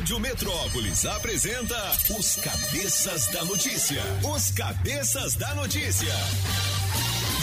Rádio 0.00 0.18
Metrópolis 0.18 1.04
apresenta 1.04 1.76
os 2.18 2.36
Cabeças 2.36 3.26
da 3.26 3.44
Notícia. 3.44 4.02
Os 4.34 4.50
Cabeças 4.50 5.34
da 5.34 5.54
Notícia. 5.54 6.14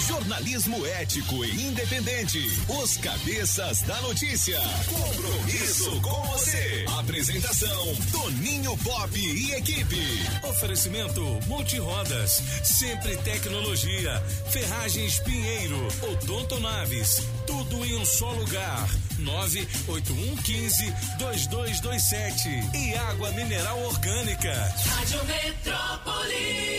Jornalismo 0.08 0.84
ético 0.88 1.46
e 1.46 1.68
independente. 1.68 2.40
Os 2.82 2.98
Cabeças 2.98 3.84
da 3.84 4.02
Notícia. 4.02 4.60
Compromisso 4.90 6.02
com 6.02 6.24
você. 6.32 6.86
Apresentação: 6.98 7.96
Toninho 8.12 8.76
Pop 8.78 9.20
e 9.20 9.52
equipe. 9.52 10.02
Oferecimento 10.50 11.22
Multirodas, 11.46 12.42
Sempre 12.64 13.18
Tecnologia, 13.18 14.20
Ferragens 14.50 15.20
Pinheiro, 15.20 15.88
Odonto 16.02 16.60
Naves, 16.60 17.22
tudo 17.48 17.84
em 17.86 17.96
um 17.96 18.06
só 18.06 18.32
lugar. 18.34 18.88
98115 19.18 20.94
2227 21.18 22.50
e 22.76 22.94
água 22.96 23.32
mineral 23.32 23.82
orgânica. 23.86 24.54
Rádio 24.86 25.26
Metrópolis. 25.26 26.78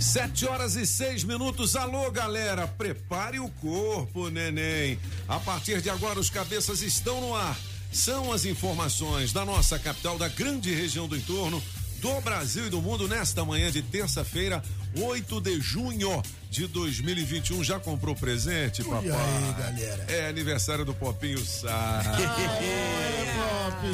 Sete 0.00 0.46
horas 0.46 0.74
e 0.76 0.86
seis 0.86 1.22
minutos. 1.22 1.76
Alô, 1.76 2.10
galera, 2.10 2.66
prepare 2.66 3.38
o 3.40 3.50
corpo, 3.50 4.30
neném. 4.30 4.98
A 5.28 5.38
partir 5.38 5.82
de 5.82 5.90
agora, 5.90 6.18
os 6.18 6.30
cabeças 6.30 6.80
estão 6.80 7.20
no 7.20 7.34
ar. 7.34 7.54
São 7.92 8.32
as 8.32 8.46
informações 8.46 9.32
da 9.32 9.44
nossa 9.44 9.78
capital, 9.78 10.16
da 10.16 10.28
grande 10.28 10.72
região 10.74 11.06
do 11.06 11.16
entorno, 11.16 11.62
do 12.00 12.20
Brasil 12.20 12.66
e 12.66 12.70
do 12.70 12.80
mundo, 12.80 13.08
nesta 13.08 13.44
manhã 13.44 13.70
de 13.70 13.82
terça-feira, 13.82 14.62
8 14.96 15.40
de 15.40 15.60
junho 15.60 16.22
de 16.50 16.66
2021. 16.66 17.62
Já 17.64 17.78
comprou 17.78 18.14
presente, 18.14 18.82
papai? 18.84 19.06
E 19.06 19.10
aí, 19.10 19.54
galera? 19.58 20.04
É 20.08 20.28
aniversário 20.28 20.84
do 20.84 20.94
Popinho 20.94 21.38
Sá. 21.44 22.02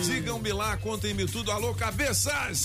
Digam-me 0.04 0.52
lá, 0.52 0.76
contem-me 0.76 1.26
tudo. 1.26 1.50
Alô, 1.50 1.74
cabeças! 1.74 2.62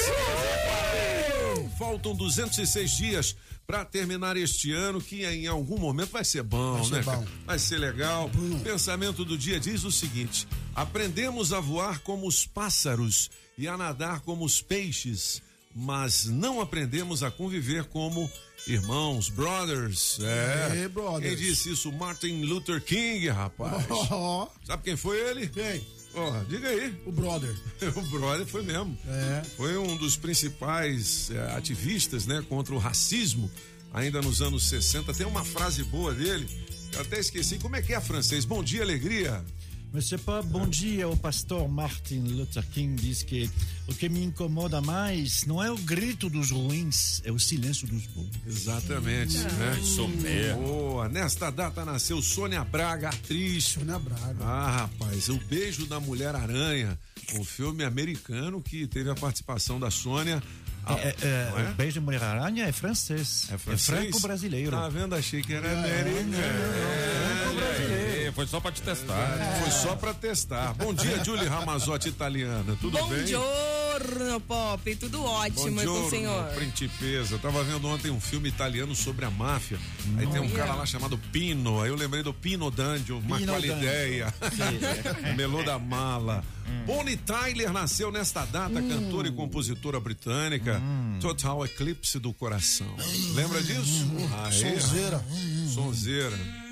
Faltam 1.78 2.16
206 2.16 2.92
dias 2.92 3.36
para 3.66 3.86
terminar 3.86 4.36
este 4.36 4.72
ano, 4.74 5.00
que 5.00 5.26
em 5.26 5.48
algum 5.48 5.78
momento 5.78 6.12
vai 6.12 6.26
ser 6.26 6.44
bom, 6.44 6.78
Vai 6.78 6.84
ser 6.86 6.96
né? 6.96 7.02
bom. 7.04 7.26
Vai 7.46 7.60
ser 7.60 7.78
legal. 7.78 8.30
O 8.34 8.60
pensamento 8.62 9.24
do 9.24 9.38
dia 9.38 9.60
diz 9.60 9.84
o 9.84 9.92
seguinte: 9.92 10.48
aprendemos 10.76 11.54
a 11.54 11.60
voar 11.60 12.00
como 12.00 12.28
os 12.28 12.46
pássaros 12.46 13.30
e 13.58 13.68
a 13.68 13.78
nadar 13.78 14.22
como 14.22 14.44
os 14.46 14.62
peixes, 14.62 15.42
mas 15.80 16.26
não 16.26 16.60
aprendemos 16.60 17.24
a 17.24 17.32
conviver 17.32 17.86
como 17.86 18.30
irmãos, 18.68 19.30
brothers. 19.30 20.20
É. 20.22 20.84
É, 20.84 20.88
brothers. 20.90 21.36
Quem 21.36 21.48
disse 21.48 21.72
isso? 21.72 21.92
Martin 21.94 22.44
Luther 22.44 22.82
King, 22.84 23.30
rapaz. 23.30 23.86
Ó, 24.12 24.48
Sabe 24.66 24.84
quem 24.84 24.98
foi 24.98 25.18
ele? 25.18 25.48
quem? 25.48 25.82
Ó, 26.14 26.44
diga 26.50 26.68
aí. 26.68 26.94
O 27.06 27.12
brother. 27.12 27.56
O 27.96 28.02
brother 28.02 28.46
foi 28.46 28.62
mesmo. 28.64 28.98
É. 29.08 29.44
Foi 29.56 29.78
um 29.78 29.96
dos 29.96 30.18
principais 30.18 31.32
eh, 31.32 31.54
ativistas, 31.56 32.26
né, 32.26 32.44
contra 32.50 32.74
o 32.76 32.78
racismo, 32.78 33.50
ainda 33.94 34.22
nos 34.22 34.42
anos 34.42 34.68
60. 34.68 35.14
Tem 35.14 35.26
uma 35.26 35.46
frase 35.46 35.84
boa 35.86 36.14
dele, 36.14 36.48
eu 36.94 37.02
até 37.02 37.20
esqueci. 37.20 37.58
Como 37.58 37.76
é 37.76 37.82
que 37.82 37.94
é 37.94 38.02
francês? 38.02 38.44
Bom 38.44 38.62
dia, 38.64 38.82
alegria. 38.82 39.44
Monsieur 39.92 40.20
Pop, 40.22 40.46
bom 40.48 40.68
dia. 40.68 41.08
O 41.10 41.18
pastor 41.18 41.68
Martin 41.68 42.20
Luther 42.20 42.64
King 42.68 43.02
diz 43.02 43.24
que 43.24 43.50
o 43.88 43.96
que 43.96 44.08
me 44.08 44.24
incomoda 44.24 44.80
mais 44.82 45.46
não 45.46 45.64
é 45.64 45.72
o 45.72 45.78
grito 45.78 46.30
dos 46.30 46.52
ruins, 46.52 47.22
é 47.26 47.32
o 47.32 47.40
silêncio 47.40 47.88
dos 47.88 48.06
bons. 48.06 48.30
Exatamente, 48.46 49.38
né? 49.40 49.80
Isso 49.82 50.08
mesmo. 50.08 50.62
Boa. 50.62 51.10
Nesta 51.10 51.50
data 51.50 51.84
nasceu 51.84 52.22
Sônia 52.22 52.64
Braga, 52.64 53.10
atriz. 53.10 53.64
Sônia 53.66 53.98
Braga. 53.98 54.38
Ah, 54.44 54.72
rapaz, 54.82 55.28
o 55.28 55.38
beijo 55.50 55.88
da 55.88 56.00
Mulher 56.00 56.36
Aranha, 56.36 56.98
um 57.34 57.44
filme 57.44 57.84
americano 57.84 58.62
que 58.62 58.86
teve 58.86 59.10
a 59.10 59.16
participação 59.16 59.80
da 59.80 59.90
Sônia. 59.90 60.42
Ah, 60.86 60.94
É, 61.00 61.16
é, 61.24 61.54
é? 61.66 61.70
O 61.72 61.74
beijo 61.74 61.94
de 61.94 62.00
Mulher 62.00 62.22
Aranha 62.22 62.66
é 62.66 62.72
francês. 62.72 63.48
É 63.52 63.58
francês? 63.58 63.86
franco-brasileiro. 64.00 64.72
Tá 64.72 64.88
vendo? 64.88 65.16
Achei 65.16 65.42
que 65.42 65.52
era 65.54 65.68
americano. 65.72 66.36
É, 66.36 68.09
foi 68.32 68.48
só 68.48 68.60
pra 68.60 68.72
te 68.72 68.82
testar. 68.82 69.38
Foi 69.62 69.72
só 69.72 69.96
pra 69.96 70.14
testar. 70.14 70.74
Bom 70.74 70.94
dia, 70.94 71.22
Julie 71.26 71.48
Ramazotti 71.48 72.10
italiana. 72.10 72.78
Tudo 72.80 72.98
Bom 72.98 73.08
bem? 73.10 73.26
giorno, 73.28 74.40
Pop. 74.48 74.96
Tudo 74.96 75.24
ótimo 75.24 75.82
e 75.82 75.86
com 75.86 76.08
o 76.08 76.10
senhor. 76.10 76.46
principesa. 76.54 77.36
Eu 77.36 77.40
tava 77.40 77.64
vendo 77.64 77.88
ontem 77.88 78.10
um 78.12 78.20
filme 78.20 78.50
italiano 78.50 78.96
sobre 78.96 79.26
a 79.26 79.32
máfia. 79.32 79.78
Aí 80.18 80.28
tem 80.28 80.42
um 80.42 80.50
cara 80.50 80.74
lá 80.74 80.86
chamado 80.86 81.18
Pino. 81.32 81.82
Aí 81.82 81.90
eu 81.90 81.96
lembrei 81.96 82.24
do 82.24 82.34
Pino 82.34 82.70
D'Angelo, 82.72 83.20
uma 83.20 83.38
Pino 83.38 83.52
qual 83.52 83.62
D'Angelo. 83.62 83.80
ideia. 83.82 84.34
Melô 85.36 85.64
da 85.64 85.78
mala. 85.78 86.44
Bonnie 86.86 87.18
Tyler 87.18 87.74
nasceu 87.74 88.12
nesta 88.12 88.46
data, 88.46 88.80
cantora 88.82 89.28
e 89.28 89.32
compositora 89.32 90.00
britânica. 90.00 90.80
Total 91.20 91.66
Eclipse 91.66 92.20
do 92.20 92.32
Coração. 92.34 92.96
Lembra 93.34 93.62
disso? 93.62 94.06
Aê. 94.46 94.52
Sonzeira. 94.80 95.26
Sonzeira. 95.74 96.69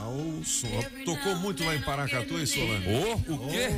Ah, 0.00 0.44
som. 0.44 0.68
Tocou 1.04 1.36
muito 1.36 1.64
lá 1.64 1.74
em 1.74 1.80
Paracatu, 1.80 2.38
hein, 2.38 2.46
Solano? 2.46 2.84
Ô, 2.90 3.14
o 3.14 3.48
quê? 3.48 3.68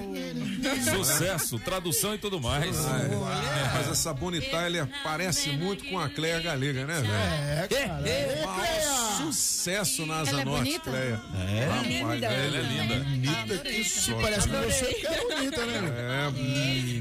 Sucesso, 0.91 1.59
tradução 1.59 2.15
e 2.15 2.19
tudo 2.19 2.41
mais. 2.41 2.77
É, 2.77 3.71
mas 3.75 3.89
essa 3.89 4.13
Bonnie 4.13 4.41
Tyler 4.41 4.87
parece 5.03 5.51
muito 5.51 5.85
com 5.87 5.99
a 5.99 6.09
Cleia 6.09 6.41
Galega, 6.41 6.87
né, 6.87 7.01
velho? 7.01 7.13
É, 7.13 7.69
cara. 7.69 8.47
Maior 8.47 9.11
sucesso 9.33 10.07
na 10.07 10.21
Asa 10.21 10.31
Ela 10.31 10.43
é 10.43 10.45
Norte? 10.45 10.79
Cleia. 10.81 11.21
É. 11.35 11.65
Rapaz, 11.67 11.87
linda. 11.87 12.27
Ela 12.27 12.57
é 12.57 12.63
linda. 12.63 13.05
Bonita 13.05 13.59
que 13.59 13.85
só. 13.85 14.21
Parece 14.21 14.49
que 14.49 14.57
você 14.57 14.95
que 14.95 15.07
é 15.07 15.35
bonita, 15.35 15.67
né? 15.67 15.81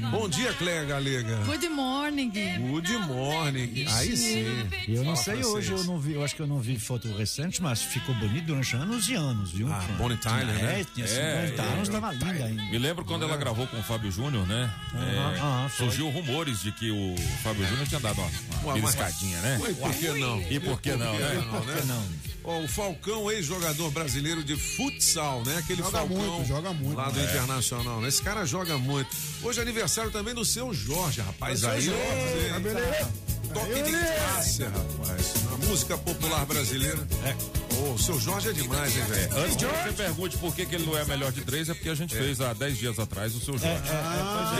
É. 0.04 0.10
Bom 0.10 0.28
dia, 0.28 0.52
Cleia 0.54 0.84
Galega. 0.84 1.36
Good 1.46 1.68
morning. 1.68 2.30
Good 2.30 2.92
morning. 3.06 3.86
Aí 3.88 4.16
sim. 4.16 4.68
Eu 4.88 5.04
não 5.04 5.16
Fala 5.16 5.38
sei 5.38 5.44
hoje, 5.44 5.72
eu 5.72 5.84
não 5.84 5.98
vi, 5.98 6.14
eu 6.14 6.24
acho 6.24 6.34
que 6.34 6.42
eu 6.42 6.46
não 6.46 6.58
vi 6.58 6.78
foto 6.78 7.08
recente, 7.16 7.62
mas 7.62 7.82
ficou 7.82 8.14
bonito 8.14 8.44
durante 8.46 8.76
anos 8.76 9.06
e 9.10 9.14
anos, 9.14 9.50
viu? 9.50 9.68
Ah, 9.72 9.84
Bonnie 9.98 10.16
Tyler, 10.16 10.56
é, 10.56 10.62
né? 10.62 10.86
tinha 10.94 11.06
É, 11.06 11.46
50 11.46 11.62
é, 11.62 11.72
anos, 11.72 11.88
é. 11.88 11.92
tava 11.92 12.12
linda 12.12 12.44
ainda. 12.44 12.62
Me 12.62 12.78
lembro 12.78 13.04
quando 13.04 13.24
ela 13.24 13.36
gravou 13.36 13.66
com 13.66 13.78
o 13.78 13.82
Fábio 13.82 14.10
Júnior, 14.10 14.46
né? 14.46 14.70
É, 14.94 15.38
ah, 15.40 15.68
foi. 15.68 15.86
surgiu 15.86 16.08
rumores 16.10 16.62
de 16.62 16.72
que 16.72 16.90
o 16.90 17.14
Fábio 17.42 17.66
Júnior 17.66 17.86
tinha 17.86 18.00
dado 18.00 18.20
uma, 18.62 18.74
beliscadinha, 18.74 19.38
né? 19.40 19.58
Ué, 19.62 19.72
por 19.74 19.94
que 19.94 20.08
não? 20.12 20.42
E 20.42 20.60
por 20.60 20.80
que 20.80 20.90
não, 20.92 21.18
né? 21.18 21.44
Não, 21.46 21.64
né? 21.64 21.82
Não. 21.86 22.30
Ó, 22.42 22.60
o 22.60 22.68
Falcão, 22.68 23.30
ex-jogador 23.30 23.90
brasileiro 23.90 24.42
de 24.42 24.56
futsal, 24.56 25.42
né? 25.44 25.58
Aquele 25.58 25.82
Joga 25.82 25.98
Falcão 25.98 26.16
muito, 26.16 26.48
joga 26.48 26.72
muito. 26.72 26.96
lá 26.96 27.10
do 27.10 27.20
Internacional, 27.20 28.00
né? 28.00 28.08
Esse 28.08 28.22
cara 28.22 28.46
joga 28.46 28.78
muito. 28.78 29.10
Hoje 29.42 29.58
é 29.58 29.62
aniversário 29.62 30.10
também 30.10 30.34
do 30.34 30.44
seu 30.44 30.72
Jorge, 30.72 31.20
rapaz. 31.20 31.64
Aí, 31.64 31.82
Jorge, 31.82 32.00
ó, 32.48 32.52
tá 32.54 32.60
beleza? 32.60 33.12
toque 33.52 33.82
de 33.82 33.90
classe, 33.92 34.62
rapaz. 34.64 35.34
A 35.52 35.66
música 35.66 35.98
popular 35.98 36.46
brasileira. 36.46 37.06
É. 37.24 37.59
Ô, 37.78 37.92
o 37.92 37.98
seu 37.98 38.18
Jorge 38.18 38.50
é 38.50 38.52
demais, 38.52 38.96
hein, 38.96 39.04
velho? 39.04 39.38
Antes 39.38 39.56
que 39.56 39.64
você 39.64 39.92
pergunte 39.92 40.38
por 40.38 40.54
que, 40.54 40.66
que 40.66 40.74
ele 40.74 40.86
não 40.86 40.96
é 40.96 41.04
melhor 41.04 41.32
de 41.32 41.42
três, 41.42 41.68
é 41.68 41.74
porque 41.74 41.88
a 41.88 41.94
gente 41.94 42.14
fez 42.14 42.40
há 42.40 42.52
10 42.52 42.78
dias 42.78 42.98
atrás 42.98 43.34
o 43.34 43.40
seu 43.40 43.56
Jorge. 43.56 43.82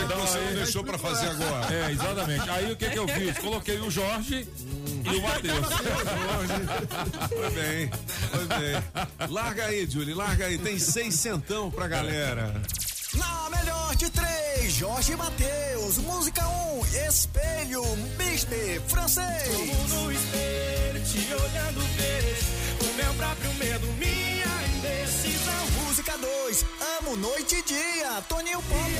Então 0.05 0.19
você 0.19 0.39
não 0.39 0.53
deixou 0.53 0.83
pra 0.83 0.97
fazer 0.97 1.27
agora. 1.27 1.73
É, 1.73 1.91
exatamente. 1.91 2.49
Aí 2.49 2.71
o 2.71 2.75
que, 2.75 2.89
que 2.89 2.99
eu 2.99 3.07
fiz? 3.07 3.37
Coloquei 3.39 3.79
o 3.79 3.89
Jorge 3.89 4.47
e 5.05 5.15
o 5.15 5.21
Matheus. 5.21 5.67
Foi 7.29 7.49
bem, 7.51 7.89
foi 8.31 8.45
bem. 8.45 9.29
Larga 9.29 9.65
aí, 9.65 9.87
Julie, 9.89 10.13
larga 10.13 10.45
aí. 10.45 10.57
Tem 10.57 10.77
seis 10.77 11.15
centão 11.15 11.71
pra 11.71 11.87
galera. 11.87 12.61
Na 13.13 13.49
melhor 13.49 13.95
de 13.95 14.09
três, 14.09 14.73
Jorge 14.73 15.15
Matheus. 15.15 15.97
Música 15.97 16.47
1, 16.47 16.79
um, 16.79 16.85
Espelho, 17.07 17.83
Mister, 18.17 18.81
francês. 18.87 19.47
no 19.89 20.11
espelho, 20.11 21.03
te 21.03 21.33
olhando 21.33 21.79
o 21.81 22.60
meu 23.03 23.13
próprio 23.15 23.53
medo, 23.55 23.87
minha 23.93 24.51
indecisão. 24.77 25.65
Música 25.83 26.17
2, 26.17 26.65
Amo 26.99 27.17
Noite 27.17 27.55
e 27.55 27.61
Dia, 27.63 28.21
Toninho 28.29 28.61
Pop. 28.61 28.91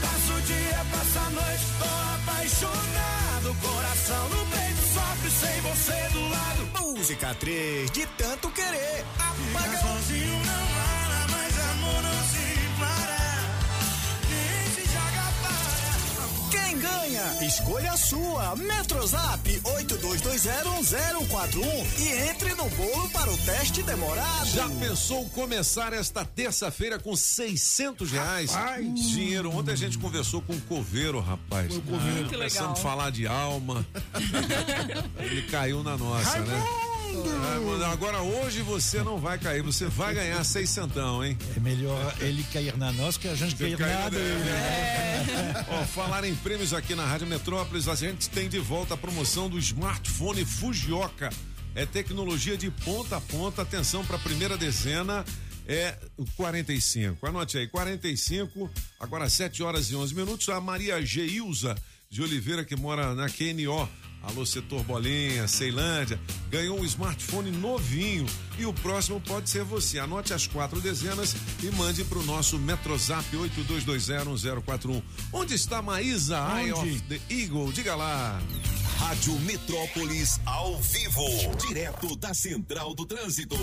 Passo 0.00 0.32
o 0.32 0.40
dia, 0.42 0.86
passo 0.90 1.18
a 1.18 1.30
noite, 1.30 1.64
tô 1.78 2.30
apaixonado. 2.30 3.56
Coração 3.60 4.28
no 4.30 4.46
peito, 4.46 4.82
sofre 4.94 5.30
sem 5.30 5.60
você 5.60 6.08
do 6.12 6.28
lado. 6.28 6.96
Música 6.96 7.34
3, 7.34 7.90
De 7.90 8.06
Tanto 8.06 8.50
Querer, 8.50 9.04
Apagão. 9.18 9.80
Sozinho 9.80 10.36
não 10.38 10.66
para, 10.76 11.26
mas 11.30 11.58
amor 11.70 12.02
não 12.02 12.24
se 12.24 12.51
Quem 16.52 16.78
ganha? 16.78 17.22
Escolha 17.46 17.92
a 17.92 17.96
sua. 17.96 18.54
Metrozap 18.56 19.48
82201041 19.64 21.64
e 21.98 22.28
entre 22.28 22.54
no 22.54 22.68
bolo 22.70 23.08
para 23.08 23.30
o 23.32 23.36
teste 23.38 23.82
demorado. 23.82 24.46
Já 24.50 24.68
pensou 24.68 25.24
começar 25.30 25.94
esta 25.94 26.26
terça-feira 26.26 26.98
com 26.98 27.16
600 27.16 28.10
reais? 28.12 28.50
Dinheiro. 28.94 29.50
Ontem 29.56 29.72
a 29.72 29.76
gente 29.76 29.96
conversou 29.96 30.42
com 30.42 30.52
o 30.52 30.60
Coveiro, 30.62 31.20
rapaz. 31.20 31.68
Foi 31.68 31.78
o 31.78 31.82
Coveiro. 31.82 32.28
Que 32.28 32.34
Começando 32.36 32.68
legal. 32.68 32.72
a 32.74 32.76
falar 32.76 33.10
de 33.10 33.26
alma. 33.26 33.86
Ele 35.18 35.42
caiu 35.42 35.82
na 35.82 35.96
nossa, 35.96 36.38
né? 36.40 36.62
Mano, 37.16 37.84
Agora 37.84 38.22
hoje 38.22 38.62
você 38.62 39.02
não 39.02 39.18
vai 39.18 39.38
cair, 39.38 39.62
você 39.62 39.86
vai 39.86 40.14
ganhar 40.14 40.42
seis 40.44 40.70
centão, 40.70 41.24
hein? 41.24 41.36
É 41.56 41.60
melhor 41.60 42.14
ele 42.20 42.42
cair 42.44 42.76
na 42.76 42.90
nós 42.92 43.16
que 43.16 43.28
a 43.28 43.34
gente 43.34 43.54
cair 43.54 43.76
Cair 43.76 43.98
na 43.98 44.08
dele. 44.08 44.24
dele. 44.24 45.66
Ó, 45.68 45.84
falar 45.84 46.24
em 46.24 46.34
prêmios 46.34 46.72
aqui 46.72 46.94
na 46.94 47.04
Rádio 47.04 47.26
Metrópolis, 47.26 47.88
a 47.88 47.94
gente 47.94 48.30
tem 48.30 48.48
de 48.48 48.58
volta 48.58 48.94
a 48.94 48.96
promoção 48.96 49.48
do 49.48 49.58
smartphone 49.58 50.44
Fujioka. 50.44 51.30
É 51.74 51.84
tecnologia 51.86 52.56
de 52.56 52.70
ponta 52.70 53.16
a 53.16 53.20
ponta. 53.20 53.62
Atenção 53.62 54.04
para 54.04 54.16
a 54.16 54.20
primeira 54.20 54.56
dezena. 54.56 55.24
É 55.66 55.96
o 56.16 56.24
45. 56.36 57.24
Anote 57.26 57.56
aí, 57.56 57.68
45, 57.68 58.68
agora 58.98 59.28
7 59.30 59.62
horas 59.62 59.90
e 59.90 59.94
11 59.96 60.14
minutos. 60.14 60.48
A 60.48 60.60
Maria 60.60 61.00
Geilza 61.04 61.76
de 62.10 62.20
Oliveira, 62.20 62.64
que 62.64 62.74
mora 62.76 63.14
na 63.14 63.26
QNO. 63.28 63.88
Alô, 64.22 64.46
setor 64.46 64.84
Bolinha, 64.84 65.48
Ceilândia, 65.48 66.18
ganhou 66.48 66.78
um 66.78 66.84
smartphone 66.84 67.50
novinho 67.50 68.24
e 68.56 68.64
o 68.64 68.72
próximo 68.72 69.20
pode 69.20 69.50
ser 69.50 69.64
você. 69.64 69.98
Anote 69.98 70.32
as 70.32 70.46
quatro 70.46 70.80
dezenas 70.80 71.34
e 71.62 71.70
mande 71.72 72.04
para 72.04 72.18
o 72.18 72.22
nosso 72.22 72.58
Metrozap 72.58 73.26
82201041. 73.36 75.02
Onde 75.32 75.54
está 75.54 75.82
Maísa 75.82 76.38
Eye 76.56 76.72
Onde? 76.72 76.90
of 76.90 77.00
the 77.02 77.20
Eagle? 77.28 77.72
Diga 77.72 77.96
lá. 77.96 78.40
Rádio 78.98 79.34
Metrópolis 79.40 80.40
ao 80.46 80.80
vivo, 80.80 81.26
direto 81.66 82.14
da 82.16 82.32
Central 82.32 82.94
do 82.94 83.04
Trânsito. 83.04 83.56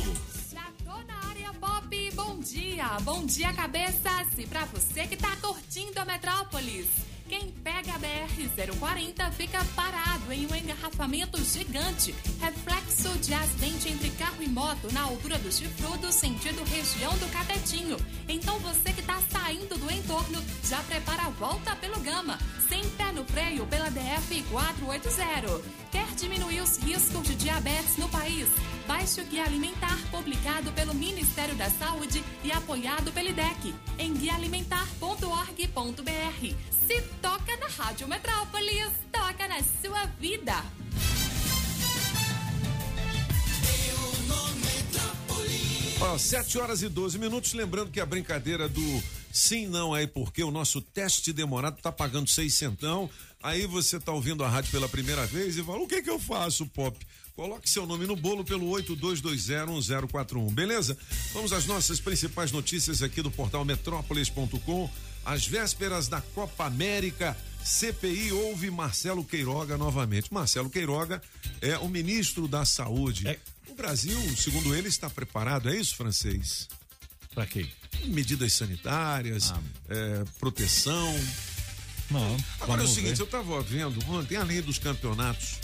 Já 0.52 0.70
tô 0.84 1.02
na 1.08 1.30
área 1.30 1.54
pop, 1.54 2.12
bom 2.14 2.38
dia, 2.40 3.00
bom 3.04 3.26
dia 3.26 3.54
cabeças 3.54 4.28
e 4.38 4.46
pra 4.46 4.66
você 4.66 5.08
que 5.08 5.16
tá 5.16 5.38
curtindo 5.38 5.98
a 5.98 6.04
Metrópolis. 6.04 6.88
Quem 7.30 7.52
pega 7.64 7.94
a 7.94 8.00
BR-040 8.00 9.32
fica 9.34 9.64
parado 9.76 10.34
em 10.34 10.48
um 10.48 10.56
engarrafamento 10.56 11.40
gigante, 11.44 12.16
reflexo 12.42 13.16
de 13.20 13.32
acidente 13.36 13.88
entre 13.88 14.10
carro 14.18 14.42
e 14.42 14.48
moto 14.48 14.92
na 14.92 15.04
altura 15.04 15.38
do 15.38 15.52
chifrudo, 15.52 16.12
sentido 16.12 16.64
região 16.64 17.16
do 17.20 17.32
Catetinho. 17.32 17.98
Então 18.28 18.58
você 18.62 18.92
que 18.92 19.04
tá 19.04 19.22
saindo 19.30 19.78
do 19.78 19.92
entorno, 19.92 20.44
já 20.64 20.82
prepara 20.82 21.28
a 21.28 21.30
volta 21.30 21.76
pelo 21.76 22.00
Gama, 22.00 22.40
sem 22.68 22.84
pé 22.98 23.12
no 23.12 23.24
freio 23.24 23.68
pela 23.68 23.92
DF-480. 23.92 25.62
Quer 25.92 26.08
diminuir 26.16 26.62
os 26.62 26.78
riscos 26.78 27.22
de 27.28 27.36
diabetes 27.36 27.96
no 27.98 28.10
país? 28.10 28.50
Baixe 28.90 29.22
o 29.22 29.26
Guia 29.26 29.44
Alimentar 29.44 30.00
publicado 30.10 30.72
pelo 30.72 30.96
Ministério 30.96 31.56
da 31.56 31.70
Saúde 31.70 32.24
e 32.44 32.52
apoiado 32.52 33.12
pelo 33.12 33.30
IDEC 33.30 33.76
em 34.00 34.16
guialimentar.org.br. 34.16 36.56
Se 36.88 37.00
toca 37.22 37.56
na 37.58 37.68
Rádio 37.68 38.08
Metrópolis, 38.08 38.90
toca 39.12 39.48
na 39.48 39.62
sua 39.62 40.08
vida. 40.20 40.56
Ó, 46.02 46.18
7 46.18 46.58
horas 46.58 46.82
e 46.82 46.90
12 46.90 47.20
minutos. 47.20 47.54
Lembrando 47.54 47.92
que 47.92 48.00
a 48.00 48.08
brincadeira 48.08 48.68
do 48.68 49.04
sim, 49.32 49.68
não 49.68 49.96
é 49.96 50.08
porque 50.08 50.44
o 50.44 50.50
nosso 50.50 50.82
teste 50.82 51.32
demorado 51.32 51.80
tá 51.80 51.92
pagando 51.92 52.28
seis 52.28 52.56
centão. 52.56 53.08
Aí 53.44 53.68
você 53.68 54.00
tá 54.00 54.12
ouvindo 54.12 54.44
a 54.44 54.50
rádio 54.50 54.72
pela 54.72 54.90
primeira 54.90 55.28
vez 55.28 55.58
e 55.58 55.64
fala: 55.64 55.80
o 55.80 55.88
que 55.88 56.02
que 56.02 56.10
eu 56.10 56.18
faço, 56.18 56.66
Pop? 56.68 56.98
Coloque 57.40 57.70
seu 57.70 57.86
nome 57.86 58.06
no 58.06 58.18
bolo 58.18 58.44
pelo 58.44 58.66
82201041, 58.66 60.54
beleza? 60.54 60.98
Vamos 61.32 61.54
às 61.54 61.66
nossas 61.66 61.98
principais 61.98 62.52
notícias 62.52 63.02
aqui 63.02 63.22
do 63.22 63.32
portal 63.32 63.64
metrópolis.com. 63.64 64.90
Às 65.24 65.48
vésperas 65.48 66.10
da 66.10 66.20
Copa 66.20 66.66
América, 66.66 67.38
CPI 67.64 68.34
ouve 68.34 68.70
Marcelo 68.70 69.24
Queiroga 69.24 69.78
novamente. 69.78 70.34
Marcelo 70.34 70.70
Queiroga 70.70 71.22
é 71.62 71.78
o 71.78 71.88
ministro 71.88 72.46
da 72.46 72.66
Saúde. 72.66 73.26
É. 73.26 73.40
O 73.70 73.74
Brasil, 73.74 74.20
segundo 74.36 74.76
ele, 74.76 74.90
está 74.90 75.10
preparado, 75.10 75.70
é 75.70 75.78
isso, 75.78 75.96
francês? 75.96 76.68
Pra 77.34 77.46
quê? 77.46 77.70
Medidas 78.08 78.52
sanitárias, 78.52 79.54
é, 79.88 80.26
proteção. 80.42 81.16
Não. 82.12 82.38
Agora 82.60 82.82
é 82.82 82.86
o 82.86 82.88
seguinte, 82.88 83.16
ver. 83.16 83.22
eu 83.22 83.26
estava 83.26 83.62
vendo 83.62 84.00
ontem, 84.10 84.36
além 84.36 84.62
dos 84.62 84.78
campeonatos 84.80 85.56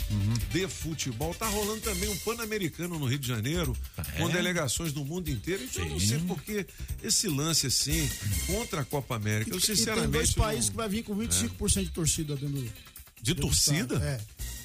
de 0.52 0.68
futebol, 0.68 1.34
tá 1.34 1.46
rolando 1.48 1.80
também 1.80 2.08
um 2.08 2.16
Pan-Americano 2.18 2.98
no 2.98 3.06
Rio 3.06 3.18
de 3.18 3.26
Janeiro, 3.26 3.76
com 4.16 4.28
é? 4.28 4.32
delegações 4.32 4.92
do 4.92 5.04
mundo 5.04 5.28
inteiro. 5.28 5.64
Então 5.64 5.84
eu 5.84 5.90
não 5.90 6.00
sei 6.00 6.18
porque 6.20 6.66
esse 7.02 7.28
lance 7.28 7.66
assim, 7.66 8.08
contra 8.46 8.82
a 8.82 8.84
Copa 8.84 9.16
América, 9.16 9.50
eu 9.50 9.58
E 9.58 9.60
sinceramente. 9.60 10.02
tem 10.04 10.12
dois 10.12 10.36
não- 10.36 10.44
países 10.44 10.70
que 10.70 10.76
vai 10.76 10.88
vir 10.88 11.02
com 11.02 11.16
25% 11.16 11.84
de 11.84 11.90
torcida 11.90 12.36
dentro 12.36 12.56
do. 12.56 12.62
De 12.62 12.70
dentro 13.34 13.42
torcida? 13.42 13.94
estado. 13.96 14.04
É. 14.04 14.20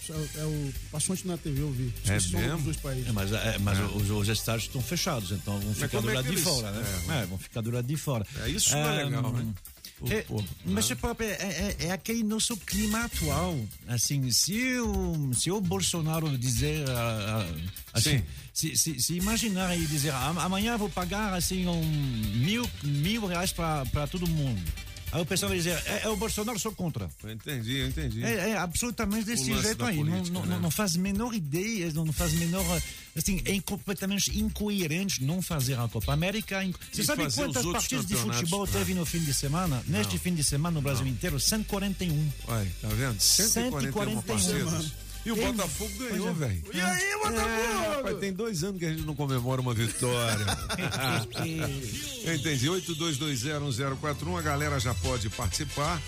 É, 0.10 0.42
é 0.42 0.46
o. 0.46 0.74
Passou 0.92 1.16
ontem 1.16 1.28
na 1.28 1.38
TV, 1.38 1.62
eu 1.62 1.72
vi. 1.72 1.94
É 2.06 2.12
mesmo? 2.12 2.56
dos 2.58 2.64
dois 2.66 2.78
países. 2.78 3.08
É, 3.08 3.12
mas 3.14 3.32
é, 3.32 3.58
mas 3.60 3.80
Os, 3.96 4.10
os 4.10 4.28
estádios 4.28 4.66
estão 4.66 4.82
fechados, 4.82 5.32
então 5.32 5.58
vão 5.60 5.74
ficar 5.74 6.02
do 6.02 6.10
é 6.10 6.14
lado 6.16 6.26
que 6.26 6.32
de 6.32 6.36
eles- 6.36 6.44
fora, 6.44 6.72
né? 6.72 7.22
É, 7.22 7.26
vão 7.28 7.38
ficar 7.38 7.62
do 7.62 7.72
lado 7.72 7.88
de 7.88 7.96
fora. 7.96 8.26
É, 8.44 8.50
isso 8.50 8.72
não 8.72 8.90
é 8.90 9.04
legal, 9.06 9.32
né? 9.32 9.54
É, 10.10 10.22
Pô, 10.24 10.44
mas 10.66 10.90
é, 10.90 10.96
próprio, 10.96 11.28
é, 11.30 11.34
é, 11.34 11.76
é 11.88 11.92
aquele 11.92 12.24
nosso 12.24 12.58
clima 12.58 13.06
atual. 13.06 13.60
Assim, 13.88 14.32
se 14.32 14.78
o, 14.80 15.32
se 15.34 15.52
o 15.52 15.62
Bolsonaro 15.62 16.38
dizer. 16.38 16.90
ah, 16.90 17.46
ah, 17.46 17.56
assim, 17.94 18.18
Sim. 18.20 18.24
se, 18.54 18.78
se, 18.78 19.00
se 19.00 19.14
imaginar 19.16 19.78
e 19.78 19.86
dizer 19.86 20.12
"Ah, 20.12 20.34
amanhã 20.38 20.78
vou 20.78 20.90
pagar 20.90 21.34
assim 21.34 21.68
um 21.68 21.84
mil, 22.38 22.68
mil 22.84 23.26
reais 23.28 23.52
para 23.52 24.08
todo 24.10 24.28
mundo. 24.28 24.62
Aí 25.12 25.22
o 25.22 25.26
pessoal 25.26 25.50
vai 25.50 25.58
dizer, 25.58 25.82
é, 25.86 26.02
é 26.04 26.10
o 26.10 26.16
Bolsonaro, 26.16 26.58
sou 26.58 26.72
contra. 26.72 27.10
Eu 27.24 27.32
entendi, 27.32 27.78
eu 27.78 27.88
entendi. 27.88 28.24
É, 28.24 28.52
é 28.52 28.58
absolutamente 28.58 29.26
desse 29.26 29.54
jeito 29.62 29.84
aí. 29.84 29.98
política, 29.98 30.34
não, 30.34 30.46
né? 30.46 30.56
não, 30.56 30.62
não 30.62 30.72
faz 30.72 30.96
menor 30.96 31.34
ideia, 31.34 31.92
não, 31.94 32.06
não 32.06 32.14
faz 32.14 32.34
menor. 32.34 32.64
Assim, 33.16 33.42
é 33.46 33.60
completamente 33.62 34.38
incoerente 34.40 35.24
não 35.24 35.42
fazer 35.42 35.78
a 35.78 35.88
Copa 35.88 36.14
América. 36.14 36.62
Você 36.92 37.02
E 37.02 37.06
sabe 37.06 37.32
quantas 37.32 37.66
partidas 37.66 38.08
de 38.08 38.16
futebol 38.16 38.66
teve 38.66 38.94
no 38.94 39.06
fim 39.06 39.20
de 39.20 39.34
semana? 39.34 39.84
Neste 39.88 40.18
fim 40.18 40.34
de 40.34 40.44
semana 40.44 40.76
no 40.76 40.82
Brasil 40.82 41.06
inteiro, 41.06 41.40
141. 41.40 42.32
Olha, 42.48 42.68
tá 42.82 42.88
vendo? 42.90 43.20
141 43.20 43.92
141 43.92 44.22
partidas. 44.22 45.11
E 45.26 45.32
o 45.32 45.36
Tem- 45.36 45.52
Botafogo 45.52 45.92
ganhou, 46.00 46.30
é. 46.30 46.34
velho. 46.34 46.64
E 46.74 46.82
aí, 46.82 47.04
É, 47.04 47.18
Botafogo? 47.18 47.96
rapaz, 47.96 48.18
tem 48.20 48.34
dois 48.34 48.64
anos 48.64 48.80
que 48.80 48.86
a 48.86 48.90
gente 48.90 49.04
não 49.04 49.16
comemora 49.16 49.62
uma 49.62 49.74
vitória. 49.74 50.46
Eu 52.26 52.34
entendi. 52.36 52.68
82201041, 52.68 54.38
a 54.38 54.42
galera 54.42 54.80
já 54.80 54.94
pode 54.96 55.30
participar. 55.30 56.02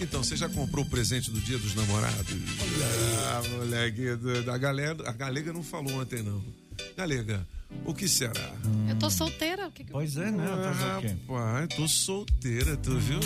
Então, 0.00 0.22
você 0.22 0.36
já 0.36 0.48
comprou 0.48 0.84
o 0.84 0.88
presente 0.88 1.30
do 1.30 1.40
dia 1.40 1.58
dos 1.58 1.74
namorados? 1.74 2.36
Ah, 3.26 3.42
moleque, 3.56 4.14
da 4.44 4.56
galera, 4.56 4.96
a 5.08 5.12
Galega 5.12 5.52
não 5.52 5.62
falou 5.62 5.92
ontem, 6.00 6.22
não. 6.22 6.42
Galega, 6.96 7.44
o 7.84 7.94
que 7.94 8.08
será? 8.08 8.52
Eu 8.88 8.96
tô 8.96 9.10
solteira. 9.10 9.66
O 9.66 9.70
que 9.72 9.84
que 9.84 9.90
eu... 9.90 9.94
Pois 9.94 10.16
é, 10.16 10.30
né? 10.30 10.44
Quê? 11.00 11.16
Rapaz, 11.28 11.68
tô 11.76 11.88
solteira, 11.88 12.76
tu 12.76 12.96
viu? 12.98 13.20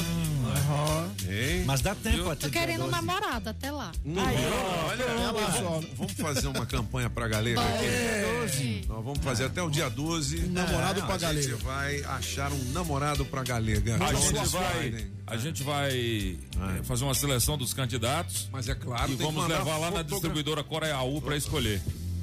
Hein? 1.28 1.64
Mas 1.64 1.81
dá 1.81 1.95
tempo 1.95 2.31
até 2.31 2.47
Tô 2.47 2.52
querendo 2.52 2.83
um 2.85 2.90
12. 2.90 2.93
namorado 2.93 3.49
até 3.50 3.71
lá. 3.71 3.93
Olha, 4.07 5.02
Ela 5.02 5.52
só. 5.52 5.81
vamos 5.97 6.12
fazer 6.14 6.47
uma 6.49 6.67
campanha 6.67 7.09
pra 7.09 7.28
Galega 7.28 7.61
aqui. 7.61 8.85
Nós 8.88 9.05
vamos 9.05 9.19
fazer 9.21 9.45
até 9.45 9.62
o 9.62 9.71
dia 9.71 9.88
12. 9.88 10.38
namorado 10.49 11.02
pra 11.02 11.14
a 11.14 11.19
Galega. 11.19 11.43
gente 11.43 11.62
vai 11.62 12.02
achar 12.05 12.52
um 12.52 12.64
namorado 12.73 13.25
pra 13.25 13.43
Galega. 13.43 13.95
A 13.95 13.97
Então, 13.97 14.21
gente 14.21 14.47
vai, 14.49 15.07
a 15.26 15.37
gente 15.37 15.62
vai 15.62 15.93
eh, 15.97 16.83
fazer 16.83 17.05
uma 17.05 17.14
seleção 17.14 17.57
dos 17.57 17.73
candidatos 17.73 18.49
Mas 18.52 18.69
é 18.69 18.75
claro, 18.75 19.12
e 19.12 19.17
vamos 19.17 19.47
levar 19.49 19.78
lá 19.78 19.90
na 19.90 20.02
distribuidora 20.02 20.62
Coreaú 20.64 21.21
para 21.23 21.37
escolher. 21.37 21.81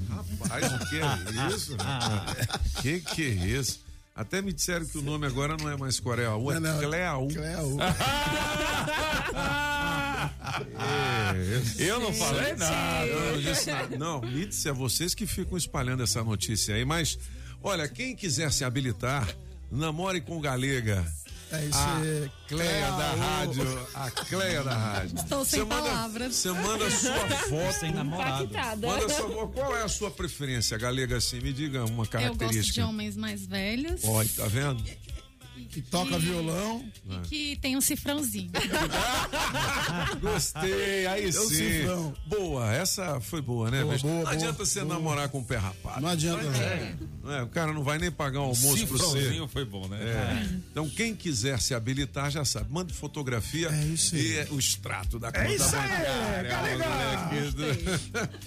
Rapaz, 0.09 0.73
o 0.73 0.79
que 0.89 0.99
é 0.99 1.47
isso? 1.55 1.77
que 2.81 2.99
que 3.01 3.21
é 3.23 3.45
isso? 3.59 3.81
Até 4.15 4.41
me 4.41 4.51
disseram 4.51 4.85
que 4.85 4.97
o 4.97 5.01
nome 5.01 5.25
agora 5.25 5.55
não 5.55 5.69
é 5.69 5.77
mais 5.77 5.99
Coreaú, 5.99 6.51
é 6.51 6.59
Não, 6.59 6.73
não. 6.73 6.79
Cleaú. 6.79 7.27
Cleo. 7.29 7.77
É, 11.77 11.89
Eu 11.89 11.99
não 11.99 12.13
falei 12.13 12.53
nada. 12.55 13.05
Eu 13.05 13.31
não 13.33 13.41
disse 13.41 13.71
nada. 13.71 13.97
Não, 13.97 14.21
me 14.21 14.45
disse, 14.45 14.67
é 14.67 14.73
vocês 14.73 15.13
que 15.15 15.25
ficam 15.25 15.57
espalhando 15.57 16.03
essa 16.03 16.23
notícia 16.23 16.75
aí, 16.75 16.83
mas 16.83 17.17
olha, 17.63 17.87
quem 17.87 18.15
quiser 18.15 18.51
se 18.51 18.65
habilitar, 18.65 19.27
namore 19.71 20.19
com 20.21 20.41
Galega. 20.41 21.05
É 21.51 21.65
isso 21.65 21.77
A 21.79 21.97
aí. 21.97 22.31
Cleia 22.47 22.91
da 22.91 23.11
rádio, 23.15 23.87
a 23.95 24.11
Cleia 24.11 24.63
da 24.63 24.75
rádio. 24.75 25.15
Estou 25.17 25.43
sem 25.45 25.65
palavras. 25.65 26.35
Você 26.35 26.51
manda 26.51 26.91
sua 26.91 27.13
foto. 27.49 27.79
Sem 27.79 27.91
namorado. 27.91 28.43
Impactada. 28.45 28.87
Manda 28.87 29.09
sua, 29.09 29.47
qual 29.47 29.75
é 29.77 29.83
a 29.83 29.87
sua 29.87 30.11
preferência, 30.11 30.77
Galega, 30.77 31.17
assim? 31.17 31.39
Me 31.39 31.51
diga 31.51 31.79
uma 31.85 31.89
Eu 31.89 31.95
gosto 31.95 32.03
de 32.03 32.09
característica. 32.11 32.85
homens 32.85 33.17
mais 33.17 33.45
velhos 33.47 34.01
Olha, 34.03 34.29
tá 34.35 34.45
vendo? 34.47 34.83
Que 35.69 35.81
toca 35.83 36.17
violão. 36.17 36.83
e 37.07 37.17
que 37.27 37.55
tem 37.61 37.77
um 37.77 37.81
cifrãozinho. 37.81 38.49
Gostei, 40.21 41.05
aí 41.07 41.25
Eu 41.25 41.31
sim. 41.47 41.55
cifrão. 41.55 42.13
Boa, 42.25 42.73
essa 42.73 43.19
foi 43.19 43.41
boa, 43.41 43.69
né? 43.69 43.83
Boa, 43.83 43.97
boa, 43.97 44.13
não 44.13 44.19
boa, 44.21 44.31
adianta 44.33 44.65
você 44.65 44.81
boa. 44.83 44.95
namorar 44.95 45.29
com 45.29 45.39
o 45.39 45.45
pé 45.45 45.57
rapado. 45.57 46.01
Não 46.01 46.09
adianta, 46.09 46.43
não. 46.43 47.09
Não 47.23 47.31
é, 47.37 47.43
o 47.43 47.47
cara 47.47 47.71
não 47.71 47.83
vai 47.83 47.97
nem 47.99 48.11
pagar 48.11 48.39
um 48.39 48.43
almoço 48.45 48.87
pra 48.87 48.97
você. 48.97 49.03
Cifrãozinho 49.05 49.47
foi 49.47 49.65
bom, 49.65 49.87
né? 49.87 49.97
É. 50.01 50.49
Então, 50.71 50.89
quem 50.89 51.15
quiser 51.15 51.59
se 51.61 51.73
habilitar 51.73 52.31
já 52.31 52.43
sabe. 52.43 52.71
Mande 52.71 52.93
fotografia 52.93 53.67
É 53.69 53.85
isso 53.85 54.15
aí. 54.15 54.21
e 54.21 54.37
é, 54.37 54.47
o 54.51 54.57
extrato 54.59 55.19
da 55.19 55.31
conta 55.31 55.47
isso 55.53 55.75
aí, 55.75 55.81
bancária. 55.89 56.49
tá 56.49 56.61
legal. 56.61 56.89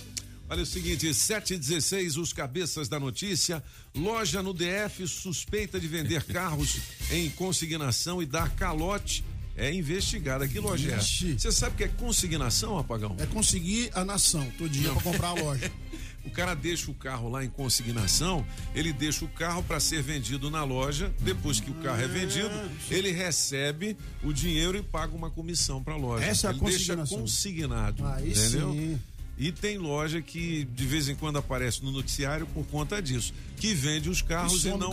Olha 0.53 0.65
o 0.65 0.67
seguinte, 0.67 1.15
7 1.15 1.55
e 1.55 1.59
16 1.59 2.19
os 2.19 2.31
cabeças 2.31 2.87
da 2.87 3.01
notícia. 3.01 3.65
Loja 3.95 4.43
no 4.43 4.53
DF 4.53 5.09
suspeita 5.09 5.81
de 5.81 5.89
vender 5.89 6.25
carros 6.29 6.77
em 7.11 7.31
consignação 7.31 8.23
e 8.23 8.27
dar 8.27 8.51
calote. 8.51 9.25
É 9.57 9.73
investigada. 9.73 10.47
Que 10.47 10.61
loja 10.61 10.93
é? 10.93 10.99
Você 10.99 11.51
sabe 11.51 11.75
o 11.75 11.79
que 11.79 11.85
é 11.85 11.89
consignação, 11.89 12.77
apagão? 12.77 13.17
É 13.19 13.25
conseguir 13.25 13.91
a 13.95 14.05
nação, 14.05 14.47
todinha 14.59 14.93
pra 14.93 15.01
comprar 15.03 15.29
a 15.29 15.35
loja. 15.35 15.73
O 16.25 16.31
cara 16.31 16.55
deixa 16.55 16.89
o 16.89 16.95
carro 16.95 17.29
lá 17.29 17.45
em 17.45 17.51
consignação, 17.51 18.47
ele 18.77 18.93
deixa 18.93 19.25
o 19.25 19.29
carro 19.29 19.61
para 19.61 19.81
ser 19.81 20.03
vendido 20.05 20.53
na 20.53 20.63
loja. 20.63 21.13
Depois 21.19 21.59
que 21.59 21.69
o 21.69 21.75
carro 21.75 22.01
é 22.01 22.07
vendido, 22.07 22.49
ele 22.89 23.11
recebe 23.11 23.97
o 24.23 24.33
dinheiro 24.33 24.79
e 24.79 24.83
paga 24.85 25.17
uma 25.17 25.31
comissão 25.31 25.83
para 25.83 25.95
a 25.95 25.97
loja. 25.97 26.25
Essa 26.25 26.47
é 26.47 26.51
a 26.51 26.53
ele 26.53 26.61
deixa 26.61 26.95
consignação. 26.95 27.19
consignado, 27.19 28.07
Aí 28.07 28.31
entendeu? 28.31 28.73
sim. 28.73 29.01
E 29.39 29.51
tem 29.51 29.79
loja 29.79 30.21
que 30.21 30.65
de 30.65 30.87
vez 30.87 31.09
em 31.09 31.15
quando 31.15 31.39
aparece 31.39 31.83
no 31.83 31.91
noticiário 31.91 32.47
por 32.47 32.65
conta 32.67 33.01
disso, 33.01 33.33
que 33.57 33.75
vende 33.75 34.09
os 34.11 34.21
carros 34.23 34.65
E 34.65 34.69
e, 34.69 34.71
não 34.71 34.79
não- 34.79 34.93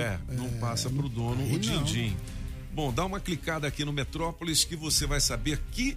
é, 0.00 0.18
não 0.28 0.46
é, 0.46 0.48
passa 0.60 0.88
pro 0.88 1.08
dono 1.08 1.42
aí 1.42 1.54
o 1.56 1.58
din-din. 1.58 2.16
Bom, 2.72 2.92
dá 2.92 3.04
uma 3.04 3.20
clicada 3.20 3.66
aqui 3.66 3.84
no 3.84 3.92
Metrópolis 3.92 4.64
que 4.64 4.76
você 4.76 5.06
vai 5.06 5.20
saber 5.20 5.60
que 5.72 5.96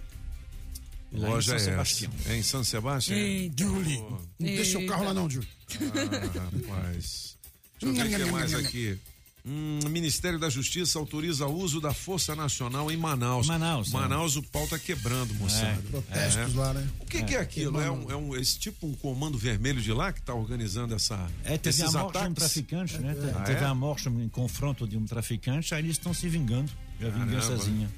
Lá 1.12 1.28
em 1.28 1.30
loja 1.30 1.46
São 1.46 1.54
é 1.54 1.56
essa. 1.58 1.70
Sebastião. 1.70 2.12
É 2.26 2.36
em 2.36 2.42
São 2.42 2.64
Sebastião? 2.64 3.16
Ei, 3.18 3.50
Julie. 3.56 3.98
Não 3.98 4.26
deixa 4.38 4.78
o 4.78 4.86
carro 4.86 5.04
lá 5.04 5.14
não, 5.14 5.30
Julie. 5.30 5.48
Ah, 5.70 6.68
rapaz. 6.68 7.36
Deixa 7.80 8.02
eu 8.02 8.08
ver 8.08 8.14
o 8.22 8.24
que 8.26 8.32
mais 8.32 8.54
aqui. 8.54 8.98
Hum, 9.46 9.78
o 9.84 9.88
Ministério 9.88 10.40
da 10.40 10.50
Justiça 10.50 10.98
autoriza 10.98 11.46
o 11.46 11.56
uso 11.56 11.80
da 11.80 11.94
Força 11.94 12.34
Nacional 12.34 12.90
em 12.90 12.96
Manaus. 12.96 13.46
Manaus. 13.46 13.92
Né? 13.92 14.00
Manaus, 14.00 14.36
o 14.36 14.42
pau 14.42 14.66
tá 14.66 14.76
quebrando, 14.76 15.32
moçada. 15.34 15.68
É. 15.68 15.90
Protestos 15.90 16.54
é. 16.54 16.58
lá, 16.58 16.74
né? 16.74 16.88
O 16.98 17.06
que 17.06 17.18
é, 17.18 17.22
que 17.22 17.36
aquilo? 17.36 17.80
É 17.80 17.88
um, 17.88 18.10
é 18.10 18.16
um, 18.16 18.36
esse 18.36 18.58
tipo 18.58 18.88
um 18.88 18.94
comando 18.94 19.38
vermelho 19.38 19.80
de 19.80 19.92
lá 19.92 20.12
que 20.12 20.20
tá 20.20 20.34
organizando 20.34 20.94
essa, 20.94 21.30
é, 21.44 21.56
teve 21.56 21.68
esses 21.68 21.94
a 21.94 22.02
morte 22.02 22.18
ataques? 22.18 22.22
de 22.22 22.30
um 22.30 22.34
traficante, 22.34 22.98
né? 22.98 23.16
É. 23.16 23.30
Ah, 23.36 23.42
teve 23.42 23.60
é? 23.60 23.66
a 23.66 23.74
morte 23.74 24.08
em 24.08 24.28
confronto 24.28 24.88
de 24.88 24.98
um 24.98 25.04
traficante, 25.04 25.72
aí 25.74 25.82
eles 25.82 25.92
estão 25.92 26.12
se 26.12 26.28
vingando. 26.28 26.70
É 27.00 27.06
a 27.06 27.10
vingançazinha. 27.10 27.88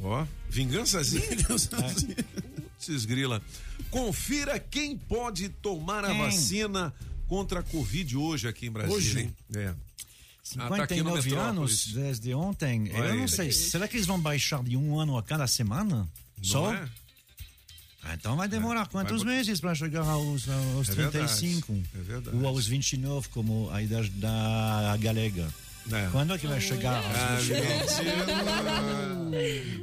Ó, 0.00 0.24
vingançazinha? 0.48 1.26
vingançazinha. 1.34 2.16
Putz, 2.78 3.04
grila. 3.04 3.42
Confira 3.90 4.58
quem 4.60 4.96
pode 4.96 5.48
tomar 5.48 6.04
quem? 6.04 6.20
a 6.20 6.24
vacina 6.24 6.94
contra 7.26 7.60
a 7.60 7.62
Covid 7.64 8.16
hoje 8.16 8.46
aqui 8.46 8.66
em 8.66 8.70
Brasília. 8.70 8.96
Hoje? 8.96 9.34
É. 9.56 9.74
59 10.48 11.18
ah, 11.18 11.36
tá 11.36 11.42
anos 11.42 11.86
desde 11.88 12.34
ontem. 12.34 12.88
Eu 12.88 13.14
não 13.14 13.28
sei. 13.28 13.52
Será 13.52 13.86
que 13.86 13.96
eles 13.96 14.06
vão 14.06 14.18
baixar 14.18 14.62
de 14.62 14.76
um 14.76 14.98
ano 14.98 15.18
a 15.18 15.22
cada 15.22 15.46
semana? 15.46 15.96
Não 15.96 16.44
Só? 16.44 16.72
É? 16.72 16.88
Ah, 18.02 18.14
então 18.14 18.36
vai 18.36 18.48
demorar 18.48 18.82
é, 18.82 18.86
quantos 18.86 19.22
vai... 19.22 19.34
meses 19.34 19.60
para 19.60 19.74
chegar 19.74 20.06
aos, 20.06 20.48
aos 20.48 20.88
é 20.88 20.92
35? 20.94 21.72
É 21.94 21.98
verdade. 21.98 22.36
Ou 22.36 22.46
aos 22.46 22.66
29, 22.66 23.28
como 23.28 23.68
a 23.70 23.82
idade 23.82 24.08
da 24.10 24.96
galega. 24.98 25.46
É. 25.92 26.08
Quando 26.12 26.34
é 26.34 26.38
que 26.38 26.46
vai 26.46 26.60
chegar? 26.60 27.02
Ah, 27.02 27.38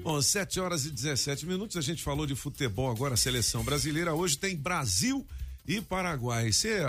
Bom, 0.04 0.22
7 0.22 0.60
horas 0.60 0.86
e 0.86 0.92
17 0.92 1.46
minutos. 1.46 1.78
A 1.78 1.82
gente 1.82 2.02
falou 2.04 2.26
de 2.26 2.36
futebol 2.36 2.90
agora, 2.90 3.18
seleção 3.18 3.64
brasileira. 3.64 4.14
Hoje 4.14 4.38
tem 4.38 4.56
Brasil 4.56 5.26
e 5.68 5.82
Paraguai. 5.82 6.52
Você 6.52 6.80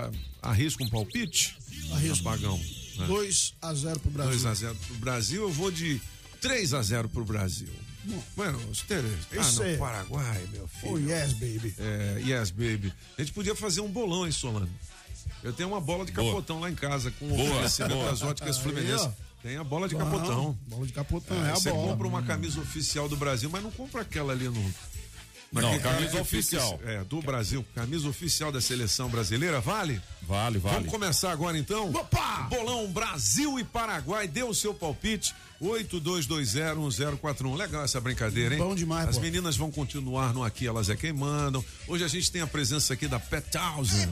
arrisca 0.41 0.83
um 0.83 0.89
palpite? 0.89 1.57
Arrisco. 1.91 2.27
Apagão. 2.27 2.59
2 3.05 3.53
a 3.61 3.73
0 3.73 3.99
pro 3.99 4.11
Brasil. 4.11 4.39
2x0 4.39 4.75
pro 4.87 4.95
Brasil. 4.95 5.41
Eu 5.43 5.51
vou 5.51 5.69
de 5.71 6.01
3x0 6.41 7.07
pro 7.09 7.23
Brasil. 7.25 7.67
Bueno, 8.37 8.57
os 8.71 8.81
três. 8.83 9.03
Ah, 9.37 9.51
não, 9.51 9.63
é- 9.65 9.75
Paraguai, 9.77 10.47
meu 10.53 10.65
filho. 10.67 10.93
Oh, 10.93 10.97
yes, 10.97 11.33
baby. 11.33 11.75
É, 11.77 12.21
yes, 12.25 12.51
baby. 12.51 12.93
A 13.17 13.21
gente 13.21 13.33
podia 13.33 13.53
fazer 13.53 13.81
um 13.81 13.89
bolão, 13.91 14.25
hein, 14.25 14.31
Solano? 14.31 14.69
Eu 15.43 15.51
tenho 15.51 15.67
uma 15.69 15.81
bola 15.81 16.05
de 16.05 16.13
Boa. 16.13 16.27
capotão 16.29 16.59
lá 16.61 16.69
em 16.69 16.75
casa 16.75 17.11
com 17.11 17.25
o 17.25 17.33
oferecimento 17.33 17.95
das 18.05 18.21
óticas 18.21 18.55
Aí, 18.57 18.63
Fluminense. 18.63 19.03
ó. 19.03 19.11
Tem 19.43 19.57
a 19.57 19.63
bola 19.63 19.87
de 19.89 19.95
Bom, 19.95 20.03
capotão. 20.05 20.57
Bola 20.67 20.87
de 20.87 20.93
capotão, 20.93 21.45
é, 21.45 21.51
a 21.51 21.55
Você 21.55 21.69
bola. 21.71 21.89
compra 21.91 22.07
uma 22.07 22.23
camisa 22.23 22.59
oficial 22.61 23.07
do 23.09 23.15
Brasil, 23.17 23.49
mas 23.49 23.61
não 23.61 23.71
compra 23.71 24.01
aquela 24.01 24.31
ali 24.33 24.45
no. 24.49 24.73
Não, 25.61 25.79
camisa 25.79 26.21
oficial. 26.21 26.79
é, 26.85 27.03
do 27.03 27.21
Brasil. 27.21 27.65
Camisa 27.75 28.07
oficial 28.07 28.51
da 28.51 28.61
seleção 28.61 29.09
brasileira, 29.09 29.59
vale? 29.59 30.01
Vale, 30.21 30.59
vale. 30.59 30.75
Vamos 30.75 30.91
começar 30.91 31.31
agora 31.31 31.57
então? 31.57 31.89
Opa! 31.91 32.47
Bolão 32.49 32.91
Brasil 32.91 33.59
e 33.59 33.63
Paraguai, 33.63 34.27
dê 34.27 34.43
o 34.43 34.53
seu 34.53 34.73
palpite. 34.73 35.33
82201041. 35.61 37.55
Legal 37.57 37.83
essa 37.83 37.99
brincadeira, 37.99 38.53
hein? 38.55 38.61
Bom 38.61 38.75
demais, 38.75 39.09
As 39.09 39.15
pô. 39.15 39.21
meninas 39.21 39.57
vão 39.57 39.71
continuar 39.71 40.33
no 40.33 40.43
Aqui 40.43 40.67
Elas 40.67 40.89
é 40.89 40.95
Quem 40.95 41.11
Mandam. 41.13 41.63
Hoje 41.87 42.03
a 42.03 42.07
gente 42.07 42.31
tem 42.31 42.41
a 42.41 42.47
presença 42.47 42.93
aqui 42.93 43.07
da 43.07 43.19
Pet 43.19 43.47
Thousand. 43.49 44.07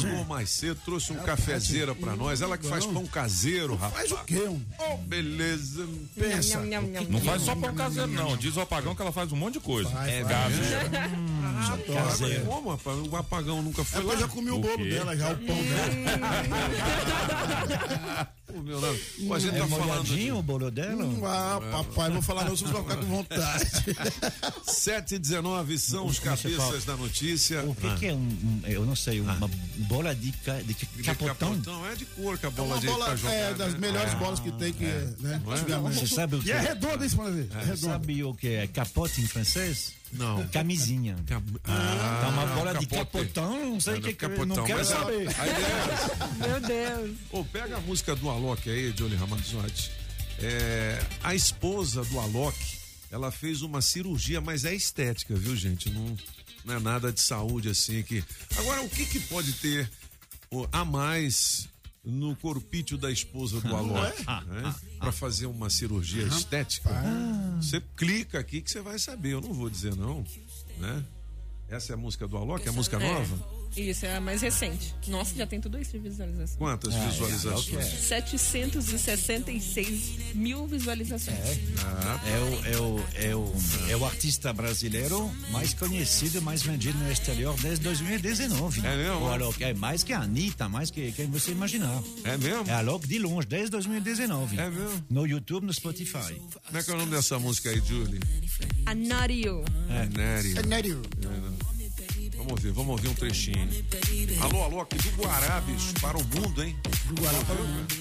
Chegou 0.00 0.24
mais 0.24 0.50
cedo, 0.50 0.80
trouxe 0.84 1.12
um 1.12 1.16
cafezeira 1.16 1.94
pra 1.94 2.16
nós. 2.16 2.40
Ela 2.40 2.58
que 2.58 2.66
faz 2.66 2.84
pão 2.86 3.06
caseiro, 3.06 3.74
rapaz. 3.76 4.08
Faz 4.10 4.20
o 4.20 4.24
quê? 4.24 4.40
Um? 4.48 4.60
Oh, 4.78 4.96
beleza. 4.98 5.86
Pensa. 6.14 6.58
Nham, 6.60 6.66
nham, 6.66 6.82
nham, 6.90 7.04
Não 7.04 7.10
nham. 7.20 7.24
faz 7.24 7.42
só 7.42 7.54
pão 7.54 7.74
caseiro, 7.74 8.08
não. 8.12 8.36
Diz 8.36 8.56
o 8.56 8.60
apagão 8.60 8.94
que 8.94 9.02
ela 9.02 9.12
faz 9.12 9.30
um 9.32 9.36
monte 9.36 9.54
de 9.54 9.60
coisa. 9.60 9.88
Faz, 9.90 10.12
é 10.12 10.24
faz. 10.24 10.34
caseiro. 10.34 10.76
Agora, 12.42 12.46
como, 12.46 12.70
rapaz? 12.70 12.98
O 13.08 13.16
apagão 13.16 13.62
nunca 13.62 13.82
É 13.82 13.84
foi 13.84 14.02
eu 14.02 14.06
lá. 14.08 14.16
já 14.16 14.28
comi 14.28 14.50
o 14.50 14.56
O 14.56 14.60
bolo 14.60 14.84
dela, 14.84 15.16
já 15.16 15.30
o 15.30 15.36
pão 15.38 15.56
dela. 15.56 15.76
Pô, 18.46 18.62
meu 18.62 18.80
Deus. 18.80 18.98
Pô, 19.26 19.34
a 19.34 19.38
gente 19.40 19.56
É 19.56 19.58
tá 19.58 19.66
falando. 19.66 20.38
o 20.38 20.42
bolo 20.42 20.70
dela? 20.70 21.04
Ah, 21.24 21.60
papai, 21.72 22.10
vou 22.10 22.22
falar 22.22 22.44
não, 22.44 22.56
vocês 22.56 22.70
vão 22.70 22.82
ficar 22.82 22.96
com 22.96 23.06
vontade. 23.06 23.64
7 24.64 25.14
e 25.16 25.18
19 25.18 25.78
são 25.78 26.06
os 26.06 26.18
cabeças 26.18 26.84
da 26.84 26.96
notícia. 26.96 27.62
O 27.64 27.74
que, 27.74 27.86
Ah. 27.86 27.96
que 27.96 28.06
é 28.06 28.12
um, 28.14 28.18
um- 28.18 28.62
eu 28.66 28.86
não 28.86 28.94
sei, 28.94 29.20
uma 29.20 29.50
bola 29.88 30.14
de, 30.14 30.30
ca- 30.44 30.60
de 30.62 30.74
De 30.74 31.02
capotão? 31.02 31.60
É 31.90 31.94
de 31.96 32.04
cor 32.06 32.38
que 32.38 32.46
a 32.46 32.48
É 32.48 32.52
bola 32.52 32.74
uma 32.74 32.80
de 32.80 32.86
bola 32.86 33.16
jogar, 33.16 33.32
é, 33.34 33.54
das 33.54 33.72
né? 33.72 33.78
melhores 33.80 34.14
bolas 34.14 34.38
que 34.40 34.52
tem, 34.52 34.72
que, 34.72 34.84
né? 34.84 35.42
Não 35.44 35.52
é? 35.52 35.90
Você 35.92 36.06
sabe 36.06 36.36
o 36.36 36.42
que 36.42 36.48
E 36.48 36.52
é 36.52 36.60
redonda, 36.60 37.02
hein, 37.02 37.08
Simone? 37.10 37.48
É 37.52 37.58
redonda. 37.64 37.76
Sabe 37.76 38.22
o 38.24 38.34
que 38.34 38.48
é 38.48 38.66
capote 38.68 39.20
em 39.20 39.26
francês? 39.26 39.92
Não. 40.12 40.46
Camisinha. 40.48 41.16
Cam- 41.26 41.42
Tá 41.62 42.28
uma 42.28 42.42
Ah, 42.42 42.54
bola 42.54 42.74
de 42.74 42.86
capote. 42.86 43.28
capotão, 43.28 43.70
não 43.72 43.80
sei 43.80 43.94
o 43.94 44.00
que, 44.02 44.08
que 44.08 44.14
capotão, 44.14 44.46
não 44.56 44.64
quero 44.64 44.84
saber. 44.84 45.28
A 45.38 45.46
ideia 45.46 45.66
é 45.66 45.92
essa. 45.92 46.26
Meu 46.48 46.60
Deus. 46.60 47.16
Ô, 47.32 47.44
pega 47.44 47.76
a 47.76 47.80
música 47.80 48.14
do 48.16 48.30
Alok 48.30 48.70
aí, 48.70 48.92
Johnny 48.92 49.14
Ramazotti. 49.16 49.90
É, 50.38 51.02
a 51.22 51.34
esposa 51.34 52.04
do 52.04 52.20
Alok, 52.20 52.56
ela 53.10 53.30
fez 53.30 53.62
uma 53.62 53.80
cirurgia, 53.82 54.40
mas 54.40 54.64
é 54.64 54.74
estética, 54.74 55.34
viu, 55.34 55.56
gente? 55.56 55.90
Não, 55.90 56.16
não 56.64 56.74
é 56.76 56.80
nada 56.80 57.12
de 57.12 57.20
saúde 57.20 57.68
assim 57.68 58.02
que. 58.02 58.22
Agora, 58.56 58.82
o 58.82 58.88
que 58.88 59.04
que 59.06 59.20
pode 59.20 59.52
ter 59.54 59.90
a 60.72 60.84
mais 60.84 61.68
no 62.06 62.36
corpício 62.36 62.96
da 62.96 63.10
esposa 63.10 63.60
do 63.60 63.74
Alok, 63.74 64.24
né? 64.46 64.74
Pra 64.98 65.10
fazer 65.10 65.46
uma 65.46 65.68
cirurgia 65.68 66.24
estética? 66.24 66.88
Você 67.60 67.82
clica 67.96 68.38
aqui 68.38 68.62
que 68.62 68.70
você 68.70 68.80
vai 68.80 68.98
saber. 68.98 69.32
Eu 69.32 69.40
não 69.40 69.52
vou 69.52 69.68
dizer 69.68 69.96
não, 69.96 70.24
né? 70.78 71.04
Essa 71.68 71.92
é 71.92 71.94
a 71.94 71.96
música 71.96 72.28
do 72.28 72.36
Alok, 72.36 72.64
é 72.64 72.70
a 72.70 72.72
música 72.72 72.96
nova? 72.98 73.55
Isso, 73.76 74.06
é 74.06 74.16
a 74.16 74.20
mais 74.20 74.40
recente. 74.40 74.94
Nossa, 75.08 75.34
já 75.34 75.46
tem 75.46 75.60
tudo 75.60 75.78
isso 75.78 75.90
de 75.92 75.98
visualização. 75.98 76.56
Quantas 76.58 76.94
visualizações? 76.94 77.86
766 77.86 80.34
mil 80.34 80.66
visualizações. 80.66 81.36
É 81.36 82.38
o, 82.38 82.66
é, 82.66 82.78
o, 82.78 83.04
é, 83.14 83.36
o, 83.36 83.54
é 83.90 83.96
o 83.96 84.04
artista 84.04 84.52
brasileiro 84.52 85.30
mais 85.50 85.74
conhecido, 85.74 86.40
mais 86.40 86.62
vendido 86.62 86.96
no 86.98 87.12
exterior 87.12 87.54
desde 87.60 87.84
2019. 87.84 88.86
É 88.86 88.96
mesmo? 88.96 89.20
O 89.20 89.30
Alok 89.30 89.62
é 89.62 89.74
mais 89.74 90.02
que 90.02 90.12
a 90.12 90.20
Anitta, 90.20 90.68
mais 90.68 90.90
que 90.90 91.12
quem 91.12 91.26
você 91.26 91.52
imaginar. 91.52 92.02
É 92.24 92.36
mesmo? 92.38 92.68
É 92.68 92.72
Alok 92.72 93.06
de 93.06 93.18
longe, 93.18 93.46
desde 93.46 93.70
2019. 93.70 94.58
É 94.58 94.70
mesmo? 94.70 95.04
No 95.10 95.26
YouTube, 95.26 95.66
no 95.66 95.74
Spotify. 95.74 96.40
Como 96.66 96.78
é 96.78 96.82
que 96.82 96.90
é 96.90 96.94
o 96.94 96.96
nome 96.96 97.10
dessa 97.10 97.38
música 97.38 97.68
aí, 97.70 97.82
Julie? 97.84 98.20
A 98.86 98.94
Not 98.94 99.32
You. 99.32 99.62
Vamos 102.46 102.62
ouvir, 102.62 102.72
vamos 102.72 102.92
ouvir 102.92 103.08
um 103.08 103.14
trechinho. 103.14 103.68
Alô, 104.40 104.62
alô, 104.62 104.80
aqui 104.80 104.96
do 104.98 105.20
Guarabes 105.20 105.92
para 106.00 106.16
o 106.16 106.24
mundo, 106.24 106.62
hein? 106.62 106.76
Do 107.06 107.20
Guará 107.20 107.38
para 107.40 107.60
o 107.60 107.66
mundo. 107.66 107.94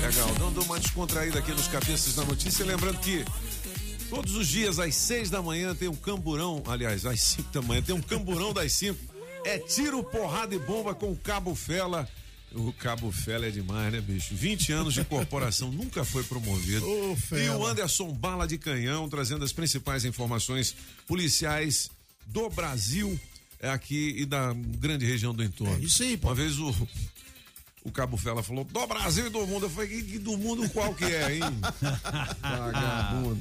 Legal, 0.00 0.34
dando 0.38 0.62
uma 0.62 0.80
descontraída 0.80 1.40
aqui 1.40 1.52
nos 1.52 1.68
cabeças 1.68 2.14
da 2.14 2.24
notícia. 2.24 2.64
Lembrando 2.64 2.98
que 3.00 3.22
todos 4.08 4.34
os 4.34 4.48
dias, 4.48 4.78
às 4.78 4.94
seis 4.94 5.28
da 5.28 5.42
manhã, 5.42 5.74
tem 5.74 5.88
um 5.88 5.96
camburão. 5.96 6.62
Aliás, 6.66 7.04
às 7.04 7.20
cinco 7.20 7.52
da 7.52 7.60
manhã, 7.60 7.82
tem 7.82 7.94
um 7.94 8.00
camburão 8.00 8.54
das 8.54 8.72
cinco. 8.72 8.98
É 9.44 9.58
tiro, 9.58 10.02
porrada 10.02 10.54
e 10.54 10.58
bomba 10.58 10.94
com 10.94 11.12
o 11.12 11.16
Cabo 11.16 11.54
Fela. 11.54 12.08
O 12.54 12.72
Cabo 12.72 13.10
Fela 13.10 13.46
é 13.46 13.50
demais, 13.50 13.92
né, 13.92 14.00
bicho? 14.00 14.34
20 14.34 14.72
anos 14.72 14.94
de 14.94 15.04
corporação, 15.04 15.70
nunca 15.72 16.04
foi 16.04 16.22
promovido. 16.22 16.86
Ô, 16.86 17.16
e 17.36 17.48
o 17.48 17.66
Anderson 17.66 18.12
Bala 18.12 18.46
de 18.46 18.58
Canhão, 18.58 19.08
trazendo 19.08 19.44
as 19.44 19.52
principais 19.52 20.04
informações 20.04 20.74
policiais 21.06 21.90
do 22.26 22.48
Brasil 22.48 23.18
é 23.60 23.70
aqui 23.70 24.14
e 24.18 24.26
da 24.26 24.52
grande 24.54 25.06
região 25.06 25.34
do 25.34 25.42
entorno. 25.42 25.74
É 25.76 25.80
isso 25.80 26.02
aí, 26.02 26.16
pô. 26.16 26.28
Uma 26.28 26.34
vez 26.34 26.58
o, 26.58 26.74
O 27.82 27.90
Cabo 27.90 28.16
Fela 28.16 28.42
falou, 28.42 28.64
do 28.64 28.86
Brasil 28.86 29.26
e 29.26 29.30
do 29.30 29.46
mundo. 29.46 29.66
Eu 29.66 29.70
falei, 29.70 29.98
"E 29.98 30.18
do 30.18 30.36
mundo 30.36 30.68
qual 30.70 30.94
que 30.94 31.04
é, 31.04 31.36
hein? 31.36 31.40
Vagabundo. 32.40 33.40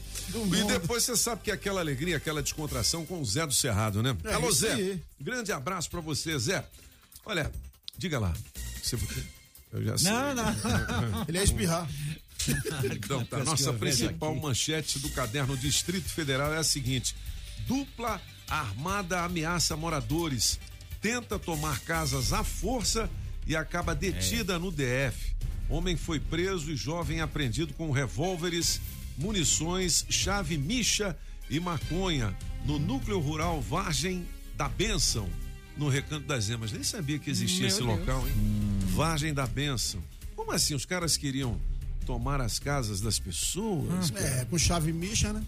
E 0.55 0.63
depois 0.65 1.03
você 1.03 1.15
sabe 1.15 1.41
que 1.43 1.51
é 1.51 1.53
aquela 1.53 1.82
alegria, 1.82 2.17
aquela 2.17 2.41
descontração 2.41 3.05
com 3.05 3.22
o 3.22 3.25
Zé 3.25 3.46
do 3.46 3.53
Cerrado, 3.53 4.01
né? 4.01 4.15
É 4.24 4.34
Alô, 4.34 4.51
Zé. 4.51 4.98
Grande 5.20 5.51
abraço 5.51 5.89
pra 5.89 6.01
você, 6.01 6.38
Zé. 6.39 6.65
Olha, 7.25 7.51
diga 7.98 8.20
lá. 8.20 8.34
Você... 8.83 8.97
Eu 9.71 9.83
já 9.83 9.97
sei. 9.97 10.11
Não, 10.11 10.35
não. 10.35 11.25
Ele 11.27 11.37
ia 11.37 11.43
espirrar. 11.43 11.89
Então 12.83 13.25
tá, 13.25 13.43
nossa 13.43 13.71
principal 13.73 14.35
manchete 14.35 14.99
do 14.99 15.09
caderno 15.09 15.55
Distrito 15.57 16.09
Federal 16.09 16.53
é 16.53 16.57
a 16.57 16.63
seguinte: 16.63 17.15
dupla 17.65 18.21
armada 18.49 19.23
ameaça 19.23 19.75
moradores, 19.77 20.59
tenta 21.01 21.39
tomar 21.39 21.79
casas 21.79 22.33
à 22.33 22.43
força 22.43 23.09
e 23.47 23.55
acaba 23.55 23.95
detida 23.95 24.59
no 24.59 24.71
DF. 24.71 25.33
Homem 25.69 25.95
foi 25.95 26.19
preso 26.19 26.69
e 26.71 26.75
jovem 26.75 27.21
apreendido 27.21 27.73
com 27.73 27.89
revólveres, 27.91 28.81
munições, 29.17 30.05
chave 30.09 30.57
micha 30.57 31.17
e 31.49 31.59
maconha 31.59 32.35
no 32.65 32.77
núcleo 32.77 33.19
rural 33.19 33.61
Vargem 33.61 34.25
da 34.55 34.67
Bênção, 34.67 35.29
no 35.77 35.89
Recanto 35.89 36.27
das 36.27 36.49
Emas. 36.49 36.71
Nem 36.71 36.83
sabia 36.83 37.17
que 37.17 37.29
existia 37.29 37.61
Meu 37.61 37.67
esse 37.69 37.77
Deus. 37.77 37.99
local, 37.99 38.27
hein? 38.27 38.73
Vargem 38.93 39.33
da 39.33 39.47
Bênção. 39.47 40.03
Como 40.35 40.51
assim? 40.51 40.75
Os 40.75 40.85
caras 40.85 41.17
queriam 41.17 41.59
tomar 42.05 42.39
as 42.39 42.59
casas 42.59 43.01
das 43.01 43.17
pessoas? 43.17 44.12
cara? 44.12 44.41
É, 44.41 44.45
com 44.45 44.57
chave 44.57 44.93
micha, 44.93 45.33
né? 45.33 45.43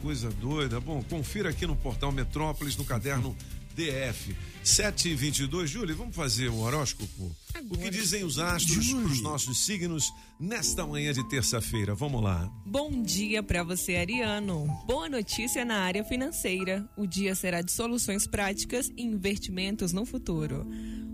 Coisa 0.00 0.30
doida. 0.30 0.78
Bom, 0.78 1.02
confira 1.02 1.50
aqui 1.50 1.66
no 1.66 1.74
portal 1.74 2.12
Metrópolis, 2.12 2.76
no 2.76 2.84
caderno 2.84 3.36
DF. 3.74 4.36
7 4.62 5.08
e 5.08 5.14
22 5.16 5.68
Júlio, 5.68 5.96
vamos 5.96 6.14
fazer 6.14 6.48
o 6.48 6.58
horóscopo? 6.60 7.34
O 7.68 7.76
que 7.76 7.90
dizem 7.90 8.22
os 8.22 8.38
astros 8.38 8.92
para 8.92 9.06
os 9.06 9.20
nossos 9.20 9.66
signos 9.66 10.12
nesta 10.38 10.86
manhã 10.86 11.12
de 11.12 11.28
terça-feira? 11.28 11.96
Vamos 11.96 12.22
lá. 12.22 12.48
Bom 12.64 13.02
dia 13.02 13.42
para 13.42 13.64
você, 13.64 13.96
Ariano. 13.96 14.66
Boa 14.86 15.08
notícia 15.08 15.64
na 15.64 15.78
área 15.80 16.04
financeira. 16.04 16.88
O 16.96 17.08
dia 17.08 17.34
será 17.34 17.60
de 17.60 17.72
soluções 17.72 18.24
práticas 18.24 18.88
e 18.96 19.02
investimentos 19.02 19.92
no 19.92 20.06
futuro. 20.06 20.64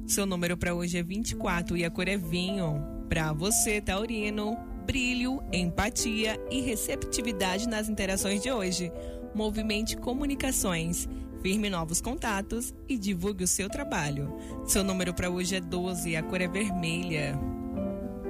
Seu 0.09 0.25
número 0.25 0.57
para 0.57 0.75
hoje 0.75 0.97
é 0.97 1.03
24 1.03 1.77
e 1.77 1.85
a 1.85 1.91
cor 1.91 2.09
é 2.09 2.17
vinho. 2.17 2.83
Para 3.11 3.31
você, 3.35 3.79
Taurino, 3.79 4.57
brilho, 4.87 5.43
empatia 5.53 6.41
e 6.51 6.63
receptividade 6.63 7.69
nas 7.69 7.91
interações 7.91 8.41
de 8.41 8.51
hoje. 8.51 8.91
Movimente 9.35 9.99
comunicações. 9.99 11.07
Firme 11.43 11.69
novos 11.69 12.01
contatos 12.01 12.73
e 12.89 12.97
divulgue 12.97 13.45
o 13.45 13.47
seu 13.47 13.69
trabalho. 13.69 14.35
Seu 14.65 14.83
número 14.83 15.13
para 15.13 15.29
hoje 15.29 15.57
é 15.57 15.61
12 15.61 16.09
e 16.09 16.17
a 16.17 16.23
cor 16.23 16.41
é 16.41 16.49
vermelha. 16.49 17.39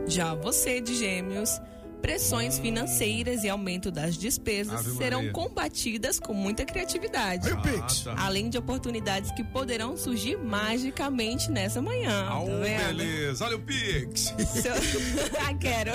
Já 0.04 0.35
você 0.35 0.80
de 0.80 0.97
Gêmeos, 0.97 1.61
pressões 2.00 2.59
financeiras 2.59 3.45
e 3.45 3.49
aumento 3.49 3.90
das 3.90 4.17
despesas 4.17 4.87
Ave 4.87 4.97
serão 4.97 5.19
Maria. 5.19 5.33
combatidas 5.33 6.19
com 6.19 6.33
muita 6.33 6.64
criatividade. 6.64 7.49
Pix. 7.62 8.00
tá. 8.00 8.14
Além 8.19 8.49
de 8.49 8.59
oportunidades 8.59 9.31
que 9.33 9.45
poderão 9.45 9.97
surgir 9.97 10.37
magicamente 10.37 11.50
nessa 11.50 11.83
manhã. 11.83 12.26
Au, 12.26 12.47
tá 12.47 12.52
beleza. 12.52 13.45
Olha 13.45 13.57
o 13.57 13.61
Pix. 13.61 14.35
Seu... 14.47 14.73
ah, 15.47 15.55
quero. 15.55 15.93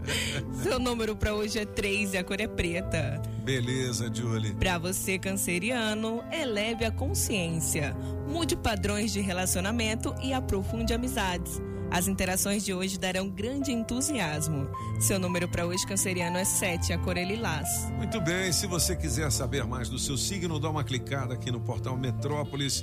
Seu 0.62 0.78
número 0.78 1.16
para 1.16 1.34
hoje 1.34 1.58
é 1.58 1.64
3 1.64 2.14
e 2.14 2.18
a 2.18 2.24
cor 2.24 2.40
é 2.40 2.48
preta. 2.48 3.20
Beleza, 3.44 4.10
Julie. 4.12 4.54
Para 4.54 4.78
você, 4.78 5.18
canceriano, 5.18 6.22
eleve 6.32 6.84
a 6.84 6.90
consciência, 6.90 7.96
mude 8.26 8.56
padrões 8.56 9.12
de 9.12 9.20
relacionamento 9.20 10.14
e 10.22 10.32
aprofunde 10.32 10.92
amizades. 10.92 11.60
As 11.90 12.08
interações 12.08 12.64
de 12.64 12.74
hoje 12.74 12.98
darão 12.98 13.28
grande 13.28 13.72
entusiasmo. 13.72 14.68
Seu 15.00 15.18
número 15.18 15.48
para 15.48 15.66
hoje, 15.66 15.86
canceriano, 15.86 16.36
é 16.36 16.44
7, 16.44 16.92
a 16.92 16.98
cor 16.98 17.16
é 17.16 17.24
lilás. 17.24 17.68
Muito 17.96 18.20
bem, 18.20 18.52
se 18.52 18.66
você 18.66 18.94
quiser 18.94 19.30
saber 19.30 19.64
mais 19.64 19.88
do 19.88 19.98
seu 19.98 20.16
signo, 20.18 20.58
dá 20.60 20.68
uma 20.68 20.84
clicada 20.84 21.34
aqui 21.34 21.50
no 21.50 21.60
portal 21.60 21.96
Metrópolis. 21.96 22.82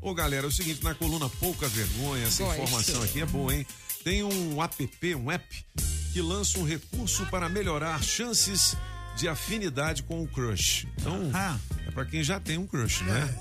Ô 0.00 0.14
galera, 0.14 0.46
é 0.46 0.48
o 0.48 0.52
seguinte, 0.52 0.82
na 0.84 0.94
coluna 0.94 1.28
Pouca 1.28 1.68
Vergonha, 1.68 2.26
essa 2.26 2.44
Gosto. 2.44 2.62
informação 2.62 3.02
aqui 3.02 3.20
é 3.20 3.26
boa, 3.26 3.54
hein? 3.54 3.66
Tem 4.04 4.22
um 4.22 4.62
app, 4.62 5.14
um 5.16 5.30
app, 5.30 5.64
que 6.12 6.20
lança 6.22 6.58
um 6.58 6.64
recurso 6.64 7.26
para 7.26 7.48
melhorar 7.48 8.02
chances 8.02 8.76
de 9.16 9.28
afinidade 9.28 10.02
com 10.04 10.22
o 10.22 10.28
crush. 10.28 10.86
Então, 11.00 11.30
Ah. 11.34 11.58
é 11.86 11.90
para 11.90 12.04
quem 12.04 12.22
já 12.22 12.38
tem 12.38 12.56
um 12.56 12.66
crush, 12.66 13.02
né? 13.02 13.34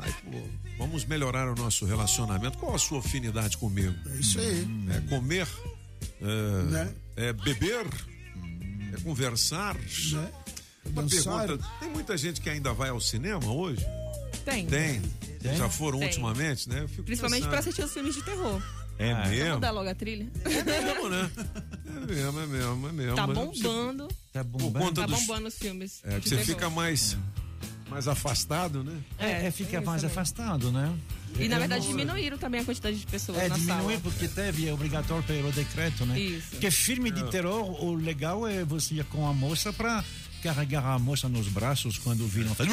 Aí, 0.00 0.12
pô, 0.12 0.38
vamos 0.78 1.04
melhorar 1.04 1.48
o 1.50 1.54
nosso 1.54 1.84
relacionamento. 1.84 2.56
Qual 2.58 2.74
a 2.74 2.78
sua 2.78 3.00
afinidade 3.00 3.56
comigo? 3.58 3.94
É 4.10 4.16
isso 4.16 4.38
aí. 4.40 4.66
É 4.96 5.00
comer? 5.08 5.46
É, 6.20 6.62
Né? 6.70 6.94
é 7.16 7.32
beber? 7.32 7.86
É 8.96 9.00
conversar? 9.02 9.74
Né? 9.74 10.30
Uma 10.86 11.02
Dançar. 11.02 11.46
pergunta: 11.46 11.68
tem 11.80 11.90
muita 11.90 12.16
gente 12.16 12.40
que 12.40 12.48
ainda 12.48 12.72
vai 12.72 12.88
ao 12.90 13.00
cinema 13.00 13.50
hoje? 13.52 13.84
Tem. 14.44 14.66
Tem. 14.66 15.00
Tem? 15.40 15.56
Já 15.56 15.68
foram 15.68 15.98
Tem. 15.98 16.08
ultimamente, 16.08 16.68
né? 16.68 16.82
Eu 16.82 16.88
fico 16.88 17.02
Principalmente 17.02 17.46
para 17.46 17.58
assistir 17.58 17.84
os 17.84 17.92
filmes 17.92 18.14
de 18.14 18.22
terror. 18.22 18.62
É 18.98 19.14
Vamos 19.14 19.28
mesmo? 19.30 19.60
dar 19.60 19.70
logo 19.70 19.88
a 19.88 19.94
trilha? 19.94 20.26
É 20.44 20.64
mesmo, 20.64 21.08
né? 21.08 21.30
É 21.86 22.06
mesmo, 22.12 22.40
é 22.40 22.46
mesmo, 22.46 22.88
é 22.88 22.92
mesmo. 22.92 23.14
Tá 23.14 23.26
bombando. 23.28 24.08
Tá 24.32 24.42
Por 24.44 24.58
bombando. 24.60 24.84
conta 24.86 25.00
Tá 25.02 25.06
dos. 25.06 25.20
bombando 25.20 25.46
os 25.48 25.54
filmes. 25.54 26.00
É, 26.02 26.18
você 26.18 26.30
terror. 26.30 26.44
fica 26.44 26.70
mais, 26.70 27.16
mais 27.90 28.06
afastado, 28.08 28.84
né? 28.84 28.96
É, 29.18 29.46
é, 29.46 29.50
fica 29.50 29.76
isso 29.78 29.86
mais 29.86 30.02
também. 30.02 30.12
afastado, 30.16 30.70
né? 30.72 30.94
E 31.38 31.48
na 31.48 31.58
verdade 31.58 31.84
não- 31.86 31.90
diminuíram 31.96 32.38
também 32.38 32.60
a 32.60 32.64
quantidade 32.64 32.98
de 32.98 33.06
pessoas 33.06 33.38
É, 33.38 33.48
na 33.48 33.54
diminuir 33.56 33.96
sala. 33.96 34.00
porque 34.02 34.28
teve, 34.28 34.68
é 34.68 34.72
obrigatório 34.72 35.22
pelo 35.24 35.52
decreto, 35.52 36.04
né? 36.06 36.18
Isso. 36.18 36.48
Porque 36.50 36.70
filme 36.70 37.10
de 37.10 37.22
terror, 37.30 37.84
o 37.84 37.94
legal 37.94 38.46
é 38.46 38.64
você 38.64 38.94
ir 38.96 39.04
com 39.04 39.26
a 39.28 39.32
moça 39.32 39.72
pra 39.72 40.02
carregar 40.42 40.84
a 40.84 40.98
moça 40.98 41.28
nos 41.28 41.48
braços 41.48 41.98
quando 41.98 42.24
o 42.24 42.28
vilão 42.28 42.54
faz. 42.54 42.68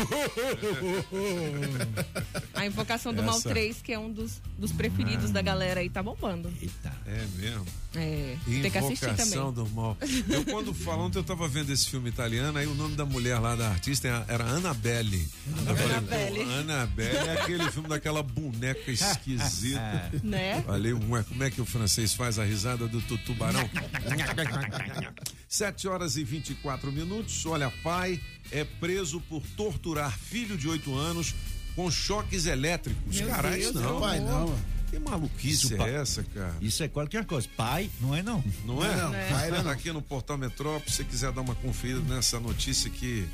A 2.54 2.66
Invocação 2.66 3.14
do 3.14 3.24
Mal 3.24 3.38
Essa. 3.38 3.50
3, 3.50 3.82
que 3.82 3.92
é 3.94 4.00
um 4.00 4.12
dos, 4.12 4.42
dos 4.58 4.72
preferidos 4.72 5.32
da 5.32 5.42
galera 5.42 5.80
aí, 5.82 5.90
tá 5.90 6.02
bombando. 6.02 6.52
Eita. 6.62 6.94
É 7.06 7.26
mesmo. 7.36 7.66
É, 7.98 8.36
tem 8.46 8.70
que 8.70 8.78
assistir 8.78 9.06
Invocação 9.06 9.54
também. 9.54 9.70
do 9.72 9.76
mal. 9.76 9.98
Eu, 10.30 10.44
quando 10.46 10.74
falando, 10.74 11.16
eu 11.18 11.24
tava 11.24 11.48
vendo 11.48 11.72
esse 11.72 11.90
filme 11.90 12.10
italiano, 12.10 12.58
aí 12.58 12.68
o 12.68 12.76
nome 12.76 12.96
da 12.96 13.06
mulher 13.06 13.40
lá, 13.40 13.56
da 13.56 13.70
artista, 13.70 14.08
era- 14.08 14.26
era 14.28 14.44
Annabelle. 14.44 15.28
Annabelle. 15.60 16.42
Annabelle 16.42 17.18
é 17.30 17.42
aquele 17.42 17.72
filme 17.72 17.88
daquela 17.90 18.22
boneca 18.22 18.92
esquisita. 18.92 20.12
Né? 20.24 20.62
Falei, 20.66 20.94
ué, 20.94 21.24
como 21.24 21.44
é 21.44 21.50
que 21.52 21.62
o 21.62 21.66
francês 21.66 22.14
faz 22.14 22.40
a 22.40 22.44
risada 22.44 22.88
do 22.88 23.00
tu- 23.02 23.18
tubarão? 23.20 23.70
Sete 25.48 25.88
horas 25.88 26.18
e 26.18 26.24
24 26.24 26.92
minutos. 26.92 27.46
Olha, 27.56 27.72
pai 27.82 28.20
é 28.52 28.66
preso 28.66 29.22
por 29.22 29.42
torturar 29.56 30.12
filho 30.12 30.58
de 30.58 30.68
oito 30.68 30.94
anos 30.94 31.34
com 31.74 31.90
choques 31.90 32.46
elétricos. 32.48 33.16
Meu 33.16 33.30
Caralho, 33.30 33.62
Deus, 33.62 33.76
não. 33.76 33.82
meu 33.82 34.00
Pai, 34.02 34.20
não. 34.20 34.60
Que 34.90 35.00
maluquice 35.00 35.68
Isso, 35.68 35.82
é 35.82 35.94
essa, 35.96 36.22
cara? 36.24 36.54
Isso 36.60 36.84
é 36.84 36.90
qualquer 36.90 37.24
coisa. 37.24 37.48
Pai, 37.56 37.90
não 38.02 38.14
é 38.14 38.22
não. 38.22 38.44
Não 38.66 38.84
é? 38.84 38.96
Não, 38.98 39.14
É. 39.16 39.30
pai, 39.30 39.50
Tá 39.52 39.64
não. 39.64 39.72
aqui 39.72 39.90
no 39.94 40.02
Portal 40.02 40.38
Metrópole, 40.38 40.90
se 40.92 40.98
você 40.98 41.04
quiser 41.06 41.32
dar 41.32 41.40
uma 41.42 41.56
conferida 41.56 42.02
nessa 42.02 42.42
notícia 42.42 42.90
que 42.90 43.26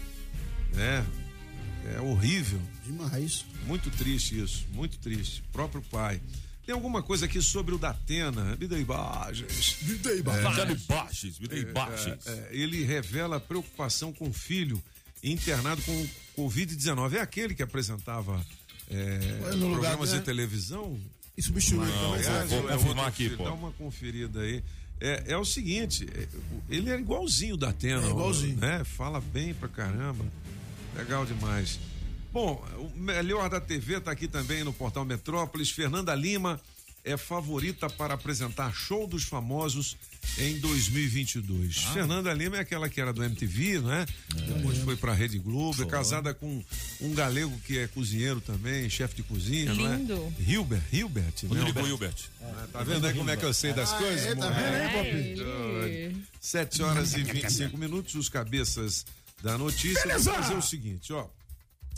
é, 0.78 1.04
é 1.96 2.00
horrível. 2.02 2.62
Demais. 2.86 3.44
Muito 3.66 3.90
triste 3.90 4.40
isso, 4.40 4.68
muito 4.72 5.00
triste. 5.00 5.44
Próprio 5.52 5.82
pai. 5.90 6.22
Tem 6.72 6.76
alguma 6.78 7.04
coisa 7.04 7.26
aqui 7.26 7.42
sobre 7.42 7.76
o 7.76 7.78
Datena? 7.78 8.56
Me 8.58 8.66
dê 8.66 8.80
imagens. 8.80 9.76
Me 9.82 9.96
dei, 9.96 10.16
Me 10.16 10.22
dê 10.22 10.76
baixes, 10.88 11.38
me 11.38 11.46
dê 11.46 11.66
baixes. 11.66 12.26
É, 12.26 12.48
ele 12.52 12.82
revela 12.86 13.42
preocupação 13.42 14.14
com 14.14 14.30
o 14.30 14.34
filho 14.34 14.82
internado 15.22 15.82
com 15.82 16.08
Covid-19. 16.38 17.16
É 17.16 17.20
aquele 17.20 17.54
que 17.54 17.62
apresentava 17.62 18.42
é, 18.90 19.18
no 19.58 19.68
lugar 19.68 19.82
programas 19.98 20.12
de- 20.14 20.22
televisão? 20.22 20.98
E 21.38 21.42
substitui. 21.42 21.80
Não, 21.80 22.18
Então, 22.18 22.48
vou 22.48 22.70
é 22.70 22.78
confirmar 22.78 23.08
aqui, 23.10 23.24
filho. 23.26 23.38
pô. 23.38 23.44
Dá 23.44 23.52
uma 23.54 23.74
conferida 23.74 24.40
aí. 24.40 24.64
É, 25.02 25.24
é 25.34 25.38
o 25.38 25.44
seguinte, 25.44 26.08
é, 26.16 26.26
ele 26.70 26.90
é 26.90 26.98
igualzinho 26.98 27.58
da 27.58 27.72
Atena. 27.72 28.02
É 28.08 28.10
igualzinho. 28.12 28.56
Né? 28.56 28.86
Fala 28.86 29.20
bem 29.20 29.54
pra 29.54 29.68
caramba. 29.68 30.24
Legal 30.96 31.26
demais. 31.26 31.78
Bom, 32.32 32.64
o 32.78 33.00
melhor 33.00 33.50
da 33.50 33.60
TV 33.60 34.00
tá 34.00 34.12
aqui 34.12 34.28
também 34.28 34.64
no 34.64 34.72
portal 34.72 35.04
Metrópolis. 35.04 35.70
Fernanda 35.70 36.16
Lima 36.16 36.60
é 37.04 37.18
favorita 37.18 37.90
para 37.90 38.14
apresentar 38.14 38.72
Show 38.74 39.08
dos 39.08 39.24
Famosos 39.24 39.98
em 40.38 40.58
2022. 40.60 41.78
Fernanda 41.94 42.32
Lima 42.34 42.58
é 42.58 42.60
aquela 42.60 42.88
que 42.88 43.02
era 43.02 43.12
do 43.12 43.24
MTV, 43.24 43.80
né? 43.80 44.06
Depois 44.48 44.78
foi 44.78 44.96
pra 44.96 45.14
Rede 45.14 45.40
Globo, 45.40 45.82
é 45.82 45.86
casada 45.88 46.34
com 46.34 46.64
um 47.02 47.14
galego 47.14 47.60
que 47.66 47.80
é 47.80 47.88
cozinheiro 47.88 48.40
também, 48.40 48.88
chefe 48.90 49.16
de 49.16 49.24
cozinha, 49.24 49.74
não 49.74 49.92
é? 49.92 49.98
Lindo. 49.98 50.34
Hilbert, 50.48 50.84
Hilbert, 50.94 51.34
né? 51.44 51.60
Rodrigo 51.60 51.86
Hilbert. 51.88 52.16
Tá 52.72 52.84
vendo 52.84 53.08
aí 53.08 53.14
como 53.14 53.30
é 53.30 53.36
que 53.36 53.44
eu 53.46 53.54
sei 53.54 53.74
das 53.74 53.92
coisas? 53.92 54.28
é, 54.28 54.36
tá 54.36 54.50
vendo 54.50 54.76
aí, 54.76 54.82
É, 54.82 54.94
Bob? 54.94 55.08
ele... 55.08 56.26
7 56.40 56.82
horas 56.84 57.14
e 57.14 57.24
25 57.24 57.78
minutos, 57.78 58.16
os 58.16 58.30
cabeças 58.30 59.06
da 59.44 59.58
notícia. 59.58 60.08
Vamos 60.20 60.24
fazer 60.24 60.56
o 60.56 60.62
seguinte, 60.62 61.12
ó. 61.12 61.28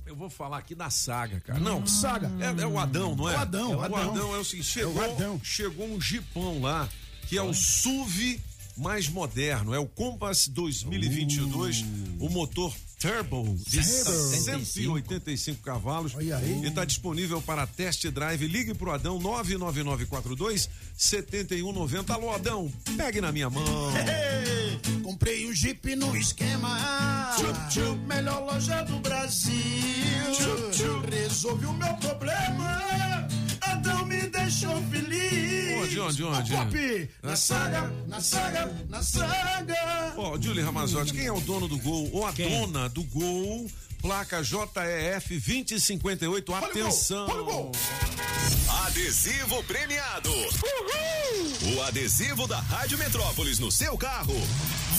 Eu 0.06 0.16
vou 0.16 0.30
falar 0.30 0.58
aqui 0.58 0.76
da 0.76 0.90
saga, 0.90 1.40
cara. 1.40 1.60
Não, 1.60 1.86
Saga. 1.88 2.30
É, 2.40 2.62
é 2.62 2.68
o 2.68 2.78
Adão, 2.78 3.16
não 3.16 3.30
é? 3.30 3.36
O 3.36 3.40
Adão, 3.40 3.74
é 3.74 3.76
o 3.76 3.82
Adão. 3.84 4.12
Adão. 4.12 4.36
é 4.36 4.40
o 4.40 4.44
seguinte, 4.44 4.68
chegou, 4.68 5.04
É 5.04 5.08
o 5.08 5.12
Adão. 5.14 5.42
chegou 5.44 5.88
um 5.88 6.00
jipão 6.02 6.62
lá, 6.62 6.90
que 7.28 7.38
é 7.38 7.42
o 7.42 7.54
SUV 7.54 8.40
mais 8.78 9.08
moderno, 9.08 9.74
é 9.74 9.80
o 9.80 9.86
Compass 9.86 10.48
2022, 10.48 11.86
o 12.20 12.30
motor 12.30 12.74
Turbo 13.04 13.58
de 13.68 13.82
Turbo. 13.82 14.66
185 14.66 15.62
cavalos. 15.62 16.14
E 16.14 16.66
está 16.66 16.86
disponível 16.86 17.42
para 17.42 17.68
test 17.68 18.08
drive. 18.08 18.48
Ligue 18.48 18.74
pro 18.74 18.92
Adão 18.92 19.20
99942 19.20 20.70
7190. 20.96 22.14
Alô, 22.14 22.34
Adão, 22.34 22.72
pegue 22.96 23.20
na 23.20 23.34
minha 23.34 23.50
mão. 23.50 23.64
Ei, 24.08 25.02
comprei 25.02 25.50
um 25.50 25.54
Jeep 25.54 25.98
no 25.98 26.16
esquema. 26.16 26.80
Melhor 28.08 28.46
loja 28.46 28.84
do 28.84 29.00
Brasil. 29.00 29.54
Resolvi 31.12 31.66
o 31.66 31.74
meu 31.74 31.94
problema. 31.96 33.13
Deixou 34.54 34.84
feliz. 34.84 35.82
Onde, 35.82 36.00
onde, 36.00 36.24
onde? 36.24 36.54
Pop, 36.54 37.10
Na 37.24 37.30
na 37.32 37.36
saga, 37.36 37.94
na 38.08 38.22
saga, 38.22 38.86
na 38.88 39.02
saga. 39.02 40.14
Ó, 40.16 40.40
Julie 40.40 40.64
Ramazotti, 40.64 41.12
quem 41.12 41.26
é 41.26 41.32
o 41.32 41.42
dono 41.42 41.68
do 41.68 41.80
gol 41.80 42.08
ou 42.14 42.26
a 42.26 42.32
dona 42.32 42.88
do 42.88 43.04
gol? 43.04 43.68
Placa 44.00 44.44
JEF 44.44 45.40
2058, 45.40 46.54
atenção. 46.54 47.26
Olha 47.28 47.42
o 47.42 47.46
gol, 47.46 47.72
Adesivo 48.86 49.64
premiado. 49.64 50.30
O 51.76 51.82
adesivo 51.82 52.46
da 52.46 52.60
Rádio 52.60 52.98
Metrópolis 53.00 53.58
no 53.58 53.72
seu 53.72 53.98
carro 53.98 54.36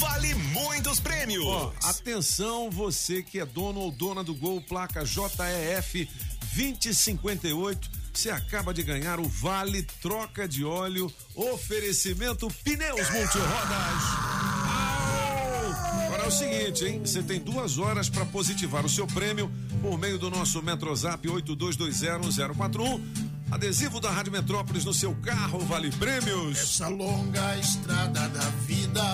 vale 0.01 0.35
muitos 0.35 0.99
prêmios. 0.99 1.45
Ó, 1.45 1.73
atenção, 1.85 2.71
você 2.71 3.23
que 3.23 3.39
é 3.39 3.47
dono 3.47 3.81
ou 3.81 3.93
dona 3.93 4.25
do 4.25 4.35
gol, 4.35 4.61
placa 4.63 5.05
JEF 5.05 6.09
2058. 6.57 8.04
Você 8.15 8.31
acaba 8.31 8.73
de 8.73 8.83
ganhar 8.83 9.19
o 9.19 9.29
Vale 9.29 9.83
Troca 10.01 10.47
de 10.47 10.65
Óleo, 10.65 11.13
oferecimento 11.35 12.49
Pneus 12.63 13.11
Multirodas. 13.11 14.03
Agora 16.07 16.23
é 16.23 16.29
o 16.29 16.31
seguinte, 16.31 16.85
hein? 16.85 17.01
Você 17.05 17.25
tem 17.25 17.41
duas 17.41 17.77
horas 17.77 18.09
para 18.09 18.25
positivar 18.25 18.87
o 18.87 18.89
seu 18.89 19.07
prêmio 19.09 19.51
por 19.83 19.99
meio 19.99 20.17
do 20.17 20.31
nosso 20.31 20.63
Metrozap 20.63 21.29
82201041. 21.29 23.34
Adesivo 23.55 24.01
da 24.01 24.11
Rádio 24.11 24.33
Metrópolis 24.33 24.85
no 24.85 24.93
seu 24.93 25.15
carro, 25.23 25.61
vale 25.61 25.89
prêmios. 25.93 26.59
Essa 26.59 26.89
longa 26.89 27.57
estrada 27.57 28.29
da 28.29 28.51
vida. 28.67 29.05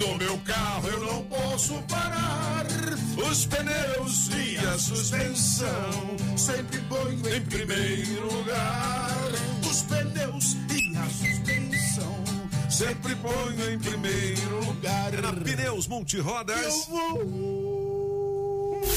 No 0.00 0.16
meu 0.16 0.38
carro 0.38 0.88
eu 0.88 1.00
não 1.00 1.22
posso 1.24 1.74
parar. 1.82 2.64
Os 3.30 3.44
pneus 3.44 4.28
e 4.28 4.56
a 4.56 4.78
suspensão 4.78 6.16
sempre 6.38 6.80
ponho 6.88 7.36
em 7.36 7.42
primeiro 7.42 8.34
lugar. 8.34 9.28
Os 9.70 9.82
pneus 9.82 10.56
e 10.74 10.96
a 10.96 11.10
suspensão 11.10 12.24
sempre 12.70 13.14
ponho 13.16 13.74
em 13.74 13.78
primeiro 13.78 14.64
lugar. 14.64 15.12
É 15.12 15.20
na 15.20 15.34
Pneus 15.34 15.86
Multirodas. 15.86 16.88
Eu 16.88 17.26
vou. 17.28 17.85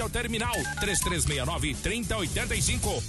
ao 0.01 0.09
terminal 0.09 0.53
3369 0.79 1.75
3085. 1.75 3.03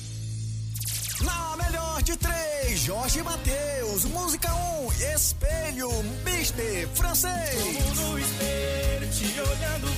Na 1.23 1.57
melhor 1.57 2.03
de 2.03 2.17
três, 2.17 2.81
Jorge 2.81 3.23
Matheus, 3.23 4.05
música 4.07 4.53
1, 4.53 4.87
um, 4.87 4.93
espelho, 5.15 5.91
mister, 6.25 6.89
francês. 6.95 7.55
Como 7.63 7.95
no 7.95 8.19
espelho, 8.19 9.09
te 9.11 9.41
olhando 9.41 9.93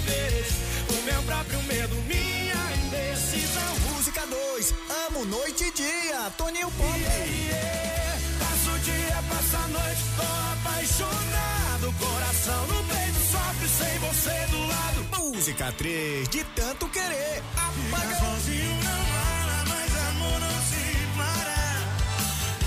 o 0.89 1.03
meu 1.03 1.23
próprio 1.23 1.63
medo, 1.63 1.95
minha 2.07 2.87
indecisão. 2.87 3.95
Música 3.95 4.27
2, 4.27 4.75
amo 5.09 5.25
noite 5.25 5.65
e 5.65 5.71
dia, 5.73 6.31
Toninho 6.37 6.71
Pop. 6.73 6.99
Yeah, 6.99 7.25
yeah. 7.25 8.19
Passo 8.39 8.71
o 8.71 8.79
dia, 8.81 9.25
passo 9.29 9.57
a 9.57 9.69
noite, 9.69 10.03
tô 10.17 10.69
apaixonado. 10.69 11.95
Coração 11.99 12.67
no 12.67 12.85
peito, 12.85 13.24
sofre 13.65 13.69
sem 13.69 13.99
você 13.99 14.47
do 14.51 14.67
lado. 14.67 15.05
Música 15.19 15.73
3, 15.73 16.29
de 16.29 16.45
tanto 16.45 16.87
querer, 16.89 17.43
apaga. 17.57 18.17
sozinho 18.17 18.75
não 18.77 18.83
para, 18.83 19.65
mas 19.69 19.97
amor 20.09 20.41
não 20.41 20.63
se 20.63 20.97
para. 21.17 21.79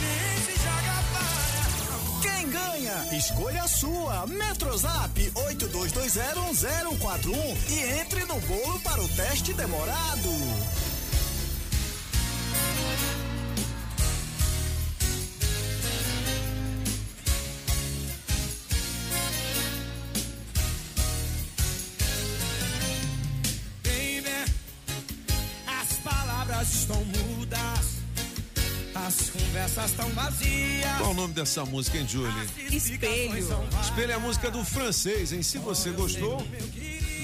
Nem 0.02 0.38
se 0.44 0.52
joga 0.64 0.96
para. 1.14 2.22
Quem 2.22 2.50
ganha? 2.50 2.98
Escolha 3.18 3.64
a 3.64 3.68
sua. 3.68 4.28
Metrozap 4.28 5.32
82201041 5.36 7.58
e 7.70 7.80
entre 8.00 8.26
no 8.26 8.40
bolo 8.42 8.80
para 8.80 9.02
o 9.02 9.08
teste 9.10 9.54
demorado. 9.54 10.30
Ideias 26.58 26.74
estão 26.74 27.04
mudas, 27.06 27.98
as 28.96 29.30
conversas 29.30 29.92
estão 29.92 30.10
vazias. 30.10 30.98
Qual 30.98 31.12
o 31.12 31.14
nome 31.14 31.34
dessa 31.34 31.64
música, 31.66 31.98
hein, 31.98 32.08
Julie? 32.08 32.34
Espelho. 32.72 33.38
Espelho 33.82 34.12
é 34.12 34.16
a 34.16 34.20
música 34.20 34.50
do 34.50 34.64
francês, 34.66 35.32
hein? 35.32 35.44
Se 35.44 35.60
você 35.60 35.92
gostou, 35.92 36.46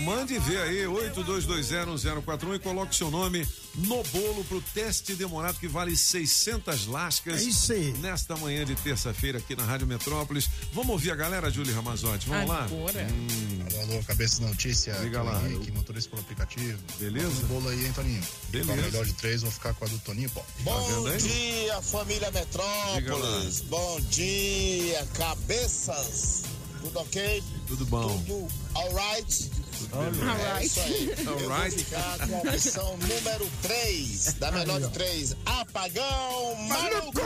mande 0.04 0.38
ver 0.40 0.62
aí, 0.62 0.86
82201041 0.86 2.56
e 2.56 2.60
coloque 2.60 2.96
seu 2.96 3.10
nome 3.10 3.48
no 3.76 4.04
bolo 4.04 4.44
pro 4.44 4.62
teste 4.74 5.16
demorado 5.16 5.60
que 5.60 5.68
vale 5.68 5.98
600 5.98 6.86
lascas. 6.88 7.42
É 7.42 7.44
isso 7.44 7.74
aí. 7.74 7.92
Nesta 8.00 8.38
manhã 8.38 8.64
de 8.64 8.76
terça-feira 8.76 9.40
aqui 9.40 9.56
na 9.56 9.64
Rádio 9.64 9.88
Metrópolis. 9.88 10.48
Vamos 10.72 10.92
ouvir 10.92 11.12
a 11.12 11.16
galera, 11.16 11.50
Julie 11.50 11.74
Ramazotti? 11.74 12.30
Vamos 12.30 12.48
lá? 12.48 12.66
Agora. 12.66 13.02
Alô, 13.02 13.63
alô, 13.84 14.04
cabeça 14.04 14.42
da 14.42 14.48
notícia. 14.48 14.94
Liga 15.00 15.22
lá. 15.22 15.42
Henrique, 15.44 15.72
motorista 15.72 16.10
pelo 16.10 16.22
aplicativo. 16.22 16.80
Beleza? 16.98 17.28
No 17.28 17.48
bolo 17.48 17.70
aí, 17.70 17.86
hein, 17.86 17.94
Toninho? 17.94 18.24
Beleza. 18.50 18.74
Com 18.74 18.80
a 18.80 18.82
melhor 18.84 19.06
de 19.06 19.14
três, 19.14 19.42
vou 19.42 19.52
ficar 19.52 19.74
com 19.74 19.86
a 19.86 19.88
do 19.88 20.00
Toninho, 20.00 20.30
pô. 20.30 20.42
vendo 20.58 21.08
aí? 21.08 21.18
dia, 21.18 21.82
família 21.82 22.32
Metrópolis. 22.32 23.62
Bom 23.62 24.00
dia, 24.10 25.06
cabeças. 25.14 26.44
Tudo 26.82 27.00
ok? 27.00 27.44
Tudo 27.68 27.86
bom. 27.86 28.18
Tudo 28.20 28.48
alright? 28.76 29.52
Alright. 29.92 30.62
É 30.62 30.66
isso 30.66 30.80
aí. 30.80 31.14
Eu 31.26 31.52
Alright. 31.52 31.76
vou 31.76 31.86
ficar 31.86 32.28
com 32.28 32.36
a 32.36 32.40
opção 32.40 32.98
número 32.98 33.52
3, 33.62 34.34
da 34.34 34.52
menor 34.52 34.82
de 34.82 34.90
três. 34.90 35.36
Apagão 35.46 36.56
maluco. 36.68 37.22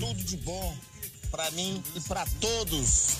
Tudo 0.00 0.24
de 0.24 0.36
bom 0.38 0.76
pra 1.30 1.50
mim 1.52 1.82
e 1.94 2.00
pra 2.00 2.26
todos. 2.40 3.16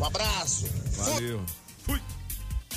Um 0.00 0.04
abraço. 0.04 0.66
Valeu. 0.96 1.44
Fui. 1.84 2.00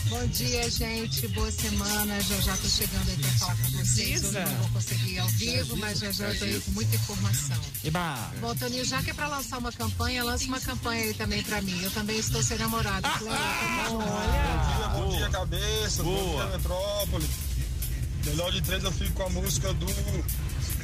Bom 0.07 0.27
dia, 0.27 0.69
gente. 0.69 1.27
Boa 1.29 1.51
semana. 1.51 2.21
Já 2.21 2.39
já 2.41 2.57
tô 2.57 2.67
chegando 2.67 3.09
aí 3.09 3.17
pra 3.17 3.31
falar 3.31 3.55
com 3.55 3.71
vocês. 3.71 4.23
Hoje 4.23 4.37
eu 4.37 4.45
não 4.45 4.55
vou 4.57 4.69
conseguir 4.69 5.13
ir 5.13 5.19
ao 5.19 5.27
vivo, 5.29 5.77
mas 5.77 5.99
já 5.99 6.11
já 6.11 6.27
eu 6.27 6.39
tô 6.39 6.45
aí 6.45 6.61
com 6.61 6.71
muita 6.71 6.95
informação. 6.95 7.57
Eba! 7.83 8.31
Bom, 8.39 8.55
Toninho, 8.55 8.85
já 8.85 9.01
que 9.01 9.09
é 9.09 9.13
pra 9.13 9.27
lançar 9.27 9.57
uma 9.57 9.71
campanha, 9.71 10.23
lança 10.23 10.45
uma 10.45 10.59
campanha 10.59 11.05
aí 11.05 11.13
também 11.15 11.41
pra 11.43 11.61
mim. 11.61 11.81
Eu 11.81 11.91
também 11.91 12.17
estou 12.17 12.43
sem 12.43 12.57
namorado. 12.57 13.07
Olha! 13.21 14.89
Bom 14.89 15.17
dia, 15.17 15.29
cabeça. 15.29 16.03
Bom 16.03 16.13
Boa. 16.13 16.45
dia, 16.45 16.57
Metrópole. 16.57 17.29
Melhor 18.25 18.51
de 18.51 18.61
três 18.61 18.83
eu 18.83 18.91
fico 18.91 19.13
com 19.13 19.23
a 19.23 19.29
música 19.29 19.73
do 19.73 19.87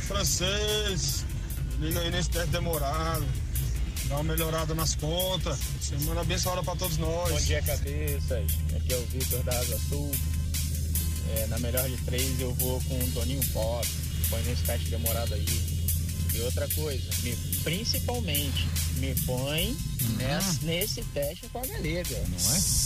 francês. 0.07 1.25
Liga 1.79 1.99
aí 1.99 2.12
nesse 2.12 2.29
teste 2.29 2.49
demorado. 2.49 3.25
Dá 4.12 4.17
uma 4.17 4.24
melhorada 4.26 4.76
nas 4.76 4.93
contas. 4.95 5.58
Semana 5.80 6.19
abençoada 6.19 6.62
pra 6.62 6.76
todos 6.76 6.97
nós. 6.97 7.30
Bom 7.32 7.39
dia, 7.39 7.62
cabeças. 7.62 8.52
Aqui 8.76 8.93
é 8.93 8.97
o 8.97 9.06
Vitor 9.06 9.41
da 9.43 9.58
Asa 9.58 9.80
Sul. 9.88 10.12
É, 11.38 11.47
na 11.47 11.58
melhor 11.60 11.88
de 11.88 11.95
três 12.04 12.41
eu 12.41 12.54
vou 12.56 12.82
com 12.82 13.00
o 13.00 13.12
Toninho 13.12 13.41
Pop. 13.54 13.88
Põe 14.30 14.43
nesse 14.43 14.63
teste 14.63 14.89
demorado 14.89 15.34
aí. 15.34 15.45
E 16.34 16.41
outra 16.41 16.67
coisa, 16.69 17.04
me, 17.24 17.36
principalmente, 17.63 18.67
me 18.97 19.13
põe 19.26 19.76
nessa- 20.17 20.60
nesse 20.63 21.04
teste 21.13 21.47
com 21.47 21.60
a 21.60 21.65
galega. 21.65 22.17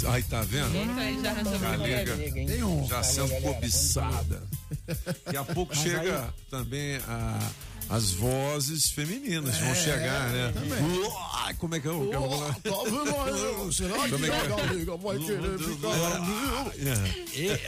Não 0.03 0.11
Aí 0.11 0.23
tá 0.23 0.41
vendo? 0.43 0.75
Eita, 0.75 1.21
já 1.23 1.33
resolveu 1.33 1.59
Galega. 1.59 2.05
galega, 2.15 2.45
Tem 2.45 2.63
um. 2.63 2.87
Já 2.87 3.01
sendo 3.03 3.41
cobiçada. 3.41 4.43
Daqui 5.25 5.37
a 5.37 5.43
pouco 5.43 5.73
Mas 5.75 5.83
chega 5.83 6.33
também 6.51 6.97
a, 7.07 7.39
as 7.89 8.11
vozes 8.11 8.89
femininas 8.89 9.57
vão 9.57 9.75
chegar, 9.75 10.29
né? 10.31 10.53
Uai, 11.03 11.53
como 11.55 11.75
é 11.75 11.79
que 11.79 11.87
é? 11.87 11.91
o- 11.91 12.09
Tá? 12.09 13.71
Será 13.71 13.93
que 14.09 14.15
é 14.15 14.17
que 14.17 14.25
é? 14.25 14.35
a 14.39 14.45
galega 14.47 14.97
vai 14.97 15.17
querer 15.19 15.59
ficar? 15.59 15.89
É. 17.37 17.59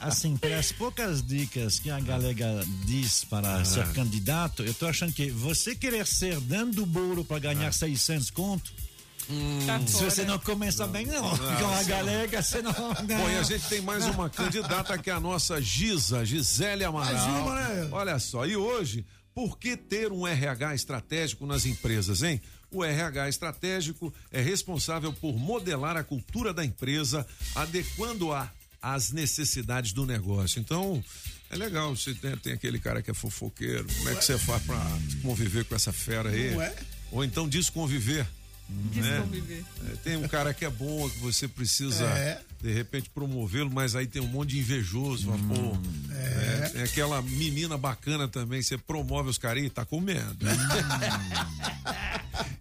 Assim, 0.00 0.36
pelas 0.36 0.72
poucas 0.72 1.22
dicas 1.22 1.78
que 1.78 1.90
a 1.90 1.98
galega 2.00 2.62
diz 2.84 3.24
para 3.24 3.64
ser 3.64 3.86
candidato, 3.92 4.62
eu 4.64 4.74
tô 4.74 4.86
achando 4.86 5.12
que 5.12 5.30
você 5.30 5.74
querer 5.74 6.06
ser 6.06 6.38
dando 6.40 6.76
do 6.76 6.86
bolo 6.86 7.24
para 7.24 7.38
ganhar 7.38 7.72
600 7.72 8.30
conto, 8.30 8.72
Tá 9.66 9.78
se 9.86 9.92
fora. 9.92 10.10
você 10.10 10.24
não 10.24 10.38
começa 10.38 10.86
bem, 10.86 11.04
não. 11.06 11.36
Com 11.36 11.74
a 11.74 11.82
galega, 11.82 12.42
você 12.42 12.62
não 12.62 12.72
ganha. 12.72 13.18
Bom, 13.18 13.30
e 13.30 13.38
a 13.38 13.42
gente 13.42 13.68
tem 13.68 13.80
mais 13.82 14.04
uma 14.06 14.30
candidata 14.30 14.96
que 14.96 15.10
é 15.10 15.12
a 15.12 15.20
nossa 15.20 15.60
Giza, 15.60 16.24
Gisele 16.24 16.84
Amaral. 16.84 17.24
Gilma, 17.24 17.54
né? 17.54 17.88
Olha 17.92 18.18
só, 18.18 18.46
e 18.46 18.56
hoje, 18.56 19.04
por 19.34 19.58
que 19.58 19.76
ter 19.76 20.10
um 20.10 20.26
RH 20.26 20.74
estratégico 20.74 21.46
nas 21.46 21.66
empresas, 21.66 22.22
hein? 22.22 22.40
O 22.70 22.84
RH 22.84 23.28
estratégico 23.28 24.12
é 24.30 24.40
responsável 24.40 25.12
por 25.12 25.38
modelar 25.38 25.96
a 25.96 26.04
cultura 26.04 26.52
da 26.52 26.64
empresa, 26.64 27.26
adequando-a 27.54 28.50
às 28.80 29.10
necessidades 29.10 29.92
do 29.92 30.06
negócio. 30.06 30.60
Então, 30.60 31.02
é 31.50 31.56
legal, 31.56 31.94
você 31.94 32.14
tem, 32.14 32.36
tem 32.36 32.52
aquele 32.52 32.78
cara 32.78 33.02
que 33.02 33.10
é 33.10 33.14
fofoqueiro, 33.14 33.86
como 33.94 34.08
é 34.10 34.14
que 34.14 34.24
você 34.24 34.38
faz 34.38 34.62
pra 34.62 34.80
conviver 35.22 35.64
com 35.64 35.74
essa 35.74 35.92
fera 35.92 36.30
aí? 36.30 36.54
Não 36.54 36.62
é? 36.62 36.74
Ou 37.10 37.24
então 37.24 37.48
desconviver. 37.48 38.26
Né? 38.68 39.24
É, 39.90 39.96
tem 40.04 40.16
um 40.16 40.28
cara 40.28 40.52
que 40.52 40.64
é 40.64 40.70
bom, 40.70 41.08
que 41.08 41.18
você 41.20 41.48
precisa, 41.48 42.04
É. 42.04 42.40
de 42.62 42.72
repente, 42.72 43.08
promovê-lo, 43.10 43.70
mas 43.70 43.96
aí 43.96 44.06
tem 44.06 44.20
um 44.20 44.26
monte 44.26 44.50
de 44.50 44.58
invejoso. 44.58 45.26
fala, 45.26 45.38
pô, 45.38 45.76
né? 46.08 46.70
Tem 46.72 46.82
aquela 46.82 47.22
menina 47.22 47.78
bacana 47.78 48.28
também, 48.28 48.60
você 48.62 48.76
promove 48.76 49.30
os 49.30 49.38
caras 49.38 49.64
e 49.64 49.70
tá 49.70 49.84
comendo. 49.84 50.36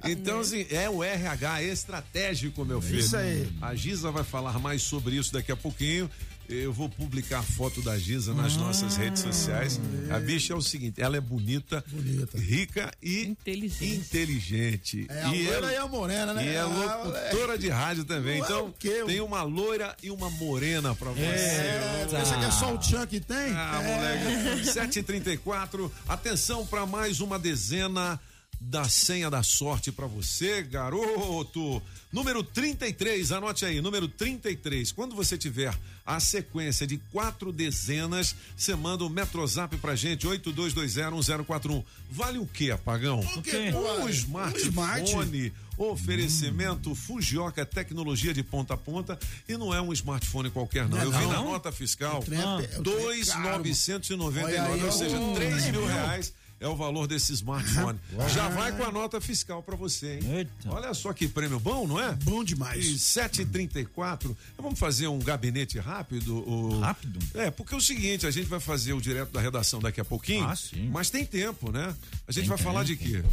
então, 0.06 0.40
assim, 0.40 0.66
é 0.70 0.90
o 0.90 1.04
RH 1.04 1.64
estratégico, 1.64 2.64
meu 2.66 2.82
filho. 2.82 3.00
Isso 3.00 3.18
aí. 3.18 3.50
A 3.62 3.76
Giza 3.76 4.12
vai 4.12 4.24
falar 4.24 4.60
mais 4.60 4.82
sobre 4.82 5.16
isso 5.16 5.34
daqui 5.34 5.52
a 5.52 5.58
pouquinho. 5.58 6.10
Eu 6.50 6.72
vou 6.72 6.88
publicar 6.88 7.40
a 7.40 7.44
foto 7.44 7.82
da 7.82 8.00
Giza 8.00 8.34
nas 8.34 8.56
nossas 8.56 8.96
redes 8.96 9.22
sociais. 9.22 9.80
A 10.10 10.18
bicha 10.18 10.54
é 10.54 10.56
o 10.56 10.62
seguinte: 10.62 11.02
ela 11.02 11.18
é 11.18 11.20
bonita, 11.22 11.84
Bonita. 11.90 12.38
rica 12.38 12.90
e 13.04 13.24
Inteligente. 13.26 13.86
inteligente. 13.96 15.06
É 15.10 15.24
a 15.24 15.36
e 15.36 15.44
loira 15.46 15.74
e 15.74 15.76
a 15.76 15.88
morena, 15.88 16.34
né? 16.34 16.46
E 16.46 16.50
é 16.50 16.60
Ah, 16.60 16.66
locutora 16.66 17.58
de 17.58 17.68
rádio 17.68 18.06
também. 18.06 18.40
Não 18.40 18.46
é 18.46 18.48
Então, 18.48 18.74
tem 19.08 19.20
uma 19.20 19.44
loira 19.44 19.94
e 20.02 20.10
uma 20.10 20.30
morena 20.30 20.96
pra 20.96 21.12
você. 21.12 21.22
É, 21.26 22.08
pensa 22.10 22.38
que 22.38 22.46
é 22.46 22.52
só 22.52 22.74
o 22.74 22.78
Tchan 22.78 23.06
que 23.08 23.20
tem? 23.20 23.52
Ah, 23.54 23.82
moleque. 23.84 24.70
7h34. 24.72 25.92
Atenção 26.08 26.66
para 26.66 26.86
mais 26.86 27.20
uma 27.20 27.38
dezena 27.38 28.18
da 28.60 28.90
senha 28.90 29.30
da 29.30 29.44
sorte 29.44 29.92
para 29.92 30.08
você, 30.08 30.62
garoto. 30.64 31.82
Número 32.12 32.44
33, 32.44 33.32
anote 33.32 33.66
aí, 33.66 33.82
número 33.82 34.08
33. 34.08 34.92
Quando 34.92 35.16
você 35.16 35.38
tiver 35.38 35.74
a 36.06 36.20
sequência 36.20 36.88
de 36.88 36.98
quatro 37.12 37.52
dezenas, 37.52 38.36
você 38.56 38.76
manda 38.76 39.04
o 39.04 39.08
um 39.08 39.10
Metrozap 39.10 39.76
pra 39.78 39.96
gente, 39.96 40.26
82201041. 40.28 41.84
Vale 42.10 42.40
o 42.40 42.48
quê, 42.48 42.72
apagão? 42.72 43.20
O 43.20 43.42
quê? 43.42 43.72
Um 43.74 44.04
Um 44.06 44.10
smartphone. 44.10 45.54
Oferecimento 45.78 46.96
Fujioka, 46.96 47.64
tecnologia 47.64 48.34
de 48.34 48.42
ponta 48.42 48.74
a 48.74 48.78
ponta. 48.78 49.20
E 49.48 49.56
não 49.58 49.72
é 49.72 49.80
um 49.80 49.94
smartphone 49.94 50.50
qualquer, 50.50 50.90
não. 50.90 50.98
Não 50.98 51.04
é 51.04 51.06
Eu 51.06 51.12
vi 51.12 51.26
não? 51.26 51.32
na 51.32 51.42
nota 51.44 51.72
fiscal. 51.72 52.20
O 52.20 52.24
trem 52.24 52.40
é 52.40 52.64
é 52.64 52.82
2,999, 52.82 54.58
aí, 54.58 54.84
ou 54.84 54.92
seja, 54.92 55.20
Oh, 55.20 55.36
3 55.36 55.66
mil 55.66 55.82
mil. 55.82 55.86
reais 55.86 56.34
é 56.60 56.68
o 56.68 56.76
valor 56.76 57.08
desse 57.08 57.34
smartphone. 57.34 58.00
Já 58.34 58.50
vai 58.50 58.76
com 58.76 58.84
a 58.84 58.92
nota 58.92 59.22
fiscal 59.22 59.62
pra 59.62 59.76
você, 59.76 60.16
hein? 60.20 60.36
Eita. 60.38 60.52
Olha 60.70 60.94
só 60.94 61.14
que 61.14 61.28
prêmio 61.28 61.60
bom, 61.60 61.86
não 61.88 62.00
é? 62.00 62.14
Bom 62.24 62.44
demais. 62.44 62.86
E 62.86 62.96
7h34, 62.98 64.36
vamos 64.58 64.80
fazer 64.80 65.08
um 65.08 65.20
gabinete 65.20 65.78
rápido? 65.80 66.38
o- 66.50 66.80
Rápido? 66.80 67.20
É, 67.36 67.52
porque 67.52 67.74
é 67.74 67.78
o 67.78 67.82
seguinte, 67.82 68.26
a 68.26 68.32
gente 68.32 68.48
vai 68.48 68.60
fazer 68.60 68.94
o 68.94 69.02
direto 69.02 69.32
da 69.32 69.42
redação 69.42 69.80
daqui 69.80 70.02
a 70.02 70.06
pouquinho, 70.06 70.46
Ah, 70.46 70.56
sim. 70.56 70.90
mas 70.92 71.10
tem 71.10 71.26
tempo, 71.26 71.72
né? 71.72 71.96
A 72.28 72.32
gente 72.32 72.42
Tem 72.44 72.50
vai 72.50 72.58
falar 72.58 72.84
de 72.84 72.96
quê? 72.96 73.24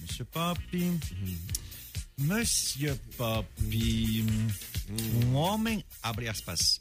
Monsieur 0.00 0.26
Pop. 0.26 0.60
Monsieur 2.18 2.98
Pop. 3.16 3.48
Um 5.22 5.34
homem, 5.34 5.84
abre 6.02 6.28
aspas, 6.28 6.80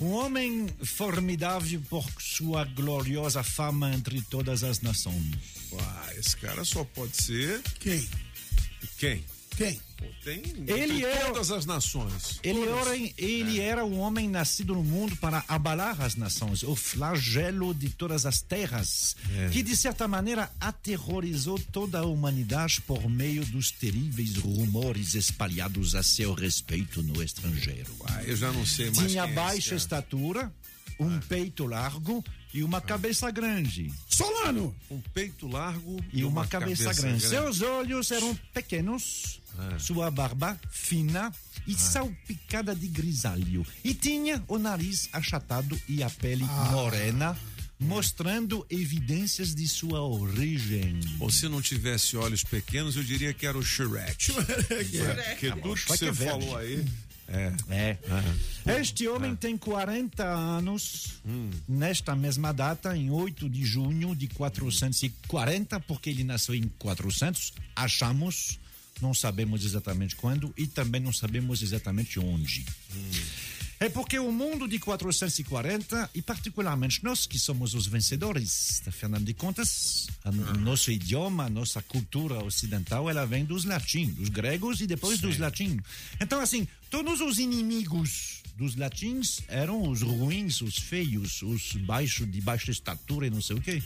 um 0.00 0.12
homem 0.12 0.66
formidável 0.84 1.80
por 1.88 2.04
sua 2.20 2.64
gloriosa 2.64 3.42
fama 3.42 3.92
entre 3.92 4.20
todas 4.22 4.62
as 4.62 4.80
nações. 4.80 5.36
Ah, 5.80 6.14
esse 6.16 6.36
cara 6.36 6.64
só 6.64 6.84
pode 6.84 7.20
ser 7.20 7.60
Quem? 7.80 8.08
quem? 8.98 9.24
Quem? 9.56 9.80
Tem 10.22 10.42
Ele 10.66 10.96
de 10.96 11.04
é- 11.06 11.24
todas 11.26 11.50
as 11.50 11.64
nações. 11.64 12.38
Ele, 12.42 12.66
Todas. 12.66 12.86
era, 12.88 12.96
ele 13.16 13.60
era 13.60 13.84
um 13.86 13.98
homem 13.98 14.28
nascido 14.28 14.74
no 14.74 14.84
mundo 14.84 15.16
para 15.16 15.42
abalar 15.48 16.00
as 16.02 16.14
nações, 16.16 16.62
o 16.62 16.76
flagelo 16.76 17.72
de 17.72 17.88
todas 17.90 18.26
as 18.26 18.42
terras, 18.42 19.16
É. 19.34 19.48
que 19.48 19.62
de 19.62 19.74
certa 19.76 20.06
maneira 20.06 20.50
aterrorizou 20.60 21.58
toda 21.72 22.00
a 22.00 22.04
humanidade 22.04 22.80
por 22.82 23.08
meio 23.08 23.44
dos 23.46 23.70
terríveis 23.70 24.36
rumores 24.36 25.14
espalhados 25.14 25.94
a 25.94 26.02
seu 26.02 26.34
respeito 26.34 27.02
no 27.02 27.22
estrangeiro. 27.22 27.94
Ah, 28.04 28.22
eu 28.24 28.36
já 28.36 28.52
não 28.52 28.66
sei 28.66 28.90
mais 28.90 29.10
Tinha 29.10 29.24
é 29.24 29.32
baixa 29.32 29.70
cara. 29.70 29.76
estatura, 29.76 30.52
um 31.00 31.18
peito 31.20 31.64
largo 31.66 32.22
e 32.52 32.62
uma 32.62 32.80
cabeça 32.80 33.30
grande. 33.30 33.92
Solano! 34.08 34.74
Um 34.90 35.00
peito 35.12 35.46
largo 35.46 36.02
E 36.12 36.24
uma, 36.24 36.46
cabeça, 36.46 36.92
grande. 36.94 37.22
Seus 37.26 37.60
olhos 37.60 38.10
eram 38.10 38.34
pequenos, 38.54 39.40
É. 39.74 39.78
sua 39.78 40.10
barba 40.10 40.58
fina 40.70 41.32
e 41.66 41.74
salpicada 41.74 42.74
de 42.74 42.86
grisalho. 42.88 43.66
E 43.84 43.92
tinha 43.94 44.42
o 44.48 44.58
nariz 44.58 45.08
achatado 45.12 45.78
e 45.88 46.02
a 46.02 46.10
pele 46.10 46.44
Ah. 46.48 46.68
morena, 46.72 47.36
mostrando 47.78 48.64
evidências 48.70 49.54
de 49.54 49.66
sua 49.68 50.00
origem. 50.00 50.98
Ou 51.20 51.30
se 51.30 51.48
não 51.48 51.60
tivesse 51.60 52.16
olhos 52.16 52.42
pequenos, 52.42 52.96
eu 52.96 53.04
diria 53.04 53.34
que 53.34 53.46
era 53.46 53.56
o 53.58 53.62
Shrek. 53.62 54.32
Porque 54.32 55.50
tudo 55.50 55.74
que 55.74 55.80
Shrek 55.80 55.98
você 55.98 56.08
é 56.08 56.12
falou 56.12 56.56
aí. 56.56 56.84
É. 57.28 57.52
É. 57.68 58.78
Este 58.80 59.08
homem 59.08 59.34
tem 59.34 59.58
40 59.58 60.24
anos 60.24 61.14
nesta 61.68 62.14
mesma 62.14 62.52
data, 62.52 62.96
em 62.96 63.10
8 63.10 63.48
de 63.50 63.64
junho 63.64 64.14
de 64.14 64.28
440, 64.28 65.80
porque 65.80 66.08
ele 66.10 66.22
nasceu 66.22 66.54
em 66.54 66.70
400, 66.78 67.52
achamos, 67.74 68.60
não 69.00 69.12
sabemos 69.14 69.64
exatamente 69.64 70.16
quando 70.16 70.52
e 70.56 70.66
também 70.66 71.00
não 71.00 71.12
sabemos 71.12 71.62
exatamente 71.62 72.18
onde. 72.18 72.64
É 73.78 73.90
porque 73.90 74.18
o 74.18 74.32
mundo 74.32 74.66
de 74.66 74.78
440, 74.78 76.08
e 76.14 76.22
particularmente 76.22 77.04
nós 77.04 77.26
que 77.26 77.38
somos 77.38 77.74
os 77.74 77.86
vencedores, 77.86 78.80
afinal 78.86 79.20
de 79.20 79.34
contas, 79.34 80.06
a- 80.24 80.30
o 80.30 80.58
nosso 80.60 80.90
idioma, 80.90 81.44
a 81.44 81.50
nossa 81.50 81.82
cultura 81.82 82.42
ocidental, 82.42 83.10
ela 83.10 83.26
vem 83.26 83.44
dos 83.44 83.64
latinos, 83.64 84.14
dos 84.16 84.28
gregos 84.30 84.80
e 84.80 84.86
depois 84.86 85.20
dos 85.20 85.36
latinos. 85.36 85.84
Então, 86.18 86.40
assim, 86.40 86.66
todos 86.90 87.20
os 87.20 87.38
inimigos 87.38 88.42
dos 88.56 88.74
latins 88.76 89.42
eram 89.46 89.86
os 89.90 90.00
ruins, 90.00 90.62
os 90.62 90.76
feios, 90.78 91.42
os 91.42 91.72
baixos, 91.72 92.30
de 92.30 92.40
baixa 92.40 92.70
estatura 92.70 93.26
e 93.26 93.30
não 93.30 93.42
sei 93.42 93.56
o 93.56 93.60
quê. 93.60 93.82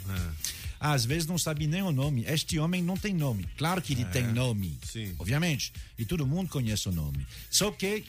Às 0.80 1.04
vezes 1.04 1.26
não 1.28 1.36
sabe 1.36 1.66
nem 1.66 1.82
o 1.82 1.92
nome. 1.92 2.24
Este 2.26 2.58
homem 2.58 2.82
não 2.82 2.96
tem 2.96 3.12
nome. 3.12 3.46
Claro 3.58 3.82
que 3.82 3.92
ele 3.92 4.04
tem 4.06 4.26
nome, 4.32 4.78
obviamente. 5.18 5.72
E 5.98 6.06
todo 6.06 6.26
mundo 6.26 6.48
conhece 6.48 6.88
o 6.88 6.92
nome. 6.92 7.26
Só 7.50 7.70
que 7.70 8.02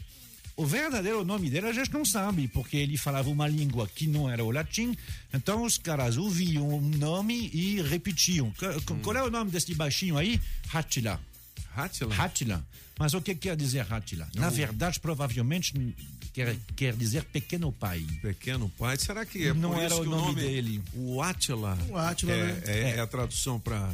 o 0.56 0.66
verdadeiro 0.66 1.26
nome 1.26 1.50
dele 1.50 1.68
a 1.68 1.74
gente 1.74 1.92
não 1.92 2.06
sabe, 2.06 2.48
porque 2.48 2.78
ele 2.78 2.96
falava 2.96 3.30
uma 3.30 3.48
língua 3.48 3.88
que 3.94 4.08
não 4.08 4.30
era 4.30 4.44
o 4.44 4.52
latim, 4.52 4.96
então 5.34 5.64
os 5.64 5.78
caras 5.78 6.16
ouviam 6.18 6.68
o 6.70 6.80
nome 6.82 7.50
e 7.54 7.82
repetiam. 7.82 8.52
Qu- 8.52 8.96
Qual 9.02 9.16
é 9.18 9.24
o 9.24 9.30
nome 9.30 9.52
desse 9.52 9.74
baixinho 9.76 10.18
aí? 10.18 10.40
Hatila. 10.74 11.20
Hatila? 11.76 12.16
Hatila. 12.16 12.68
Mas 13.00 13.14
o 13.14 13.22
que 13.22 13.34
quer 13.36 13.56
dizer 13.58 13.86
Hatila? 13.92 14.30
Na 14.36 14.50
verdade, 14.50 15.00
provavelmente 15.00 15.74
quer, 16.34 16.56
quer 16.76 16.96
dizer 16.96 17.24
pequeno 17.26 17.72
pai. 17.72 18.06
Pequeno 18.22 18.70
pai. 18.78 18.98
Será 18.98 19.26
que 19.26 19.48
é 19.48 19.54
Não 19.54 19.72
por 19.72 19.80
era 19.80 19.94
isso 19.94 20.02
o 20.02 20.04
que 20.04 20.10
nome 20.10 20.36
dele. 20.36 20.84
O 20.96 21.22
Átila. 21.22 21.78
O 21.90 21.98
Átila, 21.98 22.32
é, 22.34 22.44
né? 22.44 22.64
é, 22.66 22.80
É. 22.80 22.90
é 22.98 23.00
a 23.00 23.08
tradução 23.08 23.60
para. 23.60 23.90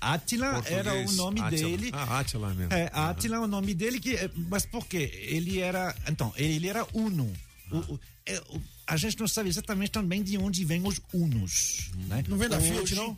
Átila 0.00 0.62
era 0.66 0.92
o 0.94 1.12
nome 1.12 1.40
dele. 1.50 1.90
Ah, 1.92 2.18
Átila 2.18 2.52
mesmo. 2.54 2.72
É, 2.74 2.90
Átila 2.92 3.36
é 3.36 3.38
o 3.40 3.46
nome 3.46 3.72
dele, 3.74 3.98
que, 3.98 4.16
mas 4.50 4.66
por 4.66 4.86
quê? 4.86 5.10
Ele 5.28 5.60
era. 5.60 5.94
Então, 6.08 6.32
ele 6.36 6.68
era 6.68 6.86
Uno. 6.92 7.32
O- 7.70 7.94
o- 7.94 8.00
é, 8.26 8.38
o- 8.50 8.60
a 8.86 8.96
gente 8.96 9.18
não 9.18 9.26
sabe 9.26 9.48
exatamente 9.48 9.90
também 9.90 10.22
de 10.22 10.36
onde 10.36 10.64
vêm 10.64 10.86
os 10.86 11.00
Unos. 11.12 11.90
Né? 12.08 12.22
Não 12.28 12.36
vem 12.36 12.48
da 12.48 12.58
Hoje- 12.58 12.72
Fiat, 12.72 12.94
não? 12.94 13.16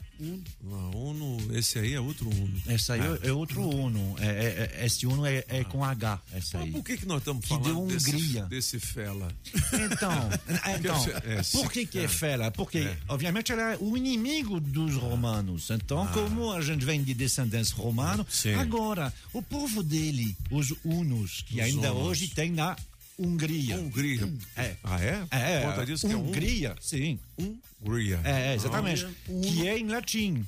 Não, 0.63 0.91
Uno, 0.93 1.57
esse 1.59 1.79
aí 1.81 1.93
é 1.95 2.01
outro 2.01 2.29
Uno. 2.31 2.63
Esse 2.69 2.93
aí 2.93 3.01
Ah. 3.01 3.19
é, 3.23 3.33
outro 3.33 3.69
Uno. 3.69 4.17
É, 4.21 4.27
é- 4.27 4.81
é- 4.83 4.87
esse 4.87 5.05
Uno 5.07 5.27
é, 5.27 5.45
é 5.49 5.65
com 5.65 5.85
H. 5.85 6.21
Esse 6.35 6.57
aí. 6.57 6.71
Por 6.71 6.85
que, 6.85 6.97
que 6.97 7.07
nós 7.07 7.19
estamos 7.19 7.43
Que 7.43 7.49
falando 7.49 7.65
deu 7.65 7.87
desse, 7.99 8.41
desse 8.43 8.79
fela? 8.81 9.29
Então, 9.73 10.13
então 10.79 11.07
É, 11.25 11.43
por 11.53 11.71
que, 11.71 11.85
que 11.87 11.99
é 11.99 12.05
é. 12.05 12.09
fera? 12.09 12.51
Porque, 12.53 12.79
É. 12.79 12.97
obviamente, 13.09 13.51
ela 13.53 13.73
é 13.75 13.79
o 13.81 13.97
inimigo 13.97 14.61
dos 14.61 14.95
romanos. 14.95 15.69
Então, 15.71 16.07
como 16.09 16.53
a 16.53 16.61
gente 16.63 16.85
vem 16.85 17.03
de 17.03 17.13
descendência 17.13 17.75
romana, 17.75 18.25
agora, 18.61 19.13
o 19.33 19.43
povo 19.43 19.83
dele, 19.83 20.37
os 20.51 20.73
hunos, 20.85 21.43
que 21.47 21.57
Os 21.57 21.61
ainda 21.67 21.93
hunos. 21.93 22.07
hoje 22.07 22.29
tem 22.29 22.51
na 22.51 22.77
Hungria. 23.19 23.77
Hungria. 23.77 24.33
É. 24.57 24.77
Ah, 24.85 25.01
é? 25.03 25.27
É, 25.31 25.61
Por 25.61 25.71
conta 25.71 25.87
disso 25.87 26.07
que 26.07 26.13
é 26.13 26.17
um- 26.17 26.29
Hungria, 26.29 26.77
sim. 26.81 27.19
Hungria. 27.39 28.21
É, 28.25 28.55
exatamente. 28.55 29.05
Ah. 29.07 29.11
Que 29.43 29.67
é 29.69 29.79
em 29.79 29.87
latim. 29.89 30.45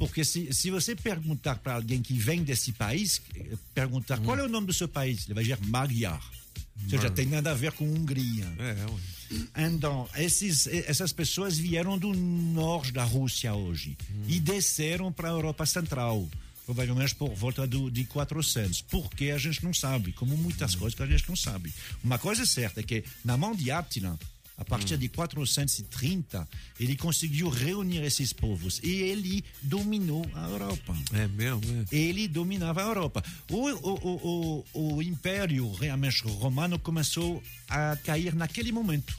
Porque 0.00 0.24
se, 0.24 0.52
se 0.52 0.68
você 0.70 0.96
perguntar 0.96 1.54
para 1.56 1.74
alguém 1.74 2.02
que 2.02 2.14
vem 2.14 2.42
desse 2.42 2.72
país, 2.72 3.22
eh, 3.36 3.56
perguntar 3.72 4.18
qual 4.18 4.36
é 4.36 4.42
o 4.42 4.48
nome 4.48 4.66
do 4.66 4.72
seu 4.74 4.88
país, 4.88 5.24
ele 5.26 5.34
vai 5.34 5.44
dizer 5.44 5.58
Magyar. 5.64 6.20
Ou 6.82 6.90
seja, 6.90 7.08
tem 7.10 7.26
nada 7.26 7.52
a 7.52 7.54
ver 7.54 7.70
com 7.72 7.84
Hungria. 7.84 8.46
É. 8.58 9.66
Então, 9.68 10.08
esses, 10.16 10.66
essas 10.66 11.12
pessoas 11.12 11.56
vieram 11.56 11.96
do 11.96 12.12
norte 12.12 12.90
da 12.90 13.04
Rússia 13.04 13.54
hoje 13.54 13.96
e 14.26 14.40
desceram 14.40 15.12
para 15.12 15.28
a 15.28 15.32
Europa 15.32 15.64
Central, 15.64 16.28
provavelmente 16.70 17.16
por 17.16 17.34
volta 17.34 17.66
do, 17.66 17.90
de 17.90 18.04
400. 18.04 18.82
Porque 18.82 19.30
a 19.30 19.38
gente 19.38 19.64
não 19.64 19.74
sabe, 19.74 20.12
como 20.12 20.36
muitas 20.36 20.76
coisas 20.76 20.94
que 20.94 21.02
a 21.02 21.06
gente 21.06 21.28
não 21.28 21.34
sabe. 21.34 21.72
Uma 22.02 22.16
coisa 22.16 22.42
é 22.44 22.46
certa 22.46 22.78
é 22.78 22.82
que 22.82 23.02
na 23.24 23.36
mão 23.36 23.56
de 23.56 23.72
Átila, 23.72 24.16
a 24.56 24.64
partir 24.64 24.96
de 24.96 25.08
430, 25.08 26.48
ele 26.78 26.94
conseguiu 26.94 27.48
reunir 27.48 28.04
esses 28.04 28.32
povos 28.32 28.78
e 28.84 28.90
ele 29.02 29.44
dominou 29.62 30.24
a 30.32 30.48
Europa. 30.48 30.96
É 31.12 31.26
mesmo, 31.26 31.62
é. 31.90 31.96
Ele 31.96 32.28
dominava 32.28 32.82
a 32.82 32.86
Europa. 32.86 33.24
O, 33.50 33.68
o, 33.68 33.94
o, 33.94 34.64
o, 34.72 34.94
o 34.96 35.02
Império 35.02 35.72
realmente 35.72 36.22
romano 36.22 36.78
começou 36.78 37.42
a 37.68 37.96
cair 38.04 38.32
naquele 38.34 38.70
momento. 38.70 39.18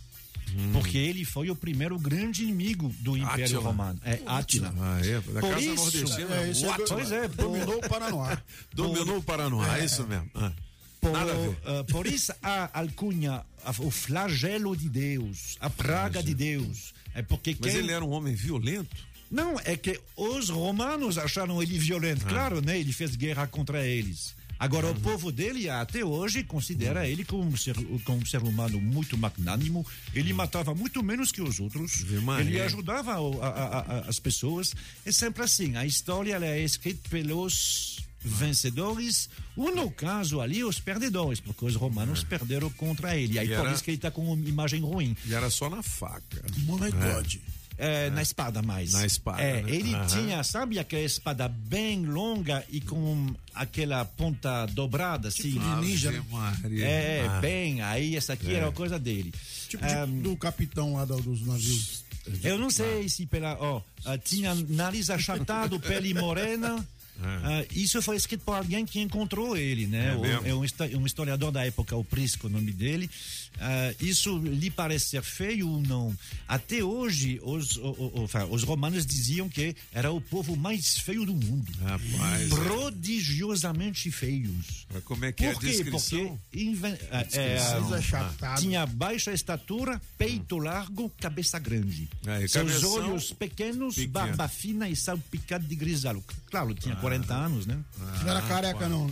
Porque 0.73 0.97
ele 0.97 1.23
foi 1.25 1.49
o 1.49 1.55
primeiro 1.55 1.97
grande 1.99 2.43
inimigo 2.43 2.93
do 2.99 3.15
Império 3.17 3.43
Átila. 3.45 3.61
Romano. 3.61 3.99
É 4.03 4.19
Átila. 4.25 4.73
Ah, 4.79 4.99
é, 5.03 5.13
da 5.33 5.39
Por 5.41 5.49
Casa 5.49 5.59
isso- 5.61 5.75
Nordestina. 5.75 6.35
É, 6.35 6.51
isso 6.51 6.65
é 6.65 6.77
pois 6.87 7.11
é, 7.11 7.27
Dominou 7.27 7.77
o 7.77 7.89
Paranoá. 7.89 8.41
Dominou 8.73 9.17
o 9.17 9.23
Paranoá, 9.23 9.79
é 9.79 9.85
isso 9.85 10.05
mesmo. 10.07 10.29
Ah. 10.35 10.51
Por, 10.99 11.11
Nada 11.13 11.31
a 11.31 11.35
ver. 11.35 11.57
ah, 11.65 11.83
por 11.85 12.05
isso 12.05 12.31
a 12.43 12.79
alcunha, 12.79 13.43
a- 13.65 13.71
o 13.79 13.89
flagelo 13.89 14.75
de 14.77 14.87
Deus, 14.87 15.57
a 15.59 15.69
praga 15.69 16.21
de 16.21 16.33
Deus. 16.35 16.93
É 17.15 17.21
porque 17.21 17.57
Mas 17.59 17.71
quem- 17.71 17.79
ele 17.81 17.91
era 17.91 18.05
um 18.05 18.11
homem 18.11 18.35
violento. 18.35 18.95
Não, 19.29 19.57
é 19.63 19.77
que 19.77 19.99
os 20.17 20.49
romanos 20.49 21.17
acharam 21.17 21.63
ele 21.63 21.79
violento. 21.79 22.25
Claro, 22.25 22.61
né? 22.61 22.77
Ele 22.79 22.91
fez 22.91 23.15
guerra 23.15 23.47
contra 23.47 23.85
eles. 23.87 24.35
Agora, 24.62 24.91
o 24.91 24.93
povo 25.02 25.32
dele, 25.32 25.67
até 25.69 26.06
hoje, 26.06 26.43
considera 26.43 27.08
ele 27.08 27.26
como 27.26 27.43
um, 27.50 27.58
ser, 27.58 27.74
como 28.06 28.19
um 28.19 28.26
ser 28.26 28.43
humano 28.43 28.80
muito 28.80 29.17
magnânimo. 29.17 29.84
Ele 30.13 30.32
matava 30.34 30.76
muito 30.76 31.02
menos 31.02 31.32
que 31.32 31.41
os 31.41 31.60
outros. 31.60 32.04
Ele 32.47 32.62
ajudava 32.62 33.19
o- 33.19 33.41
a- 33.41 33.47
a- 33.47 33.80
a- 33.80 34.00
as 34.08 34.19
pessoas. 34.19 34.74
É 35.04 35.12
sempre 35.12 35.41
assim. 35.43 35.76
A 35.76 35.84
história 35.86 36.36
ela 36.36 36.45
é 36.45 36.60
escrita 36.63 37.10
pelos 37.10 38.00
vencedores, 38.24 39.30
ou 39.58 39.76
no 39.76 39.89
caso 39.89 40.41
ali, 40.41 40.63
os 40.63 40.80
perdedores, 40.80 41.39
porque 41.39 41.65
os 41.65 41.76
romanos 41.76 42.24
perderam 42.24 42.69
contra 42.69 43.17
ele. 43.17 43.39
Aí 43.39 43.47
E 43.47 43.56
por 43.56 43.65
era- 43.65 43.74
isso 43.74 43.84
que 43.84 43.89
ele 43.89 43.97
está 43.97 44.12
com 44.12 44.32
uma 44.32 44.47
imagem 44.47 44.80
ruim. 44.82 45.17
E 45.26 45.34
era 45.34 45.50
só 45.50 45.69
na 45.71 45.82
faca. 45.82 46.43
My 46.60 46.91
God. 46.91 47.36
É, 47.77 48.10
Na 48.12 48.21
espada 48.21 48.62
mais. 48.62 48.93
Na 48.93 49.05
espada, 49.05 49.41
É, 49.41 49.62
né? 49.63 49.71
ele 49.71 49.95
Aham. 49.95 50.05
tinha, 50.07 50.43
sabe, 50.43 50.77
aquela 50.77 51.01
espada 51.03 51.47
bem 51.47 52.05
longa 52.05 52.63
e 52.69 52.79
com 52.79 53.34
aquela 53.55 54.05
ponta 54.05 54.65
dobrada, 54.67 55.29
assim. 55.29 55.53
Tipo 55.53 55.60
de 55.60 55.75
ninja? 55.88 56.23
Maria. 56.29 56.86
É, 56.86 57.25
Ah. 57.27 57.39
bem, 57.39 57.81
aí 57.81 58.15
essa 58.15 58.34
aqui 58.34 58.51
É. 58.51 58.55
era 58.57 58.67
a 58.67 58.71
coisa 58.71 58.99
dele. 58.99 59.34
Tipo 59.67 59.86
de- 59.86 59.93
Ahm, 59.93 60.21
do 60.21 60.36
capitão 60.38 60.93
lá 60.95 61.05
do- 61.05 61.21
dos 61.21 61.41
navios. 61.45 62.03
eu 62.43 62.57
não 62.57 62.69
sei 62.69 63.10
se 63.10 63.25
pela. 63.25 63.57
Ó, 63.60 63.81
ah, 64.05 64.17
tinha 64.17 64.53
nariz 64.53 65.10
achatado, 65.10 65.79
pele 65.81 66.13
morena. 66.13 66.86
Ah, 67.23 67.63
isso 67.71 68.01
foi 68.01 68.15
escrito 68.15 68.43
por 68.43 68.55
alguém 68.55 68.84
que 68.84 68.99
encontrou 68.99 69.55
ele, 69.55 69.86
né? 69.86 70.12
É 70.13 70.15
O- 70.15 70.47
é 70.47 70.53
um, 70.55 70.99
um 71.01 71.05
historiador 71.05 71.51
da 71.51 71.63
época, 71.65 71.95
o 71.95 72.03
Prisco, 72.03 72.47
o 72.47 72.49
nome 72.49 72.71
dele. 72.71 73.10
Ah, 73.59 73.93
isso 73.99 74.37
lhe 74.39 74.71
parece 74.71 75.09
ser 75.09 75.21
feio 75.21 75.69
ou 75.69 75.81
não? 75.81 76.15
Até 76.47 76.83
hoje, 76.83 77.39
os, 77.43 77.75
o- 77.77 77.81
o- 77.91 78.21
o- 78.21 78.23
enfin, 78.23 78.39
os 78.49 78.63
romanos 78.63 79.05
diziam 79.05 79.47
que 79.47 79.75
era 79.91 80.11
o 80.11 80.19
povo 80.19 80.55
mais 80.55 80.97
feio 80.97 81.25
do 81.25 81.33
mundo. 81.33 81.71
Rapaz. 81.83 82.49
Prodigiosamente 82.49 84.09
feios. 84.11 84.85
Mas 84.93 85.03
Como 85.03 85.25
é 85.25 85.31
que 85.31 85.45
é 85.45 85.49
a 85.49 85.53
Por 85.53 85.61
quê? 85.61 85.67
descrição? 85.67 86.39
Porque 86.49 86.63
inven- 86.63 86.97
ah, 87.11 87.23
Descrição. 87.23 87.93
é, 87.93 87.97
achatado. 87.97 88.61
tinha 88.61 88.85
baixa 88.85 89.31
estatura, 89.31 90.01
peito 90.17 90.57
largo, 90.57 91.09
cabeça 91.19 91.59
grande. 91.59 92.09
Aí, 92.25 92.47
Seus 92.47 92.67
cabeção 92.71 92.93
olhos 93.11 93.31
pequenos, 93.33 93.95
pequeno. 93.95 94.11
barba 94.13 94.47
fina 94.47 94.89
e 94.89 94.95
salpicado 94.95 95.65
de 95.67 95.75
grisalho. 95.75 96.23
Claro, 96.49 96.73
tinha 96.73 96.95
40 96.95 97.33
anos, 97.33 97.65
né? 97.65 97.78
Não 98.21 98.30
era 98.30 98.41
careca, 98.41 98.88
não. 98.89 99.09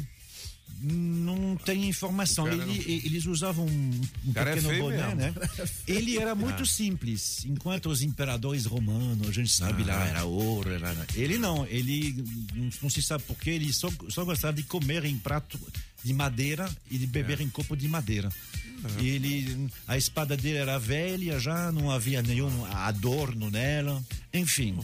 Não 0.81 1.55
tem 1.57 1.87
informação. 1.89 2.47
Ele- 2.47 2.57
não- 2.65 2.73
Eles 2.73 3.25
usavam 3.25 3.65
um, 3.65 4.01
um 4.25 4.31
é 4.35 4.45
pequeno 4.45 4.69
feio 4.69 4.83
boné, 4.83 4.97
mesmo. 5.15 5.15
né? 5.15 5.33
Ele 5.87 6.17
era 6.17 6.33
muito 6.35 6.63
Ah. 6.63 6.65
simples. 6.65 7.43
Enquanto 7.45 7.87
os 7.89 8.01
imperadores 8.01 8.65
romanos, 8.65 9.27
a 9.27 9.31
gente 9.31 9.51
sabe 9.51 9.83
lá, 9.83 10.03
Ah. 10.03 10.07
era 10.07 10.23
ouro. 10.25 10.71
Era... 10.71 10.95
Ele 11.15 11.37
não, 11.37 11.65
ele 11.67 12.23
não, 12.81 12.89
se 12.89 13.01
sabe 13.01 13.23
porquê, 13.25 13.51
ele 13.51 13.73
só, 13.73 13.89
só 14.09 14.23
gostava 14.23 14.53
de 14.53 14.63
comer 14.63 15.03
em 15.05 15.17
prato 15.17 15.59
de 16.03 16.13
madeira 16.13 16.69
e 16.89 16.97
de 16.97 17.05
beber 17.07 17.41
em 17.41 17.49
copo 17.49 17.75
de 17.75 17.87
madeira. 17.87 18.29
Ele, 19.01 19.67
a 19.85 19.97
espada 19.97 20.37
dele 20.37 20.57
era 20.57 20.79
velha 20.79 21.37
já, 21.37 21.69
não 21.69 21.91
havia 21.91 22.21
nenhum 22.21 22.65
adorno 22.67 23.51
nela. 23.51 24.01
Enfim. 24.33 24.77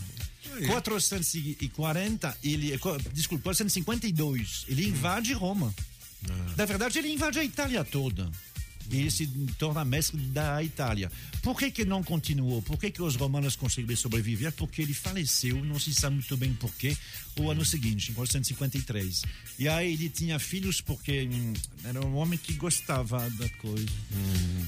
Aí. 0.57 0.65
440, 0.67 2.37
ele, 2.43 2.77
co- 2.77 2.97
desculpa, 3.13 3.43
452, 3.45 4.65
ele 4.67 4.87
invade 4.87 5.33
Roma. 5.33 5.73
Na 6.57 6.65
verdade, 6.65 6.97
ele 6.99 7.11
invade 7.13 7.39
a 7.39 7.43
Itália 7.43 7.83
toda. 7.83 8.29
E 8.89 8.97
ele 8.99 9.09
se 9.11 9.25
torna 9.57 9.83
mestre 9.83 10.17
da 10.27 10.61
Itália. 10.63 11.11
Por 11.41 11.57
que, 11.57 11.71
que 11.71 11.83
não 11.85 12.03
continuou? 12.03 12.61
Por 12.61 12.77
que, 12.77 12.91
que 12.91 13.01
os 13.01 13.15
romanos 13.15 13.55
conseguiram 13.55 13.95
sobreviver? 13.95 14.51
Porque 14.51 14.81
ele 14.81 14.93
faleceu, 14.93 15.63
não 15.65 15.79
se 15.79 15.91
sabe 15.93 16.15
muito 16.17 16.37
bem 16.37 16.53
porquê, 16.53 16.95
o 17.37 17.51
ano 17.51 17.65
seguinte, 17.65 18.11
em 18.11 18.13
453. 18.13 19.23
E 19.59 19.67
aí 19.67 19.93
ele 19.93 20.09
tinha 20.09 20.39
filhos 20.39 20.81
porque 20.81 21.27
hum, 21.31 21.53
era 21.83 22.05
um 22.05 22.15
homem 22.15 22.37
que 22.37 22.53
gostava 22.53 23.29
da 23.31 23.49
coisa. 23.59 23.85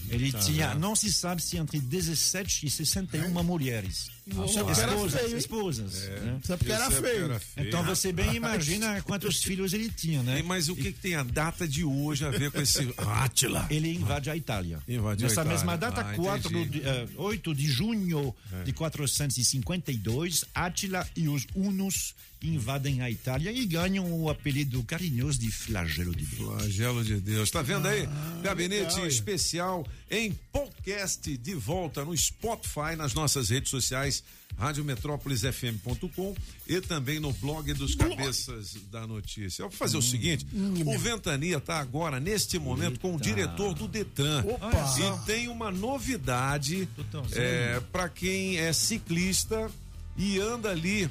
ele 0.09 0.32
tá 0.32 0.39
tinha, 0.39 0.76
não 0.76 0.95
se 0.95 1.11
sabe 1.11 1.41
se 1.41 1.57
entre 1.57 1.80
17 1.80 2.65
e 2.65 2.70
61 2.70 3.43
mulheres. 3.43 4.09
Nossa, 4.28 4.61
porque 4.63 4.82
era 4.82 4.91
esposas, 4.93 5.22
feio, 5.22 5.38
esposas. 5.38 6.03
É. 6.03 6.20
né? 6.20 6.39
Só 6.43 6.57
porque 6.57 6.72
era 6.72 6.86
é 6.88 6.91
feio. 6.91 7.26
era 7.26 7.39
feio. 7.39 7.68
Então 7.68 7.82
você 7.84 8.11
bem 8.11 8.36
imagina 8.36 9.01
quantos 9.01 9.41
filhos 9.41 9.72
ele 9.72 9.89
tinha, 9.89 10.22
né? 10.22 10.41
Mas 10.41 10.68
o 10.68 10.76
que, 10.76 10.91
que 10.91 10.99
tem 10.99 11.15
a 11.15 11.24
data 11.24 11.65
de 11.65 11.86
hoje 11.86 12.26
a 12.26 12.30
ver 12.30 12.51
com 12.51 12.59
esse 12.59 12.93
Átila? 12.97 13.65
Ele 13.70 13.93
invade 13.93 14.30
a 14.30 14.36
Itália. 14.36 14.80
Invadiu 14.86 15.28
a 15.28 15.30
Nessa 15.30 15.41
Itália. 15.41 15.51
mesma 15.53 15.78
data, 15.78 16.01
Ah, 16.01 16.13
4 16.13 16.49
entendi. 16.59 16.80
de, 16.82 16.86
eh, 16.86 17.07
8 17.15 17.55
de 17.55 17.68
junho 17.68 18.36
É. 18.51 18.63
de 18.63 18.74
452, 18.74 20.43
Átila 20.53 21.07
e 21.15 21.30
os 21.30 21.45
Hunos 21.55 22.13
invadem 22.42 23.02
a 23.02 23.10
Itália 23.10 23.52
e 23.52 23.66
ganham 23.66 24.12
o 24.12 24.30
apelido 24.30 24.84
carinhoso 24.84 25.40
de 25.40 25.52
flagelo 25.52 26.16
de 26.16 26.26
Deus. 26.26 26.52
Flagelo 26.52 27.04
de 27.04 27.20
Deus. 27.20 27.50
Tá 27.50 27.62
vendo 27.62 27.88
aí? 27.88 28.08
Gabinete 28.44 28.96
legal, 28.96 29.08
especial 29.08 29.88
em 30.10 30.32
podcast 30.52 31.36
de 31.38 31.54
volta 31.56 32.06
no 32.06 32.16
Spotify, 32.16 32.96
nas 32.96 33.14
nossas 33.14 33.50
redes 33.50 33.70
sociais, 33.70 34.24
radiometrópolisfm.com 34.58 36.36
e 36.68 36.80
também 36.82 37.20
no 37.20 37.34
blog 37.34 37.74
dos 37.74 37.96
cabeças 37.96 38.76
da 38.92 39.06
notícia. 39.06 39.64
Eu 39.64 39.70
vou 39.70 39.78
fazer 39.78 39.98
o 39.98 40.02
seguinte: 40.02 40.46
o 40.86 40.98
Ventania 41.00 41.60
tá 41.60 41.80
agora, 41.80 42.20
neste 42.20 42.58
momento, 42.58 43.00
com 43.00 43.16
o 43.16 43.20
diretor 43.20 43.74
do 43.74 43.88
Detran. 43.88 44.44
Opa! 44.46 44.70
E 45.00 45.26
tem 45.26 45.48
uma 45.48 45.72
novidade 45.72 46.88
é, 47.34 47.82
para 47.92 48.08
quem 48.10 48.58
é 48.58 48.72
ciclista 48.72 49.70
e 50.16 50.40
anda 50.40 50.70
ali 50.70 51.10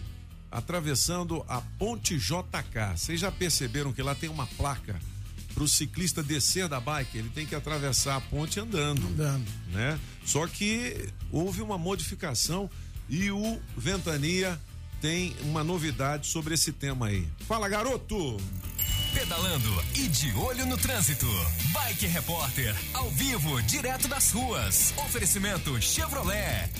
atravessando 0.57 1.45
a 1.47 1.61
Ponte 1.61 2.17
JK. 2.17 2.97
Vocês 2.97 3.21
já 3.21 3.31
perceberam 3.31 3.93
que 3.93 4.03
lá 4.03 4.15
tem 4.15 4.31
uma 4.31 4.47
placa 4.47 4.99
para 5.53 5.63
o 5.63 5.69
ciclista 5.69 6.23
descer 6.23 6.67
da 6.67 6.81
bike? 6.81 7.19
Ele 7.19 7.29
tem 7.29 7.45
que 7.45 7.55
atravessar 7.55 8.17
a 8.17 8.21
ponte 8.23 8.59
andando. 8.59 9.07
Andando. 9.07 9.47
Né? 9.69 10.01
Só 10.25 10.47
que 10.47 11.11
houve 11.31 11.61
uma 11.61 11.77
modificação 11.77 12.71
e 13.07 13.31
o 13.31 13.61
Ventania 13.77 14.59
tem 15.01 15.37
uma 15.43 15.63
novidade 15.63 16.27
sobre 16.27 16.55
esse 16.55 16.73
tema 16.73 17.09
aí. 17.09 17.29
Fala, 17.47 17.69
garoto! 17.69 18.39
Pedalando 19.13 19.85
e 19.95 20.09
de 20.09 20.33
olho 20.35 20.67
no 20.67 20.77
trânsito. 20.79 21.27
Bike 21.73 22.07
Repórter, 22.07 22.75
ao 22.95 23.11
vivo, 23.11 23.63
direto 23.63 24.09
das 24.09 24.31
ruas. 24.31 24.95
Oferecimento 24.99 25.81
Chevrolet. 25.81 26.71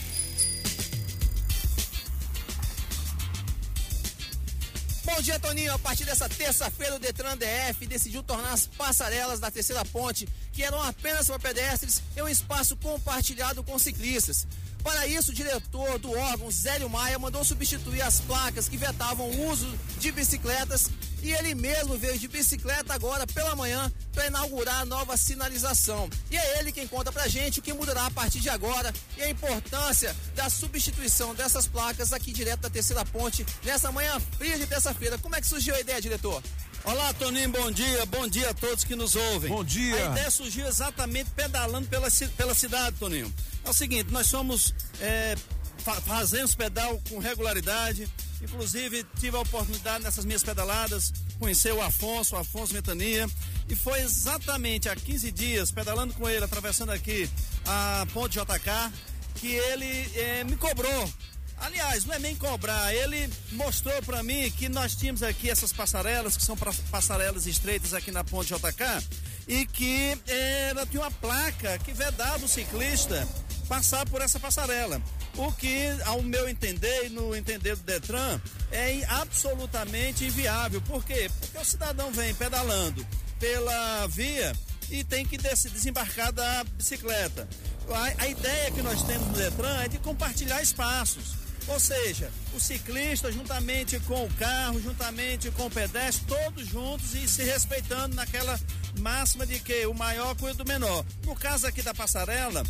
Bom 5.07 5.23
dia, 5.23 5.39
Toninho. 5.39 5.73
A 5.73 5.79
partir 5.79 6.05
dessa 6.05 6.29
terça-feira, 6.29 6.97
o 6.97 6.99
Detran 6.99 7.39
DF 7.39 7.87
decidiu 7.87 8.25
tornar 8.25 8.53
as 8.53 8.67
passarelas 8.67 9.39
da 9.39 9.53
terceira 9.53 9.85
ponte, 9.85 10.29
que 10.53 10.65
eram 10.65 10.83
apenas 10.83 11.29
para 11.29 11.39
pedestres, 11.39 12.03
em 12.17 12.23
um 12.23 12.29
espaço 12.29 12.77
compartilhado 12.77 13.63
com 13.63 13.79
ciclistas. 13.79 14.49
Para 14.87 15.05
isso, 15.09 15.33
o 15.33 15.35
diretor 15.35 15.99
do 15.99 16.13
órgão, 16.13 16.49
Zélio 16.49 16.89
Maia, 16.89 17.19
mandou 17.19 17.43
substituir 17.43 18.03
as 18.03 18.21
placas 18.21 18.69
que 18.69 18.77
vetavam 18.77 19.29
o 19.29 19.51
uso 19.51 19.67
de 19.99 20.13
bicicletas 20.13 20.93
e 21.25 21.33
ele 21.33 21.57
mesmo 21.57 21.99
veio 21.99 22.17
de 22.17 22.29
bicicleta 22.29 22.95
agora 22.95 23.27
pela 23.27 23.57
manhã 23.57 23.93
para 24.13 24.29
inaugurar 24.29 24.83
a 24.83 24.85
nova 24.85 25.17
sinalização. 25.17 26.09
E 26.31 26.37
é 26.37 26.61
ele 26.61 26.71
quem 26.71 26.87
conta 26.87 27.11
pra 27.11 27.27
gente 27.27 27.59
o 27.59 27.63
que 27.63 27.73
mudará 27.73 28.07
a 28.07 28.11
partir 28.13 28.39
de 28.39 28.49
agora 28.49 28.95
e 29.17 29.25
a 29.25 29.29
importância 29.29 30.15
da 30.37 30.49
substituição 30.49 31.35
dessas 31.35 31.67
placas 31.67 32.13
aqui 32.13 32.31
direto 32.31 32.61
da 32.61 32.71
terceira 32.71 33.05
ponte 33.05 33.45
nessa 33.65 33.91
manhã 33.91 34.21
fria 34.39 34.57
de 34.57 34.69
terça-feira. 34.69 35.19
Como 35.19 35.35
é 35.35 35.41
que 35.41 35.49
surgiu 35.49 35.75
a 35.75 35.81
ideia, 35.81 36.01
diretor? 36.01 36.41
Olá, 36.85 37.13
Toninho, 37.15 37.49
bom 37.49 37.73
dia. 37.73 38.07
Bom 38.07 38.29
dia 38.29 38.51
a 38.51 38.55
todos 38.55 38.85
que 38.85 38.95
nos 38.95 39.17
ouvem. 39.17 39.51
Bom 39.51 39.65
dia. 39.65 40.11
A 40.11 40.13
ideia 40.13 40.31
surgiu 40.31 40.65
exatamente 40.69 41.29
pedalando 41.31 41.89
pela, 41.89 42.07
pela 42.37 42.55
cidade, 42.55 42.97
Toninho. 43.01 43.35
É 43.67 43.71
o 43.71 43.73
seguinte, 43.73 44.13
nós 44.13 44.29
somos. 44.29 44.73
É, 45.01 45.37
fa- 45.79 46.01
fazemos 46.01 46.55
pedal 46.55 47.01
com 47.09 47.19
regularidade. 47.19 48.09
Inclusive, 48.41 49.05
tive 49.19 49.37
a 49.37 49.41
oportunidade 49.41 50.05
nessas 50.05 50.25
minhas 50.25 50.43
pedaladas 50.45 51.13
conhecer 51.39 51.73
o 51.73 51.83
Afonso, 51.83 52.37
o 52.37 52.39
Afonso 52.39 52.73
Ventania. 52.73 53.29
E 53.69 53.75
foi 53.75 54.01
exatamente 54.01 54.89
há 54.89 54.95
15 54.95 55.33
dias, 55.33 55.73
pedalando 55.73 56.15
com 56.15 56.29
ele, 56.29 56.45
atravessando 56.45 56.91
aqui 56.93 57.29
a 57.67 58.07
Ponte 58.15 58.39
JK, 58.39 58.93
que 59.35 59.49
ele 59.49 60.11
eh, 60.15 60.45
me 60.45 60.57
cobrou 60.57 61.11
Aliás, 61.59 62.05
não 62.05 62.15
é 62.15 62.19
nem 62.19 62.37
cobrar, 62.37 62.95
ele 62.95 63.31
mostrou 63.53 64.01
para 64.03 64.23
mim 64.23 64.51
que 64.51 64.69
nós 64.69 64.95
tínhamos 64.95 65.23
aqui 65.23 65.49
essas 65.49 65.73
passarelas, 65.73 66.37
que 66.37 66.45
são 66.45 66.57
passarelas 66.91 67.47
estreitas 67.47 67.95
aqui 67.95 68.11
na 68.11 68.23
ponte 68.23 68.53
JK, 68.53 69.03
e 69.49 69.65
que 69.67 70.19
era, 70.27 70.85
tinha 70.85 71.03
uma 71.03 71.11
placa 71.11 71.79
que 71.79 71.93
vedava 71.93 72.45
o 72.45 72.49
ciclista 72.49 73.27
passar 73.67 74.09
por 74.09 74.21
essa 74.23 74.39
passarela. 74.41 75.01
O 75.37 75.53
que, 75.53 75.89
ao 76.05 76.23
meu 76.23 76.49
entender 76.49 77.07
e 77.07 77.09
no 77.11 77.35
entender 77.37 77.77
do 77.77 77.83
Detran, 77.83 78.41
é 78.73 79.05
absolutamente 79.07 80.25
inviável. 80.25 80.81
Por 80.83 81.05
quê? 81.05 81.31
Porque 81.41 81.59
o 81.59 81.65
cidadão 81.65 82.11
vem 82.11 82.35
pedalando 82.35 83.07
pela 83.39 84.07
via 84.07 84.53
e 84.91 85.05
tem 85.05 85.27
que 85.27 85.37
des- 85.37 85.65
desembarcar 85.65 86.33
da 86.33 86.65
bicicleta. 86.65 87.47
A, 87.91 88.23
a 88.25 88.29
ideia 88.29 88.71
que 88.71 88.83
nós 88.83 89.03
temos 89.03 89.27
no 89.29 89.35
Detran 89.35 89.83
é 89.83 89.89
de 89.89 89.99
compartilhar 89.99 90.63
espaços. 90.63 91.35
Ou 91.69 91.81
seja, 91.81 92.31
o 92.55 92.61
ciclista 92.61 93.31
juntamente 93.33 93.99
com 94.01 94.25
o 94.25 94.33
carro, 94.35 94.81
juntamente 94.81 95.51
com 95.51 95.67
o 95.67 95.71
pedestre, 95.71 96.25
todos 96.29 96.65
juntos 96.69 97.13
e 97.15 97.27
se 97.27 97.43
respeitando 97.43 98.15
naquela 98.15 98.59
máxima 99.01 99.45
de 99.45 99.59
que 99.59 99.85
o 99.85 99.93
maior 99.93 100.37
cuida 100.37 100.55
do 100.55 100.65
menor. 100.65 101.05
No 101.25 101.35
caso 101.35 101.67
aqui 101.67 101.83
da 101.83 101.93
passarela, 101.93 102.63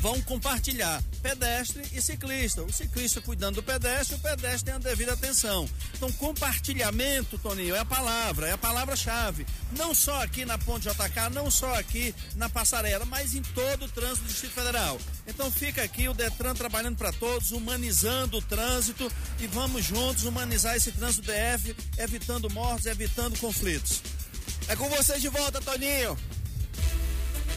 vão 0.00 0.20
compartilhar 0.22 1.02
pedestre 1.22 1.82
e 1.92 2.00
ciclista. 2.00 2.62
O 2.62 2.72
ciclista 2.72 3.20
cuidando 3.20 3.56
do 3.56 3.62
pedestre, 3.62 4.16
o 4.16 4.18
pedestre 4.18 4.64
tem 4.64 4.74
a 4.74 4.78
devida 4.78 5.12
atenção. 5.12 5.68
Então, 5.94 6.10
compartilhamento, 6.12 7.38
Toninho, 7.38 7.74
é 7.74 7.78
a 7.78 7.84
palavra, 7.84 8.48
é 8.48 8.52
a 8.52 8.58
palavra-chave. 8.58 9.46
Não 9.76 9.94
só 9.94 10.22
aqui 10.22 10.44
na 10.44 10.58
Ponte 10.58 10.88
JK, 10.88 11.30
não 11.32 11.50
só 11.50 11.74
aqui 11.74 12.14
na 12.36 12.48
passarela, 12.48 13.04
mas 13.04 13.34
em 13.34 13.42
todo 13.42 13.84
o 13.84 13.88
trânsito 13.88 14.22
do 14.22 14.28
Distrito 14.28 14.54
Federal. 14.54 14.98
Então, 15.26 15.50
fica 15.50 15.82
aqui 15.82 16.08
o 16.08 16.14
Detran 16.14 16.54
trabalhando 16.54 16.96
para 16.96 17.12
todos, 17.12 17.52
humanizando 17.52 18.38
o 18.38 18.42
trânsito 18.42 19.10
e 19.38 19.46
vamos 19.46 19.84
juntos 19.84 20.24
humanizar 20.24 20.74
esse 20.74 20.90
trânsito 20.92 21.26
DF, 21.26 21.76
evitando 21.98 22.50
mortes, 22.50 22.86
evitando 22.86 23.38
conflitos. 23.38 24.02
É 24.68 24.76
com 24.76 24.88
vocês 24.88 25.20
de 25.20 25.28
volta, 25.28 25.60
Toninho. 25.60 26.16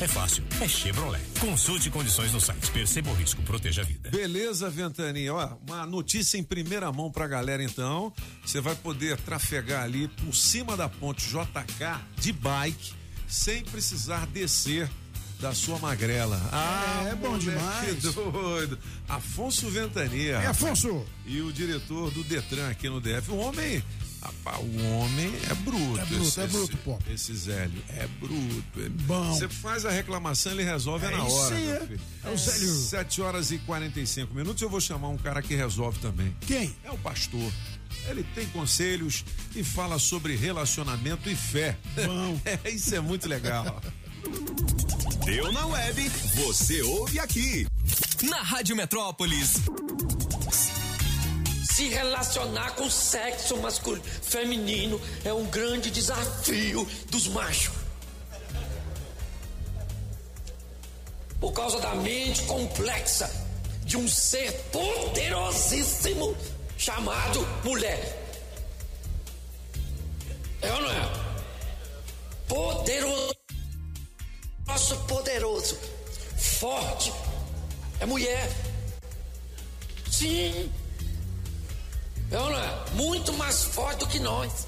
é 0.00 0.08
fácil, 0.08 0.44
é 0.60 0.68
Chevrolet. 0.68 1.22
Consulte 1.40 1.88
condições 1.90 2.32
no 2.32 2.40
site. 2.40 2.70
Perceba 2.70 3.10
o 3.10 3.14
risco, 3.14 3.42
proteja 3.42 3.82
a 3.82 3.84
vida. 3.84 4.10
Beleza, 4.10 4.68
Ventania. 4.68 5.32
Ó, 5.32 5.56
uma 5.66 5.86
notícia 5.86 6.36
em 6.36 6.42
primeira 6.42 6.90
mão 6.92 7.10
pra 7.10 7.26
galera, 7.26 7.62
então. 7.62 8.12
Você 8.44 8.60
vai 8.60 8.74
poder 8.74 9.16
trafegar 9.18 9.82
ali 9.84 10.08
por 10.08 10.34
cima 10.34 10.76
da 10.76 10.88
ponte 10.88 11.26
JK 11.28 12.00
de 12.20 12.32
bike, 12.32 12.92
sem 13.28 13.62
precisar 13.64 14.26
descer 14.26 14.90
da 15.40 15.52
sua 15.54 15.78
magrela. 15.78 16.40
Ah, 16.52 17.04
É, 17.10 17.14
bom 17.14 17.28
moleque 17.30 17.44
demais. 17.50 18.02
doido. 18.14 18.78
Afonso 19.08 19.68
Ventania. 19.68 20.36
É, 20.36 20.46
Afonso. 20.46 21.04
E 21.26 21.40
o 21.40 21.52
diretor 21.52 22.10
do 22.10 22.22
Detran 22.24 22.68
aqui 22.70 22.88
no 22.88 23.00
DF. 23.00 23.30
O 23.30 23.36
homem. 23.36 23.82
Rapaz, 24.24 24.58
o 24.58 24.82
homem 24.96 25.32
é 25.50 25.54
bruto. 25.54 26.00
É 26.00 26.04
bruto, 26.06 26.22
esse, 26.26 26.40
é 26.40 26.46
bruto, 26.46 26.72
esse, 26.72 26.76
pô. 26.82 26.98
Esse 27.10 27.34
Zélio 27.36 27.82
é 27.90 28.06
bruto. 28.18 28.80
Ele- 28.80 28.88
Bom. 28.88 29.32
Você 29.34 29.48
faz 29.48 29.84
a 29.84 29.90
reclamação, 29.90 30.52
ele 30.52 30.64
resolve 30.64 31.04
É 31.06 31.10
na 31.10 31.26
isso 31.26 31.36
hora. 31.36 31.54
aí, 31.56 31.66
meu 31.66 31.74
é. 31.76 31.80
filho. 31.80 32.00
É 32.24 32.30
o 32.30 32.38
Zélio. 32.38 32.74
7 32.74 33.20
horas 33.20 33.50
e 33.50 33.58
45 33.58 34.34
minutos. 34.34 34.62
Eu 34.62 34.70
vou 34.70 34.80
chamar 34.80 35.08
um 35.08 35.18
cara 35.18 35.42
que 35.42 35.54
resolve 35.54 35.98
também. 35.98 36.34
Quem? 36.40 36.74
É 36.82 36.90
o 36.90 36.96
pastor. 36.98 37.52
Ele 38.08 38.22
tem 38.34 38.46
conselhos 38.48 39.24
e 39.54 39.62
fala 39.62 39.98
sobre 39.98 40.34
relacionamento 40.36 41.28
e 41.28 41.36
fé. 41.36 41.76
Bom. 42.06 42.40
É, 42.64 42.70
isso 42.70 42.94
é 42.94 43.00
muito 43.00 43.28
legal. 43.28 43.80
Deu 45.24 45.52
na 45.52 45.66
web, 45.66 46.08
você 46.34 46.80
ouve 46.82 47.18
aqui. 47.18 47.66
Na 48.22 48.42
Rádio 48.42 48.74
Metrópolis. 48.76 49.54
Se 51.74 51.88
relacionar 51.88 52.76
com 52.76 52.84
o 52.84 52.90
sexo 52.90 53.56
masculino, 53.56 54.04
feminino 54.04 55.00
é 55.24 55.32
um 55.32 55.44
grande 55.46 55.90
desafio 55.90 56.88
dos 57.10 57.26
machos. 57.26 57.74
Por 61.40 61.52
causa 61.52 61.80
da 61.80 61.92
mente 61.96 62.44
complexa 62.44 63.28
de 63.84 63.96
um 63.96 64.06
ser 64.06 64.52
poderosíssimo 64.70 66.36
chamado 66.78 67.44
mulher. 67.64 68.22
É 70.62 70.72
ou 70.74 70.80
não 70.80 70.90
é? 70.92 71.12
Poderoso. 72.46 73.34
Nosso 74.64 74.96
poderoso. 75.08 75.76
Forte. 76.36 77.12
É 77.98 78.06
mulher. 78.06 78.48
Sim. 80.08 80.72
É 82.30 82.38
ou 82.38 82.50
não 82.50 82.58
é? 82.58 82.84
Muito 82.92 83.32
mais 83.34 83.64
forte 83.64 83.98
do 83.98 84.06
que 84.06 84.18
nós. 84.18 84.66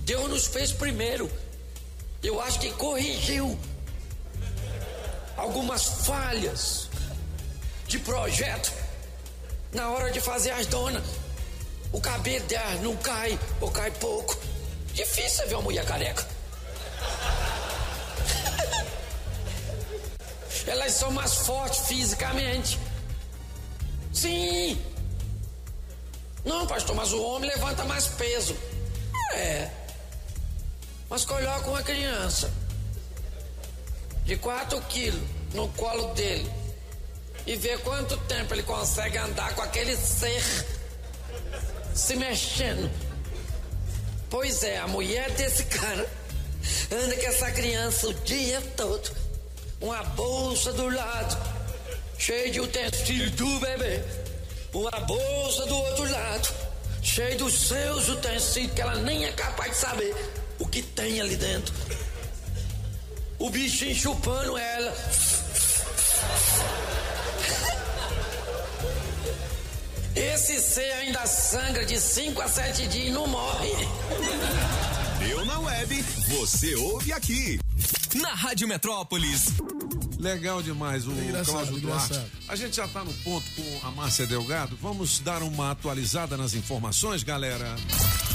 Deus 0.00 0.28
nos 0.28 0.46
fez 0.46 0.72
primeiro. 0.72 1.30
Eu 2.22 2.40
acho 2.40 2.60
que 2.60 2.70
corrigiu 2.72 3.58
algumas 5.36 6.06
falhas 6.06 6.88
de 7.86 7.98
projeto 7.98 8.72
na 9.72 9.90
hora 9.90 10.10
de 10.10 10.20
fazer 10.20 10.50
as 10.50 10.66
donas. 10.66 11.04
O 11.92 12.00
cabelo 12.00 12.44
dela 12.46 12.74
não 12.76 12.96
cai 12.96 13.38
ou 13.60 13.70
cai 13.70 13.90
pouco. 13.90 14.36
Difícil 14.94 15.46
ver 15.48 15.54
uma 15.54 15.62
mulher 15.62 15.84
careca. 15.84 16.26
Elas 20.66 20.92
são 20.92 21.10
mais 21.10 21.34
fortes 21.34 21.86
fisicamente. 21.86 22.78
Sim. 24.12 24.80
Não, 26.44 26.66
pastor, 26.66 26.96
mas 26.96 27.12
o 27.12 27.22
homem 27.22 27.48
levanta 27.50 27.84
mais 27.84 28.08
peso. 28.08 28.56
É. 29.34 29.70
Mas 31.08 31.24
coloca 31.24 31.68
uma 31.68 31.82
criança 31.82 32.52
de 34.24 34.36
4 34.36 34.80
quilos 34.82 35.22
no 35.54 35.68
colo 35.68 36.14
dele 36.14 36.50
e 37.46 37.56
vê 37.56 37.76
quanto 37.78 38.16
tempo 38.18 38.54
ele 38.54 38.62
consegue 38.62 39.18
andar 39.18 39.54
com 39.54 39.62
aquele 39.62 39.96
ser 39.96 40.42
se 41.94 42.16
mexendo. 42.16 42.90
Pois 44.30 44.62
é, 44.62 44.78
a 44.78 44.86
mulher 44.86 45.30
desse 45.32 45.64
cara 45.64 46.08
anda 46.90 47.16
com 47.16 47.26
essa 47.26 47.50
criança 47.50 48.08
o 48.08 48.14
dia 48.14 48.60
todo. 48.76 49.10
Uma 49.80 50.02
bolsa 50.02 50.72
do 50.72 50.88
lado, 50.88 51.36
cheia 52.16 52.50
de 52.50 52.60
utensílios 52.60 53.32
do 53.32 53.60
bebê. 53.60 54.02
Uma 54.72 54.90
bolsa 54.90 55.66
do 55.66 55.76
outro 55.76 56.10
lado, 56.10 56.48
cheia 57.02 57.36
dos 57.36 57.52
seus 57.68 58.08
utensílios, 58.08 58.72
que 58.72 58.80
ela 58.80 58.96
nem 58.96 59.26
é 59.26 59.32
capaz 59.32 59.72
de 59.72 59.76
saber 59.76 60.16
o 60.58 60.66
que 60.66 60.80
tem 60.80 61.20
ali 61.20 61.36
dentro. 61.36 61.74
O 63.38 63.50
bichinho 63.50 63.94
chupando 63.94 64.56
ela. 64.56 64.94
Esse 70.16 70.60
ser 70.60 70.92
ainda 70.92 71.26
sangra 71.26 71.84
de 71.84 72.00
5 72.00 72.40
a 72.40 72.48
7 72.48 72.86
dias 72.86 73.08
e 73.08 73.10
não 73.10 73.26
morre. 73.26 73.72
Deu 75.18 75.44
na 75.44 75.58
web, 75.58 76.02
você 76.28 76.74
ouve 76.76 77.12
aqui. 77.12 77.60
Na 78.14 78.34
Rádio 78.34 78.66
Metrópolis. 78.68 79.48
Legal 80.22 80.62
demais 80.62 81.04
o 81.04 81.10
Engraçado, 81.10 81.46
Cláudio 81.66 81.80
Duarte. 81.80 82.20
A 82.46 82.54
gente 82.54 82.76
já 82.76 82.84
está 82.84 83.02
no 83.02 83.12
ponto 83.24 83.44
com 83.56 83.86
a 83.88 83.90
Márcia 83.90 84.24
Delgado. 84.24 84.76
Vamos 84.76 85.18
dar 85.18 85.42
uma 85.42 85.72
atualizada 85.72 86.36
nas 86.36 86.54
informações, 86.54 87.24
galera. 87.24 87.74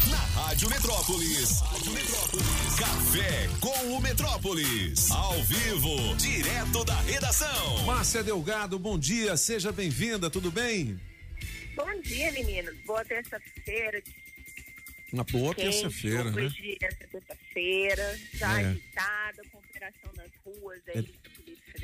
Na 0.09 0.17
Rádio 0.41 0.69
Metrópolis. 0.69 1.61
Rádio 1.61 1.93
Metrópolis. 1.93 2.75
Café 2.77 3.49
com 3.61 3.93
o 3.95 4.01
Metrópolis. 4.01 5.09
Ao 5.11 5.41
vivo, 5.45 6.13
direto 6.17 6.83
da 6.83 6.99
redação. 7.03 7.85
Márcia 7.85 8.21
Delgado, 8.21 8.77
bom 8.77 8.99
dia, 8.99 9.37
seja 9.37 9.71
bem-vinda, 9.71 10.29
tudo 10.29 10.51
bem? 10.51 10.99
Bom 11.73 12.01
dia, 12.01 12.29
meninos. 12.33 12.75
Boa 12.85 13.05
terça-feira. 13.05 14.03
Uma 15.13 15.23
boa 15.23 15.55
terça-feira, 15.55 16.29
né? 16.31 16.47
dia 16.49 16.77
essa 16.81 17.07
terça-feira. 17.09 18.19
Já 18.33 18.61
É. 18.61 18.65
agitada, 18.65 19.41
com 19.53 19.57
operação 19.59 20.11
nas 20.17 20.29
ruas 20.43 20.81
aí 20.89 20.99
É. 21.23 21.26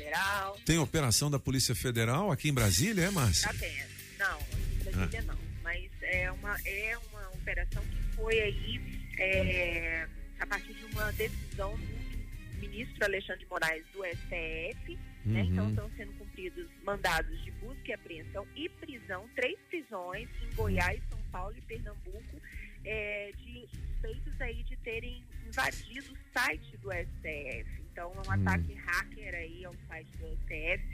Federal. 0.04 0.58
Tem 0.64 0.78
operação 0.78 1.30
da 1.30 1.38
Polícia 1.38 1.74
Federal 1.74 2.30
aqui 2.30 2.48
em 2.48 2.54
Brasília, 2.54 3.04
é, 3.04 3.10
Márcia? 3.10 3.50
Tendo. 3.58 3.88
Não, 4.18 4.38
aqui 4.38 4.88
em 4.88 4.92
Brasília 4.92 5.20
Ah. 5.20 5.22
não. 5.32 5.38
Mas 5.62 5.90
é 6.02 6.30
uma, 6.30 6.58
é 6.66 6.98
uma 7.10 7.28
operação 7.30 7.82
que 7.84 8.14
foi 8.16 8.38
aí 8.40 8.80
é, 9.18 10.06
a 10.38 10.46
partir 10.46 10.74
de 10.74 10.84
uma 10.86 11.10
decisão 11.12 11.74
do 11.76 12.58
ministro 12.60 13.04
Alexandre 13.04 13.44
de 13.44 13.50
Moraes 13.50 13.84
do 13.92 14.04
STF. 14.04 14.98
né? 15.24 15.42
Uhum. 15.42 15.52
Então 15.52 15.68
estão 15.70 15.90
sendo 15.96 16.12
cumpridos 16.18 16.68
mandados 16.84 17.42
de 17.42 17.50
busca 17.52 17.88
e 17.88 17.92
apreensão 17.94 18.46
e 18.54 18.68
prisão, 18.68 19.26
três 19.34 19.58
prisões 19.70 20.28
em 20.42 20.54
Goiás, 20.54 21.00
São 21.08 21.18
Paulo 21.32 21.54
e 21.56 21.60
Pernambuco, 21.62 22.40
é, 22.84 23.32
de 23.38 23.66
suspeitos 23.70 24.40
aí 24.42 24.62
de 24.64 24.76
terem 24.78 25.24
invadido 25.46 26.12
o 26.12 26.38
site 26.38 26.76
do 26.76 26.90
STF. 26.92 27.73
Então 28.04 28.12
é 28.22 28.28
um 28.28 28.32
ataque 28.32 28.74
hacker 28.74 29.34
aí 29.34 29.64
ao 29.64 29.74
site 29.88 30.08
do 30.18 30.26
STF 30.36 30.84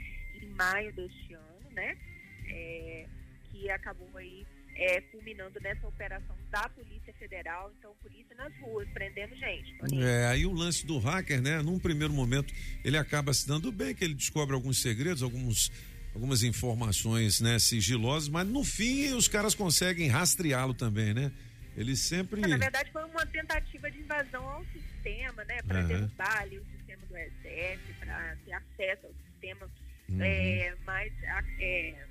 em 0.41 0.47
maio 0.55 0.93
deste 0.93 1.33
ano, 1.33 1.69
né? 1.71 1.97
É, 2.47 3.05
que 3.49 3.69
acabou 3.69 4.09
aí 4.15 4.47
é, 4.75 5.01
culminando 5.01 5.59
nessa 5.59 5.85
operação 5.85 6.37
da 6.49 6.69
Polícia 6.69 7.13
Federal. 7.19 7.69
Então, 7.77 7.93
polícia 8.01 8.33
nas 8.37 8.55
ruas, 8.59 8.87
prendendo 8.93 9.35
gente. 9.35 9.77
Toninho. 9.77 10.07
É, 10.07 10.27
aí 10.27 10.45
o 10.45 10.53
lance 10.53 10.85
do 10.85 10.99
hacker, 10.99 11.41
né? 11.41 11.61
Num 11.61 11.77
primeiro 11.77 12.13
momento, 12.13 12.53
ele 12.81 12.97
acaba 12.97 13.33
se 13.33 13.45
dando 13.45 13.73
bem, 13.73 13.93
que 13.93 14.05
ele 14.05 14.13
descobre 14.13 14.55
alguns 14.55 14.81
segredos, 14.81 15.21
alguns, 15.21 15.69
algumas 16.15 16.43
informações, 16.43 17.41
né, 17.41 17.59
sigilosas, 17.59 18.29
mas 18.29 18.47
no 18.47 18.63
fim 18.63 19.13
os 19.13 19.27
caras 19.27 19.53
conseguem 19.53 20.07
rastreá-lo 20.07 20.73
também, 20.73 21.13
né? 21.13 21.29
Ele 21.75 21.95
sempre. 21.95 22.41
Na 22.41 22.57
verdade, 22.57 22.91
foi 22.91 23.03
uma 23.05 23.25
tentativa 23.25 23.89
de 23.89 23.99
invasão 23.99 24.45
ao 24.45 24.65
sistema, 24.65 25.43
né? 25.45 25.61
Para 25.63 25.79
Aham. 25.79 25.87
derrubar 25.87 26.41
ali 26.41 26.59
o 26.59 26.65
do 27.11 27.17
STF, 27.17 27.93
para 27.99 28.35
ter 28.45 28.53
acesso 28.53 29.05
ao 29.07 29.13
sistema. 29.31 29.69
Uhum. 30.09 30.21
É, 30.21 30.75
mas 30.85 31.11
é, 31.59 32.05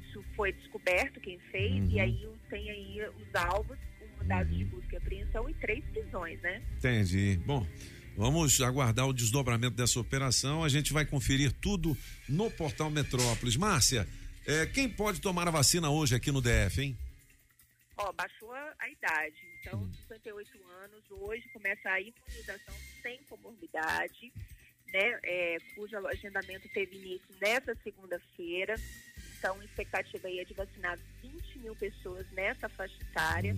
isso 0.00 0.24
foi 0.36 0.52
descoberto 0.52 1.20
quem 1.20 1.38
fez, 1.50 1.72
Uhum. 1.72 1.90
e 1.90 2.00
aí 2.00 2.28
tem 2.50 2.70
aí 2.70 3.00
os 3.20 3.34
alvos, 3.34 3.78
com 3.98 4.06
mandados 4.18 4.52
Uhum. 4.52 4.58
de 4.58 4.64
busca 4.66 4.94
e 4.94 4.96
apreensão 4.98 5.48
e 5.50 5.54
três 5.54 5.84
prisões, 5.92 6.40
né? 6.40 6.62
Entendi. 6.78 7.40
Bom, 7.44 7.66
vamos 8.16 8.60
aguardar 8.60 9.06
o 9.06 9.12
desdobramento 9.12 9.76
dessa 9.76 9.98
operação. 10.00 10.62
A 10.64 10.68
gente 10.68 10.92
vai 10.92 11.04
conferir 11.04 11.52
tudo 11.60 11.96
no 12.28 12.50
portal 12.50 12.90
Metrópolis. 12.90 13.56
Márcia, 13.56 14.06
é, 14.46 14.66
quem 14.66 14.88
pode 14.88 15.20
tomar 15.20 15.46
a 15.48 15.50
vacina 15.50 15.90
hoje 15.90 16.14
aqui 16.14 16.30
no 16.32 16.40
DF, 16.40 16.80
hein? 16.82 16.96
Ó, 17.96 18.12
baixou 18.12 18.52
a, 18.52 18.74
a 18.78 18.88
idade. 18.88 19.36
Então, 19.60 19.88
58 20.08 20.50
anos, 20.82 21.04
hoje 21.10 21.48
começa 21.52 21.88
a 21.88 22.00
imunização 22.00 22.74
sem 23.02 23.18
comorbidade, 23.24 24.32
né? 24.92 25.18
É, 25.22 25.58
cujo 25.74 25.96
agendamento 26.06 26.68
teve 26.70 26.96
início 26.96 27.28
nessa 27.40 27.74
segunda-feira. 27.82 28.74
Então, 29.38 29.60
a 29.60 29.64
expectativa 29.64 30.26
aí 30.26 30.40
é 30.40 30.44
de 30.44 30.54
vacinar 30.54 30.98
20 31.22 31.58
mil 31.60 31.76
pessoas 31.76 32.28
nessa 32.32 32.68
faixa 32.68 32.96
etária. 33.02 33.54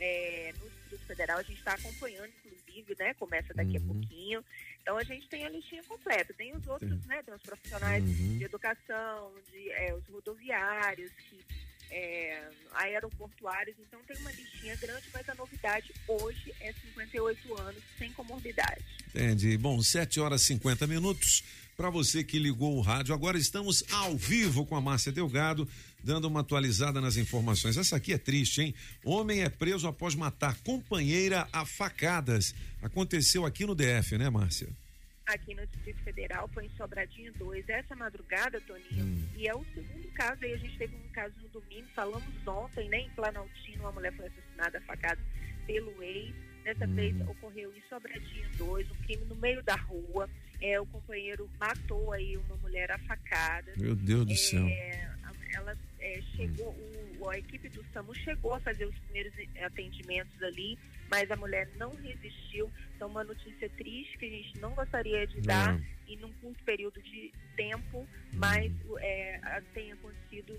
É, 0.00 0.52
no 0.58 0.68
Distrito 0.70 1.06
Federal, 1.06 1.38
a 1.38 1.42
gente 1.42 1.58
está 1.58 1.74
acompanhando, 1.74 2.32
inclusive, 2.44 2.96
né? 2.98 3.14
Começa 3.14 3.54
daqui 3.54 3.76
a 3.76 3.80
pouquinho. 3.80 4.44
Então, 4.82 4.96
a 4.98 5.04
gente 5.04 5.28
tem 5.28 5.44
a 5.44 5.48
listinha 5.48 5.82
completa. 5.84 6.34
Tem 6.34 6.56
os 6.56 6.66
outros, 6.66 7.06
né? 7.06 7.22
Tem 7.22 7.34
os 7.34 7.42
profissionais 7.42 8.02
Uhum. 8.02 8.38
de 8.38 8.44
educação, 8.44 9.32
de, 9.50 9.70
é, 9.72 9.94
os 9.94 10.04
rodoviários, 10.08 11.12
que 11.12 11.38
é, 11.90 12.48
aeroportuários, 12.72 13.76
então 13.80 14.00
tem 14.06 14.16
uma 14.18 14.32
listinha 14.32 14.76
grande, 14.76 15.06
mas 15.12 15.28
a 15.28 15.34
novidade 15.34 15.92
hoje 16.06 16.54
é 16.60 16.72
58 16.72 17.60
anos 17.60 17.82
sem 17.98 18.12
comorbidade. 18.12 18.84
Entendi. 19.08 19.56
Bom, 19.56 19.80
7 19.82 20.20
horas 20.20 20.42
e 20.42 20.46
50 20.46 20.86
minutos. 20.86 21.42
Para 21.76 21.90
você 21.90 22.24
que 22.24 22.38
ligou 22.38 22.76
o 22.76 22.80
rádio, 22.80 23.14
agora 23.14 23.36
estamos 23.36 23.84
ao 23.92 24.16
vivo 24.16 24.64
com 24.64 24.74
a 24.74 24.80
Márcia 24.80 25.12
Delgado, 25.12 25.68
dando 26.02 26.26
uma 26.26 26.40
atualizada 26.40 27.02
nas 27.02 27.18
informações. 27.18 27.76
Essa 27.76 27.96
aqui 27.96 28.14
é 28.14 28.18
triste, 28.18 28.62
hein? 28.62 28.74
Homem 29.04 29.42
é 29.42 29.50
preso 29.50 29.86
após 29.86 30.14
matar 30.14 30.56
companheira 30.64 31.46
a 31.52 31.66
facadas. 31.66 32.54
Aconteceu 32.80 33.44
aqui 33.44 33.66
no 33.66 33.74
DF, 33.74 34.16
né, 34.16 34.30
Márcia? 34.30 34.68
Aqui 35.26 35.54
no 35.54 35.66
Distrito 35.66 36.00
Federal 36.04 36.48
foi 36.54 36.66
em 36.66 36.70
Sobradinho 36.76 37.32
2, 37.34 37.68
essa 37.68 37.96
madrugada, 37.96 38.60
Toninho, 38.60 39.04
Hum. 39.04 39.28
e 39.36 39.48
é 39.48 39.54
o 39.54 39.64
segundo 39.74 40.08
caso 40.12 40.44
aí, 40.44 40.52
a 40.52 40.56
gente 40.56 40.78
teve 40.78 40.94
um 40.94 41.08
caso 41.12 41.34
no 41.42 41.48
domingo, 41.48 41.88
falamos 41.96 42.46
ontem, 42.46 42.88
né, 42.88 42.98
em 43.00 43.10
Planaltino, 43.10 43.82
uma 43.82 43.90
mulher 43.92 44.12
foi 44.14 44.26
assassinada 44.26 44.80
facada 44.82 45.20
pelo 45.66 46.00
ex, 46.00 46.32
dessa 46.62 46.86
vez 46.86 47.20
ocorreu 47.28 47.74
em 47.76 47.82
Sobradinho 47.88 48.48
2, 48.56 48.88
um 48.88 48.94
crime 49.04 49.24
no 49.24 49.34
meio 49.34 49.60
da 49.64 49.74
rua, 49.74 50.30
é, 50.62 50.80
o 50.80 50.86
companheiro 50.86 51.50
matou 51.58 52.12
aí 52.12 52.36
uma 52.36 52.56
mulher 52.58 52.92
a 52.92 52.98
facada. 53.00 53.72
Meu 53.76 53.96
Deus 53.96 54.26
do 54.26 54.36
céu. 54.36 54.64
É, 55.52 55.56
ela 55.56 55.76
é, 56.00 56.20
chegou, 56.36 56.68
o, 57.18 57.28
a 57.30 57.38
equipe 57.38 57.68
do 57.68 57.84
SAMU 57.92 58.14
chegou 58.14 58.54
a 58.54 58.60
fazer 58.60 58.84
os 58.86 58.98
primeiros 59.00 59.32
atendimentos 59.62 60.42
ali, 60.42 60.78
mas 61.10 61.30
a 61.30 61.36
mulher 61.36 61.68
não 61.76 61.94
resistiu. 61.96 62.70
Então, 62.94 63.08
uma 63.08 63.24
notícia 63.24 63.68
triste 63.70 64.16
que 64.18 64.26
a 64.26 64.30
gente 64.30 64.58
não 64.58 64.74
gostaria 64.74 65.26
de 65.26 65.40
dar 65.42 65.74
Não. 65.78 65.84
e 66.08 66.16
num 66.16 66.32
curto 66.34 66.62
período 66.64 67.00
de 67.02 67.32
tempo, 67.56 68.06
mas 68.34 68.72
é, 69.00 69.38
a- 69.42 69.62
tem 69.74 69.92
acontecido 69.92 70.58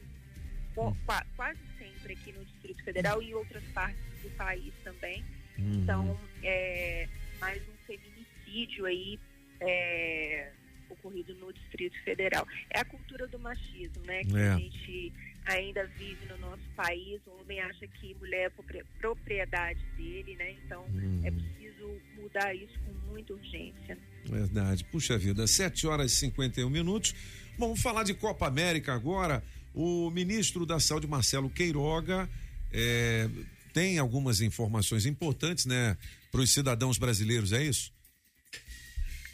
co- 0.76 0.96
qua- 1.06 1.26
quase 1.36 1.60
sempre 1.78 2.14
aqui 2.14 2.32
no 2.32 2.44
Distrito 2.46 2.84
Federal 2.84 3.22
e 3.22 3.32
em 3.32 3.34
outras 3.34 3.64
partes 3.74 4.02
do 4.22 4.30
país 4.32 4.74
também. 4.84 5.24
Uhum. 5.58 5.74
Então, 5.84 6.20
é, 6.44 7.08
mais 7.40 7.62
um 7.68 7.74
feminicídio 7.86 8.86
aí 8.86 9.20
é, 9.60 10.52
ocorrido 10.90 11.34
no 11.36 11.52
Distrito 11.54 11.96
Federal. 12.04 12.48
É 12.70 12.80
a 12.80 12.86
cultura 12.86 13.28
do 13.28 13.40
machismo, 13.40 14.02
né? 14.06 14.24
Que 14.24 14.38
É. 14.38 14.50
a 14.50 14.58
gente 14.58 15.14
ainda 15.46 15.86
vive 15.98 16.26
no 16.28 16.38
nosso 16.40 16.64
país. 16.76 17.20
O 17.28 17.42
homem 17.42 17.60
acha 17.62 17.88
que 17.88 18.14
mulher 18.16 18.48
é 18.48 18.50
propri- 18.50 18.84
propriedade 19.00 19.80
dele, 19.98 20.36
né? 20.36 20.56
Então, 20.66 20.84
Uhum. 20.86 21.22
é 21.24 21.32
preciso 21.32 22.02
mudar 22.22 22.54
isso 22.56 22.74
com 22.86 23.12
muita 23.12 23.34
urgência. 23.34 23.98
Verdade. 24.26 24.84
Puxa 24.86 25.18
vida, 25.18 25.48
7 25.48 25.88
horas 25.88 26.12
e 26.12 26.16
51 26.16 26.70
minutos. 26.70 27.14
Bom, 27.58 27.68
Vamos 27.68 27.82
falar 27.82 28.04
de 28.04 28.14
Copa 28.14 28.46
América 28.48 28.94
agora. 28.94 29.44
O 29.74 30.10
ministro 30.12 30.66
da 30.66 30.80
Saúde, 30.80 31.08
Marcelo 31.08 31.50
Queiroga, 31.50 32.30
eh, 32.72 33.30
tem 33.74 33.98
algumas 34.00 34.42
informações 34.42 35.06
importantes, 35.06 35.66
né, 35.66 35.98
para 36.32 36.42
os 36.42 36.52
cidadãos 36.52 36.98
brasileiros, 36.98 37.54
é 37.54 37.64
isso? 37.64 37.92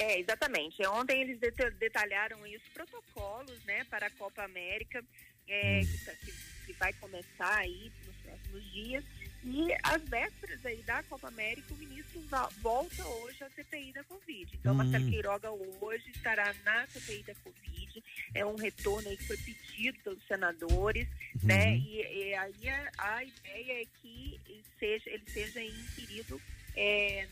É, 0.04 0.20
exatamente. 0.20 0.86
Ontem 0.88 1.22
eles 1.22 1.40
deta- 1.40 1.72
detalharam 1.72 2.42
os 2.42 2.62
protocolos, 2.74 3.64
né, 3.64 3.86
para 3.90 4.08
a 4.08 4.10
Copa 4.12 4.44
América, 4.44 5.04
é, 5.48 5.80
que, 5.82 5.98
tá- 6.06 6.16
que- 6.16 6.34
que 6.66 6.74
vai 6.74 6.92
começar 6.94 7.56
aí 7.58 7.92
nos 8.06 8.16
próximos 8.18 8.72
dias. 8.74 9.04
E 9.46 9.68
às 9.84 10.02
vésperas 10.04 10.66
aí 10.66 10.82
da 10.84 11.04
Copa 11.04 11.28
América, 11.28 11.74
o 11.74 11.78
ministro 11.78 12.22
volta 12.62 13.06
hoje 13.06 13.44
à 13.44 13.50
CPI 13.50 13.92
da 13.94 14.04
Covid. 14.06 14.50
Então, 14.56 14.74
Hum. 14.74 14.78
Marcelo 14.78 15.10
Queiroga 15.10 15.52
hoje 15.52 16.10
estará 16.16 16.54
na 16.66 16.88
CPI 16.88 17.24
da 17.24 17.36
Covid. 17.36 18.04
É 18.34 18.46
um 18.46 18.56
retorno 18.56 19.10
aí 19.10 19.18
que 19.18 19.28
foi 19.28 19.38
pedido 19.38 20.00
pelos 20.00 20.26
senadores, 20.28 21.08
né? 21.44 21.76
E, 21.78 22.02
e 22.02 22.34
aí 22.36 22.70
a, 22.70 22.92
a 22.98 23.24
ideia 23.24 23.82
é 23.82 23.86
que 24.02 24.40
ele 24.48 24.64
seja, 24.80 25.10
ele 25.10 25.30
seja 25.30 25.62
inquirido 25.62 26.42
é, 26.76 27.28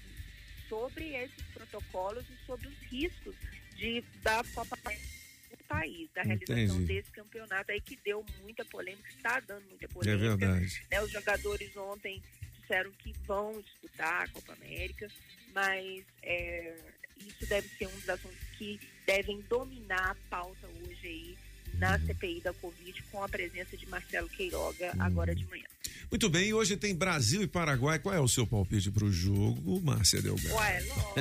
sobre 0.72 1.14
esses 1.16 1.44
protocolos 1.54 2.24
e 2.30 2.46
sobre 2.46 2.66
os 2.70 2.78
riscos 2.90 3.36
de, 3.76 4.02
da 4.24 4.42
Copa 4.56 4.78
América 4.86 5.06
no 5.52 5.58
país, 5.68 6.10
da 6.16 6.22
realização 6.24 6.64
Entendi. 6.78 6.86
desse 6.86 7.12
campeonato 7.12 7.72
aí 7.74 7.82
que 7.82 7.98
deu 7.98 8.26
muita 8.42 8.64
polêmica, 8.64 9.10
está 9.10 9.42
dando 9.42 9.66
muita 9.68 9.84
É 9.84 9.88
polêmica. 9.90 10.38
verdade. 10.38 10.82
né? 10.90 11.02
Os 11.04 11.12
jogadores 11.12 11.76
ontem 11.76 12.24
disseram 12.62 12.90
que 12.92 13.12
vão 13.28 13.62
disputar 13.62 14.24
a 14.24 14.28
Copa 14.30 14.54
América, 14.54 15.10
mas 15.54 16.06
é, 16.24 16.74
isso 17.18 17.46
deve 17.48 17.68
ser 17.78 17.88
um 17.88 17.92
dos 17.92 18.08
assuntos 18.10 18.38
que 18.58 18.80
devem 19.06 19.42
dominar 19.50 20.12
a 20.12 20.16
pauta 20.30 20.68
hoje 20.68 21.06
aí 21.06 21.38
na 21.76 21.96
Uhum. 21.98 22.06
CPI 22.06 22.42
da 22.42 22.54
Covid, 22.54 23.02
com 23.12 23.24
a 23.24 23.28
presença 23.30 23.76
de 23.76 23.88
Marcelo 23.90 24.30
Queiroga 24.30 24.94
agora 25.00 25.34
de 25.36 25.46
manhã. 25.48 25.66
Muito 26.12 26.30
bem, 26.30 26.50
e 26.50 26.54
hoje 26.54 26.76
tem 26.76 26.94
Brasil 26.94 27.42
e 27.42 27.48
Paraguai. 27.48 27.98
Qual 27.98 28.14
é 28.14 28.20
o 28.20 28.28
seu 28.28 28.46
palpite 28.46 28.92
para 28.92 29.06
o 29.06 29.12
jogo, 29.12 29.80
Márcia 29.82 30.22
Delgado? 30.22 30.54
Ué, 30.56 30.82
lógico, 30.82 31.14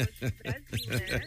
Brasil, 0.42 0.90
né? 0.90 1.20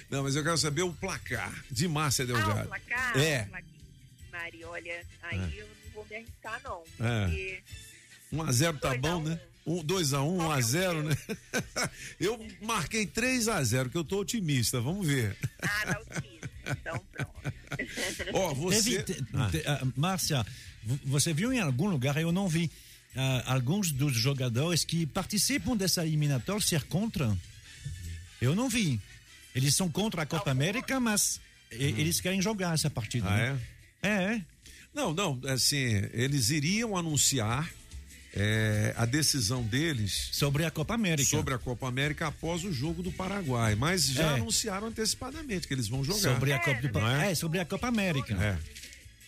Não, 0.10 0.24
mas 0.24 0.34
eu 0.34 0.42
quero 0.42 0.58
saber 0.58 0.82
o 0.82 0.92
placar 0.92 1.54
de 1.70 1.86
Márcia 1.86 2.26
Delgado. 2.26 2.58
Ah, 2.58 2.64
o 2.64 2.66
placar? 2.66 3.16
É. 3.16 3.48
Mari, 4.32 4.64
olha, 4.64 5.00
aí 5.22 5.38
É. 5.38 5.60
eu 5.62 5.68
não 5.68 5.92
vou 5.94 6.04
me 6.10 6.16
arriscar, 6.16 6.60
não. 6.64 6.82
É. 7.00 7.26
Porque 7.26 7.62
1 8.32 8.42
a 8.42 8.52
0 8.52 8.78
tá 8.78 8.98
bom, 8.98 9.22
né? 9.22 9.40
Um, 9.64 9.82
2 9.84 10.14
a 10.14 10.22
1, 10.22 10.36
1 10.38 10.50
a 10.50 10.60
0, 10.60 11.02
né? 11.04 11.16
Eu 12.20 12.44
marquei 12.62 13.06
3 13.06 13.46
a 13.48 13.62
0, 13.62 13.88
que 13.90 13.96
eu 13.96 14.04
tô 14.04 14.18
otimista. 14.20 14.80
Vamos 14.80 15.06
ver. 15.06 15.36
Ah, 15.62 15.94
tá 15.94 16.00
otimista. 16.00 16.35
Então, 16.70 17.00
pronto. 17.12 17.32
Ó, 18.34 18.54
você- 18.54 19.02
Teve- 19.02 19.02
te- 19.02 19.22
te- 19.22 19.66
ah, 19.68 19.86
Márcia, 19.96 20.44
vo- 20.84 20.98
você 21.04 21.32
viu 21.32 21.52
em 21.52 21.60
algum 21.60 21.86
lugar, 21.88 22.16
eu 22.16 22.32
não 22.32 22.48
vi, 22.48 22.70
ah, 23.14 23.54
alguns 23.54 23.90
dos 23.92 24.14
jogadores 24.16 24.84
que 24.84 25.06
participam 25.06 25.76
dessa 25.76 26.04
eliminatória 26.06 26.60
ser 26.60 26.84
contra? 26.84 27.36
Eu 28.40 28.54
não 28.54 28.68
vi. 28.68 29.00
Eles 29.54 29.74
são 29.74 29.88
contra 29.88 30.22
a 30.22 30.26
Copa 30.26 30.50
América, 30.50 31.00
mas 31.00 31.40
e- 31.72 31.84
eles 31.98 32.20
querem 32.20 32.42
jogar 32.42 32.74
essa 32.74 32.90
partida. 32.90 33.26
Hum. 33.28 33.32
Ah, 33.32 33.36
né? 33.36 33.60
é? 34.02 34.08
É, 34.08 34.42
Não, 34.94 35.12
não, 35.12 35.40
assim, 35.48 35.78
eles 36.12 36.50
iriam 36.50 36.96
anunciar 36.96 37.70
é, 38.36 38.92
a 38.96 39.06
decisão 39.06 39.62
deles 39.62 40.28
sobre 40.32 40.64
a 40.64 40.70
Copa 40.70 40.94
América. 40.94 41.28
Sobre 41.30 41.54
a 41.54 41.58
Copa 41.58 41.88
América 41.88 42.26
após 42.28 42.62
o 42.64 42.72
jogo 42.72 43.02
do 43.02 43.10
Paraguai, 43.10 43.74
mas 43.74 44.04
já 44.06 44.32
É. 44.32 44.34
anunciaram 44.34 44.88
antecipadamente 44.88 45.66
que 45.66 45.72
eles 45.74 45.88
vão 45.88 46.04
jogar. 46.04 46.20
Sobre 46.34 46.52
a 46.52 46.58
Copa, 46.58 46.80
do- 46.86 47.00
Não 47.00 47.08
é, 47.22 47.34
sobre 47.34 47.58
a 47.58 47.64
Copa 47.64 47.88
América. 47.88 48.34
É. 48.34 48.58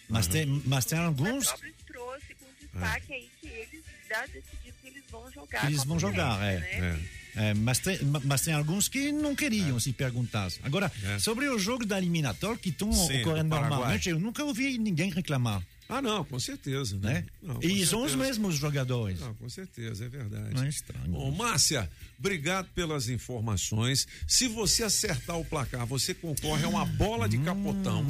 Mas, 0.08 0.26
Uhum. 0.26 0.32
tem, 0.32 0.62
mas 0.66 0.84
tem 0.84 0.98
alguns 0.98 1.46
trouxe 1.86 2.34
com 2.38 2.46
destaque 2.60 3.12
aí 3.14 3.28
que 3.40 3.46
eles 3.48 3.82
já 4.08 4.20
decidiram 4.26 4.76
que 4.82 4.88
eles 4.88 5.02
vão 5.10 5.30
jogar. 5.32 5.64
eles 5.66 5.78
Copa 5.78 5.88
vão 5.88 5.98
jogar, 5.98 6.42
é. 6.44 6.58
né? 6.60 7.00
É, 7.36 7.54
mas, 7.54 7.78
tem, 7.78 8.02
ma- 8.04 8.20
mas 8.24 8.40
tem 8.40 8.52
alguns 8.52 8.88
que 8.88 9.12
não 9.12 9.34
queriam 9.36 9.78
se 9.78 9.92
perguntar. 9.92 10.50
Agora, 10.62 10.90
sobre 11.20 11.46
o 11.48 11.58
jogo 11.58 11.86
da 11.86 11.96
eliminatória 11.98 12.56
que 12.58 12.70
estão 12.70 12.90
É. 12.90 13.20
Ocorrendo 13.20 13.48
normalmente, 13.50 14.08
eu 14.08 14.18
nunca 14.18 14.42
ouvi 14.44 14.76
ninguém 14.76 15.10
reclamar. 15.10 15.62
Ah, 15.88 16.02
não, 16.02 16.22
com 16.22 16.38
certeza. 16.38 16.98
Né? 16.98 17.24
Não, 17.42 17.54
com 17.54 17.62
e 17.64 17.86
são 17.86 18.02
os 18.02 18.10
certeza. 18.10 18.16
mesmos 18.16 18.56
jogadores. 18.56 19.20
Não, 19.20 19.34
com 19.34 19.48
certeza, 19.48 20.04
é 20.04 20.08
verdade. 20.08 20.54
Não 20.54 20.64
é 20.64 20.68
estranho. 20.68 21.08
Bom, 21.08 21.30
Márcia, 21.30 21.90
obrigado 22.18 22.68
pelas 22.74 23.08
informações. 23.08 24.06
Se 24.26 24.48
você 24.48 24.82
acertar 24.82 25.38
o 25.38 25.44
placar, 25.44 25.86
você 25.86 26.12
concorre 26.12 26.64
a 26.64 26.68
uma 26.68 26.84
bola 26.84 27.26
de 27.26 27.38
capotão, 27.38 28.04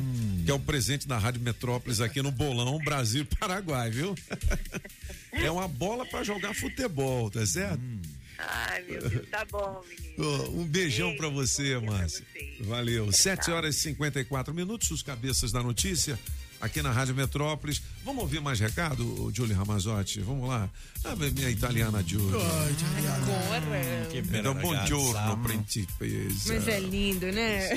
que 0.45 0.51
é 0.51 0.55
o 0.55 0.59
presente 0.59 1.07
da 1.07 1.18
Rádio 1.18 1.41
Metrópolis 1.41 2.01
aqui 2.01 2.20
no 2.20 2.33
Bolão 2.33 2.79
Brasil 2.79 3.22
e 3.22 3.37
Paraguai, 3.37 3.91
viu? 3.91 4.14
É 5.31 5.51
uma 5.51 5.68
bola 5.68 6.05
para 6.07 6.24
jogar 6.24 6.55
futebol, 6.55 7.31
tá 7.31 7.47
certo? 7.47 7.81
Ai, 8.39 8.83
meu 8.83 9.09
Deus, 9.09 9.29
tá 9.29 9.45
bom, 9.45 9.85
menino. 9.89 10.59
Um 10.59 10.64
beijão 10.64 11.14
pra 11.16 11.29
você, 11.29 11.79
pra 11.79 11.93
Márcia. 11.93 12.24
Valeu. 12.62 13.12
7 13.12 13.51
horas 13.51 13.76
e 13.76 13.81
54 13.81 14.55
minutos, 14.55 14.91
os 14.91 15.03
cabeças 15.03 15.53
da 15.53 15.62
notícia 15.62 16.18
aqui 16.61 16.82
na 16.82 16.90
Rádio 16.90 17.14
Metrópolis. 17.14 17.82
Vamos 18.04 18.22
ouvir 18.22 18.40
mais 18.40 18.59
recado, 18.61 19.30
Giulio 19.34 19.56
Ramazotti? 19.56 20.20
Vamos 20.20 20.48
lá. 20.48 20.68
Ah, 21.04 21.14
minha 21.16 21.50
italiana 21.50 22.02
Giulio. 22.06 22.40
Agora. 22.40 24.06
Que 24.11 24.18
Então, 24.18 24.54
buongiorno, 24.54 25.42
principessa. 25.42 26.54
Mas 26.54 26.68
é 26.68 26.80
lindo, 26.80 27.26
né? 27.26 27.68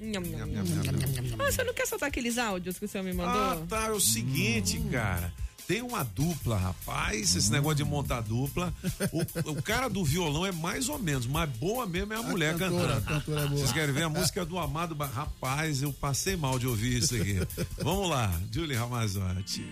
Nham, 0.00 0.22
nham, 0.22 0.46
nham, 0.46 0.64
nham. 0.64 1.36
Ah, 1.38 1.50
você 1.52 1.64
não 1.64 1.72
quer 1.72 1.86
soltar 1.86 2.08
aqueles 2.08 2.36
áudios 2.36 2.78
que 2.78 2.84
o 2.84 2.88
senhor 2.88 3.04
me 3.04 3.12
mandou? 3.12 3.32
Ah, 3.32 3.66
tá. 3.68 3.86
É 3.86 3.90
o 3.90 4.00
seguinte, 4.00 4.78
cara. 4.90 5.32
Tem 5.66 5.80
uma 5.80 6.04
dupla, 6.04 6.58
rapaz. 6.58 7.34
Esse 7.34 7.50
negócio 7.50 7.76
de 7.76 7.84
montar 7.84 8.20
dupla. 8.20 8.72
O, 9.12 9.50
o 9.52 9.62
cara 9.62 9.88
do 9.88 10.04
violão 10.04 10.44
é 10.44 10.52
mais 10.52 10.88
ou 10.88 10.98
menos, 10.98 11.26
mas 11.26 11.48
boa 11.50 11.86
mesmo 11.86 12.12
é 12.12 12.16
a, 12.16 12.22
mulher 12.22 12.56
cantora, 12.56 12.94
cantando. 12.94 12.96
a 12.96 13.20
cantora 13.20 13.40
é 13.40 13.46
boa. 13.46 13.58
Vocês 13.58 13.72
querem 13.72 13.94
ver 13.94 14.02
a 14.02 14.08
música 14.08 14.44
do 14.44 14.58
Amado? 14.58 14.94
Rapaz, 14.94 15.82
eu 15.82 15.92
passei 15.92 16.36
mal 16.36 16.58
de 16.58 16.66
ouvir 16.66 16.98
isso 16.98 17.14
aqui. 17.14 17.38
Vamos 17.78 18.10
lá, 18.10 18.32
Julie 18.52 18.76
Ramazotti. 18.76 19.64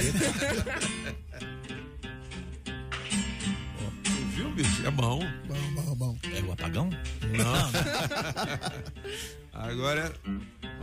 Viu, 4.34 4.50
bicho? 4.52 4.86
É 4.86 4.90
bom. 4.90 5.20
O 6.50 6.52
apagão? 6.52 6.90
Não. 7.36 7.70
Agora, 9.52 10.12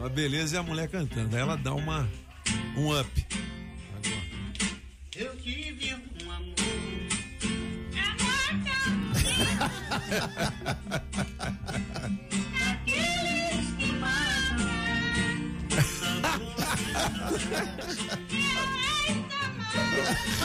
a 0.04 0.10
beleza 0.10 0.58
é 0.58 0.60
a 0.60 0.64
mulher 0.64 0.90
cantando. 0.90 1.36
Aí 1.36 1.42
ela 1.42 1.58
dá 1.58 1.74
uma, 1.74 2.08
um 2.76 2.98
up. 3.00 3.26
Eu 5.16 5.36
tive 5.38 5.96
um 6.24 6.32
amor. 6.32 6.56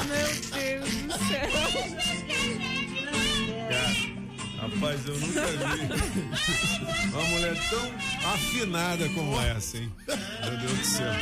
Meu 0.09 0.29
Deus 0.53 0.91
do 1.03 1.13
céu. 1.29 1.51
Rapaz, 4.63 5.05
eu 5.09 5.19
nunca 5.19 5.45
vi 5.45 7.11
uma 7.13 7.25
mulher 7.31 7.57
tão 7.69 8.31
afinada 8.33 9.09
como 9.09 9.41
essa, 9.41 9.77
hein? 9.77 9.93
Meu 10.07 10.57
Deus 10.57 10.79
do 10.79 10.85
céu. 10.85 11.13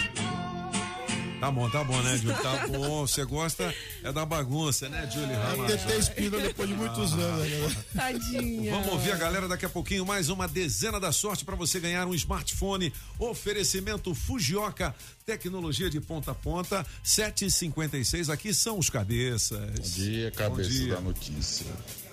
Tá 1.41 1.51
bom, 1.51 1.71
tá 1.71 1.83
bom, 1.83 1.99
né, 2.03 2.19
Júlio? 2.19 2.37
Tá 2.37 2.67
bom. 2.69 3.07
Você 3.07 3.25
gosta 3.25 3.75
é 4.05 4.13
da 4.13 4.27
bagunça, 4.27 4.91
né, 4.91 5.09
Júlio? 5.11 5.33
É 5.33 5.75
TT 5.75 5.99
Espina 5.99 6.39
depois 6.39 6.69
de 6.69 6.75
muitos 6.75 7.15
anos. 7.15 7.49
né? 7.49 7.77
Tadinha. 7.97 8.73
Vamos 8.73 8.93
ouvir 8.93 9.13
a 9.13 9.17
galera 9.17 9.49
daqui 9.49 9.65
a 9.65 9.71
pouquinho. 9.71 10.05
Mais 10.05 10.29
uma 10.29 10.47
dezena 10.47 11.01
da 11.01 11.11
sorte 11.11 11.43
para 11.43 11.57
você 11.57 11.81
ganhar 11.81 12.07
um 12.07 12.13
smartphone. 12.13 12.93
Oferecimento 13.19 14.15
Fujioka, 14.15 14.95
tecnologia 15.25 15.89
de 15.89 15.99
ponta 15.99 16.33
a 16.33 16.35
ponta. 16.35 16.85
756 17.03 18.29
aqui 18.29 18.53
são 18.53 18.79
os 18.79 18.91
cabeças. 18.91 19.59
Bom 19.59 19.83
dia, 19.83 20.31
cabeça 20.33 20.69
Bom 20.69 20.75
dia. 20.77 20.95
da 20.95 21.01
notícia. 21.01 21.67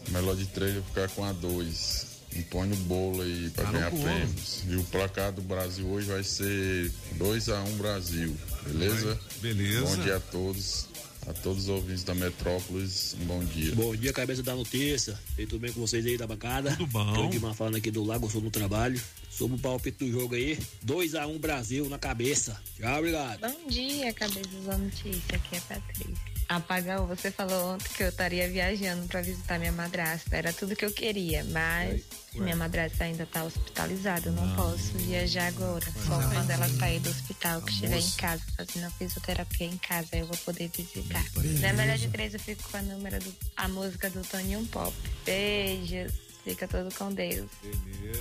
Melhor 0.09 0.35
de 0.35 0.45
três 0.47 0.75
eu 0.75 0.83
ficar 0.83 1.09
com 1.09 1.23
a 1.23 1.31
dois. 1.31 2.07
Impõe 2.35 2.67
no 2.67 2.75
bolo 2.75 3.21
aí 3.21 3.49
pra 3.49 3.65
no 3.65 3.71
ganhar 3.73 3.91
prêmios. 3.91 4.63
E 4.67 4.75
o 4.75 4.83
placar 4.85 5.31
do 5.31 5.41
Brasil 5.41 5.87
hoje 5.87 6.07
vai 6.07 6.23
ser 6.23 6.91
2 7.13 7.49
a 7.49 7.63
1 7.63 7.77
Brasil. 7.77 8.35
Beleza? 8.63 9.19
Beleza. 9.41 9.81
Bom 9.81 10.03
dia 10.03 10.17
a 10.17 10.19
todos. 10.19 10.87
A 11.25 11.33
todos 11.33 11.63
os 11.63 11.69
ouvintes 11.69 12.05
da 12.05 12.15
Metrópolis, 12.15 13.17
um 13.19 13.25
bom 13.25 13.43
dia. 13.43 13.75
Bom 13.75 13.93
dia, 13.93 14.13
cabeça 14.13 14.41
da 14.41 14.55
notícia. 14.55 15.19
E 15.37 15.45
tudo 15.45 15.59
bem 15.59 15.73
com 15.73 15.81
vocês 15.81 16.05
aí 16.05 16.17
da 16.17 16.25
bancada? 16.25 16.71
Tudo 16.71 16.87
bom. 16.87 17.13
Tô 17.13 17.23
aqui 17.23 17.39
falando 17.53 17.75
aqui 17.75 17.91
do 17.91 18.01
Lago 18.03 18.29
Sul 18.29 18.41
no 18.41 18.49
trabalho. 18.49 19.01
Sobre 19.29 19.57
o 19.57 19.59
palpite 19.59 20.05
do 20.05 20.11
jogo 20.11 20.35
aí. 20.35 20.57
2x1 20.85 21.37
Brasil 21.37 21.89
na 21.89 21.99
cabeça. 21.99 22.57
Tchau, 22.77 22.99
obrigado. 22.99 23.41
Bom 23.41 23.67
dia, 23.67 24.13
cabeças 24.13 24.63
da 24.65 24.77
notícia. 24.77 25.35
Aqui 25.35 25.55
é 25.55 25.57
a 25.57 25.61
Patrícia. 25.61 26.36
Apagão, 26.49 27.05
você 27.07 27.29
falou 27.29 27.73
ontem 27.73 27.89
que 27.93 28.03
eu 28.03 28.09
estaria 28.09 28.49
viajando 28.49 29.05
para 29.07 29.21
visitar 29.21 29.59
minha 29.59 29.71
madrasta. 29.71 30.35
Era 30.35 30.53
tudo 30.53 30.75
que 30.75 30.85
eu 30.85 30.91
queria, 30.91 31.43
mas 31.45 32.03
minha 32.33 32.55
madrasta 32.55 33.03
ainda 33.03 33.23
está 33.23 33.43
hospitalizada. 33.43 34.29
Eu 34.29 34.33
não 34.33 34.55
posso 34.55 34.97
viajar 34.99 35.47
agora. 35.47 35.85
Só 36.05 36.17
quando 36.29 36.49
ela 36.49 36.69
sair 36.69 36.99
do 36.99 37.09
hospital, 37.09 37.61
que 37.61 37.71
estiver 37.71 37.99
em 37.99 38.11
casa, 38.11 38.43
fazendo 38.55 38.85
a 38.85 38.89
fisioterapia 38.91 39.67
em 39.67 39.77
casa, 39.77 40.15
eu 40.15 40.25
vou 40.25 40.37
poder 40.37 40.69
visitar. 40.69 41.25
Na 41.59 41.73
melhor 41.73 41.97
de 41.97 42.07
três, 42.07 42.33
eu 42.33 42.39
fico 42.39 42.63
com 42.71 42.77
a 42.77 42.81
número 42.81 43.19
do, 43.19 43.35
a 43.57 43.67
música 43.67 44.09
do 44.09 44.21
Toninho 44.21 44.65
Pop. 44.67 44.93
Beijos. 45.25 46.13
Fica 46.45 46.65
todo 46.65 46.93
com 46.95 47.11
Deus. 47.11 47.49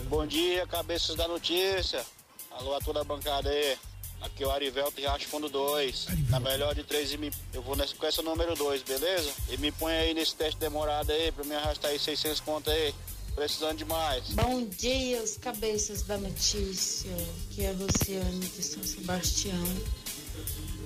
Bom 0.08 0.26
dia, 0.26 0.66
cabeças 0.66 1.14
da 1.14 1.28
notícia. 1.28 2.04
Alô 2.50 2.74
a 2.74 2.80
toda 2.80 3.02
a 3.02 3.04
bancada 3.04 3.48
aí. 3.48 3.78
Aqui 4.20 4.42
é 4.42 4.46
o 4.46 4.50
Arivelto 4.50 5.00
Riacho 5.00 5.28
Fundo 5.28 5.48
2. 5.48 6.06
Na 6.30 6.40
melhor 6.40 6.74
de 6.74 6.82
três, 6.82 7.12
e 7.12 7.16
me- 7.18 7.30
eu 7.52 7.62
vou 7.62 7.76
nessa, 7.76 7.94
com 7.94 8.06
essa 8.06 8.22
número 8.22 8.54
2, 8.56 8.82
beleza? 8.82 9.30
E 9.50 9.56
me 9.58 9.70
põe 9.72 9.92
aí 9.94 10.14
nesse 10.14 10.34
teste 10.34 10.58
demorado 10.58 11.10
aí 11.12 11.30
pra 11.32 11.44
me 11.44 11.54
arrastar 11.54 11.90
aí 11.90 11.98
600 11.98 12.40
conto 12.40 12.70
aí. 12.70 12.94
Precisando 13.34 13.76
demais. 13.76 14.24
Bom 14.30 14.64
dia, 14.66 15.22
os 15.22 15.36
cabeças 15.36 16.02
da 16.02 16.16
notícia. 16.16 17.10
Aqui 17.50 17.64
é 17.64 17.70
a 17.70 17.74
Rociane 17.74 18.40
de 18.40 18.62
São 18.62 18.82
Sebastião. 18.82 19.64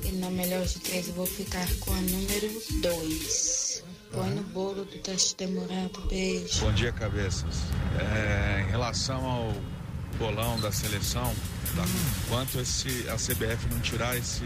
E 0.05 0.13
na 0.13 0.29
melhor 0.31 0.65
de 0.67 0.81
três 0.81 1.07
eu 1.09 1.15
vou 1.15 1.27
ficar 1.27 1.67
com 1.79 1.93
a 1.93 2.01
número 2.01 2.63
2. 2.83 3.85
Põe 4.13 4.31
no 4.31 4.43
bolo 4.43 4.85
do 4.85 4.99
teste 4.99 5.37
demorado. 5.37 6.01
Beijo. 6.09 6.61
Bom 6.65 6.73
dia, 6.73 6.91
cabeças. 6.91 7.55
É, 8.01 8.63
em 8.63 8.71
relação 8.71 9.25
ao 9.25 9.53
bolão 10.19 10.59
da 10.61 10.71
seleção, 10.73 11.35
tá? 11.75 11.85
enquanto 12.25 12.61
esse, 12.61 13.09
a 13.09 13.17
CBF 13.17 13.67
não 13.71 13.81
tirar 13.81 14.17
esse 14.17 14.45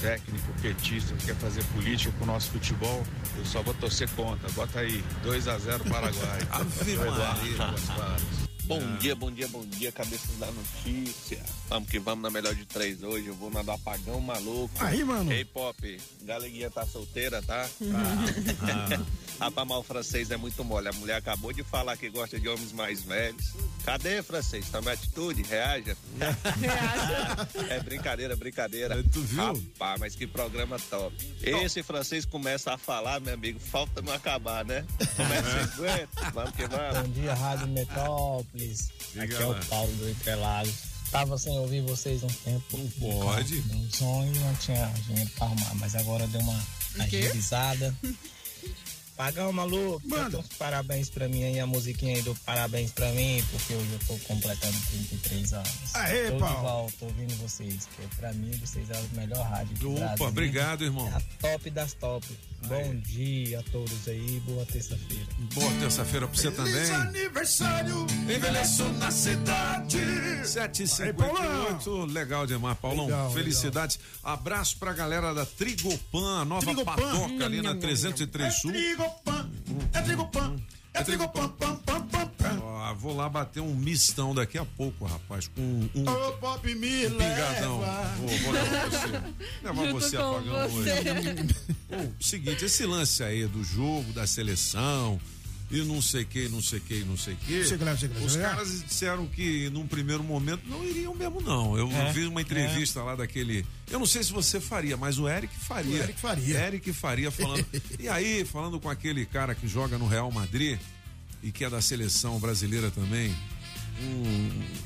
técnico 0.00 0.52
petista 0.60 1.14
que 1.16 1.26
quer 1.26 1.36
fazer 1.36 1.64
política 1.74 2.12
com 2.18 2.24
o 2.24 2.26
nosso 2.26 2.50
futebol, 2.50 3.02
eu 3.36 3.44
só 3.44 3.62
vou 3.62 3.74
torcer 3.74 4.08
contra. 4.10 4.50
Bota 4.52 4.80
aí, 4.80 5.02
2 5.22 5.48
a 5.48 5.58
0 5.58 5.84
Paraguai. 5.84 6.38
Ave 6.50 6.96
Maria. 6.96 8.51
Bom 8.72 8.96
dia, 8.96 9.14
bom 9.14 9.30
dia, 9.30 9.48
bom 9.48 9.66
dia, 9.66 9.92
cabeças 9.92 10.34
da 10.38 10.50
notícia. 10.50 11.44
Vamos 11.68 11.90
que 11.90 11.98
vamos 11.98 12.22
na 12.22 12.30
melhor 12.30 12.54
de 12.54 12.64
três 12.64 13.02
hoje. 13.02 13.26
Eu 13.26 13.34
vou 13.34 13.50
na 13.50 13.60
do 13.60 13.70
apagão 13.70 14.18
maluco. 14.18 14.72
Aí, 14.78 15.04
mano. 15.04 15.30
Ei, 15.30 15.44
Pop, 15.44 16.00
galeguinha 16.22 16.70
tá 16.70 16.86
solteira, 16.86 17.42
tá? 17.42 17.68
Ah. 18.62 19.22
Rapaz, 19.42 19.66
mas 19.66 19.78
o 19.78 19.82
francês 19.82 20.30
é 20.30 20.36
muito 20.36 20.62
mole. 20.62 20.86
A 20.86 20.92
mulher 20.92 21.16
acabou 21.16 21.52
de 21.52 21.64
falar 21.64 21.96
que 21.96 22.08
gosta 22.08 22.38
de 22.38 22.48
homens 22.48 22.72
mais 22.72 23.02
velhos. 23.02 23.52
Cadê, 23.84 24.22
francês? 24.22 24.68
Toma 24.70 24.92
atitude, 24.92 25.42
reaja. 25.42 25.96
É 27.68 27.80
brincadeira, 27.80 28.36
brincadeira. 28.36 29.02
Tu 29.02 29.20
viu? 29.22 29.42
Rapaz, 29.42 30.00
mas 30.00 30.14
que 30.14 30.26
programa 30.26 30.78
top. 30.88 31.14
Esse 31.42 31.82
francês 31.82 32.24
começa 32.24 32.72
a 32.72 32.78
falar, 32.78 33.20
meu 33.20 33.34
amigo, 33.34 33.58
falta 33.58 34.00
não 34.00 34.12
acabar, 34.12 34.64
né? 34.64 34.84
Começa 35.16 35.68
50, 35.76 36.30
vamos 36.30 36.50
que 36.52 36.66
vamos. 36.66 36.98
Bom 37.00 37.12
dia, 37.12 37.34
Rádio 37.34 37.66
Metrópolis. 38.62 38.88
Diga 39.12 39.24
Aqui 39.24 39.34
é 39.34 39.46
lá. 39.46 39.58
o 39.60 39.66
Paulo 39.66 39.92
do 39.96 40.08
Entrelagos. 40.08 40.74
Tava 41.10 41.36
sem 41.36 41.58
ouvir 41.58 41.82
vocês 41.82 42.22
um 42.22 42.28
tempo. 42.28 42.78
Não 42.78 43.20
pode. 43.20 43.58
Um 43.58 43.90
sonho 43.90 44.32
não 44.40 44.54
tinha 44.56 44.86
dinheiro 45.06 45.30
pra 45.36 45.46
arrumar, 45.46 45.74
mas 45.74 45.94
agora 45.94 46.26
deu 46.28 46.40
uma 46.40 46.62
agilizada. 47.00 47.94
Pagão 49.16 49.52
maluco, 49.52 50.00
canta 50.08 50.38
uns 50.38 50.48
parabéns 50.58 51.10
pra 51.10 51.28
mim 51.28 51.44
aí, 51.44 51.60
a 51.60 51.66
musiquinha 51.66 52.16
aí 52.16 52.22
do 52.22 52.34
parabéns 52.46 52.90
pra 52.92 53.10
mim, 53.12 53.44
porque 53.50 53.74
hoje 53.74 53.92
eu 53.92 53.98
tô 54.06 54.16
completando 54.26 54.76
33 54.90 55.52
anos. 55.52 55.68
Aê, 55.94 56.30
tô 56.30 56.38
Paulo. 56.38 56.54
de 56.56 56.62
volta 56.62 57.04
ouvindo 57.04 57.34
vocês, 57.36 57.86
que 57.94 58.16
pra 58.16 58.32
mim 58.32 58.50
vocês 58.64 58.88
são 58.88 58.96
a 58.96 59.20
melhor 59.20 59.46
rádio 59.46 59.76
do 59.76 59.92
Opa, 59.94 60.06
Brasil. 60.06 60.26
obrigado, 60.26 60.84
irmão. 60.84 61.08
A 61.14 61.20
top 61.40 61.70
das 61.70 61.92
top. 61.94 62.26
Bom 62.66 62.94
dia 63.00 63.58
a 63.58 63.62
todos 63.64 64.06
aí, 64.06 64.40
boa 64.46 64.64
terça-feira. 64.64 65.26
Boa 65.52 65.72
terça-feira 65.80 66.28
pra 66.28 66.36
você 66.36 66.50
também. 66.50 66.90
aniversário, 66.92 68.06
envelheço 68.28 68.84
na 68.94 69.10
cidade. 69.10 69.98
758, 70.46 72.04
legal 72.06 72.46
demais, 72.46 72.78
Paulão. 72.78 73.06
Legal, 73.06 73.32
Felicidades. 73.32 73.98
Abraço 74.22 74.76
pra 74.78 74.92
galera 74.92 75.34
da 75.34 75.44
Trigopan, 75.44 76.40
a 76.40 76.44
nova 76.44 76.64
Trigopan. 76.64 76.94
padoca 76.96 77.44
ali 77.44 77.60
na 77.62 77.74
303 77.74 78.54
Sul. 78.54 78.72
Trigopan, 79.02 79.50
é 79.92 80.00
Trigopan, 80.02 80.56
é 80.94 81.02
Trigopan, 81.02 81.48
pam, 81.48 81.76
pam, 81.76 82.00
pam, 82.06 82.26
pam. 82.26 82.60
Ó, 82.62 82.94
vou 82.94 83.16
lá 83.16 83.28
bater 83.28 83.60
um 83.60 83.74
mistão 83.74 84.34
daqui 84.34 84.58
a 84.58 84.64
pouco, 84.64 85.04
rapaz, 85.06 85.48
com 85.48 85.60
um, 85.60 86.08
Ô, 86.08 86.32
Pop, 86.34 86.74
me 86.74 87.06
um 87.06 87.10
pingadão. 87.10 87.80
Vou, 88.18 88.28
vou 88.38 88.52
levar 88.52 88.88
você. 88.88 89.06
Levar 89.64 89.84
Junto 89.86 89.92
você 90.00 90.16
apagão 90.16 90.68
você. 90.68 90.90
hoje. 90.92 91.54
Pô, 91.88 91.96
seguinte, 92.20 92.64
esse 92.64 92.86
lance 92.86 93.22
aí 93.24 93.46
do 93.46 93.64
jogo, 93.64 94.12
da 94.12 94.26
seleção, 94.26 95.20
e 95.72 95.82
não 95.84 96.02
sei 96.02 96.24
que, 96.24 96.48
não 96.50 96.60
sei 96.60 96.78
que, 96.80 97.04
não 97.04 97.16
sei 97.16 97.34
que. 97.34 97.64
Sei 97.64 97.78
que 97.78 97.84
lá, 97.84 97.96
sei 97.96 98.08
que 98.08 98.18
lá, 98.18 98.26
Os 98.26 98.36
caras 98.36 98.82
disseram 98.84 99.26
que 99.26 99.70
num 99.70 99.86
primeiro 99.86 100.22
momento 100.22 100.62
não 100.68 100.84
iriam 100.84 101.14
mesmo, 101.14 101.40
não. 101.40 101.76
Eu 101.78 101.90
É, 101.90 102.12
vi 102.12 102.26
uma 102.26 102.42
entrevista 102.42 103.02
lá 103.02 103.16
daquele. 103.16 103.64
Eu 103.90 103.98
não 103.98 104.06
sei 104.06 104.22
se 104.22 104.30
você 104.32 104.60
faria, 104.60 104.96
mas 104.96 105.18
o 105.18 105.28
Eric 105.28 105.54
faria. 105.56 105.94
O 106.00 106.02
Eric 106.02 106.20
faria. 106.20 106.58
Eric 106.66 106.92
faria 106.92 107.30
falando. 107.30 107.64
e 107.98 108.08
aí, 108.08 108.44
falando 108.44 108.78
com 108.78 108.90
aquele 108.90 109.24
cara 109.24 109.54
que 109.54 109.66
joga 109.66 109.96
no 109.96 110.06
Real 110.06 110.30
Madrid 110.30 110.78
e 111.42 111.50
que 111.50 111.64
é 111.64 111.70
da 111.70 111.80
seleção 111.80 112.38
brasileira 112.38 112.90
também. 112.90 113.34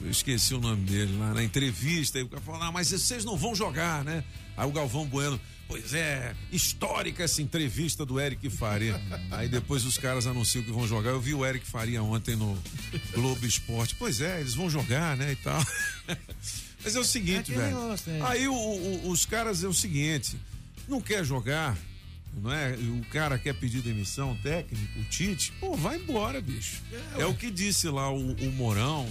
Eu 0.03 0.11
esqueci 0.11 0.55
o 0.55 0.61
nome 0.61 0.85
dele 0.85 1.17
lá 1.19 1.33
na 1.35 1.43
entrevista. 1.43 2.19
Aí 2.19 2.25
o 2.25 2.29
cara 2.29 2.43
falou: 2.43 2.63
ah, 2.63 2.73
mas 2.73 2.89
vocês 2.91 3.25
não 3.25 3.37
vão 3.37 3.55
jogar, 3.55 4.05
né? 4.05 4.23
Aí 4.57 4.67
o 4.69 4.73
Galvão 4.73 5.07
Bueno. 5.07 5.41
Pois 5.69 5.95
é, 5.95 6.33
histórica 6.53 7.25
essa 7.25 7.43
entrevista 7.43 8.07
do 8.07 8.21
Eric 8.21 8.49
Faria. 8.51 9.01
Aí 9.33 9.49
depois 9.49 9.85
os 9.85 9.99
caras 9.99 10.25
anunciam 10.25 10.63
que 10.63 10.71
vão 10.71 10.87
jogar. 10.87 11.11
Eu 11.11 11.21
vi 11.21 11.35
o 11.35 11.45
Eric 11.45 11.67
Faria 11.67 12.01
ontem 12.05 12.37
no 12.37 12.57
Globo 13.13 13.45
Esporte. 13.45 13.97
Pois 13.99 14.21
é, 14.21 14.39
eles 14.41 14.55
vão 14.55 14.71
jogar, 14.71 15.17
né? 15.17 15.33
E 15.33 15.37
tal. 15.37 15.61
Mas 16.85 16.95
é 16.95 17.01
o 17.01 17.05
seguinte, 17.05 17.51
aquele 17.51 17.59
velho. 17.59 17.75
negócio, 17.81 18.13
né? 18.13 18.21
Aí 18.29 18.47
o- 18.47 18.55
o- 18.55 19.11
os 19.11 19.27
caras 19.27 19.65
é 19.65 19.67
o 19.67 19.75
seguinte: 19.75 20.37
não 20.87 21.01
quer 21.01 21.25
jogar, 21.25 21.77
não 22.37 22.53
é? 22.53 22.77
E 22.79 22.89
O 22.89 23.05
cara 23.11 23.39
quer 23.39 23.55
pedir 23.55 23.81
demissão, 23.83 24.33
o 24.33 24.37
técnico, 24.37 24.99
o 25.01 25.05
Tite, 25.05 25.53
pô, 25.61 25.75
vai 25.77 25.97
embora, 25.97 26.41
bicho. 26.41 26.83
É, 27.19 27.25
o 27.27 27.35
que 27.35 27.51
disse 27.51 27.89
lá 27.89 28.11
o, 28.13 28.33
o 28.33 28.53
Morão. 28.53 29.09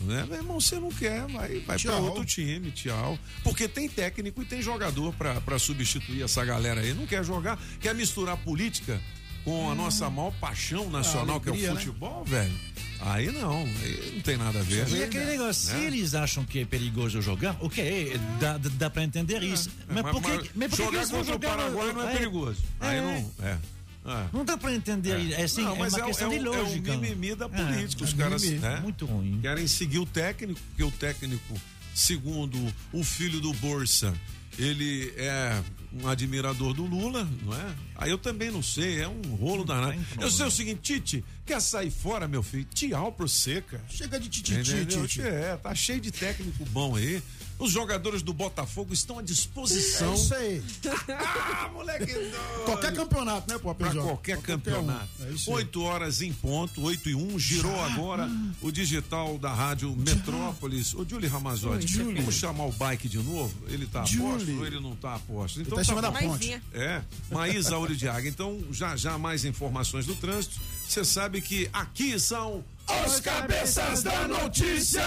Né? 0.00 0.24
Meu 0.28 0.36
irmão, 0.36 0.60
você 0.60 0.78
não 0.78 0.90
quer, 0.90 1.26
vai, 1.26 1.48
vai 1.54 1.60
pra 1.60 1.76
Tchau. 1.76 2.04
outro 2.04 2.24
time, 2.24 2.70
tchau. 2.70 3.18
Porque 3.42 3.66
tem 3.66 3.88
técnico 3.88 4.40
e 4.42 4.44
tem 4.44 4.62
jogador 4.62 5.12
pra 5.14 5.40
pra 5.40 5.58
substituir 5.58 6.22
essa 6.22 6.44
galera 6.44 6.80
aí. 6.80 6.94
Não 6.94 7.04
quer 7.04 7.24
jogar, 7.24 7.60
quer 7.80 7.94
misturar 7.96 8.36
política 8.36 9.00
com 9.44 9.70
a 9.70 9.74
nossa 9.74 10.08
maior 10.10 10.32
paixão 10.40 10.88
nacional, 10.90 11.40
que 11.40 11.48
é 11.48 11.52
alegria, 11.52 11.70
o 11.72 11.74
né? 11.74 11.80
futebol, 11.80 12.24
velho. 12.24 12.52
Aí 13.00 13.30
não, 13.30 13.60
aí 13.62 14.12
não 14.16 14.20
tem 14.22 14.36
nada 14.36 14.58
a 14.58 14.62
ver. 14.62 14.88
E 14.88 15.04
aquele 15.04 15.24
negócio, 15.26 15.72
Né? 15.72 15.78
se 15.80 15.86
eles 15.86 16.14
acham 16.14 16.44
que 16.44 16.60
é 16.60 16.64
perigoso 16.64 17.22
jogar, 17.22 17.56
ok, 17.60 18.18
dá, 18.40 18.58
dá, 18.58 18.90
pra 18.90 19.04
entender 19.04 19.40
isso. 19.42 19.70
mas, 19.88 20.02
por 20.02 20.20
que, 20.20 20.50
mas 20.54 20.70
por 20.70 20.76
que 20.76 20.82
jogar 20.84 20.90
que 20.90 20.96
eles 20.96 21.10
vão 21.10 21.20
contra 21.20 21.20
o 21.20 21.34
jogar 21.34 21.56
Paraguai 21.56 21.92
não 21.92 22.08
é, 22.08 22.12
perigoso. 22.12 22.60
Aí 22.80 23.00
não. 23.00 23.32
É. 23.46 23.58
É. 24.06 24.26
Não 24.32 24.44
dá 24.44 24.56
pra 24.56 24.72
entender. 24.74 25.32
É, 25.32 25.42
assim, 25.42 25.62
Não, 25.62 25.76
é 25.76 25.78
mas 25.80 25.92
uma 25.92 26.02
é, 26.02 26.06
questão 26.06 26.32
é 26.32 26.38
de 26.38 26.44
lógica. 26.44 26.92
É 26.92 26.96
o 26.96 26.98
mimimi 26.98 27.34
da 27.34 27.44
É, 27.44 27.48
política. 27.48 28.04
Os 28.04 28.14
é 28.14 28.16
caras 28.16 28.42
né, 28.42 28.80
Muito 28.80 29.04
ruim. 29.04 29.38
querem 29.42 29.66
seguir 29.68 29.98
o 29.98 30.06
técnico, 30.06 30.58
porque 30.68 30.82
o 30.82 30.90
técnico, 30.90 31.54
segundo 31.94 32.56
o 32.92 33.04
filho 33.04 33.38
do 33.40 33.52
Bolsa, 33.54 34.14
ele 34.58 35.12
é 35.16 35.60
um 35.92 36.06
admirador 36.06 36.74
do 36.74 36.84
Lula, 36.84 37.28
não 37.42 37.54
é? 37.54 37.74
Aí 37.96 38.10
eu 38.10 38.18
também 38.18 38.50
não 38.50 38.62
sei, 38.62 39.00
é 39.00 39.08
um 39.08 39.20
rolo 39.34 39.64
danado. 39.64 39.98
Eu 40.20 40.30
sei 40.30 40.46
o 40.46 40.50
seguinte, 40.50 40.80
Tite, 40.82 41.24
quer 41.46 41.60
sair 41.60 41.90
fora, 41.90 42.28
meu 42.28 42.42
filho? 42.42 42.66
Tchau 42.74 43.12
pro 43.12 43.28
seca. 43.28 43.80
Chega 43.88 44.20
de 44.20 44.28
tititi, 44.28 44.70
Entendeu? 44.72 45.06
Tite. 45.06 45.22
É, 45.22 45.56
tá 45.56 45.74
cheio 45.74 46.00
de 46.00 46.10
técnico 46.10 46.64
bom 46.66 46.96
aí. 46.96 47.22
Os 47.58 47.72
jogadores 47.72 48.22
do 48.22 48.32
Botafogo 48.32 48.92
estão 48.94 49.18
à 49.18 49.22
disposição. 49.22 50.12
É 50.12 50.14
isso 50.14 50.34
aí. 50.34 50.62
ah, 51.08 51.68
moleque 51.72 52.12
doido. 52.12 52.36
Qualquer 52.64 52.94
campeonato, 52.94 53.52
né, 53.52 53.58
qualquer 53.58 53.90
Pra 53.90 54.02
qualquer 54.02 54.38
um. 54.38 54.42
campeonato. 54.42 55.08
É 55.22 55.30
isso 55.32 55.50
aí. 55.50 55.56
8 55.56 55.82
horas 55.82 56.22
em 56.22 56.32
ponto, 56.32 56.80
8 56.82 57.08
e 57.10 57.14
1. 57.14 57.38
Girou 57.38 57.74
Já? 57.74 57.86
agora 57.86 58.30
o 58.62 58.70
digital 58.70 59.36
da 59.38 59.52
Rádio 59.52 59.94
Metrópolis. 59.96 60.94
Ô, 60.94 61.04
Julie 61.04 61.28
Ramazotti, 61.28 61.84
Oi, 61.98 62.04
Julie. 62.04 62.20
vamos 62.20 62.34
chamar 62.36 62.64
o 62.66 62.72
bike 62.72 63.08
de 63.08 63.18
novo? 63.18 63.52
Ele 63.68 63.86
tá 63.86 64.02
a 64.02 64.04
Julie. 64.04 64.28
posto 64.46 64.58
ou 64.58 64.66
ele 64.66 64.80
não 64.80 64.94
tá 64.94 65.14
a 65.16 65.18
posto? 65.18 65.64
tá 65.64 65.80
em 65.80 65.84
cima 65.84 66.00
da 66.02 66.10
bom. 66.10 66.18
ponte. 66.18 66.60
É, 66.72 67.02
Maísa 67.30 67.76
Ouro 67.76 67.96
de 67.96 68.08
Águia. 68.08 68.28
Então, 68.28 68.58
já 68.70 68.94
já 68.96 69.18
mais 69.18 69.44
informações 69.44 70.06
do 70.06 70.14
trânsito. 70.14 70.56
Você 70.86 71.04
sabe 71.04 71.40
que 71.40 71.68
aqui 71.72 72.18
são 72.20 72.64
Os 73.06 73.20
cabeças 73.20 74.02
da 74.02 74.28
notícia. 74.28 75.02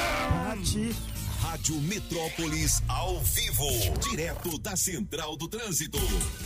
Rádio 1.41 1.75
Metrópolis 1.81 2.83
ao 2.87 3.19
vivo, 3.19 3.65
direto 4.09 4.59
da 4.59 4.77
Central 4.77 5.35
do 5.35 5.47
Trânsito. 5.47 5.97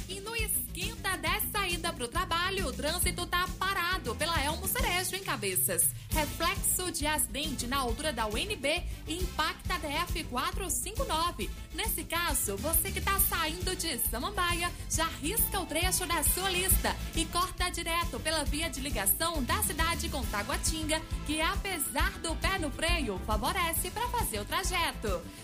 E 0.08 0.22
no 0.22 0.34
esquenta 0.34 1.18
dessa 1.18 1.46
saída 1.52 1.92
para 1.92 2.06
o 2.06 2.08
trabalho, 2.08 2.68
o 2.68 2.74
trânsito 2.74 3.26
tá 3.26 3.48
parado 3.60 4.16
pela 4.16 4.42
Elmo 4.42 4.68
Cerejo 4.68 5.16
em 5.16 5.24
Cabeças. 5.24 5.90
Reflexo 6.10 6.92
de 6.92 7.06
acidente 7.06 7.68
na 7.68 7.78
altura 7.78 8.14
da 8.14 8.26
UNB 8.26 8.84
impacta 9.08 9.76
a 9.76 9.78
DF 9.80 10.24
459. 10.26 11.50
Nesse 11.74 12.04
caso, 12.04 12.56
você 12.58 12.92
que 12.92 13.02
tá 13.02 13.20
saindo 13.20 13.76
de 13.76 13.98
Samambaia 14.10 14.72
já 14.90 15.08
risca 15.22 15.60
o 15.60 15.66
trecho 15.66 16.06
da 16.06 16.24
sua 16.24 16.50
lista 16.50 16.96
e 17.16 17.26
corta 17.26 17.70
direto 17.70 18.20
pela 18.20 18.46
via 18.46 18.70
de 18.70 18.80
ligação 18.80 19.44
da 19.44 19.62
cidade 19.64 20.08
com 20.08 20.24
Taguatinga, 20.28 21.02
que 21.26 21.42
apesar 21.42 22.12
do 22.20 22.36
pé 22.38 22.58
no 22.60 22.72
freio, 22.72 23.20
favorece 23.26 23.92
para 23.92 24.08
fazer 24.08 24.40
o 24.40 24.46
trajeto. 24.46 24.85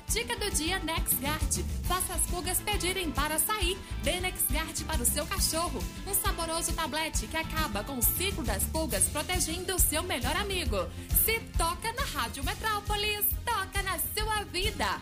Dica 0.08 0.36
do 0.36 0.52
dia 0.52 0.78
NexGuard. 0.80 1.66
Faça 1.88 2.14
as 2.14 2.22
pulgas 2.30 2.60
pedirem 2.60 3.10
para 3.12 3.40
sair. 3.40 3.76
Dê 4.04 4.20
NexGuard 4.20 4.84
para 4.84 5.02
o 5.02 5.06
seu 5.06 5.26
cachorro. 5.26 5.84
Um 6.06 6.14
saboroso 6.14 6.74
tablete 6.74 7.26
que 7.26 7.38
acaba 7.38 7.84
com 7.84 7.98
o 7.98 8.04
ciclo 8.04 8.44
das 8.44 8.64
pulgas, 8.66 9.06
protegendo 9.06 9.74
o 9.76 9.80
seu 9.80 10.04
melhor 10.04 10.36
amigo. 10.36 10.78
Se 11.26 11.40
toca 11.58 11.92
na 11.94 12.04
Rádio 12.04 12.44
Metrópolis, 12.44 13.26
toca 13.44 13.82
na 13.82 13.98
sua 14.16 14.44
vida. 14.44 15.02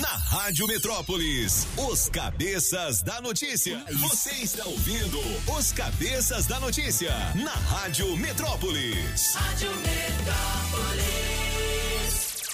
Na 0.00 0.08
Rádio 0.08 0.66
Metrópolis, 0.68 1.66
os 1.76 2.08
cabeças 2.08 3.02
da 3.02 3.20
notícia. 3.20 3.84
Você 3.94 4.30
está 4.30 4.64
ouvindo 4.64 5.18
os 5.58 5.72
cabeças 5.72 6.46
da 6.46 6.60
notícia 6.60 7.12
na 7.34 7.50
Rádio 7.50 8.16
Metrópolis. 8.16 9.34
Rádio 9.34 9.70
Metrópolis. 9.70 11.38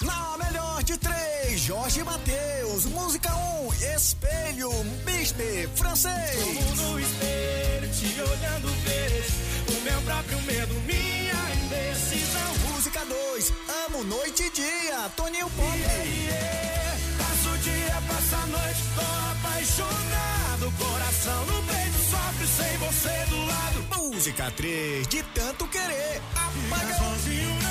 Na 0.01 0.37
melhor 0.37 0.83
de 0.83 0.97
três, 0.97 1.61
Jorge 1.61 2.03
Matheus, 2.03 2.85
música 2.85 3.33
1, 3.33 3.67
um, 3.67 3.73
espelho, 3.95 4.69
bispe, 5.05 5.69
francês. 5.73 6.43
Como 6.43 6.75
no 6.75 6.99
espelho, 6.99 7.89
te 7.93 8.21
olhando 8.21 8.67
ver 8.83 9.23
o 9.69 9.81
meu 9.83 10.01
próprio 10.01 10.41
medo, 10.41 10.73
minha 10.81 11.33
indecisão. 11.63 12.73
Música 12.73 13.05
2, 13.05 13.53
amo 13.85 14.03
noite 14.03 14.43
e 14.43 14.49
dia, 14.49 15.09
Toninho 15.15 15.49
Pop. 15.51 15.77
Yeah, 15.77 16.03
yeah. 16.03 16.97
Passo 17.17 17.49
o 17.49 17.57
dia, 17.59 18.03
passo 18.05 18.35
a 18.35 18.45
noite, 18.47 18.79
tô 18.95 19.47
apaixonado. 19.47 20.73
Coração 20.77 21.45
no 21.45 21.63
peito, 21.63 21.97
sofre 22.09 22.47
sem 22.47 22.77
você 22.79 23.25
do 23.29 23.45
lado. 23.45 24.11
Música 24.11 24.51
3, 24.51 25.07
de 25.07 25.23
tanto 25.23 25.65
querer, 25.67 26.21
apaga. 26.35 26.85
Ficar 26.85 26.97
sozinho 26.97 27.64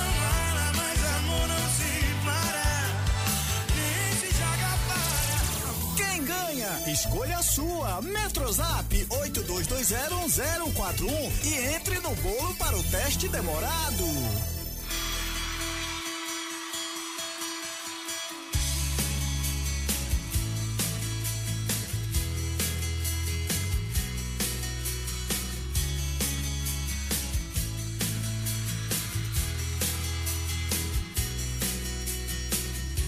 Escolha 6.87 7.39
a 7.39 7.43
sua. 7.43 8.03
Metrozap 8.03 9.07
82201041 9.09 11.33
e 11.45 11.55
entre 11.75 11.99
no 12.01 12.15
bolo 12.17 12.55
para 12.57 12.77
o 12.77 12.83
teste 12.85 13.27
demorado. 13.29 14.05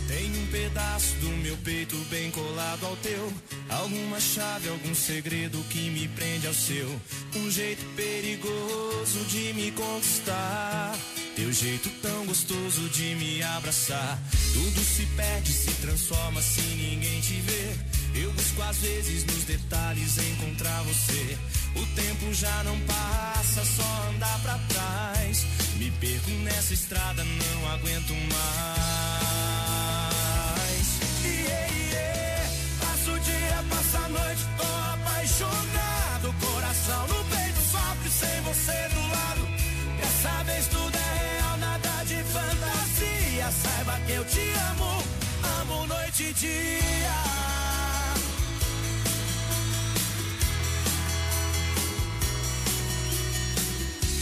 Tem 0.08 0.30
um 0.30 0.46
pedaço 0.46 1.14
do 1.16 1.28
meu 1.28 1.56
peito 1.58 1.94
bem 2.08 2.30
colado 2.30 2.86
ao 2.86 2.96
teu. 2.96 3.30
Alguma 3.80 4.18
chave, 4.18 4.68
algum 4.68 4.94
segredo 4.94 5.62
que 5.68 5.90
me 5.90 6.08
prende 6.08 6.46
ao 6.46 6.54
seu. 6.54 6.88
Um 7.36 7.50
jeito 7.50 7.84
perigoso 7.94 9.24
de 9.28 9.52
me 9.52 9.70
conquistar. 9.72 10.96
Teu 11.36 11.52
jeito 11.52 11.90
tão 12.00 12.24
gostoso 12.24 12.88
de 12.88 13.14
me 13.16 13.42
abraçar. 13.42 14.18
Tudo 14.54 14.80
se 14.80 15.04
perde, 15.14 15.52
se 15.52 15.70
transforma 15.82 16.40
se 16.40 16.62
ninguém 16.62 17.20
te 17.20 17.34
vê. 17.42 17.76
Eu 18.22 18.32
busco 18.32 18.62
às 18.62 18.78
vezes 18.78 19.24
nos 19.24 19.44
detalhes 19.44 20.16
encontrar 20.16 20.82
você. 20.84 21.38
O 21.76 21.86
tempo 21.94 22.32
já 22.32 22.64
não 22.64 22.80
passa, 22.80 23.62
só 23.62 24.08
andar 24.08 24.40
pra 24.40 24.58
trás. 24.68 25.44
Me 25.76 25.90
perco 25.90 26.30
nessa 26.30 26.72
estrada, 26.72 27.22
não 27.22 27.70
aguento 27.72 28.14
mais. 28.32 28.95
Te 44.26 44.40
amo, 44.70 45.02
amo 45.60 45.86
noite 45.86 46.24
e 46.24 46.32
dia. 46.32 47.46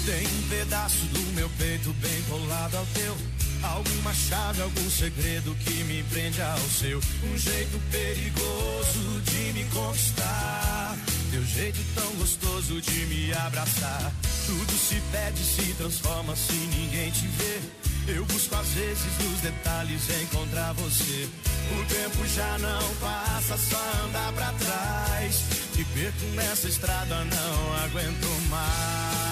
Tem 0.06 0.26
um 0.26 0.48
pedaço 0.48 1.04
do 1.06 1.20
meu 1.34 1.48
peito 1.58 1.92
bem 1.94 2.22
colado 2.28 2.76
ao 2.76 2.86
teu. 2.86 3.16
Alguma 3.62 4.12
chave, 4.12 4.60
algum 4.60 4.90
segredo 4.90 5.54
que 5.64 5.84
me 5.84 6.02
prende 6.04 6.42
ao 6.42 6.58
seu. 6.58 6.98
Um 6.98 7.38
jeito 7.38 7.80
perigoso 7.90 9.20
de 9.22 9.52
me 9.54 9.64
conquistar. 9.70 10.96
Teu 11.30 11.44
jeito 11.46 11.78
tão 11.94 12.10
gostoso 12.16 12.80
de 12.82 13.06
me 13.06 13.32
abraçar. 13.32 14.12
Tudo 14.46 14.72
se 14.72 15.00
perde, 15.10 15.42
se 15.42 15.74
transforma 15.74 16.36
se 16.36 16.52
ninguém 16.52 17.10
te 17.10 17.26
vê. 17.26 17.93
Eu 18.06 18.24
busco 18.26 18.54
às 18.54 18.68
vezes 18.68 19.18
nos 19.22 19.40
detalhes 19.40 20.02
encontrar 20.22 20.74
você. 20.74 21.28
O 21.72 21.84
tempo 21.86 22.26
já 22.26 22.58
não 22.58 22.94
passa, 22.96 23.56
só 23.56 23.80
andar 24.04 24.30
pra 24.32 24.52
trás. 24.52 25.42
Te 25.72 25.82
perco 25.84 26.26
nessa 26.34 26.68
estrada, 26.68 27.24
não 27.24 27.84
aguento 27.84 28.26
mais. 28.50 29.24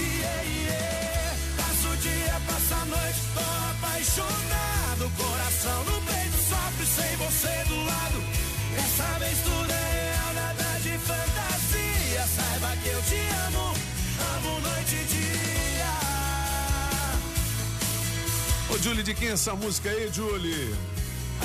Yeah, 0.00 0.42
yeah. 0.42 1.36
Passa 1.56 1.88
o 1.88 1.96
dia, 1.96 2.40
passa 2.48 2.74
a 2.74 2.84
noite, 2.86 3.20
tô 3.34 3.40
apaixonado. 3.70 5.10
Coração 5.16 5.84
no 5.84 6.00
peito, 6.02 6.36
sofre 6.48 6.86
sem 6.86 7.16
você 7.16 7.64
do 7.68 7.84
lado. 7.84 8.22
Dessa 8.74 9.18
vez 9.20 9.38
tudo 9.44 9.72
é 9.72 10.09
Julie, 18.82 19.02
de 19.02 19.14
quem 19.14 19.28
é 19.28 19.32
essa 19.32 19.54
música 19.54 19.90
aí, 19.90 20.10
Julie? 20.12 20.74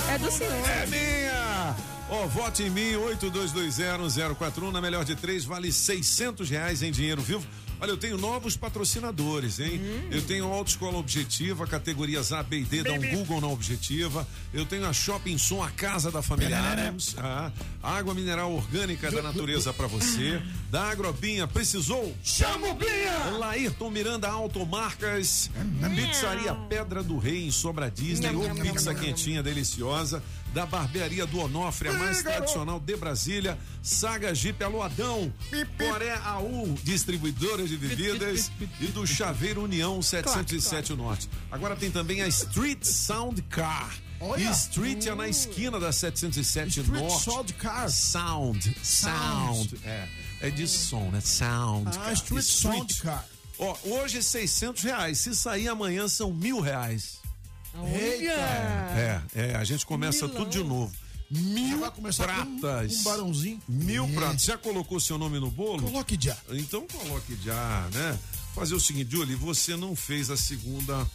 É 0.09 0.17
do 0.17 0.31
senhor. 0.31 0.53
É 0.69 0.86
minha! 0.86 1.75
Ó, 2.09 2.27
vote 2.27 2.63
em 2.63 2.69
mim, 2.69 2.93
82201041, 2.93 4.71
na 4.71 4.79
melhor 4.81 5.03
de 5.03 5.15
três, 5.15 5.43
vale 5.43 5.71
600 5.71 6.49
reais 6.49 6.81
em 6.81 6.91
dinheiro 6.91 7.21
vivo. 7.21 7.45
Olha, 7.80 7.91
eu 7.91 7.97
tenho 7.97 8.17
novos 8.17 8.55
patrocinadores, 8.55 9.59
hein? 9.59 9.82
Eu 10.11 10.21
tenho 10.21 10.45
a 10.45 10.55
Autoescola 10.55 10.97
Objetiva, 10.97 11.67
categorias 11.67 12.32
A, 12.32 12.41
B 12.41 12.59
e 12.59 12.63
D, 12.63 12.84
dá 12.84 12.93
um 12.93 13.01
Google 13.11 13.41
na 13.41 13.47
Objetiva. 13.47 14.28
Eu 14.53 14.65
tenho 14.65 14.86
a 14.86 14.93
Shopping 14.93 15.38
Som, 15.38 15.61
a 15.61 15.69
casa 15.69 16.11
da 16.11 16.21
família 16.21 16.59
Adams. 16.59 17.15
Ah, 17.17 17.51
água 17.84 18.13
mineral 18.13 18.53
orgânica 18.53 19.11
da 19.11 19.21
natureza 19.21 19.73
pra 19.73 19.88
você. 19.88 20.41
Da 20.71 20.89
Agrobinha, 20.89 21.47
precisou? 21.47 22.15
Chama 22.23 22.67
o 22.67 22.73
Binha! 22.73 23.38
Laírton 23.38 23.89
Miranda 23.89 24.30
Automarcas. 24.30 25.49
Pizzaria 25.95 26.55
Pedra 26.69 27.03
do 27.03 27.17
Rei 27.17 27.45
em 27.47 27.51
Sobra 27.51 27.91
Disney. 27.91 28.36
Ou 28.36 28.49
pizza 28.55 28.95
quentinha 28.95 29.43
deliciosa. 29.43 30.23
Da 30.56 30.66
Barbearia 30.66 31.26
do 31.26 31.39
Onofre, 31.39 31.89
a 31.89 31.93
mais 31.93 32.24
tradicional 32.24 32.80
de 32.80 32.95
Brasília. 32.95 33.60
Saga 33.84 34.34
Jeep 34.34 34.64
Aloadão. 34.64 35.34
Poré 35.78 36.14
AU, 36.24 36.78
distribuidora 36.82 37.68
de 37.68 37.76
bebidas. 37.76 38.49
e 38.80 38.88
do 38.88 39.06
Chaveiro 39.06 39.64
União 39.64 40.01
707 40.01 40.93
Norte. 40.93 41.30
Agora 41.51 41.76
tem 41.76 41.91
também 41.91 42.22
a 42.22 42.28
Street 42.30 42.86
Sound 42.86 43.41
Car. 43.49 43.93
Olha. 44.22 44.49
Street 44.51 45.06
é 45.08 45.14
na 45.14 45.28
esquina 45.28 45.78
da 45.78 45.91
707 45.91 46.80
Street 46.80 47.01
Norte. 47.01 47.24
Sound 47.26 47.53
Car. 47.56 47.89
Sound. 47.89 48.78
Sound. 48.82 49.70
Sound. 49.72 49.80
É. 49.84 50.08
É 50.39 50.49
de 50.49 50.66
som, 50.70 51.10
né? 51.12 51.20
Sound. 51.20 51.89
Ah, 51.97 51.99
car. 51.99 52.14
Street 52.14 52.45
Sound 52.45 53.01
Car. 53.01 53.26
Ó, 53.60 53.76
hoje 53.84 54.20
é 54.20 54.22
600 54.22 54.84
reais. 54.84 55.18
Se 55.20 55.36
sair 55.36 55.68
amanhã 55.68 56.08
são 56.08 56.32
mil 56.32 56.62
reais. 56.62 57.24
Eita! 57.84 58.32
É, 58.34 59.21
é, 59.36 59.55
a 59.55 59.63
gente 59.63 59.86
começa 59.86 60.28
tudo 60.28 60.49
de 60.49 60.63
novo. 60.63 60.93
Mil 61.30 61.80
pratas. 61.80 62.97
um 62.99 63.03
barãozinho. 63.03 63.61
Mil 63.67 64.05
É. 64.05 64.11
pratas. 64.13 64.43
Já 64.43 64.57
colocou 64.57 64.99
seu 64.99 65.17
nome 65.17 65.39
no 65.39 65.49
bolo? 65.49 65.84
Coloque 65.84 66.17
já. 66.19 66.38
Então 66.51 66.86
coloque 66.88 67.36
já, 67.43 67.88
né? 67.93 68.17
Fazer 68.53 68.76
o 68.76 68.80
seguinte, 68.80 69.11
Julie, 69.11 69.36
você 69.36 69.76
não 69.76 69.95
fez 69.95 70.30
a 70.30 70.38
segunda 70.38 71.05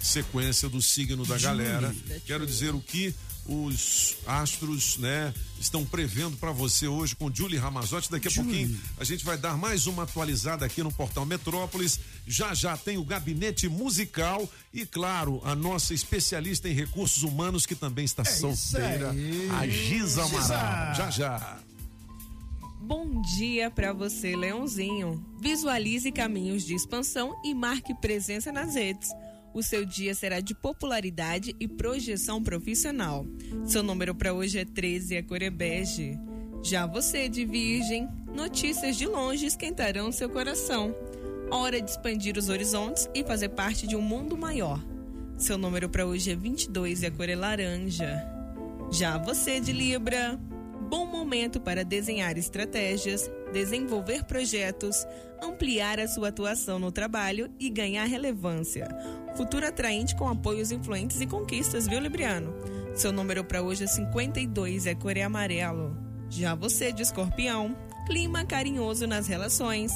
sequência 0.00 0.68
do 0.68 0.80
signo 0.82 1.24
da 1.26 1.38
Julie. 1.38 1.64
galera. 1.64 1.94
Quero 2.26 2.46
dizer 2.46 2.74
o 2.74 2.80
que 2.80 3.14
os 3.46 4.16
astros, 4.26 4.96
né, 4.98 5.34
estão 5.60 5.84
prevendo 5.84 6.36
para 6.36 6.50
você 6.50 6.86
hoje 6.86 7.14
com 7.14 7.32
Julie 7.32 7.58
Ramazotti. 7.58 8.10
Daqui 8.10 8.28
a 8.28 8.30
Julie. 8.30 8.66
pouquinho 8.66 8.80
a 8.98 9.04
gente 9.04 9.24
vai 9.24 9.36
dar 9.36 9.56
mais 9.56 9.86
uma 9.86 10.04
atualizada 10.04 10.64
aqui 10.64 10.82
no 10.82 10.92
Portal 10.92 11.26
Metrópolis. 11.26 12.00
Já 12.26 12.54
já 12.54 12.76
tem 12.76 12.96
o 12.96 13.04
gabinete 13.04 13.68
musical 13.68 14.48
e, 14.72 14.86
claro, 14.86 15.40
a 15.44 15.54
nossa 15.54 15.94
especialista 15.94 16.68
em 16.68 16.72
recursos 16.72 17.22
humanos 17.22 17.66
que 17.66 17.74
também 17.74 18.04
está 18.04 18.24
solteira, 18.24 19.10
aí. 19.10 19.48
a 19.50 19.66
Giza. 19.66 20.24
Amaral. 20.24 20.94
Já 20.94 21.10
já. 21.10 21.58
Bom 22.80 23.22
dia 23.22 23.70
para 23.70 23.94
você, 23.94 24.36
Leãozinho. 24.36 25.24
Visualize 25.40 26.12
caminhos 26.12 26.64
de 26.64 26.74
expansão 26.74 27.34
e 27.42 27.54
marque 27.54 27.94
presença 27.94 28.52
nas 28.52 28.74
redes. 28.74 29.08
O 29.54 29.62
seu 29.62 29.84
dia 29.84 30.16
será 30.16 30.40
de 30.40 30.52
popularidade 30.52 31.54
e 31.60 31.68
projeção 31.68 32.42
profissional. 32.42 33.24
Seu 33.64 33.84
número 33.84 34.12
para 34.12 34.34
hoje 34.34 34.58
é 34.58 34.64
13 34.64 35.14
e 35.14 35.18
a 35.18 35.22
cor 35.22 35.40
é 35.40 35.48
bege. 35.48 36.18
Já 36.60 36.86
você 36.86 37.28
de 37.28 37.44
Virgem, 37.44 38.08
notícias 38.34 38.96
de 38.96 39.06
longe 39.06 39.46
esquentarão 39.46 40.10
seu 40.10 40.28
coração. 40.28 40.92
Hora 41.52 41.80
de 41.80 41.88
expandir 41.88 42.36
os 42.36 42.48
horizontes 42.48 43.08
e 43.14 43.22
fazer 43.22 43.50
parte 43.50 43.86
de 43.86 43.94
um 43.94 44.02
mundo 44.02 44.36
maior. 44.36 44.84
Seu 45.38 45.56
número 45.56 45.88
para 45.88 46.04
hoje 46.04 46.32
é 46.32 46.34
22 46.34 47.02
e 47.02 47.06
a 47.06 47.10
cor 47.12 47.28
é 47.28 47.36
laranja. 47.36 48.26
Já 48.90 49.18
você 49.18 49.60
de 49.60 49.72
Libra, 49.72 50.36
bom 50.90 51.06
momento 51.06 51.60
para 51.60 51.84
desenhar 51.84 52.36
estratégias, 52.36 53.30
desenvolver 53.54 54.24
projetos, 54.24 55.06
ampliar 55.40 56.00
a 56.00 56.08
sua 56.08 56.28
atuação 56.28 56.80
no 56.80 56.90
trabalho 56.90 57.48
e 57.58 57.70
ganhar 57.70 58.04
relevância. 58.04 58.88
Futuro 59.36 59.64
atraente 59.64 60.16
com 60.16 60.28
apoios 60.28 60.72
influentes 60.72 61.20
e 61.20 61.26
conquistas, 61.26 61.86
viu, 61.86 62.00
Libriano? 62.00 62.52
Seu 62.96 63.12
número 63.12 63.44
para 63.44 63.62
hoje 63.62 63.84
é 63.84 63.86
52 63.86 64.86
e 64.86 64.90
a 64.90 64.96
cor 64.96 65.16
é 65.16 65.22
amarelo. 65.22 65.96
Já 66.28 66.52
você 66.56 66.90
de 66.90 67.02
Escorpião, 67.02 67.76
clima 68.08 68.44
carinhoso 68.44 69.06
nas 69.06 69.28
relações, 69.28 69.92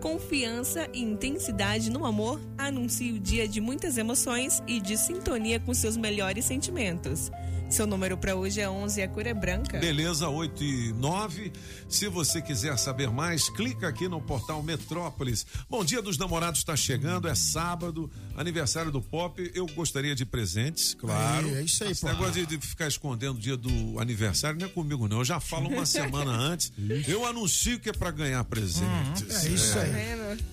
confiança 0.00 0.88
e 0.94 1.02
intensidade 1.02 1.90
no 1.90 2.06
amor 2.06 2.40
anuncia 2.56 3.12
o 3.12 3.18
dia 3.18 3.48
de 3.48 3.60
muitas 3.60 3.98
emoções 3.98 4.62
e 4.68 4.80
de 4.80 4.96
sintonia 4.96 5.58
com 5.58 5.74
seus 5.74 5.96
melhores 5.96 6.44
sentimentos. 6.44 7.28
Seu 7.70 7.86
número 7.86 8.18
para 8.18 8.34
hoje 8.34 8.60
é 8.60 8.68
11 8.68 8.98
e 8.98 9.02
a 9.04 9.08
cor 9.08 9.24
é 9.26 9.32
branca. 9.32 9.78
Beleza, 9.78 10.28
8 10.28 10.64
e 10.64 10.92
9. 10.94 11.52
Se 11.88 12.08
você 12.08 12.42
quiser 12.42 12.76
saber 12.76 13.08
mais, 13.10 13.48
clica 13.48 13.86
aqui 13.86 14.08
no 14.08 14.20
portal 14.20 14.60
Metrópolis. 14.60 15.46
Bom 15.68 15.84
dia 15.84 16.02
dos 16.02 16.18
namorados 16.18 16.58
está 16.58 16.74
chegando, 16.74 17.28
é 17.28 17.34
sábado, 17.34 18.10
aniversário 18.36 18.90
do 18.90 19.00
Pop. 19.00 19.48
Eu 19.54 19.66
gostaria 19.66 20.16
de 20.16 20.26
presentes, 20.26 20.94
claro. 20.94 21.48
É, 21.48 21.60
é 21.60 21.62
isso 21.62 21.84
aí, 21.84 21.92
Esse 21.92 22.00
pô. 22.00 22.08
negócio 22.08 22.44
de, 22.44 22.56
de 22.56 22.66
ficar 22.66 22.88
escondendo 22.88 23.36
o 23.36 23.40
dia 23.40 23.56
do 23.56 24.00
aniversário 24.00 24.58
não 24.58 24.66
é 24.66 24.70
comigo, 24.70 25.06
não. 25.06 25.18
Eu 25.18 25.24
já 25.24 25.38
falo 25.38 25.68
uma 25.68 25.86
semana 25.86 26.32
antes. 26.32 26.72
Eu 27.06 27.24
anuncio 27.24 27.78
que 27.78 27.88
é 27.88 27.92
para 27.92 28.10
ganhar 28.10 28.42
presentes. 28.44 29.44
É 29.44 29.48
isso 29.48 29.78
aí. 29.78 29.90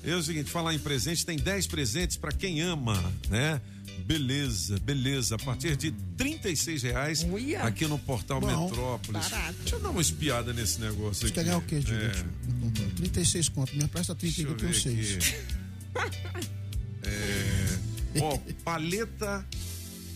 É 0.04 0.16
o 0.16 0.22
seguinte, 0.22 0.52
falar 0.52 0.76
em 0.76 0.80
presente, 0.80 1.26
tem 1.26 1.38
10 1.38 1.66
presentes 1.66 2.16
para 2.16 2.32
quem 2.32 2.62
ama, 2.62 2.94
né? 3.28 3.60
Beleza, 4.06 4.80
beleza. 4.80 5.36
A 5.36 5.40
partir 5.40 5.76
de 5.76 5.92
36 6.18 6.84
reais 6.84 7.24
Uia. 7.24 7.64
aqui 7.64 7.86
no 7.88 7.98
portal 8.00 8.40
Bom. 8.40 8.66
Metrópolis. 8.70 9.28
Barato. 9.30 9.54
Deixa 9.60 9.76
eu 9.76 9.80
dar 9.82 9.90
uma 9.90 10.02
espiada 10.02 10.54
nesse 10.54 10.80
negócio 10.80 11.28
Você 11.28 11.34
aqui. 11.34 11.44
ganhar 11.44 11.58
o 11.58 11.62
quê, 11.62 11.82
Júlio? 11.82 12.08
É, 12.08 12.24
36 12.96 13.50
conto. 13.50 13.76
Minha 13.76 13.88
presta 13.88 14.16
30 14.16 14.36
deixa 14.36 14.50
eu 14.50 14.56
aqui, 14.56 14.66
eu 14.66 14.72
ver 14.72 14.84
tenho 14.84 15.06
6. 15.06 15.18
aqui. 15.18 15.36
É, 17.04 18.22
ó, 18.22 18.38
paleta 18.64 19.46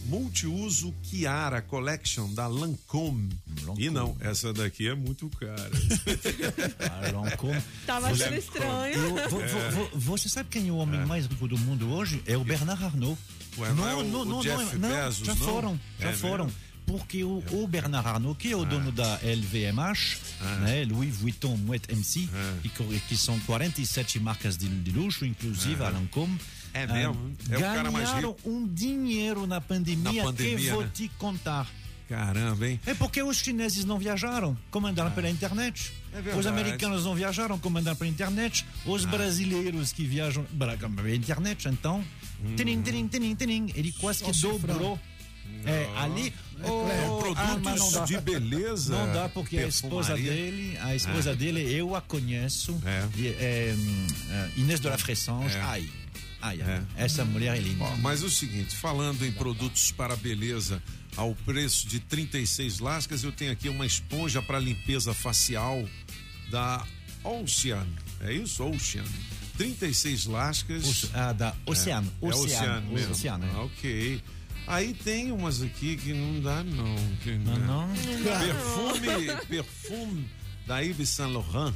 multiuso 0.06 0.94
Kiara 1.04 1.62
Collection 1.62 2.34
da 2.34 2.48
Lancôme. 2.48 3.30
E 3.78 3.90
não, 3.90 4.18
essa 4.20 4.52
daqui 4.52 4.88
é 4.88 4.96
muito 4.96 5.30
cara. 5.30 5.70
Tava 7.86 8.08
achando 8.10 8.36
estranho. 8.36 8.94
Eu- 8.96 9.30
vo- 9.30 9.40
vo- 9.40 9.72
vo- 9.72 9.90
você 10.00 10.28
sabe 10.28 10.50
quem 10.50 10.68
é 10.68 10.72
o 10.72 10.78
homem 10.78 11.06
mais 11.06 11.28
rico 11.28 11.48
do 11.48 11.58
mundo 11.58 11.90
hoje? 11.94 12.22
É 12.26 12.36
o 12.36 12.44
Bernard 12.44 12.84
Arnault. 12.84 13.18
Ué, 13.58 13.74
não 13.74 13.88
é 13.88 13.96
o- 13.96 14.38
o 14.38 14.42
Jeff 14.42 14.78
não, 14.78 14.90
Bezos, 14.90 15.26
já 15.28 15.36
não? 15.36 15.46
foram, 15.46 15.80
já 16.00 16.10
É 16.10 16.14
foram. 16.14 16.46
mesmo? 16.46 16.60
Porque 16.86 17.24
o, 17.24 17.44
o 17.52 17.68
Bernard 17.68 18.06
Arnault, 18.08 18.38
que 18.38 18.52
é 18.52 18.56
o 18.56 18.66
dono 18.66 18.92
da 18.92 19.18
LVMH, 19.24 20.18
né, 20.62 20.86
Louis 20.90 21.16
Vuitton, 21.16 21.56
Moet 21.56 21.90
MC, 21.90 22.28
co- 22.76 22.84
e 22.92 23.00
que 23.00 23.16
são 23.16 23.40
47 23.42 24.20
marcas 24.20 24.58
de, 24.58 24.68
de 24.68 24.92
luxo, 24.92 25.26
inclusive 25.26 25.82
a 25.84 25.90
Lancôme. 25.90 26.38
É 26.74 26.84
ah, 26.84 26.88
mesmo? 26.88 27.32
É 27.50 27.60
cara 27.60 27.92
mais 27.92 28.10
ganharam 28.10 28.36
um 28.46 28.68
dinheiro 28.68 29.46
na 29.48 29.62
pandemia, 29.62 30.22
Na 30.24 30.24
pandemia, 30.24 30.58
que 30.58 30.70
vou 30.72 30.82
né? 30.84 30.90
te 30.94 31.10
contar. 31.18 31.68
Caramba, 32.10 32.68
hein? 32.68 32.80
É 32.86 32.94
porque 32.94 33.24
os 33.24 33.38
chineses 33.38 33.86
não 33.86 33.98
viajaram, 33.98 34.58
comandaram 34.70 35.12
pela 35.12 35.30
internet. 35.30 35.94
É 36.14 36.36
os 36.36 36.46
americanos 36.46 37.06
não 37.06 37.16
viajaram, 37.16 37.58
comandaram 37.58 37.96
pela 37.96 38.10
internet. 38.10 38.66
Os 38.86 39.06
brasileiros 39.06 39.94
que 39.94 40.04
viajam 40.04 40.44
pela 40.46 40.76
internet, 41.16 41.70
então, 41.70 42.04
tinim, 42.56 42.82
tinim, 42.82 43.08
tinim, 43.08 43.36
tinim, 43.36 43.72
ele 43.76 43.92
quase 43.94 44.24
que 44.24 44.32
dobrou. 44.42 45.00
É, 45.64 45.88
ali, 45.96 46.34
oh, 46.64 46.88
É, 46.90 47.06
não 47.08 47.62
produtos 47.62 48.08
de 48.08 48.20
beleza. 48.20 48.94
Não 49.06 49.14
dá 49.14 49.30
porque 49.30 49.60
a 49.60 49.68
esposa 49.68 50.16
perfumaria. 50.16 50.32
dele, 50.52 50.78
a 50.80 50.96
esposa 50.96 51.32
Ah. 51.32 51.36
dele, 51.36 51.72
eu 51.74 51.96
a 51.96 52.02
conheço, 52.02 52.82
É. 52.84 53.08
é, 53.28 53.76
é, 54.30 54.50
Inês 54.58 54.80
de 54.80 54.88
la 54.88 54.98
Fressange. 54.98 55.56
É. 55.56 55.62
Ai, 55.62 55.88
ai, 56.42 56.62
ai, 56.62 56.84
essa 56.96 57.24
mulher 57.26 57.56
é 57.56 57.60
linda. 57.60 57.84
Ó, 57.84 57.96
mas 57.98 58.24
o 58.24 58.30
seguinte, 58.30 58.76
falando 58.76 59.24
em 59.24 59.32
produtos 59.32 59.92
para 59.92 60.16
beleza 60.16 60.82
ao 61.16 61.36
preço 61.36 61.88
de 61.88 62.00
36 62.00 62.80
lascas, 62.80 63.24
eu 63.24 63.32
tenho 63.32 63.52
aqui 63.52 63.70
uma 63.70 63.86
esponja 63.86 64.42
para 64.42 64.58
limpeza 64.58 65.14
facial 65.14 65.88
da 66.50 66.84
Ocean. 67.24 67.86
É 68.22 68.34
isso? 68.34 68.64
Ocean. 68.64 69.04
36 69.64 70.26
lascas. 70.26 70.86
Oce- 70.88 71.10
ah, 71.14 71.34
da 71.34 71.54
Oceano, 71.66 72.12
É, 72.22 72.26
Oceano, 72.28 72.46
Oceano 72.46 72.92
mesmo. 72.92 73.12
Oceano, 73.12 73.46
é. 73.46 73.50
Ah, 73.56 73.62
ok. 73.64 74.22
Aí 74.68 74.94
tem 74.94 75.32
umas 75.32 75.62
aqui 75.62 75.96
que 75.98 76.14
não 76.14 76.40
dá 76.42 76.64
não. 76.64 76.96
que- 77.24 77.38
Não, 77.38 77.58
não. 77.60 77.88
Perfume, 77.92 79.46
perfume 79.48 80.30
da 80.68 80.80
Yves 80.80 81.10
Saint 81.10 81.32
Laurent. 81.34 81.74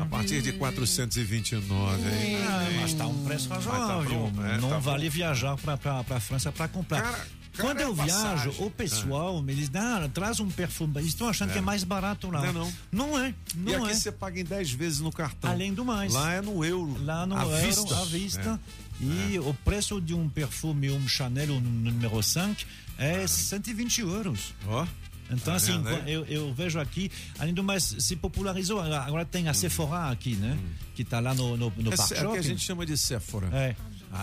A 0.00 0.04
partir 0.06 0.40
de 0.40 0.52
429. 0.52 2.02
hein? 2.08 2.36
Ah, 2.46 2.68
mas 2.80 2.94
tá 2.94 3.06
um 3.06 3.24
preço 3.24 3.48
Mas 3.48 3.64
tá 3.64 3.70
razoável. 3.72 4.30
bom, 4.30 4.44
é, 4.44 4.58
não 4.58 4.70
tá 4.70 4.78
vale 4.78 5.08
viajar 5.08 5.56
para 5.56 5.74
a 6.16 6.20
França 6.20 6.52
para 6.52 6.68
comprar. 6.68 7.02
Cara, 7.02 7.26
cara, 7.54 7.68
Quando 7.68 7.80
é 7.80 7.84
eu 7.84 7.94
passagem. 7.94 8.50
viajo, 8.50 8.64
o 8.64 8.70
pessoal 8.70 9.42
me 9.42 9.54
diz, 9.54 9.70
ah, 9.74 10.08
traz 10.12 10.40
um 10.40 10.48
perfume. 10.50 10.92
Eles 10.98 11.08
estão 11.08 11.28
achando 11.28 11.50
É. 11.50 11.52
que 11.52 11.58
é 11.58 11.62
mais 11.62 11.84
barato 11.84 12.30
lá. 12.30 12.40
Não 12.40 12.48
é 12.48 12.52
não. 12.52 12.72
Não 12.92 13.18
é, 13.18 13.34
E 13.54 13.58
não 13.58 13.84
aqui 13.84 13.92
é. 13.92 13.94
você 13.94 14.12
paga 14.12 14.40
em 14.40 14.44
10 14.44 14.72
vezes 14.72 15.00
no 15.00 15.10
cartão. 15.12 15.50
Além 15.50 15.72
do 15.72 15.84
mais. 15.84 16.12
Lá 16.12 16.32
é 16.34 16.40
no 16.40 16.64
euro. 16.64 16.96
Lá 17.04 17.24
no 17.26 17.36
à 17.36 17.42
euro, 17.44 17.66
vista. 17.66 17.96
à 17.98 18.04
vista. 18.04 18.60
É. 19.00 19.04
E 19.04 19.38
o 19.38 19.52
preço 19.64 20.00
de 20.00 20.14
um 20.14 20.28
perfume, 20.28 20.90
um 20.90 21.08
Chanel, 21.08 21.52
um 21.54 21.60
número 21.60 22.22
5, 22.22 22.62
é 22.98 23.26
120 23.26 24.00
euros. 24.02 24.54
Ó. 24.66 24.86
Então, 25.26 25.38
Tá 25.38 25.54
assim, 25.54 25.82
eu, 26.06 26.24
eu 26.26 26.52
vejo 26.52 26.78
aqui, 26.78 27.10
além 27.38 27.54
do 27.54 27.64
mais, 27.64 27.82
se 27.98 28.14
popularizou. 28.14 28.78
Agora 28.80 29.24
tem 29.24 29.48
a 29.48 29.54
Sephora 29.54 30.10
aqui, 30.10 30.36
né? 30.36 30.56
Que 30.94 31.00
está 31.02 31.18
lá 31.18 31.34
no, 31.34 31.56
no, 31.56 31.72
no 31.76 31.92
é, 31.92 31.96
Parque 31.96 32.14
é 32.14 32.28
o 32.28 32.32
que 32.32 32.38
a 32.38 32.42
gente 32.42 32.60
chama 32.60 32.84
de 32.84 32.96
Sephora. 32.96 33.48
É. 33.52 33.74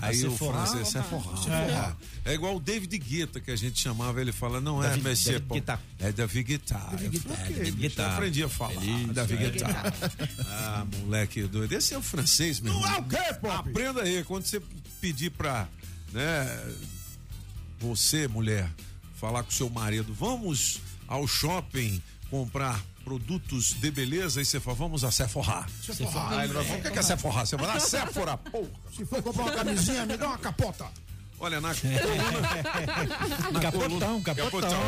Aí 0.02 0.24
A 0.24 0.28
o 0.30 0.38
francês 0.38 0.88
Sephora. 0.88 1.38
Sephora. 1.38 1.98
É. 2.24 2.34
igual 2.34 2.56
o 2.56 2.60
David 2.62 2.98
Guetta 2.98 3.42
que 3.42 3.52
a 3.52 3.56
gente 3.58 3.78
chamava, 3.82 4.22
ele 4.22 4.32
fala, 4.32 4.62
não 4.62 4.82
é 4.82 4.98
Paul. 5.42 5.60
Guetta. 5.60 5.80
É 6.00 6.12
David 6.14 6.44
Guetta. 6.44 6.76
David 6.92 7.20
Guetta. 7.20 7.34
"Ok, 7.34 7.72
Guetta. 7.72 8.02
Eu 8.04 8.08
aprendi 8.10 8.44
a 8.44 8.50
falar. 8.50 8.82
David 9.14 9.44
é. 9.44 9.50
Guetta. 9.50 9.94
Ah, 10.48 10.86
moleque 11.02 11.44
doido. 11.44 11.74
Esse 11.74 11.94
é 11.94 11.98
o 11.98 12.02
francês, 12.02 12.62
meu 12.62 12.74
Não 12.74 12.88
é 12.88 13.00
o 13.00 13.04
quê, 13.04 13.34
Pop? 13.42 13.70
Aprenda 13.70 14.04
aí, 14.04 14.24
quando 14.24 14.46
você 14.46 14.62
pedir 15.02 15.30
pra, 15.32 15.68
né, 16.14 16.74
você, 17.80 18.28
mulher, 18.28 18.70
falar 19.20 19.44
com 19.44 19.52
seu 19.52 19.70
marido, 19.70 20.14
vamos 20.14 20.80
ao 21.08 21.28
shopping 21.28 22.02
comprar 22.30 22.82
produtos 23.04 23.74
de 23.80 23.91
beleza, 23.91 24.39
aí 24.39 24.45
você 24.45 24.60
fala, 24.60 24.76
vamos 24.76 25.04
a 25.04 25.12
Sephora. 25.12 25.66
Sephora. 25.82 26.38
Aí 26.38 26.45
ele 26.45 26.54
vai 26.54 26.64
falar, 26.64 26.80
o 26.80 26.82
que 26.91 26.99
é 26.99 27.02
Sephora? 27.02 27.45
Você 27.45 27.58
vai 27.58 27.68
lá, 27.68 27.80
Sephora, 27.80 28.38
porra. 28.38 28.70
Se 28.95 29.06
for 29.06 29.22
comprar 29.22 29.43
uma 29.43 29.52
camisinha, 29.52 30.06
me 30.06 30.18
dá 30.18 30.28
uma 30.28 30.38
capota. 30.38 30.86
Olha, 31.39 31.60
na 31.60 31.74
Capotão, 33.62 34.22
capotão. 34.22 34.80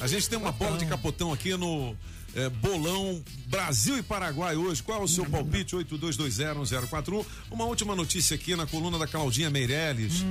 A 0.00 0.06
gente 0.08 0.28
tem 0.28 0.36
uma 0.36 0.50
bola 0.50 0.76
de 0.76 0.84
capotão 0.84 1.32
aqui 1.32 1.56
no 1.56 1.96
é, 2.34 2.48
Bolão 2.48 3.22
Brasil 3.46 3.98
e 3.98 4.02
Paraguai 4.02 4.56
hoje. 4.56 4.82
Qual 4.82 5.00
é 5.00 5.04
o 5.04 5.08
seu 5.08 5.24
palpite? 5.26 5.76
82201041. 5.76 7.24
Uma 7.50 7.64
última 7.64 7.94
notícia 7.94 8.34
aqui 8.34 8.56
na 8.56 8.66
coluna 8.66 8.98
da 8.98 9.06
Claudinha 9.06 9.50
Meirelles. 9.50 10.24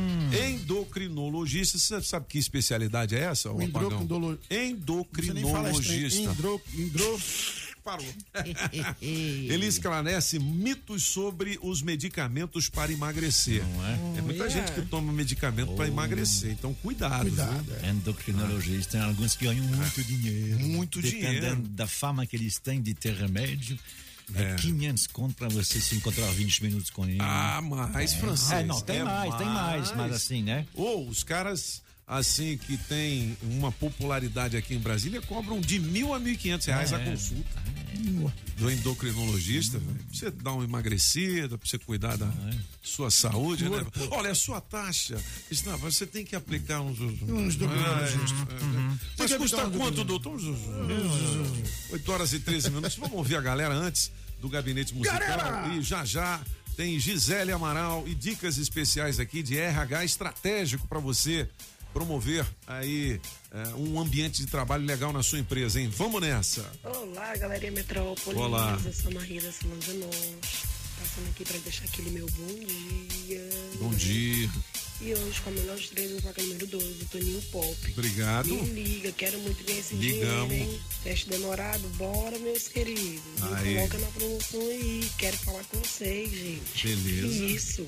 Endocrinologista. 0.50 1.78
Você 1.78 2.02
sabe 2.02 2.26
que 2.28 2.38
especialidade 2.38 3.16
é 3.16 3.20
essa? 3.20 3.50
endocrinolo-. 3.50 4.40
Endocrinologista. 4.50 6.32
Parou. 7.84 8.06
Ele 9.02 9.66
esclarece 9.66 10.38
mitos 10.40 11.04
sobre 11.04 11.58
os 11.62 11.82
medicamentos 11.82 12.70
para 12.70 12.92
emagrecer. 12.92 13.64
é? 14.18 14.22
muita 14.22 14.50
gente 14.50 14.72
que 14.72 14.82
toma 14.84 15.12
medicamento 15.12 15.74
para 15.74 15.88
emagrecer, 15.88 16.52
então 16.52 16.74
cuidado. 16.76 17.22
Cuidado? 17.22 17.66
É. 17.84 17.90
Endocrinologista, 17.90 18.92
tem 18.94 19.02
alguns 19.02 19.36
que 19.36 19.46
ganham 19.46 19.66
muito 19.66 20.04
dinheiro. 20.04 20.60
Muito 20.60 21.02
Dependendo 21.02 21.32
dinheiro. 21.40 21.56
da 21.70 21.88
fama 21.88 22.26
que 22.26 22.36
eles 22.36 22.58
têm 22.60 22.82
de 22.82 22.94
ter 22.94 23.14
remédio. 23.16 23.78
É 24.34 24.56
500 24.56 25.08
conto 25.08 25.36
pra 25.36 25.50
você 25.50 25.82
se 25.82 25.96
encontrar 25.96 26.28
20 26.32 26.64
minutos 26.64 26.90
com 26.90 27.06
ele. 27.06 27.18
Ah, 27.20 27.60
mais 27.62 28.14
É. 28.14 28.18
francês. 28.18 28.52
É, 28.52 28.64
não, 28.64 28.80
tem 28.80 28.98
É 29.00 29.04
mais, 29.04 29.36
tem 29.36 29.48
mais, 29.48 29.96
mas 29.96 30.14
assim, 30.14 30.42
né? 30.42 30.66
Ou 30.74 31.10
os 31.10 31.22
caras, 31.22 31.82
assim, 32.12 32.58
que 32.58 32.76
tem 32.78 33.38
uma 33.42 33.72
popularidade 33.72 34.58
aqui 34.58 34.76
em 34.76 34.80
Brasília, 34.80 35.22
cobram 35.22 35.62
de 35.62 35.80
mil 35.80 36.14
a 36.14 36.20
mil 36.20 36.34
e 36.34 36.38
quinhentos 36.38 36.68
reais 36.68 36.92
É. 36.92 36.96
a 36.98 37.00
consulta. 37.00 37.62
Do 38.58 38.70
endocrinologista, 38.70 39.80
velho. 39.80 39.94
pra 39.96 40.06
você 40.12 40.30
dar 40.32 40.52
uma 40.54 40.64
emagrecida, 40.64 41.58
pra 41.58 41.68
você 41.68 41.78
cuidar 41.78 42.18
da 42.18 42.30
sua 42.82 43.10
saúde, 43.10 43.70
né? 43.70 43.86
Olha, 44.12 44.32
a 44.32 44.36
sua 44.36 44.60
taxa, 44.60 45.18
você 45.80 46.06
tem 46.06 46.26
que 46.26 46.36
aplicar 46.36 46.82
uns. 46.82 47.00
Uns. 47.00 47.56
É, 47.62 47.64
é, 47.64 47.68
é. 47.68 48.64
Uhum. 48.64 48.98
Mas 49.18 49.34
custa 49.36 49.70
quanto, 49.70 50.04
doutor? 50.04 50.40
8 51.92 52.12
horas 52.12 52.34
e 52.34 52.40
13 52.40 52.70
minutos. 52.70 52.96
Vamos 52.98 53.16
ouvir 53.18 53.36
a 53.38 53.42
galera 53.42 53.74
antes 53.74 54.12
do 54.42 54.50
gabinete 54.50 54.94
musical. 54.94 55.20
Galera! 55.20 55.68
E 55.76 55.82
já 55.82 56.04
já 56.06 56.42
tem 56.76 57.00
Gisele 57.00 57.52
Amaral 57.52 58.04
e 58.08 58.16
dicas 58.16 58.58
especiais 58.58 59.20
aqui 59.20 59.44
de 59.44 59.58
RH 59.58 60.06
estratégico 60.06 60.88
para 60.88 61.00
você 61.00 61.48
promover 61.94 62.46
aí 62.68 63.20
é, 63.52 63.68
um 63.76 64.00
ambiente 64.00 64.42
de 64.42 64.48
trabalho 64.48 64.86
legal 64.86 65.12
na 65.14 65.24
sua 65.24 65.40
empresa, 65.40 65.80
hein? 65.80 65.90
Vamos 65.96 66.22
nessa. 66.22 66.70
Olá, 66.84 67.36
galerinha 67.38 67.72
Metrópolis. 67.72 68.40
Olá. 68.40 68.80
Eu 68.84 68.94
sou 68.94 69.12
a 69.12 69.14
Maria 69.16 69.42
da 69.42 69.52
Salão 69.52 69.78
de 69.80 69.94
Nós. 69.94 70.72
Passando 71.00 71.30
aqui 71.30 71.44
para 71.44 71.58
deixar 71.60 71.86
aquele 71.86 72.12
meu 72.12 72.28
bom 72.28 72.66
dia. 73.26 73.50
Bom 73.80 73.90
dia. 73.90 74.50
E 75.02 75.16
hoje, 75.16 75.42
com 75.42 75.50
a 75.50 75.54
melhor 75.54 75.76
estrela 75.80 76.14
do 76.14 76.22
vaca 76.22 76.44
número 76.44 76.68
2, 76.68 77.02
o 77.02 77.06
Toninho 77.06 77.42
Pop. 77.52 77.76
Obrigado. 77.94 78.50
Me 78.50 78.84
liga, 78.84 79.12
quero 79.12 79.40
muito 79.40 79.64
ganhar 79.66 79.80
esse 79.80 79.96
Ligamos. 79.96 80.50
dinheiro, 80.50 80.72
hein? 80.74 80.80
Teste 81.04 81.28
demorado, 81.28 81.88
bora, 81.98 82.38
meus 82.38 82.68
queridos. 82.68 83.24
Me 83.64 83.74
coloca 83.76 83.98
na 83.98 84.08
promoção 84.10 84.62
aí. 84.62 85.10
Quero 85.18 85.38
falar 85.38 85.64
com 85.64 85.80
vocês, 85.80 86.30
gente. 86.30 86.96
Beleza. 86.96 87.44
Isso. 87.46 87.88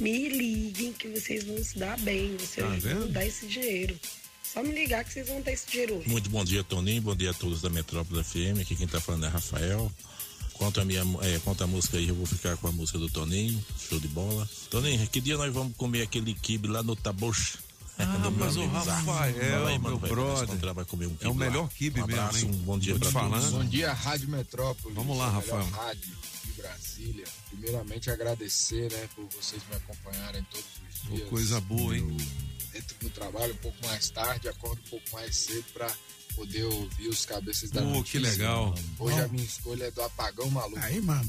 Me 0.00 0.28
liguem 0.28 0.92
que 0.92 1.08
vocês 1.08 1.44
vão 1.44 1.62
se 1.62 1.78
dar 1.78 1.98
bem. 2.00 2.36
Vocês 2.36 2.82
Tá 2.82 2.94
vão 2.94 3.08
dar 3.10 3.26
esse 3.26 3.46
dinheiro. 3.46 3.98
Só 4.42 4.62
me 4.62 4.72
ligar 4.72 5.04
que 5.04 5.12
vocês 5.12 5.28
vão 5.28 5.42
ter 5.42 5.52
esse 5.52 5.66
dinheiro 5.70 5.96
hoje. 5.96 6.08
Muito 6.08 6.28
bom 6.28 6.44
dia, 6.44 6.62
Toninho. 6.62 7.00
Bom 7.00 7.16
dia 7.16 7.30
a 7.30 7.34
todos 7.34 7.62
da 7.62 7.70
Metrópole 7.70 8.22
FM. 8.22 8.60
Aqui 8.60 8.76
quem 8.76 8.86
tá 8.86 9.00
falando 9.00 9.26
é 9.26 9.28
Rafael. 9.28 9.90
Quanto 10.54 10.80
a 10.80 10.84
minha 10.84 11.02
é, 11.22 11.38
quanto 11.42 11.64
a 11.64 11.66
música 11.66 11.96
aí, 11.96 12.08
eu 12.08 12.14
vou 12.14 12.26
ficar 12.26 12.56
com 12.56 12.68
a 12.68 12.72
música 12.72 12.98
do 12.98 13.08
Toninho. 13.08 13.64
Show 13.88 13.98
de 13.98 14.08
bola. 14.08 14.48
Toninho, 14.70 15.06
que 15.08 15.20
dia 15.20 15.36
nós 15.36 15.52
vamos 15.52 15.74
comer 15.76 16.02
aquele 16.02 16.34
quibe 16.34 16.68
lá 16.68 16.82
no 16.82 16.94
Tabocha? 16.94 17.58
Ah, 17.98 18.30
mas 18.38 18.56
o 18.56 18.66
Rafael, 18.66 19.78
meu 19.78 19.98
brother, 19.98 20.74
vai 20.74 20.84
comer 20.84 21.06
um 21.06 21.16
é 21.20 21.28
o 21.28 21.34
melhor 21.34 21.68
quibe 21.68 22.00
um 22.00 22.04
abraço, 22.04 22.34
mesmo, 22.34 22.52
hein? 22.52 22.60
Um 22.60 22.64
bom 22.64 22.78
dia 22.78 22.98
pra 22.98 23.10
falando. 23.10 23.50
Bom 23.50 23.64
dia, 23.64 23.92
Rádio 23.92 24.28
Metrópole. 24.28 24.94
Vamos 24.94 25.16
lá, 25.16 25.30
melhor 25.30 25.30
Rafael. 25.30 25.64
Rádio 25.70 26.12
Brasília. 26.62 27.24
Primeiramente, 27.50 28.10
agradecer 28.10 28.90
né, 28.90 29.08
por 29.14 29.26
vocês 29.36 29.62
me 29.68 29.76
acompanharem 29.76 30.44
todos 30.50 30.66
os 30.66 31.08
Pô, 31.08 31.16
dias. 31.16 31.28
coisa 31.28 31.60
boa, 31.60 31.96
hein? 31.96 32.16
Entro 32.74 32.96
no 33.02 33.10
trabalho 33.10 33.52
um 33.52 33.56
pouco 33.58 33.86
mais 33.86 34.08
tarde, 34.10 34.48
acordo 34.48 34.80
um 34.86 34.90
pouco 34.90 35.04
mais 35.12 35.36
cedo 35.36 35.64
para 35.74 35.92
poder 36.34 36.64
ouvir 36.64 37.08
os 37.08 37.26
cabeças 37.26 37.70
da 37.70 37.82
Pô, 37.82 37.88
notícia. 37.88 38.20
que 38.20 38.26
legal. 38.26 38.74
Hoje 38.98 39.20
a 39.20 39.28
minha 39.28 39.44
escolha 39.44 39.84
é 39.84 39.90
do 39.90 40.00
Apagão 40.00 40.48
Maluco. 40.50 40.78
Aí, 40.78 40.98
mano. 41.02 41.28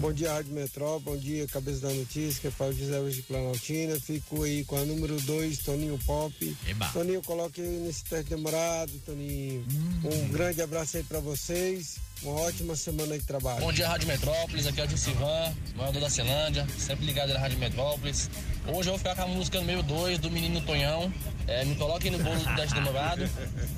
Bom 0.00 0.12
dia, 0.12 0.34
Rádio 0.34 0.52
Metrópole. 0.52 1.16
Bom 1.16 1.22
dia, 1.22 1.46
Cabeça 1.48 1.80
da 1.88 1.94
Notícia. 1.94 2.40
Que 2.42 2.48
é 2.48 2.50
Fábio 2.50 2.76
José 2.76 3.00
hoje 3.00 3.16
de 3.16 3.22
Planaltina. 3.22 3.98
Fico 3.98 4.42
aí 4.42 4.64
com 4.66 4.76
a 4.76 4.84
número 4.84 5.18
2, 5.22 5.58
Toninho 5.58 5.98
Pop. 6.04 6.56
Eba. 6.66 6.88
Toninho, 6.92 7.22
coloque 7.22 7.62
aí 7.62 7.68
nesse 7.78 8.04
teste 8.04 8.28
demorado, 8.28 8.92
Toninho. 9.06 9.64
Um 10.04 10.28
grande 10.28 10.60
abraço 10.60 10.98
aí 10.98 11.02
pra 11.04 11.20
vocês. 11.20 11.96
Uma 12.24 12.40
ótima 12.42 12.76
semana 12.76 13.18
de 13.18 13.24
trabalho. 13.24 13.60
Bom 13.60 13.72
dia, 13.72 13.88
Rádio 13.88 14.06
Metrópolis. 14.06 14.64
Aqui 14.68 14.80
é 14.80 14.84
o 14.84 14.86
Dilcivan, 14.86 15.52
morador 15.74 16.00
da 16.00 16.08
Celândia, 16.08 16.64
sempre 16.78 17.04
ligado 17.04 17.34
na 17.34 17.40
Rádio 17.40 17.58
Metrópolis. 17.58 18.30
Hoje 18.68 18.88
eu 18.88 18.92
vou 18.92 18.98
ficar 18.98 19.16
com 19.16 19.22
a 19.22 19.26
música 19.26 19.58
número 19.58 19.82
2 19.82 20.20
do 20.20 20.30
Menino 20.30 20.60
Tonhão. 20.60 21.12
É, 21.48 21.64
me 21.64 21.74
coloque 21.74 22.10
no 22.10 22.18
bolo 22.22 22.38
do 22.38 22.54
teste 22.54 22.74
demorado. 22.74 23.28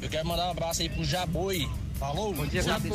Eu 0.03 0.11
quero 0.11 0.29
mandar 0.29 0.49
um 0.49 0.51
abraço 0.51 0.83
aí 0.83 0.91
pro 0.91 1.03
Jaboi. 1.03 1.67
Falou? 2.05 2.35
Bom 2.35 2.47
dia. 2.47 2.63
Gabi. 2.63 2.91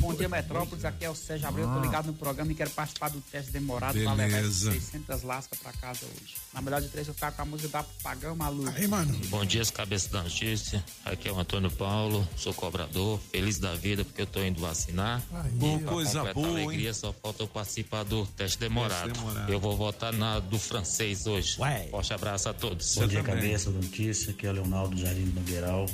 Bom 0.00 0.14
dia, 0.14 0.26
Metrópolis. 0.26 0.86
Aqui 0.86 1.04
é 1.04 1.10
o 1.10 1.14
Sérgio 1.14 1.46
Abreu. 1.46 1.68
Tô 1.68 1.80
ligado 1.80 2.06
no 2.06 2.14
programa 2.14 2.50
e 2.50 2.54
quero 2.54 2.70
participar 2.70 3.10
do 3.10 3.20
teste 3.20 3.52
demorado 3.52 3.92
para 4.02 4.14
levar 4.14 4.36
Beleza. 4.36 4.72
600 4.72 5.22
lascas 5.22 5.58
pra 5.58 5.70
casa 5.72 6.06
hoje. 6.06 6.34
Na 6.52 6.62
melhor 6.62 6.80
de 6.80 6.88
três, 6.88 7.06
eu 7.06 7.12
ficar 7.12 7.32
com 7.32 7.42
a 7.42 7.44
música 7.44 7.68
da 7.68 7.82
Pagão 8.02 8.34
Maluco. 8.34 8.70
Aí, 8.70 8.86
mano. 8.86 9.14
Bom 9.26 9.44
dia, 9.44 9.62
cabeça 9.66 10.08
da 10.08 10.22
notícia. 10.22 10.82
Aqui 11.04 11.28
é 11.28 11.32
o 11.32 11.38
Antônio 11.38 11.70
Paulo, 11.70 12.26
sou 12.36 12.54
cobrador, 12.54 13.20
feliz 13.30 13.58
da 13.58 13.74
vida 13.74 14.02
porque 14.02 14.22
eu 14.22 14.26
tô 14.26 14.42
indo 14.42 14.60
vacinar. 14.62 15.22
Pô, 15.60 15.78
Pra 15.78 15.88
coisa 15.88 16.32
boa, 16.32 16.46
a 16.46 16.60
hein? 16.60 16.66
alegria, 16.66 16.94
só 16.94 17.12
falta 17.12 17.42
eu 17.42 17.48
participar 17.48 18.02
do 18.04 18.24
teste 18.28 18.58
demorado. 18.58 19.08
Teste 19.08 19.18
demorado. 19.24 19.52
Eu 19.52 19.60
vou 19.60 19.76
votar 19.76 20.12
na 20.12 20.38
do 20.38 20.58
francês 20.58 21.26
hoje. 21.26 21.58
Forte 21.90 22.14
abraço 22.14 22.48
a 22.48 22.54
todos. 22.54 22.94
Bom 22.94 23.06
dia, 23.06 23.22
cabeça 23.22 23.70
da 23.70 23.78
notícia. 23.78 24.30
Aqui 24.30 24.46
é 24.46 24.50
o 24.50 24.52
Leonardo 24.54 24.96
Jardim 24.96 25.24
do 25.26 25.40
Nogueiral. 25.40 25.86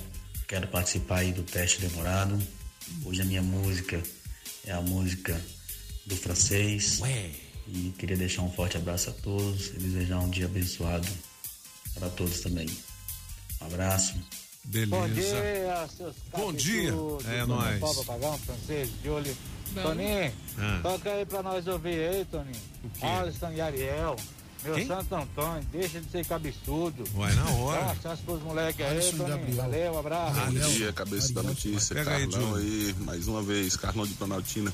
Quero 0.46 0.68
participar 0.68 1.18
aí 1.18 1.32
do 1.32 1.42
teste 1.42 1.80
demorado. 1.80 2.40
Hoje 3.04 3.22
a 3.22 3.24
minha 3.24 3.42
música 3.42 4.02
é 4.66 4.72
a 4.72 4.80
música 4.80 5.40
do 6.06 6.16
francês. 6.16 7.00
E 7.68 7.92
queria 7.98 8.16
deixar 8.16 8.42
um 8.42 8.50
forte 8.50 8.76
abraço 8.76 9.10
a 9.10 9.12
todos 9.12 9.68
e 9.68 9.72
desejar 9.78 10.18
um 10.18 10.28
dia 10.30 10.46
abençoado 10.46 11.06
para 11.94 12.08
todos 12.10 12.40
também. 12.40 12.68
Um 13.60 13.66
abraço. 13.66 14.14
Beleza. 14.64 14.96
Bom 14.96 15.08
dia, 15.08 15.88
seus 15.96 16.16
Bom 16.32 16.52
dia. 16.52 16.90
cabeçudos. 16.90 17.26
É 17.28 17.38
Sou 17.38 17.46
nóis. 17.46 17.78
Paulo 17.80 18.04
Pagão, 18.04 18.38
francês. 18.38 18.88
Toninho, 19.74 20.32
Ah. 20.58 20.80
toca 20.82 21.12
aí 21.12 21.24
pra 21.24 21.42
nós 21.44 21.66
ouvir 21.68 22.08
aí, 22.08 22.24
Toninho. 22.24 22.60
Alisson 23.00 23.52
e 23.52 23.60
Ariel. 23.60 24.16
Meu 24.62 24.74
Quem? 24.74 24.86
Santo 24.86 25.14
Antônio, 25.14 25.62
deixa 25.72 26.00
de 26.00 26.10
ser 26.10 26.24
cabeçudo. 26.26 27.04
Vai 27.14 27.34
na 27.34 27.48
hora. 27.50 27.80
Dá 27.86 27.94
chance 27.96 28.22
pros 28.22 28.42
moleques 28.42 28.84
aí, 28.84 29.12
Toninho. 29.12 29.56
Valeu, 29.56 29.92
um 29.94 29.98
abraço. 29.98 30.40
Bom 30.40 30.50
dia, 30.72 30.92
cabeça 30.92 31.32
da 31.32 31.42
notícia. 31.42 31.94
Pega 31.96 32.16
aí, 32.16 32.28
Carlão 32.28 32.40
Diogo. 32.40 32.56
aí, 32.58 32.94
mais 33.00 33.26
uma 33.26 33.42
vez, 33.42 33.74
Carlão 33.76 34.06
de 34.06 34.14
Planaltina. 34.14 34.70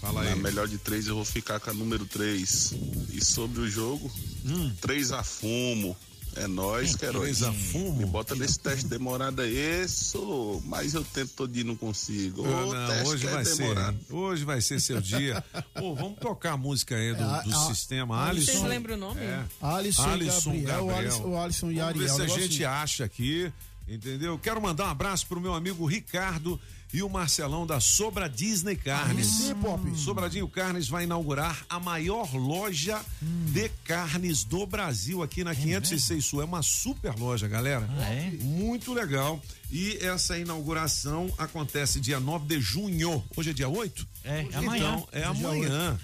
Fala 0.00 0.24
Na 0.24 0.30
aí. 0.32 0.38
melhor 0.40 0.66
de 0.66 0.78
três, 0.78 1.06
eu 1.06 1.14
vou 1.14 1.24
ficar 1.24 1.60
com 1.60 1.70
a 1.70 1.74
número 1.74 2.04
3. 2.06 2.74
E 3.12 3.24
sobre 3.24 3.60
o 3.60 3.68
jogo, 3.70 4.10
Hum. 4.44 4.72
3 4.80 5.12
a 5.12 5.22
fumo. 5.22 5.96
É 6.40 6.46
nós, 6.46 6.94
Queiroz. 6.96 7.40
Fumo? 7.72 7.94
Me 7.94 8.06
bota 8.06 8.34
nesse 8.34 8.58
teste 8.60 8.86
demorado 8.86 9.42
aí, 9.42 9.82
isso, 9.84 10.62
mas 10.64 10.94
eu 10.94 11.04
tento 11.04 11.32
todo 11.34 11.52
dia 11.52 11.62
e 11.62 11.64
não 11.64 11.74
consigo. 11.76 12.44
Ah, 12.46 12.64
Ô, 12.66 12.74
não, 12.74 12.86
teste 12.88 13.08
hoje 13.08 13.26
é 13.26 13.30
vai 13.30 13.44
demorado. 13.44 13.98
ser. 14.06 14.14
Hoje 14.14 14.44
vai 14.44 14.60
ser 14.60 14.80
seu 14.80 15.00
dia. 15.00 15.44
Pô, 15.74 15.94
vamos 15.94 16.18
tocar 16.18 16.52
a 16.52 16.56
música 16.56 16.94
aí 16.96 17.14
do, 17.14 17.22
É, 17.22 17.42
do 17.42 17.54
a- 17.54 17.66
sistema 17.66 18.16
a- 18.16 18.28
Alisson. 18.28 18.52
Vocês 18.52 18.62
lembram 18.64 18.94
o 18.94 18.98
nome? 18.98 19.20
É. 19.20 19.44
Alisson 19.60 20.54
e 20.54 20.60
Gabriel, 20.60 20.84
o 20.86 20.90
Alisson- 20.96 21.22
o 21.24 21.38
Alisson 21.38 21.70
e 21.70 21.74
Vamos 21.76 21.98
ver 21.98 22.10
Ariel, 22.10 22.14
se 22.14 22.22
a 22.22 22.26
gente 22.28 22.64
acha 22.64 23.04
aqui 23.04 23.52
Entendeu? 23.90 24.38
Quero 24.38 24.60
mandar 24.60 24.84
um 24.84 24.90
abraço 24.90 25.26
pro 25.26 25.40
meu 25.40 25.54
amigo 25.54 25.86
Ricardo 25.86 26.60
e 26.92 27.02
o 27.02 27.08
Marcelão 27.08 27.66
da 27.66 27.80
Sobra 27.80 28.28
Disney 28.28 28.76
Carnes. 28.76 29.52
Pop. 29.60 29.80
Sobradinho 29.98 30.48
Carnes 30.48 30.88
vai 30.88 31.04
inaugurar 31.04 31.64
a 31.68 31.78
maior 31.78 32.32
loja 32.34 33.00
de 33.20 33.68
carnes 33.84 34.44
do 34.44 34.66
Brasil 34.66 35.22
aqui 35.22 35.44
na 35.44 35.54
506 35.54 36.24
Sul. 36.24 36.42
É 36.42 36.44
uma 36.44 36.62
super 36.62 37.14
loja, 37.18 37.46
galera. 37.48 37.86
Muito 38.42 38.92
legal. 38.94 39.40
E 39.70 39.98
essa 40.00 40.38
inauguração 40.38 41.30
acontece 41.36 42.00
dia 42.00 42.18
9 42.18 42.46
de 42.46 42.58
junho. 42.60 43.22
Hoje 43.36 43.50
é 43.50 43.52
dia 43.52 43.68
8? 43.68 44.06
É, 44.24 44.42
Então, 44.42 44.60
amanhã. 44.60 45.02
é 45.12 45.18
Dia 45.20 45.28
amanhã. 45.28 45.98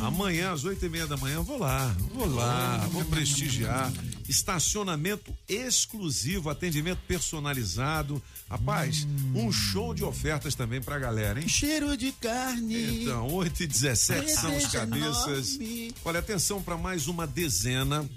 Amanhã, 0.00 0.52
às 0.52 0.64
oito 0.64 0.84
e 0.86 0.88
meia 0.88 1.06
da 1.06 1.16
manhã, 1.18 1.42
vou 1.42 1.58
lá. 1.58 1.94
Vou 2.14 2.26
lá, 2.26 2.78
vou 2.90 3.04
prestigiar. 3.04 3.92
Estacionamento 4.30 5.36
exclusivo, 5.48 6.50
atendimento 6.50 7.00
personalizado. 7.08 8.22
Rapaz, 8.48 9.04
um 9.34 9.50
show 9.50 9.92
de 9.92 10.04
ofertas 10.04 10.54
também 10.54 10.80
pra 10.80 11.00
galera, 11.00 11.40
hein? 11.40 11.48
Cheiro 11.48 11.96
de 11.96 12.12
carne. 12.12 13.02
Então, 13.02 13.26
8 13.26 13.64
e 13.64 13.66
17 13.66 14.30
são 14.30 14.56
os 14.56 14.68
cabeças. 14.68 15.56
enorme. 15.56 15.94
Olha, 16.04 16.20
atenção 16.20 16.62
para 16.62 16.76
mais 16.76 17.08
uma 17.08 17.26
dezena 17.26 18.08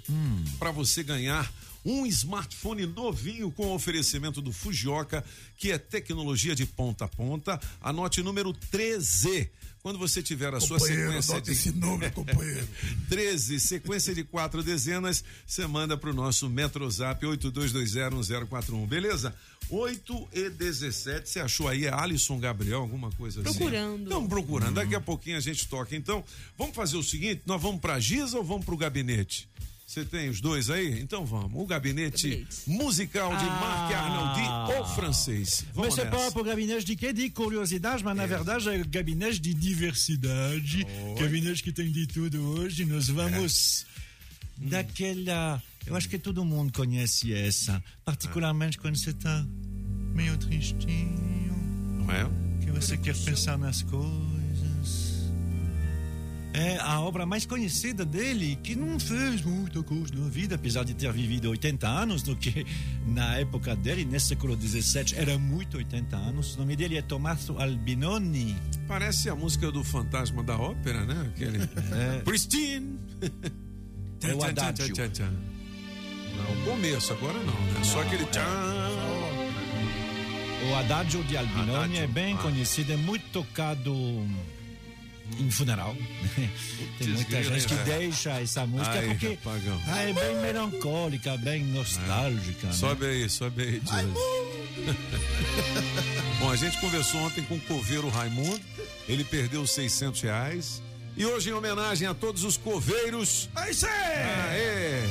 para 0.60 0.70
você 0.70 1.02
ganhar 1.02 1.52
um 1.84 2.06
smartphone 2.06 2.86
novinho 2.86 3.52
com 3.52 3.74
oferecimento 3.74 4.40
do 4.40 4.54
Fujioka, 4.54 5.26
que 5.58 5.72
é 5.72 5.80
tecnologia 5.80 6.56
de 6.56 6.66
ponta 6.66 7.06
a 7.06 7.08
ponta. 7.08 7.60
Anote 7.82 8.22
número 8.22 8.54
13. 8.54 9.50
Quando 9.84 10.00
você 10.00 10.24
tiver 10.24 10.54
a 10.54 10.62
sua 10.62 10.80
sequência 10.80 11.42
de 11.42 11.52
esse 11.52 11.74
número, 11.74 12.10
companheiro. 12.14 12.66
13, 13.10 13.60
sequência 13.60 14.16
de 14.16 14.24
quatro 14.24 14.64
dezenas, 14.64 15.22
você 15.46 15.68
manda 15.68 15.98
pro 15.98 16.14
nosso 16.14 16.50
Metrozap 16.50 17.26
82201041, 17.26 18.88
beleza? 18.88 19.36
8 19.70 20.30
e 20.32 20.50
17, 20.50 21.30
você 21.30 21.42
achou 21.42 21.68
aí? 21.68 21.86
É 21.86 21.94
Alisson 21.94 22.40
Gabriel, 22.40 22.80
alguma 22.80 23.12
coisa 23.12 23.42
assim? 23.42 23.58
Procurando. 23.58 24.04
Estamos 24.04 24.30
procurando, 24.30 24.76
daqui 24.76 24.96
a 24.96 25.02
pouquinho 25.02 25.36
a 25.36 25.42
gente 25.42 25.68
toca. 25.68 25.94
Então, 25.98 26.24
vamos 26.58 26.74
fazer 26.74 26.96
o 26.96 27.04
seguinte: 27.04 27.42
nós 27.46 27.62
vamos 27.62 27.82
pra 27.82 28.00
Giza 28.00 28.38
ou 28.38 28.44
vamos 28.44 28.64
pro 28.64 28.78
gabinete? 28.78 29.50
Você 29.94 30.04
tem 30.04 30.28
os 30.28 30.42
dois 30.42 30.72
aí? 30.72 31.00
Então 31.00 31.24
vamos. 31.24 31.52
O 31.54 31.68
gabinete, 31.68 32.48
musical 32.66 33.30
de 33.38 33.46
Marc 33.46 33.94
Arnoldi, 33.94 34.80
o 34.82 34.86
francês. 34.96 35.64
Mas 35.68 35.76
Vamos 35.76 35.94
c'est 35.94 36.10
nessa. 36.10 36.32
pour 36.32 36.44
gabinete 36.44 36.84
de 36.84 36.96
quê? 36.96 37.14
De 37.14 37.30
curiosidade, 37.30 38.04
mas 38.04 38.18
na 38.18 38.26
verdade 38.26 38.68
é 38.70 38.84
gabinete 38.84 39.40
de 39.40 39.54
diversidade. 39.54 40.84
Gabinete 41.20 41.62
que 41.62 41.72
tem 41.72 41.92
de 41.92 42.08
tudo 42.08 42.42
hoje. 42.42 42.86
Nós 42.86 43.08
vamos 43.08 43.86
daquela. 44.58 45.62
Eu 45.86 45.96
acho 45.96 46.10
que 46.10 46.18
todo 46.18 46.44
mundo 46.44 46.74
conhece 46.74 47.32
essa. 47.32 47.80
Particularmente 48.04 48.80
quando 48.80 48.96
você 48.96 49.12
está 49.12 49.46
meio 50.16 50.36
tristinho. 50.38 51.54
Não 52.00 52.12
é? 52.12 52.28
Que 52.66 52.72
você 52.72 52.98
quer 52.98 53.16
pensar 53.16 53.60
nas 53.60 53.84
coisas. 53.84 54.33
É 56.54 56.78
a 56.78 57.00
obra 57.02 57.26
mais 57.26 57.48
conhecida 57.48 58.06
dele, 58.06 58.56
que 58.62 58.76
não 58.76 59.00
fez 59.00 59.42
muita 59.42 59.82
coisa 59.82 60.14
na 60.16 60.30
vida, 60.30 60.54
apesar 60.54 60.84
de 60.84 60.94
ter 60.94 61.12
vivido 61.12 61.50
80 61.50 61.88
anos, 61.88 62.22
do 62.22 62.36
que 62.36 62.64
na 63.08 63.38
época 63.38 63.76
dele, 63.76 64.06
nesse 64.06 64.28
século 64.28 64.56
XVII, 64.56 65.18
era 65.18 65.38
muito 65.40 65.78
80 65.78 66.16
anos. 66.16 66.56
O 66.56 66.60
nome 66.60 66.76
dele 66.76 66.98
é 66.98 67.02
Tommaso 67.02 67.58
Albinoni. 67.58 68.56
Parece 68.88 69.30
a 69.30 69.36
música 69.36 69.72
do 69.72 69.84
Fantasma 69.84 70.44
da 70.44 70.56
Ópera, 70.56 71.04
né? 71.06 71.32
Aquele. 71.34 71.60
Pristine! 72.24 73.00
É 74.26 74.34
o 74.34 74.42
Adagio. 74.42 74.96
Não, 76.38 76.72
começo, 76.72 77.12
agora 77.12 77.38
não, 77.40 77.46
né? 77.46 77.84
Só 77.84 78.02
aquele 78.02 78.26
tchá. 78.28 78.42
O 80.72 80.76
Adagio 80.76 81.22
de 81.26 81.36
Albinoni 81.36 81.98
é 81.98 82.08
bem 82.08 82.36
ah. 82.36 82.38
conhecido, 82.38 82.94
é 82.94 82.96
muito 82.96 83.26
tocado 83.34 83.94
em 85.40 85.50
funeral. 85.52 85.96
Tem 87.00 87.08
muita 87.10 87.44
gente 87.44 87.68
que 87.68 87.74
né? 87.74 87.84
deixa 87.84 88.32
essa 88.40 88.66
música 88.66 88.92
Ai, 88.92 89.08
porque 89.10 89.28
rapagão. 89.30 89.82
ah, 89.88 90.02
é 90.02 90.14
bem 90.14 90.36
melancólica, 90.42 91.38
bem 91.38 91.64
nostálgica. 91.66 92.68
né? 92.68 92.74
Sobe 92.74 93.06
aí, 93.06 93.30
sobe 93.30 93.62
aí. 93.64 93.82
Bom, 96.40 96.52
a 96.52 96.56
gente 96.56 96.78
conversou 96.80 97.20
ontem 97.22 97.44
com 97.44 97.56
o 97.56 97.62
coveiro 97.62 98.10
Raimundo. 98.10 98.62
Ele 99.08 99.24
perdeu 99.24 99.66
600 99.66 100.22
reais. 100.22 100.82
E 101.16 101.26
hoje, 101.26 101.50
em 101.50 101.54
homenagem 101.54 102.08
a 102.08 102.14
todos 102.14 102.44
os 102.44 102.58
coveiros. 102.58 103.50
Aí 103.56 103.74
cê! 103.74 103.88
Aê! 103.88 105.04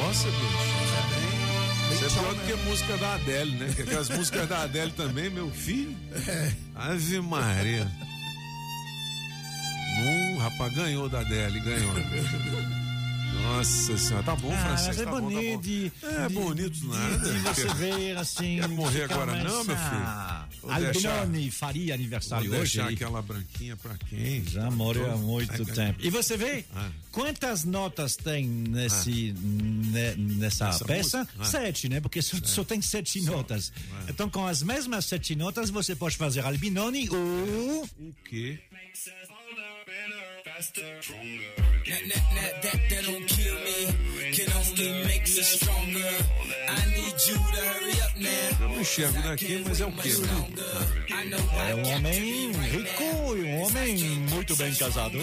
Nossa, 0.00 0.28
bicho. 0.28 0.71
Isso 2.04 2.18
é 2.18 2.22
pior 2.22 2.34
do 2.34 2.40
que 2.40 2.52
a 2.52 2.56
música 2.56 2.96
da 2.96 3.14
Adele, 3.14 3.50
né? 3.52 3.72
Que 3.76 3.82
aquelas 3.82 4.08
músicas 4.08 4.48
da 4.48 4.62
Adele 4.62 4.90
também, 4.92 5.30
meu 5.30 5.48
filho. 5.50 5.96
Ave 6.74 7.20
Maria. 7.20 7.86
Hum, 10.00 10.38
rapaz, 10.38 10.74
ganhou 10.74 11.08
da 11.08 11.20
Adele, 11.20 11.60
ganhou. 11.60 11.94
Nossa 13.40 13.96
senhora, 13.98 14.24
tá 14.24 14.36
bom, 14.36 14.52
Ah, 14.52 14.56
Francisco. 14.58 14.88
mas 14.88 14.98
é 15.00 15.04
tá 15.04 15.10
bom, 15.10 15.16
tá 15.16 15.22
bonito 15.22 15.54
bom. 15.54 15.60
de, 15.60 15.92
É 16.02 16.28
de- 16.28 16.34
bonito 16.34 16.86
nada. 16.86 17.32
de 17.32 17.38
você 17.40 17.74
ver 17.74 18.16
assim. 18.16 18.58
Quer 18.60 18.68
morrer 18.68 19.02
agora 19.04 19.36
não, 19.44 19.64
meu 19.64 19.76
filho? 19.76 19.76
Ah, 19.76 20.46
Vou 20.60 20.74
deixar- 20.74 21.20
Albinoni 21.20 21.50
faria 21.50 21.94
aniversário 21.94 22.50
Vou 22.50 22.60
hoje. 22.60 22.76
deixar 22.78 22.92
aquela 22.92 23.20
branquinha 23.22 23.76
pra 23.76 23.96
quem? 24.08 24.44
Já 24.44 24.70
morreu 24.70 25.10
há 25.12 25.16
muito 25.16 25.50
Ai, 25.52 25.74
tempo. 25.74 25.98
E 26.02 26.10
você 26.10 26.36
vê 26.36 26.64
Ah. 26.74 26.90
quantas 27.10 27.64
notas 27.64 28.16
tem 28.16 28.46
nesse, 28.46 29.32
ne- 29.36 30.14
nessa 30.16 30.66
Nessa 30.66 30.84
peça? 30.84 31.28
Ah. 31.38 31.44
Sete, 31.44 31.88
né? 31.88 32.00
Porque 32.00 32.22
só, 32.22 32.36
só 32.44 32.64
tem 32.64 32.80
sete 32.80 33.20
notas. 33.22 33.72
Então, 34.08 34.28
com 34.30 34.46
as 34.46 34.62
mesmas 34.62 35.04
sete 35.06 35.34
notas, 35.34 35.68
você 35.70 35.94
pode 35.96 36.16
fazer 36.16 36.40
Albinoni 36.40 37.08
ou. 37.10 37.82
O 37.98 38.14
quê? 38.28 38.58
That, 40.62 42.02
that, 42.08 42.62
that, 42.62 42.80
that 42.88 43.04
don't 43.04 43.26
kill 43.26 43.54
me, 43.66 44.32
can 44.32 44.46
only 44.56 45.04
make 45.04 45.22
me 45.22 45.42
stronger. 45.42 46.14
I 46.68 46.86
need 46.86 47.18
you 47.26 47.34
to 47.34 47.40
hurry 47.40 47.92
up 48.00 48.16
now. 48.16 48.60
Eu 48.60 48.68
não 48.68 48.80
enxergo 48.80 49.22
daqui, 49.22 49.64
mas 49.66 49.80
é 49.80 49.86
o 49.86 49.92
quê? 49.92 50.08
Né? 50.10 51.68
É 51.68 51.74
um 51.74 51.88
homem 51.96 52.52
rico 52.52 53.36
e 53.36 53.42
um 53.42 53.62
homem 53.62 53.96
muito 54.30 54.54
bem 54.54 54.72
casado. 54.76 55.18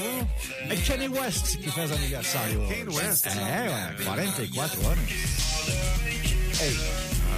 É 0.70 0.76
Kanye 0.76 1.08
West 1.08 1.58
que 1.58 1.72
faz 1.72 1.90
aniversário. 1.94 2.68
Kanye 2.68 2.84
West? 2.98 3.26
É, 3.28 3.70
ué, 3.70 3.96
44 4.04 4.88
anos. 4.88 5.12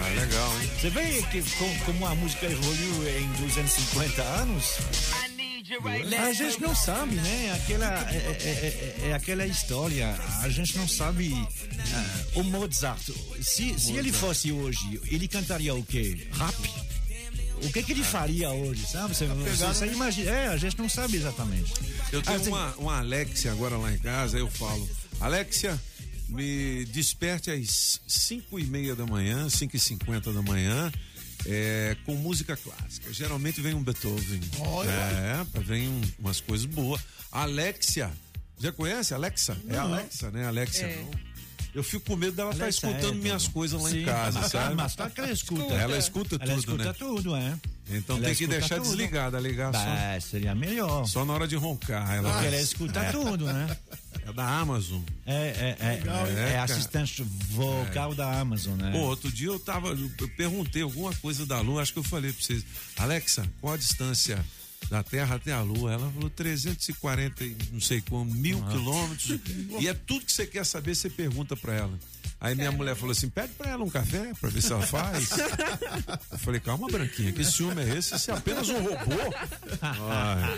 Ah, 0.03 0.09
legal, 0.19 0.61
hein? 0.61 0.69
Você 0.79 0.89
vê 0.89 1.21
que, 1.31 1.43
com- 1.55 1.79
como 1.85 2.07
a 2.07 2.15
música 2.15 2.47
evoluiu 2.47 3.19
em 3.19 3.27
250 3.33 4.21
anos? 4.23 4.65
A 6.17 6.33
gente 6.33 6.61
não 6.61 6.75
sabe, 6.75 7.15
né? 7.15 7.51
Aquela, 7.53 8.09
é, 8.11 8.15
é- 8.15 9.01
é- 9.05 9.07
é 9.09 9.13
aquela 9.13 9.45
história. 9.45 10.13
A 10.41 10.49
gente 10.49 10.77
não 10.77 10.87
sabe. 10.87 11.33
ah, 11.93 12.23
o 12.35 12.43
Mozart, 12.43 13.01
se, 13.41 13.79
se 13.79 13.93
ele 13.93 14.11
fosse 14.11 14.51
hoje, 14.51 14.99
ele 15.05 15.27
cantaria 15.27 15.73
o 15.73 15.83
quê? 15.83 16.27
Rap? 16.33 16.55
O 17.63 17.71
que, 17.71 17.83
que 17.83 17.91
ele 17.91 18.03
faria 18.03 18.49
hoje, 18.49 18.85
sabe? 18.87 19.13
Você, 19.15 19.27
você, 19.27 19.65
você 19.65 19.85
imagina. 19.85 20.31
É, 20.31 20.47
a 20.47 20.57
gente 20.57 20.77
não 20.79 20.89
sabe 20.89 21.17
exatamente. 21.17 21.71
Eu 22.11 22.21
tenho 22.21 22.37
Ah, 22.37 22.39
tem- 22.39 22.47
uma, 22.51 22.75
uma 22.77 22.99
Alexia 22.99 23.51
agora 23.51 23.77
lá 23.77 23.91
em 23.93 23.99
casa, 23.99 24.37
eu 24.39 24.49
falo, 24.49 24.89
Alexia, 25.19 25.79
me 26.27 26.85
desperte 26.85 27.51
às 27.51 28.01
5 28.07 28.59
e 28.59 28.63
meia 28.65 28.95
da 28.95 29.05
manhã, 29.05 29.47
5 29.47 29.75
e 29.75 29.79
50 29.79 30.33
da 30.33 30.41
manhã, 30.41 30.91
é, 31.45 31.95
com 32.05 32.15
música 32.15 32.55
clássica. 32.57 33.11
Geralmente 33.13 33.61
vem 33.61 33.73
um 33.73 33.83
Beethoven. 33.83 34.39
É, 34.87 35.59
vem 35.61 35.87
um- 35.87 36.01
umas 36.19 36.39
coisas 36.41 36.65
boas. 36.65 37.01
Alexia, 37.31 38.11
já 38.59 38.71
conhece 38.71 39.13
Alexa? 39.13 39.57
É 39.67 39.73
Não. 39.73 39.83
Alexa, 39.93 40.31
né? 40.31 40.45
Alexia 40.47 40.85
É. 40.87 40.95
não. 41.03 41.31
Eu 41.73 41.83
fico 41.83 42.03
com 42.05 42.15
medo 42.17 42.33
dela 42.35 42.51
estar 42.51 42.65
Alexa 42.65 42.85
escutando 42.89 43.13
é, 43.13 43.21
minhas 43.23 43.47
coisas 43.47 43.81
lá 43.81 43.89
em 43.89 43.93
Sim, 43.93 44.03
casa, 44.05 44.41
mas- 44.41 44.51
sabe? 44.51 44.75
mas 44.75 44.93
tá 44.93 45.09
que 45.09 45.21
ela 45.21 45.31
escuta. 45.31 45.73
Ela 45.73 45.97
escuta 45.97 46.37
tudo, 46.37 46.51
Ela 46.51 46.59
escuta 46.59 46.83
né? 46.83 46.93
tudo, 46.99 47.35
é. 47.37 47.57
Então 47.89 48.17
Ela 48.17 48.25
tem 48.25 48.35
que 48.35 48.43
escuta 48.43 48.59
deixar 48.59 48.75
tudo. 48.75 48.87
desligada 48.89 49.37
a 49.37 49.39
ligação. 49.39 49.81
Bah, 49.85 50.19
seria 50.19 50.53
melhor. 50.53 51.05
Só 51.07 51.23
na 51.23 51.31
hora 51.33 51.47
de 51.47 51.55
roncar. 51.55 52.13
Ela, 52.13 52.29
Porque 52.29 52.45
ela 52.47 52.59
escuta 52.61 52.99
É. 53.05 53.11
tudo, 53.13 53.45
né? 53.45 53.77
É 54.27 54.33
da 54.33 54.45
Amazon. 54.59 55.01
É, 55.25 55.33
é, 55.33 55.77
é, 55.79 55.89
Legal, 55.99 56.25
é, 56.27 56.53
É, 56.53 56.59
assistente 56.59 57.23
vocal 57.49 58.13
da 58.15 58.39
Amazon, 58.39 58.77
né? 58.77 58.91
Pô, 58.91 58.99
outro 58.99 59.31
dia 59.31 59.47
eu 59.47 59.59
tava, 59.59 59.89
eu 59.89 60.09
perguntei 60.37 60.81
alguma 60.81 61.13
coisa 61.15 61.45
da 61.45 61.59
Lua, 61.61 61.81
acho 61.81 61.93
que 61.93 61.99
eu 61.99 62.03
falei 62.03 62.31
pra 62.31 62.43
vocês, 62.43 62.63
Alexa, 62.97 63.45
qual 63.59 63.73
a 63.73 63.77
distância 63.77 64.43
da 64.89 65.01
Terra 65.03 65.35
até 65.35 65.51
a 65.53 65.61
Lua? 65.61 65.93
Ela 65.93 66.11
falou 66.11 66.29
340 66.29 67.43
e 67.43 67.55
não 67.71 67.79
sei 67.81 68.01
como, 68.01 68.25
mil 68.33 68.63
Ah. 68.65 68.71
quilômetros. 68.71 69.39
E 69.79 69.87
é 69.87 69.93
tudo 69.93 70.25
que 70.25 70.31
você 70.31 70.45
quer 70.45 70.65
saber, 70.65 70.95
você 70.95 71.09
pergunta 71.09 71.55
pra 71.55 71.73
ela. 71.73 71.99
Aí 72.39 72.55
minha 72.55 72.71
mulher 72.71 72.95
falou 72.95 73.11
assim: 73.11 73.29
pede 73.29 73.53
pra 73.53 73.69
ela 73.69 73.83
um 73.83 73.89
café 73.89 74.31
pra 74.41 74.49
ver 74.49 74.61
se 74.63 74.71
ela 74.73 74.81
faz. 74.85 75.29
Eu 76.31 76.39
falei, 76.39 76.59
calma, 76.59 76.87
Branquinha, 76.87 77.31
que 77.31 77.43
ciúme 77.43 77.81
é 77.83 77.97
esse? 77.97 78.15
Isso 78.15 78.31
é 78.31 78.33
apenas 78.33 78.67
um 78.69 78.81
robô. 78.81 79.15
Ai. 79.81 80.57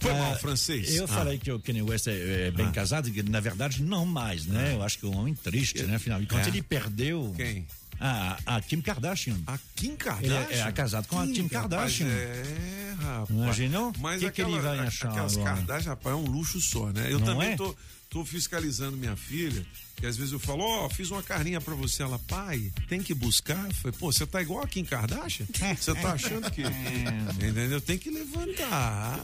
Foi 0.00 0.10
Ah, 0.12 0.14
mal, 0.14 0.38
francês. 0.38 0.94
Eu 0.94 1.04
Ah. 1.04 1.08
falei 1.08 1.38
que 1.38 1.50
o 1.50 1.58
Kanye 1.60 1.82
West 1.82 2.06
é, 2.06 2.48
é 2.48 2.50
bem 2.50 2.66
Ah. 2.66 2.70
casado, 2.72 3.10
que 3.10 3.22
na 3.22 3.40
verdade 3.40 3.82
não 3.82 4.04
mais, 4.06 4.46
né? 4.46 4.74
Eu 4.74 4.82
acho 4.82 4.98
que 4.98 5.06
é 5.06 5.08
um 5.08 5.16
homem 5.18 5.34
triste, 5.34 5.82
né? 5.84 5.96
Afinal 5.96 6.20
contas, 6.20 6.46
É. 6.46 6.50
ele 6.50 6.62
perdeu. 6.62 7.32
Quem? 7.36 7.66
A, 8.00 8.38
a 8.46 8.60
Kim 8.60 8.80
Kardashian. 8.80 9.36
A 9.44 9.58
Kim 9.74 9.88
Ele 9.88 9.96
Kardashian? 9.96 10.46
é, 10.50 10.68
é 10.68 10.72
casado 10.72 11.08
com 11.08 11.18
a 11.18 11.26
Kim 11.26 11.42
rapaz, 11.42 11.50
Kardashian. 11.50 12.06
É, 12.06 12.94
rapaz. 13.00 13.30
Imaginou? 13.30 13.92
Mas 13.98 14.14
Que 14.20 14.20
que 14.20 14.42
aquela, 14.42 14.50
ele 14.56 14.60
vai 14.60 14.78
achar 14.86 15.08
aquelas 15.10 15.36
agora? 15.36 15.54
Kardashian, 15.56 15.90
rapaz, 15.90 16.14
é 16.14 16.16
um 16.18 16.24
luxo 16.30 16.60
só, 16.60 16.86
né? 16.92 17.08
Eu 17.12 17.18
Não 17.18 17.26
também 17.26 17.48
é? 17.52 17.56
tô, 17.56 17.74
tô 18.08 18.24
fiscalizando 18.24 18.96
minha 18.96 19.16
filha, 19.16 19.66
que 19.96 20.06
às 20.06 20.16
vezes 20.16 20.32
eu 20.32 20.38
falo, 20.38 20.62
ó, 20.62 20.88
fiz 20.88 21.10
uma 21.10 21.24
carninha 21.24 21.60
pra 21.60 21.74
você. 21.74 22.04
Ela, 22.04 22.20
pai, 22.20 22.70
tem 22.88 23.02
que 23.02 23.12
buscar. 23.14 23.64
Eu 23.66 23.74
falei, 23.74 23.96
pô, 23.98 24.12
você 24.12 24.24
tá 24.24 24.40
igual 24.40 24.62
a 24.62 24.68
Kim 24.68 24.84
Kardashian? 24.84 25.46
Você 25.76 25.92
tá 25.96 26.12
achando 26.12 26.48
que. 26.52 26.62
Entendeu? 26.62 27.80
Tem 27.80 27.98
que 27.98 28.10
levantar. 28.10 29.18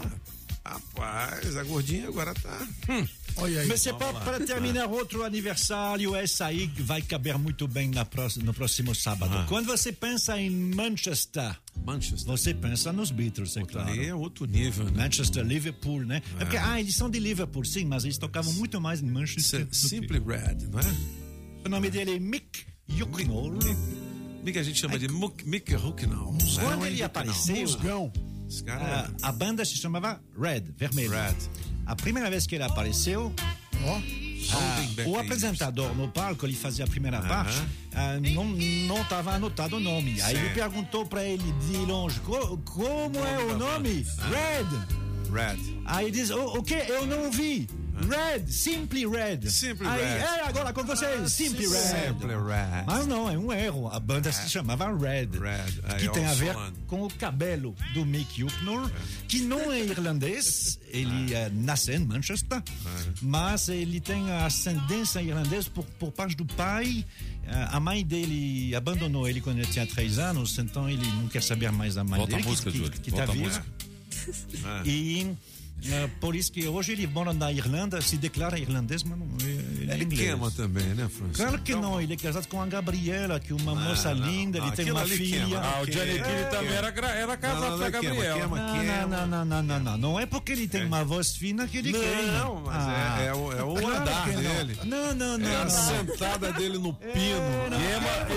Rapaz, 0.65 1.57
a 1.57 1.63
gordinha 1.63 2.09
agora 2.09 2.33
tá. 2.35 2.67
Hum. 2.89 3.07
Mas 3.69 3.83
c'est 3.83 3.91
Vamos 3.91 3.99
pas 3.99 4.15
lá. 4.15 4.21
para 4.21 4.41
terminar 4.41 4.87
outro 4.87 5.25
aniversário, 5.25 6.15
essa 6.15 6.47
aí 6.47 6.69
que 6.69 6.81
vai 6.81 7.03
caber 7.03 7.37
muito 7.37 7.67
bem 7.67 7.89
na 7.89 8.05
próxima, 8.05 8.45
no 8.47 8.55
próximo 8.55 8.95
sábado. 8.95 9.37
Ah. 9.37 9.45
Quando 9.49 9.67
você 9.67 9.93
pensa 9.93 10.41
em 10.41 10.49
Manchester, 10.51 11.55
Manchester. 11.85 12.27
você 12.27 12.55
pensa 12.55 12.93
nos 12.93 13.11
Beatles, 13.11 13.57
é 13.57 13.63
claro. 13.63 13.91
aí 13.91 14.07
é 14.07 14.15
outro 14.15 14.47
nível, 14.47 14.85
né? 14.87 15.03
Manchester, 15.03 15.45
Liverpool, 15.45 16.01
né? 16.07 16.23
É. 16.37 16.39
porque, 16.39 16.57
ah, 16.57 16.81
eles 16.81 16.95
são 16.95 17.11
de 17.11 17.19
Liverpool, 17.19 17.65
sim, 17.65 17.85
mas 17.85 18.05
eles 18.05 18.17
tocavam 18.17 18.53
muito 18.55 18.81
mais 18.81 19.03
em 19.03 19.07
Manchester. 19.07 19.67
Simply 19.73 20.19
Red, 20.19 20.69
não 20.71 20.79
é? 20.79 20.95
O 21.67 21.69
nome 21.69 21.91
dele 21.91 22.17
é 22.17 22.19
Mick 22.19 22.65
Hucknall. 22.89 23.53
Mick 24.45 24.59
a 24.59 24.63
gente 24.63 24.79
chama 24.79 24.99
de 24.99 25.09
Mick 25.09 25.75
Hucknall. 25.75 26.37
Quando 26.61 26.87
ele 26.87 27.03
apareceu, 27.03 27.57
Esse 27.57 27.77
cara 28.65 28.83
a, 28.85 29.03
é- 29.05 29.09
a 29.23 29.33
banda 29.33 29.65
se 29.65 29.77
chamava 29.77 30.21
Red, 30.39 30.63
vermelho. 30.77 31.11
Red. 31.13 31.35
A 31.87 31.95
primeira 31.97 32.31
vez 32.31 32.47
que 32.47 32.55
ele 32.55 32.65
apareceu, 32.65 33.33
ah, 33.87 35.05
o 35.07 35.19
apresentador 35.19 35.95
no 35.95 36.09
palco, 36.09 36.47
ele 36.47 36.55
fazia 36.55 36.85
a 36.85 36.89
primeira 36.89 37.21
parte, 37.23 37.63
ah, 37.95 38.19
não 38.35 38.45
não 38.45 39.03
estava 39.03 39.33
anotado 39.35 39.77
o 39.77 39.81
nome. 39.81 40.21
Aí 40.23 40.37
ele 40.37 40.51
perguntou 40.51 41.05
para 41.07 41.25
ele 41.25 41.43
de 41.67 41.77
longe, 41.79 42.21
"Co- 42.21 42.57
como 42.65 43.19
é 43.25 43.39
o 43.39 43.59
nome? 43.59 44.07
Red. 44.31 45.31
Red. 45.33 45.81
Aí 45.85 46.07
ele 46.07 46.13
diz, 46.13 46.31
o, 46.31 46.59
o 46.59 46.63
que? 46.63 46.75
Eu 46.75 47.07
não 47.07 47.31
vi. 47.31 47.69
Red, 48.09 48.47
Simply 48.49 49.07
Red. 49.07 49.49
Simply 49.51 49.87
Aí, 49.87 50.01
Red. 50.03 50.19
É, 50.19 50.41
agora 50.49 50.73
com 50.73 50.83
vocês, 50.85 51.33
Simply 51.33 51.67
Red. 51.67 52.07
Simply 52.09 52.35
Red. 52.35 52.85
Mas 52.87 53.07
não, 53.07 53.31
é 53.31 53.39
um 53.39 53.53
erro. 53.53 53.89
A 53.89 54.01
banda 54.01 54.33
se 54.33 54.49
chamava 54.49 54.87
Red. 54.97 55.27
Red. 55.39 55.99
Que 55.99 56.09
tem 56.11 56.27
a 56.27 56.35
ver 56.35 56.53
Solano. 56.55 56.77
com 56.87 57.03
o 57.05 57.11
cabelo 57.15 57.75
do 57.95 58.05
Mick 58.05 58.43
Hucknall, 58.43 58.91
que 59.29 59.41
não 59.43 59.73
é 59.73 59.81
irlandês, 59.81 60.79
ele 60.91 61.33
eh, 61.35 61.51
nasceu 61.53 61.95
em 61.95 62.05
Manchester, 62.05 62.63
mas 63.23 63.69
ele 63.69 64.01
tem 64.01 64.31
a 64.31 64.47
ascendência 64.47 65.21
irlandesa 65.23 65.71
por, 65.71 65.85
por 65.85 66.11
parte 66.13 66.37
do 66.37 66.45
pai. 66.45 67.05
Eh, 67.47 67.69
A 67.71 67.79
mãe 67.79 68.05
dele 68.05 68.75
abandonou 68.75 69.29
ele 69.29 69.41
quando 69.41 69.59
ele 69.59 69.67
tinha 69.69 69.87
três 69.87 70.19
anos, 70.19 70.59
então 70.59 70.89
ele 70.91 71.07
não 71.13 71.29
quer 71.29 71.43
saber 71.43 71.71
mais 71.71 71.95
da 71.95 72.03
mãe 72.05 72.19
Volta 72.19 72.35
a 72.35 72.37
dele, 72.39 72.49
música, 72.49 72.71
que, 72.71 72.79
Júlio. 72.79 72.93
que, 72.93 73.01
que 73.01 73.13
tá 73.13 73.25
a. 73.25 74.85
E 74.85 75.35
eh, 75.87 76.09
por 76.21 76.35
isso 76.35 76.51
que 76.53 76.67
hoje 76.67 76.93
ele 76.93 77.07
mora 77.07 77.33
na 77.33 77.53
Irlanda, 77.53 78.01
se 78.01 78.17
declara 78.17 78.59
irlandês, 78.59 79.03
mas 79.03 79.19
não 79.19 79.27
ele 79.41 79.91
é 79.91 79.95
Ele 79.95 80.05
inglês. 80.05 80.29
queima 80.31 80.51
também, 80.51 80.85
né, 80.95 81.09
Francisco? 81.09 81.37
Claro 81.45 81.59
que 81.61 81.75
não, 81.75 82.01
ele 82.01 82.15
é 82.15 82.17
casado 82.17 82.47
com 82.49 82.61
a 82.63 82.67
Gabriela, 82.67 83.39
que 83.39 83.53
é 83.53 83.57
uma 83.57 83.75
moça 83.75 84.15
não, 84.15 84.27
linda, 84.27 84.59
não, 84.61 84.67
ele 84.69 84.77
tem 84.77 84.91
uma 84.91 85.01
ali 85.03 85.17
filha. 85.17 85.45
queima, 85.47 85.61
Ah, 85.61 85.81
o 85.83 85.87
Johnny 85.87 86.19
É, 86.19 86.45
também 86.51 86.73
era, 86.73 86.89
era 86.89 87.37
casado 87.37 87.61
Não, 87.61 87.71
não, 87.71 87.79
com 87.79 87.85
a 87.85 87.91
não, 87.91 88.01
queima, 88.01 88.15
Gabriela. 88.15 88.39
queima, 88.41 88.57
Não, 88.59 88.75
queima. 88.75 89.07
não, 89.07 89.27
não, 89.27 89.45
não, 89.45 89.63
não, 89.63 89.81
não. 89.81 89.99
Não 89.99 90.21
é 90.21 90.27
porque 90.27 90.53
ele 90.53 90.67
tem 90.69 90.85
uma 90.87 91.05
voz 91.05 91.37
fina 91.37 91.67
que 91.69 91.79
ele 91.79 91.93
Não, 91.93 92.01
queima. 92.01 92.61
mas 92.65 92.89
é- 93.21 93.27
é 93.27 93.35
o- 93.35 93.53
é 93.53 93.63
o 93.63 93.75
Claro 93.75 93.97
andar 93.97 94.27
não. 94.29 94.35
dele. 94.43 94.79
Não, 94.85 95.15
não, 95.15 95.39
não. 95.39 95.49
É 95.49 95.57
a 95.57 95.65
não. 95.65 95.71
sentada 95.71 96.53
dele 96.53 96.79
no 96.79 96.95
pino. 96.95 97.15
Queima, 97.71 98.31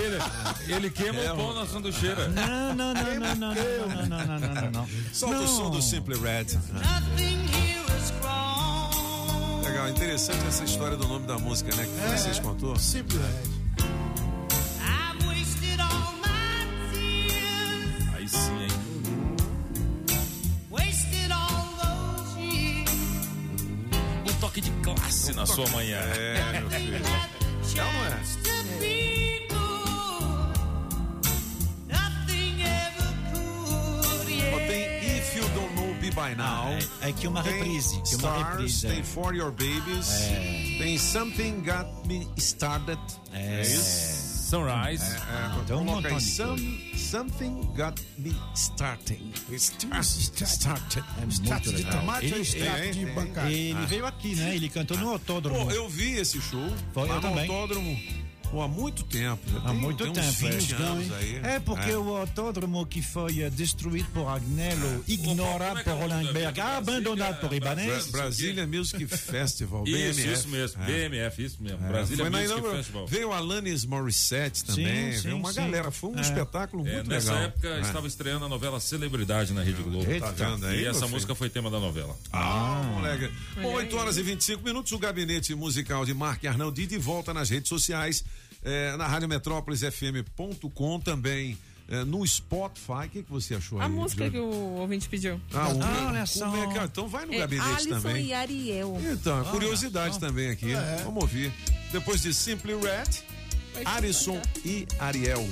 ele, 0.68 0.74
ele 0.74 0.90
queima 0.90 1.18
É, 1.20 1.32
o 1.32 1.36
pão 1.36 1.54
na 1.54 1.66
sanducheira. 1.66 2.28
Não, 2.28 2.74
não, 2.74 2.94
não, 2.94 2.94
não, 2.94 3.34
não, 3.36 3.36
não, 3.36 3.54
não, 3.54 4.06
não, 4.06 4.26
não, 4.26 4.38
não, 4.38 4.54
não, 4.62 4.70
não. 4.70 4.88
Solta 5.12 5.36
o 5.36 5.40
Não. 5.40 5.46
som 5.48 5.70
do 5.70 5.80
Simply 5.82 6.18
Red. 6.18 6.58
Legal, 9.64 9.88
interessante 9.90 10.46
essa 10.46 10.64
história 10.64 10.96
do 10.96 11.06
nome 11.06 11.26
da 11.26 11.38
música, 11.38 11.74
né? 11.74 11.84
Que 11.84 12.18
vocês 12.18 12.38
contou. 12.38 12.76
Simply 12.78 13.18
Red. 13.18 13.58
Aí 18.14 18.28
sim, 18.28 18.62
hein? 18.62 18.68
Um 24.28 24.40
toque 24.40 24.60
de 24.60 24.70
classe 24.82 25.32
na 25.34 25.46
sua 25.46 25.68
manhã. 25.68 25.98
É, 25.98 26.60
meu 26.60 26.70
filho. 26.70 26.96
É 26.96 27.38
não 27.78 27.84
é? 28.06 29.27
By 36.18 36.34
Now. 36.34 36.68
É, 37.00 37.10
é 37.10 37.12
que 37.12 37.28
uma 37.28 37.42
Tem 37.44 37.52
reprise, 37.54 37.94
que 38.02 38.16
uma 38.16 38.28
Stars, 38.28 38.48
reprise. 38.50 38.86
tem 38.88 38.98
é. 38.98 39.02
For 39.04 39.34
Your 39.34 39.52
Babies. 39.52 40.08
Tem 40.78 40.98
Something 40.98 41.62
Got 41.62 42.06
Me 42.08 42.26
Started. 42.36 42.98
É, 43.32 43.62
isso? 43.62 44.48
Sunrise. 44.48 45.04
É, 45.04 45.16
é, 45.16 45.60
Então, 45.62 45.84
coloca 45.84 46.08
aí. 46.08 46.20
Some, 46.20 46.92
something 46.96 47.60
Got 47.76 48.00
Me 48.18 48.34
Starting. 48.54 49.32
Started. 49.52 51.04
É 51.20 51.24
muito 51.24 51.72
de 51.72 51.84
tomate 51.84 52.26
Ele- 52.26 52.44
tem, 52.44 52.90
de 52.92 53.06
bancada? 53.12 53.50
Ele 53.52 53.86
veio 53.86 54.06
aqui, 54.06 54.34
né? 54.34 54.56
Ele 54.56 54.68
cantou 54.68 54.96
no 54.96 55.10
autódromo. 55.10 55.66
Pô, 55.66 55.70
eu 55.70 55.88
vi 55.88 56.14
esse 56.14 56.40
show 56.40 56.68
Foi, 56.92 57.06
lá 57.08 57.16
eu 57.16 57.20
no 57.20 57.28
também. 57.28 57.42
autódromo 57.48 57.96
pô, 58.50 58.62
há 58.62 58.68
muito 58.68 59.02
tempo. 59.04 59.42
Há 59.64 59.68
tem- 59.70 59.74
muito 59.78 60.04
tem 60.04 60.12
tempo. 60.12 60.26
Uns 60.28 60.34
20 60.36 60.72
é. 60.72 60.76
anos 60.76 61.12
aí. 61.12 61.40
É 61.42 61.60
porque 61.60 61.90
o 61.92 62.16
autódromo 62.16 62.84
que 62.86 63.02
foi 63.02 63.40
eh, 63.42 63.50
destruído 63.50 64.08
por 64.12 64.26
Agnello, 64.28 65.04
ignorado 65.08 65.82
por 65.84 65.92
Roland 65.94 66.32
Berg, 66.32 66.60
abandonado 66.60 67.40
por 67.40 67.52
Ibanez. 67.52 68.06
Bra- 68.08 68.22
Brasília 68.22 68.66
Music 68.66 69.06
Festival, 69.08 69.84
Isso, 69.86 70.20
BMF. 70.20 70.32
isso 70.32 70.48
mesmo. 70.48 70.82
É. 70.82 70.86
BMF, 70.86 71.44
isso 71.44 71.62
mesmo. 71.62 71.78
Brasília 71.78 72.24
Foi 72.24 72.30
Music 72.30 72.46
inaugura- 72.52 72.76
Festival. 72.76 73.06
Veio 73.06 73.32
Alanis 73.32 73.84
Morissette 73.84 74.64
também, 74.64 74.84
Sim, 74.86 74.92
veio 74.92 75.20
sim, 75.20 75.32
uma 75.32 75.52
sim. 75.52 75.60
galera. 75.60 75.90
Foi 75.90 76.10
um 76.10 76.18
É. 76.18 76.20
espetáculo 76.20 76.86
É, 76.86 76.94
muito 76.94 77.08
nessa 77.10 77.32
legal. 77.32 77.46
época 77.48 77.68
É. 77.68 77.80
estava 77.80 78.06
estreando 78.06 78.44
a 78.44 78.48
novela 78.48 78.80
Celebridade 78.80 79.52
na 79.52 79.62
Rede 79.62 79.82
Globo. 79.82 80.06
Tá 80.20 80.30
vendo 80.30 80.66
aí, 80.66 80.82
e 80.82 80.86
essa 80.86 81.06
música 81.06 81.34
foi 81.34 81.48
tema 81.48 81.70
da 81.70 81.78
novela. 81.80 82.16
Ah, 82.32 82.82
moleque. 82.94 83.30
Bom, 83.60 83.74
8 83.74 83.96
horas 83.96 84.16
e 84.16 84.22
25 84.22 84.62
minutos, 84.64 84.92
o 84.92 84.98
gabinete 84.98 85.54
musical 85.54 86.04
de 86.04 86.14
Marc 86.14 86.44
Arnaldi 86.44 86.86
de 86.86 86.98
volta 86.98 87.32
nas 87.34 87.50
redes 87.50 87.68
sociais, 87.68 88.24
eh, 88.64 88.96
na 88.96 89.06
Rádio 89.06 89.28
Metrópolis 89.28 89.80
FM.com 89.82 91.00
também. 91.00 91.58
eh, 91.90 92.04
no 92.04 92.26
Spotify, 92.26 93.06
o 93.06 93.08
que, 93.08 93.22
que 93.22 93.30
você 93.30 93.54
achou 93.54 93.80
A 93.80 93.86
aí? 93.86 93.90
música 93.90 94.26
Júlio? 94.26 94.32
que 94.32 94.38
o 94.46 94.50
ouvinte 94.80 95.08
pediu. 95.08 95.40
Ah, 95.54 95.68
o 95.68 95.82
Ah, 95.82 96.06
olha 96.08 96.14
como 96.18 96.26
só. 96.26 96.56
é 96.56 96.66
que- 96.74 96.78
Então 96.84 97.08
vai 97.08 97.24
no 97.24 97.32
É 97.32 97.38
gabinete 97.38 97.66
Alisson 97.70 97.90
também. 98.02 98.26
e 98.26 98.34
Ariel. 98.34 99.00
Então, 99.10 99.44
curiosidade 99.46 100.20
também 100.20 100.50
aqui. 100.50 100.74
Vamos 101.04 101.22
ouvir. 101.22 101.50
Depois 101.90 102.20
de 102.20 102.34
Simply 102.34 102.74
Red, 102.74 103.22
Arison 103.86 104.38
e 104.66 104.86
Ariel. 104.98 105.48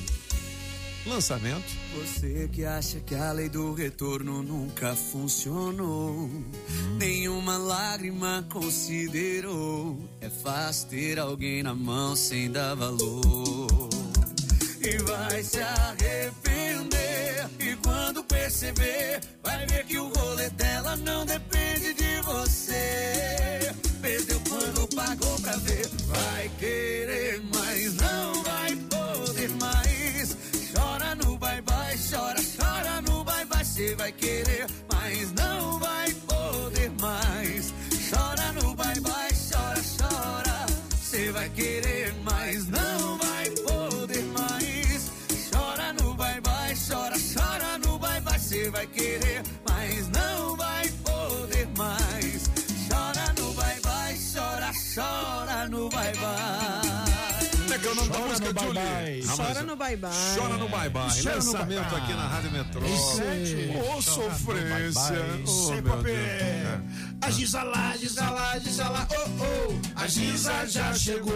Lançamento. 1.06 1.64
Você 1.94 2.48
que 2.52 2.64
acha 2.64 2.98
que 2.98 3.14
a 3.14 3.30
lei 3.30 3.48
do 3.48 3.72
retorno 3.72 4.42
nunca 4.42 4.94
funcionou, 4.96 6.28
nenhuma 6.98 7.56
lágrima 7.56 8.44
considerou. 8.50 9.98
É 10.20 10.28
fácil 10.28 10.88
ter 10.88 11.18
alguém 11.18 11.62
na 11.62 11.74
mão 11.74 12.16
sem 12.16 12.50
dar 12.50 12.74
valor. 12.74 13.88
E 14.80 14.98
vai 14.98 15.42
se 15.44 15.60
arrepender. 15.60 17.48
E 17.60 17.76
quando 17.76 18.24
perceber, 18.24 19.20
vai 19.42 19.64
ver 19.66 19.84
que 19.84 19.98
o 19.98 20.08
rolê 20.08 20.50
dela 20.50 20.96
não 20.96 21.24
depende 21.24 21.94
de 21.94 22.20
você. 22.22 23.72
Perdeu 24.02 24.40
quando 24.48 24.88
pagou 24.94 25.40
pra 25.40 25.56
ver. 25.58 25.88
Vai 26.06 26.50
querer, 26.58 27.42
mas 27.54 27.94
não 27.94 28.15
I 34.06 34.10
get 34.10 34.48
it 34.48 34.65
Julie. 58.74 59.36
Chora 59.36 59.62
no 59.62 59.76
bye-bye. 59.76 60.10
Chora 60.36 60.56
no 60.56 60.68
bye-bye. 60.68 61.22
Lançamento 61.22 61.94
aqui 61.96 62.12
na 62.12 62.28
Rádio 62.28 62.50
Metrópole. 62.52 62.92
Esse- 62.92 63.70
Ô, 63.96 64.02
sofrência. 64.02 65.46
Sem 65.46 65.82
papel. 65.82 66.14
A 67.22 67.30
Giza 67.30 67.62
lá, 67.62 67.96
Giza 67.96 68.28
lá, 68.30 68.58
Giza 68.58 68.88
lá, 68.88 69.08
oh, 69.10 69.70
oh, 69.72 70.00
a 70.00 70.06
Giza 70.06 70.66
já 70.66 70.92
chegou. 70.94 71.32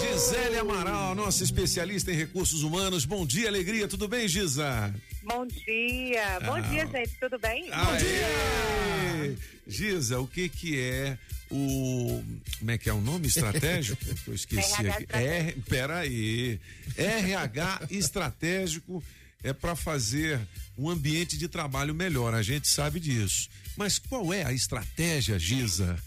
Gisele 0.00 0.58
Amaral, 0.58 1.14
nossa 1.14 1.42
especialista 1.42 2.12
em 2.12 2.16
recursos 2.16 2.62
humanos. 2.62 3.04
Bom 3.04 3.24
dia, 3.26 3.48
alegria. 3.48 3.88
Tudo 3.88 4.06
bem, 4.06 4.28
Giza? 4.28 4.94
Bom 5.24 5.46
dia. 5.46 6.38
Bom 6.44 6.54
Ah. 6.56 6.60
dia, 6.60 6.86
gente. 6.86 7.10
Tudo 7.18 7.38
bem? 7.38 7.64
Bom 7.70 7.96
dia! 7.96 9.36
Giza, 9.66 10.18
o 10.20 10.26
que 10.26 10.48
que 10.48 10.78
é 10.78 11.16
o. 11.52 12.24
Como 12.58 12.70
é 12.70 12.78
que 12.78 12.88
é 12.88 12.92
o 12.92 13.00
nome 13.00 13.26
estratégico? 13.26 14.02
Que 14.04 14.30
Eu 14.30 14.34
esqueci 14.34 14.86
RH 14.86 15.44
aqui. 15.48 15.60
Peraí. 15.68 16.60
RH 16.96 17.82
estratégico 17.90 19.04
é 19.44 19.52
para 19.52 19.76
fazer 19.76 20.40
um 20.78 20.88
ambiente 20.88 21.36
de 21.36 21.48
trabalho 21.48 21.94
melhor, 21.94 22.34
a 22.34 22.42
gente 22.42 22.68
sabe 22.68 22.98
disso. 22.98 23.50
Mas 23.76 23.98
qual 23.98 24.32
é 24.32 24.44
a 24.44 24.52
estratégia, 24.52 25.38
Giza? 25.38 25.98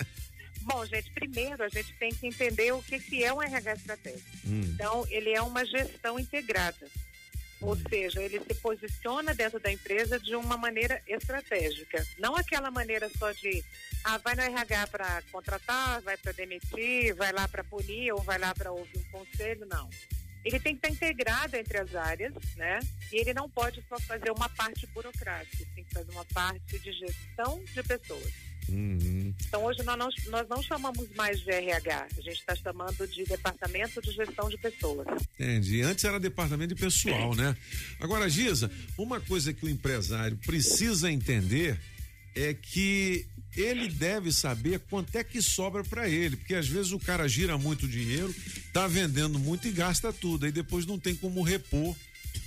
Bom, 0.62 0.84
gente, 0.86 1.10
primeiro 1.10 1.62
a 1.62 1.68
gente 1.68 1.92
tem 1.98 2.10
que 2.10 2.26
entender 2.26 2.72
o 2.72 2.82
que, 2.82 2.98
que 2.98 3.22
é 3.22 3.32
um 3.32 3.42
RH 3.42 3.74
estratégico. 3.74 4.30
Hum. 4.46 4.62
Então, 4.64 5.06
ele 5.10 5.30
é 5.30 5.42
uma 5.42 5.64
gestão 5.64 6.18
integrada. 6.18 6.86
Ou 7.60 7.76
seja, 7.88 8.20
ele 8.20 8.40
se 8.40 8.54
posiciona 8.54 9.34
dentro 9.34 9.58
da 9.60 9.70
empresa 9.72 10.18
de 10.18 10.34
uma 10.34 10.56
maneira 10.56 11.02
estratégica. 11.06 12.06
Não 12.18 12.36
aquela 12.36 12.70
maneira 12.70 13.10
só 13.18 13.30
de, 13.32 13.64
ah, 14.04 14.18
vai 14.18 14.34
no 14.34 14.42
RH 14.42 14.86
para 14.88 15.22
contratar, 15.32 16.02
vai 16.02 16.16
para 16.16 16.32
demitir, 16.32 17.14
vai 17.14 17.32
lá 17.32 17.48
para 17.48 17.64
punir 17.64 18.12
ou 18.12 18.22
vai 18.22 18.38
lá 18.38 18.54
para 18.54 18.70
ouvir 18.70 18.98
um 18.98 19.10
conselho, 19.10 19.66
não. 19.66 19.88
Ele 20.44 20.60
tem 20.60 20.76
que 20.76 20.86
estar 20.86 20.90
integrado 20.90 21.56
entre 21.56 21.78
as 21.78 21.94
áreas, 21.94 22.34
né? 22.56 22.78
E 23.10 23.16
ele 23.16 23.32
não 23.32 23.48
pode 23.48 23.82
só 23.88 23.98
fazer 24.00 24.30
uma 24.30 24.48
parte 24.50 24.86
burocrática, 24.88 25.62
ele 25.62 25.70
tem 25.74 25.84
que 25.84 25.94
fazer 25.94 26.10
uma 26.10 26.24
parte 26.26 26.78
de 26.78 26.92
gestão 26.92 27.64
de 27.64 27.82
pessoas. 27.82 28.32
Uhum. 28.68 29.34
Então, 29.46 29.64
hoje 29.64 29.82
nós 29.82 29.96
não, 29.96 30.08
nós 30.30 30.48
não 30.48 30.62
chamamos 30.62 31.08
mais 31.14 31.40
de 31.40 31.50
RH, 31.50 32.08
a 32.18 32.20
gente 32.20 32.40
está 32.40 32.54
chamando 32.56 33.06
de 33.06 33.24
Departamento 33.24 34.02
de 34.02 34.10
Gestão 34.10 34.48
de 34.48 34.58
Pessoas. 34.58 35.06
Entendi. 35.34 35.82
Antes 35.82 36.04
era 36.04 36.20
departamento 36.20 36.74
de 36.74 36.80
pessoal, 36.80 37.34
né? 37.34 37.56
Agora, 38.00 38.28
Giza, 38.28 38.70
uma 38.98 39.20
coisa 39.20 39.52
que 39.52 39.64
o 39.64 39.68
empresário 39.68 40.36
precisa 40.38 41.10
entender 41.10 41.80
é 42.34 42.52
que 42.52 43.26
ele 43.56 43.88
deve 43.88 44.32
saber 44.32 44.80
quanto 44.90 45.14
é 45.16 45.22
que 45.24 45.40
sobra 45.42 45.82
para 45.84 46.08
ele, 46.08 46.36
porque 46.36 46.54
às 46.54 46.66
vezes 46.68 46.92
o 46.92 46.98
cara 46.98 47.28
gira 47.28 47.56
muito 47.58 47.86
dinheiro, 47.86 48.34
tá 48.72 48.86
vendendo 48.86 49.38
muito 49.38 49.68
e 49.68 49.72
gasta 49.72 50.12
tudo, 50.12 50.46
aí 50.46 50.52
depois 50.52 50.86
não 50.86 50.98
tem 50.98 51.14
como 51.14 51.42
repor 51.42 51.94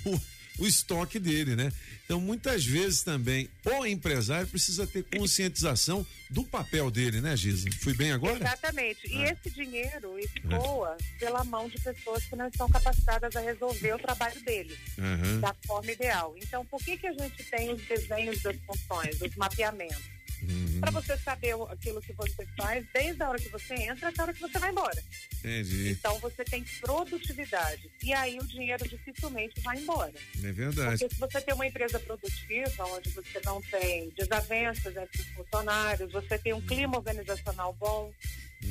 o, 0.06 0.22
o 0.60 0.68
estoque 0.68 1.18
dele, 1.20 1.56
né? 1.56 1.72
Então, 2.06 2.22
muitas 2.22 2.66
vezes 2.66 3.04
também 3.04 3.50
o 3.66 3.86
empresário 3.86 4.48
precisa 4.48 4.88
ter 4.88 5.04
conscientização 5.04 6.08
do 6.30 6.42
papel 6.44 6.90
dele, 6.90 7.20
né, 7.20 7.36
Giza? 7.36 7.70
Fui 7.82 7.94
bem 7.94 8.12
agora? 8.14 8.38
Exatamente. 8.38 9.00
E 9.08 9.16
Ah. 9.24 9.32
esse 9.34 9.54
dinheiro 9.54 10.18
escoa 10.18 10.96
pela 11.20 11.44
mão 11.44 11.68
de 11.68 11.78
pessoas 11.82 12.24
que 12.26 12.36
não 12.36 12.48
estão 12.48 12.70
capacitadas 12.70 13.36
a 13.36 13.42
resolver 13.42 13.94
o 13.94 14.00
trabalho 14.00 14.40
dele 14.42 14.78
Aham. 14.98 15.40
da 15.42 15.54
forma 15.66 15.92
ideal. 15.92 16.34
Então, 16.42 16.66
por 16.66 16.82
que, 16.82 16.96
que 16.98 17.08
a 17.08 17.14
gente 17.14 17.44
tem 17.44 17.74
os 17.74 17.82
desenhos 17.84 18.42
das 18.42 18.56
funções, 18.66 19.22
os 19.22 19.36
mapeamentos? 19.36 20.17
Uhum. 20.42 20.80
Para 20.80 20.92
você 20.92 21.18
saber 21.18 21.56
aquilo 21.70 22.02
que 22.02 22.14
você 22.14 22.46
faz 22.58 22.86
desde 22.94 23.22
a 23.24 23.30
hora 23.30 23.40
que 23.40 23.50
você 23.50 23.74
entra 23.74 24.10
até 24.10 24.22
a 24.22 24.24
hora 24.26 24.34
que 24.34 24.42
você 24.42 24.60
vai 24.60 24.72
embora. 24.72 25.04
Entendi. 25.40 25.90
Então, 25.90 26.18
você 26.20 26.44
tem 26.44 26.64
produtividade. 26.82 27.90
E 28.04 28.14
aí 28.14 28.38
o 28.38 28.46
dinheiro 28.46 28.88
dificilmente 28.88 29.60
vai 29.62 29.78
embora. 29.78 30.14
É 30.44 30.52
verdade. 30.52 31.00
Porque 31.00 31.16
se 31.16 31.20
você 31.20 31.42
tem 31.42 31.54
uma 31.54 31.68
empresa 31.68 32.00
produtiva, 32.00 32.86
onde 32.86 33.10
você 33.10 33.42
não 33.46 33.62
tem 33.62 34.10
desavenças 34.10 34.96
entre 34.96 35.22
os 35.22 35.28
funcionários, 35.30 36.12
você 36.12 36.38
tem 36.38 36.54
um 36.54 36.62
clima 36.62 36.98
organizacional 36.98 37.74
bom, 37.74 38.12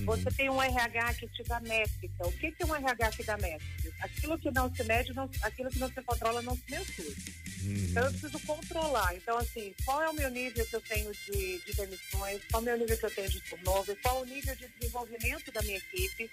você 0.05 0.31
tem 0.31 0.51
um 0.51 0.61
RH 0.63 1.15
que 1.15 1.29
te 1.29 1.43
dá 1.45 1.61
métrica. 1.61 2.27
O 2.27 2.33
que, 2.33 2.51
que 2.53 2.63
é 2.63 2.67
um 2.67 2.75
RH 2.75 3.11
que 3.13 3.25
dá 3.25 3.37
métrica? 3.39 3.93
Aquilo 4.01 4.39
que 4.39 4.51
não 4.51 4.75
se 4.75 4.83
mede, 4.85 5.13
não- 5.15 5.31
aquilo 5.43 5.71
que 5.71 5.79
não 5.79 5.89
se 5.89 6.03
controla, 6.03 6.43
não 6.43 6.57
se 6.57 6.71
mensura. 6.71 7.15
Então 7.63 8.05
eu 8.05 8.11
preciso 8.11 8.39
controlar. 8.41 9.15
Então, 9.17 9.37
assim, 9.39 9.75
qual 9.85 10.03
é 10.03 10.09
o 10.11 10.15
meu 10.15 10.31
nível 10.31 10.65
que 10.67 10.77
eu 10.77 10.81
tenho 10.81 11.11
de, 11.13 11.59
de 11.65 11.73
demissões, 11.75 12.41
qual 12.51 12.61
é 12.61 12.63
o 12.63 12.67
meu 12.67 12.79
nível 12.79 12.97
que 12.99 13.07
eu 13.07 13.11
tenho 13.15 13.29
de 13.31 13.41
turnover, 13.41 13.97
qual 14.03 14.19
é 14.19 14.23
o 14.23 14.25
nível 14.27 14.55
de 14.57 14.69
desenvolvimento 14.69 15.51
da 15.53 15.63
minha 15.63 15.79
equipe. 15.79 16.31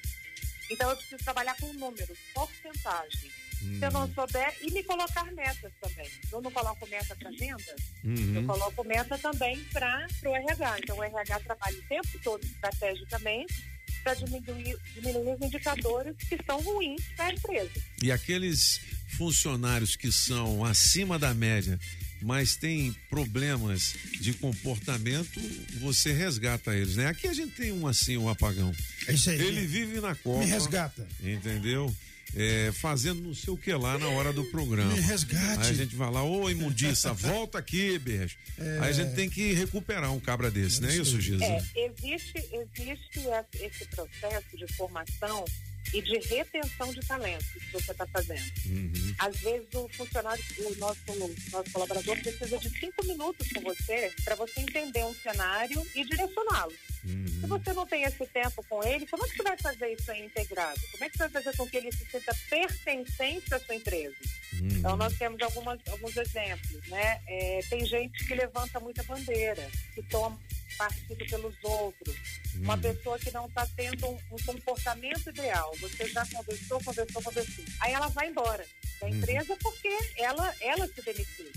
Então 0.70 0.90
eu 0.90 0.96
preciso 0.98 1.24
trabalhar 1.24 1.56
com 1.58 1.72
números, 1.74 2.18
porcentagem. 2.34 3.32
Se 3.80 3.86
eu 3.86 3.92
não 3.92 4.14
souber, 4.14 4.54
e 4.62 4.72
me 4.72 4.84
colocar 4.84 5.24
metas 5.34 5.72
também. 5.82 6.10
Eu 6.32 6.42
não 6.42 6.52
coloco 6.52 6.88
meta 6.90 7.16
para 7.16 7.32
venda, 7.32 7.76
Uhum. 8.04 8.36
eu 8.36 8.44
coloco 8.46 8.84
meta 8.84 9.18
também 9.18 9.58
para 9.72 10.08
o 10.26 10.36
RH. 10.36 10.80
Então 10.80 10.98
o 10.98 11.04
RH 11.04 11.40
trabalha 11.42 11.78
o 11.78 11.82
tempo 11.84 12.20
todo 12.24 12.44
estrategicamente 12.44 13.54
para 14.04 14.14
diminuir, 14.16 14.78
diminuir 14.96 15.36
os 15.36 15.42
indicadores 15.42 16.16
que 16.28 16.38
são 16.46 16.62
ruins 16.62 17.02
para 17.16 17.28
a 17.28 17.34
empresa. 17.34 17.72
E 18.02 18.12
aqueles 18.12 18.82
funcionários 19.18 19.96
que 19.96 20.12
são 20.12 20.66
acima 20.66 21.18
da 21.18 21.34
média, 21.34 21.80
mas 22.22 22.56
têm 22.56 22.94
problemas 23.10 23.96
de 24.20 24.34
comportamento, 24.34 25.40
você 25.80 26.12
resgata 26.12 26.76
eles, 26.76 26.96
né? 26.98 27.08
Aqui 27.08 27.28
a 27.28 27.34
gente 27.34 27.54
tem 27.56 27.72
um 27.72 27.88
assim, 27.88 28.18
um 28.18 28.28
apagão. 28.30 28.74
É 29.08 29.14
isso 29.14 29.30
aí. 29.30 29.40
Ele 29.42 29.66
vive 29.68 30.00
na 30.02 30.16
Copa. 30.16 30.40
Me 30.40 30.46
resgata. 30.46 31.08
Entendeu? 31.22 31.94
É, 32.36 32.72
fazendo 32.74 33.22
não 33.22 33.34
sei 33.34 33.54
o 33.54 33.58
que 33.58 33.72
lá 33.74 33.98
na 33.98 34.08
hora 34.10 34.34
do 34.34 34.44
programa. 34.46 34.94
Me 34.94 35.00
resgate. 35.00 35.66
Aí 35.66 35.70
a 35.70 35.74
gente 35.74 35.96
vai 35.96 36.12
lá, 36.12 36.24
ô 36.24 36.50
imundiça, 36.50 37.14
volta 37.14 37.60
aqui, 37.60 38.00
bicho. 38.00 38.38
É. 38.58 38.80
Aí 38.82 38.90
a 38.90 38.92
gente 38.92 39.14
tem 39.14 39.30
que 39.30 39.54
recuperar 39.54 40.12
um 40.12 40.20
cabra 40.20 40.50
desse, 40.50 40.82
não 40.82 40.90
é 40.90 40.96
isso, 40.96 41.20
Giza? 41.22 41.44
É, 41.44 41.64
existe, 41.76 42.50
existe 42.52 43.20
esse 43.62 43.86
processo 43.86 44.58
de 44.58 44.68
formação 44.74 45.46
e 45.94 46.02
de 46.02 46.18
retenção 46.20 46.94
de 46.94 47.00
talentos 47.02 47.48
que 47.48 47.72
você 47.72 47.92
está 47.92 48.06
fazendo. 48.08 48.52
Uhum. 48.66 49.16
Às 49.20 49.38
vezes 49.38 49.68
o 49.74 49.88
funcionário, 49.90 50.44
o 50.60 50.76
nosso, 50.76 51.02
nosso 51.52 51.72
colaborador 51.72 52.18
precisa 52.22 52.58
de 52.58 52.70
cinco 52.80 53.06
minutos 53.06 53.52
com 53.52 53.62
você 53.62 54.12
para 54.24 54.36
você 54.36 54.62
entender 54.62 55.04
um 55.04 55.14
cenário 55.16 55.86
e 55.96 56.04
direcioná-lo. 56.04 56.74
Se 57.04 57.48
você 57.48 57.74
não 57.74 57.86
tem 57.86 58.04
esse 58.04 58.26
tempo 58.28 58.64
com 58.70 58.82
ele, 58.84 59.06
como 59.08 59.26
é 59.26 59.30
que 59.30 59.36
você 59.36 59.44
vai 59.44 59.58
fazer 59.58 59.94
isso 59.94 60.10
aí 60.10 60.26
integrado? 60.26 60.80
Como 60.92 61.04
é 61.04 61.10
que 61.10 61.18
você 61.18 61.28
vai 61.28 61.44
fazer 61.44 61.58
com 61.58 61.68
que 61.68 61.78
ele 61.78 61.92
se 61.92 62.06
sinta 62.06 62.34
pertencente 62.50 63.54
à 63.54 63.60
sua 63.60 63.76
empresa? 63.76 64.16
Então 64.62 64.96
nós 64.96 65.18
temos 65.18 65.42
algumas, 65.42 65.80
alguns 65.90 66.16
exemplos, 66.16 66.88
né? 66.88 67.22
É, 67.28 67.60
tem 67.70 67.86
gente 67.86 68.26
que 68.26 68.34
levanta 68.34 68.80
muita 68.80 69.04
bandeira, 69.04 69.70
que 69.94 70.02
toma 70.04 70.40
partido 70.74 71.26
pelos 71.26 71.56
outros. 71.64 72.16
Uma 72.56 72.78
pessoa 72.78 73.18
que 73.18 73.32
não 73.32 73.46
está 73.48 73.66
tendo 73.76 74.08
um, 74.08 74.18
um 74.32 74.38
comportamento 74.46 75.30
ideal. 75.30 75.76
Você 75.80 76.08
já 76.10 76.26
conversou, 76.28 76.82
conversou, 76.84 77.22
conversou. 77.22 77.66
Aí 77.80 77.94
ela 77.94 78.08
vai 78.10 78.30
embora 78.30 78.66
da 79.02 79.10
empresa 79.10 79.56
porque 79.62 79.98
ela, 80.18 80.54
ela 80.62 80.88
se 80.88 81.02
demitiu. 81.02 81.52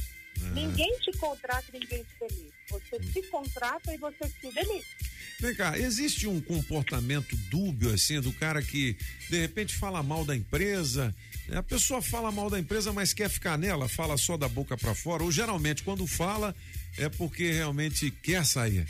Ninguém 0.53 0.99
te 0.99 1.13
contrata, 1.19 1.67
ninguém 1.73 2.05
te 2.05 2.19
demite. 2.21 2.55
Você 2.71 3.03
se 3.13 3.23
contrata 3.29 3.95
e 3.95 3.97
você 3.97 4.29
se 4.29 4.53
demite. 4.53 4.97
Vem 5.41 5.55
cá, 5.55 5.79
existe 5.79 6.27
um 6.27 6.41
comportamento 6.41 7.37
dúbio 7.51 7.93
assim 7.93 8.21
do 8.21 8.33
cara 8.33 8.63
que 8.63 8.97
de 9.29 9.39
repente 9.39 9.75
fala 9.75 10.03
mal 10.03 10.25
da 10.25 10.35
empresa? 10.37 11.15
A 11.53 11.63
pessoa 11.63 12.03
fala 12.03 12.33
mal 12.33 12.51
da 12.51 12.59
empresa, 12.59 12.93
mas 12.93 13.15
quer 13.15 13.29
ficar 13.29 13.57
nela, 13.57 13.89
fala 13.89 14.17
só 14.17 14.37
da 14.37 14.49
boca 14.49 14.77
para 14.77 14.95
fora, 14.95 15.23
ou 15.23 15.31
geralmente 15.31 15.83
quando 15.83 16.07
fala 16.07 16.55
é 16.99 17.09
porque 17.09 17.53
realmente 17.53 18.11
quer 18.11 18.45
sair. 18.45 18.87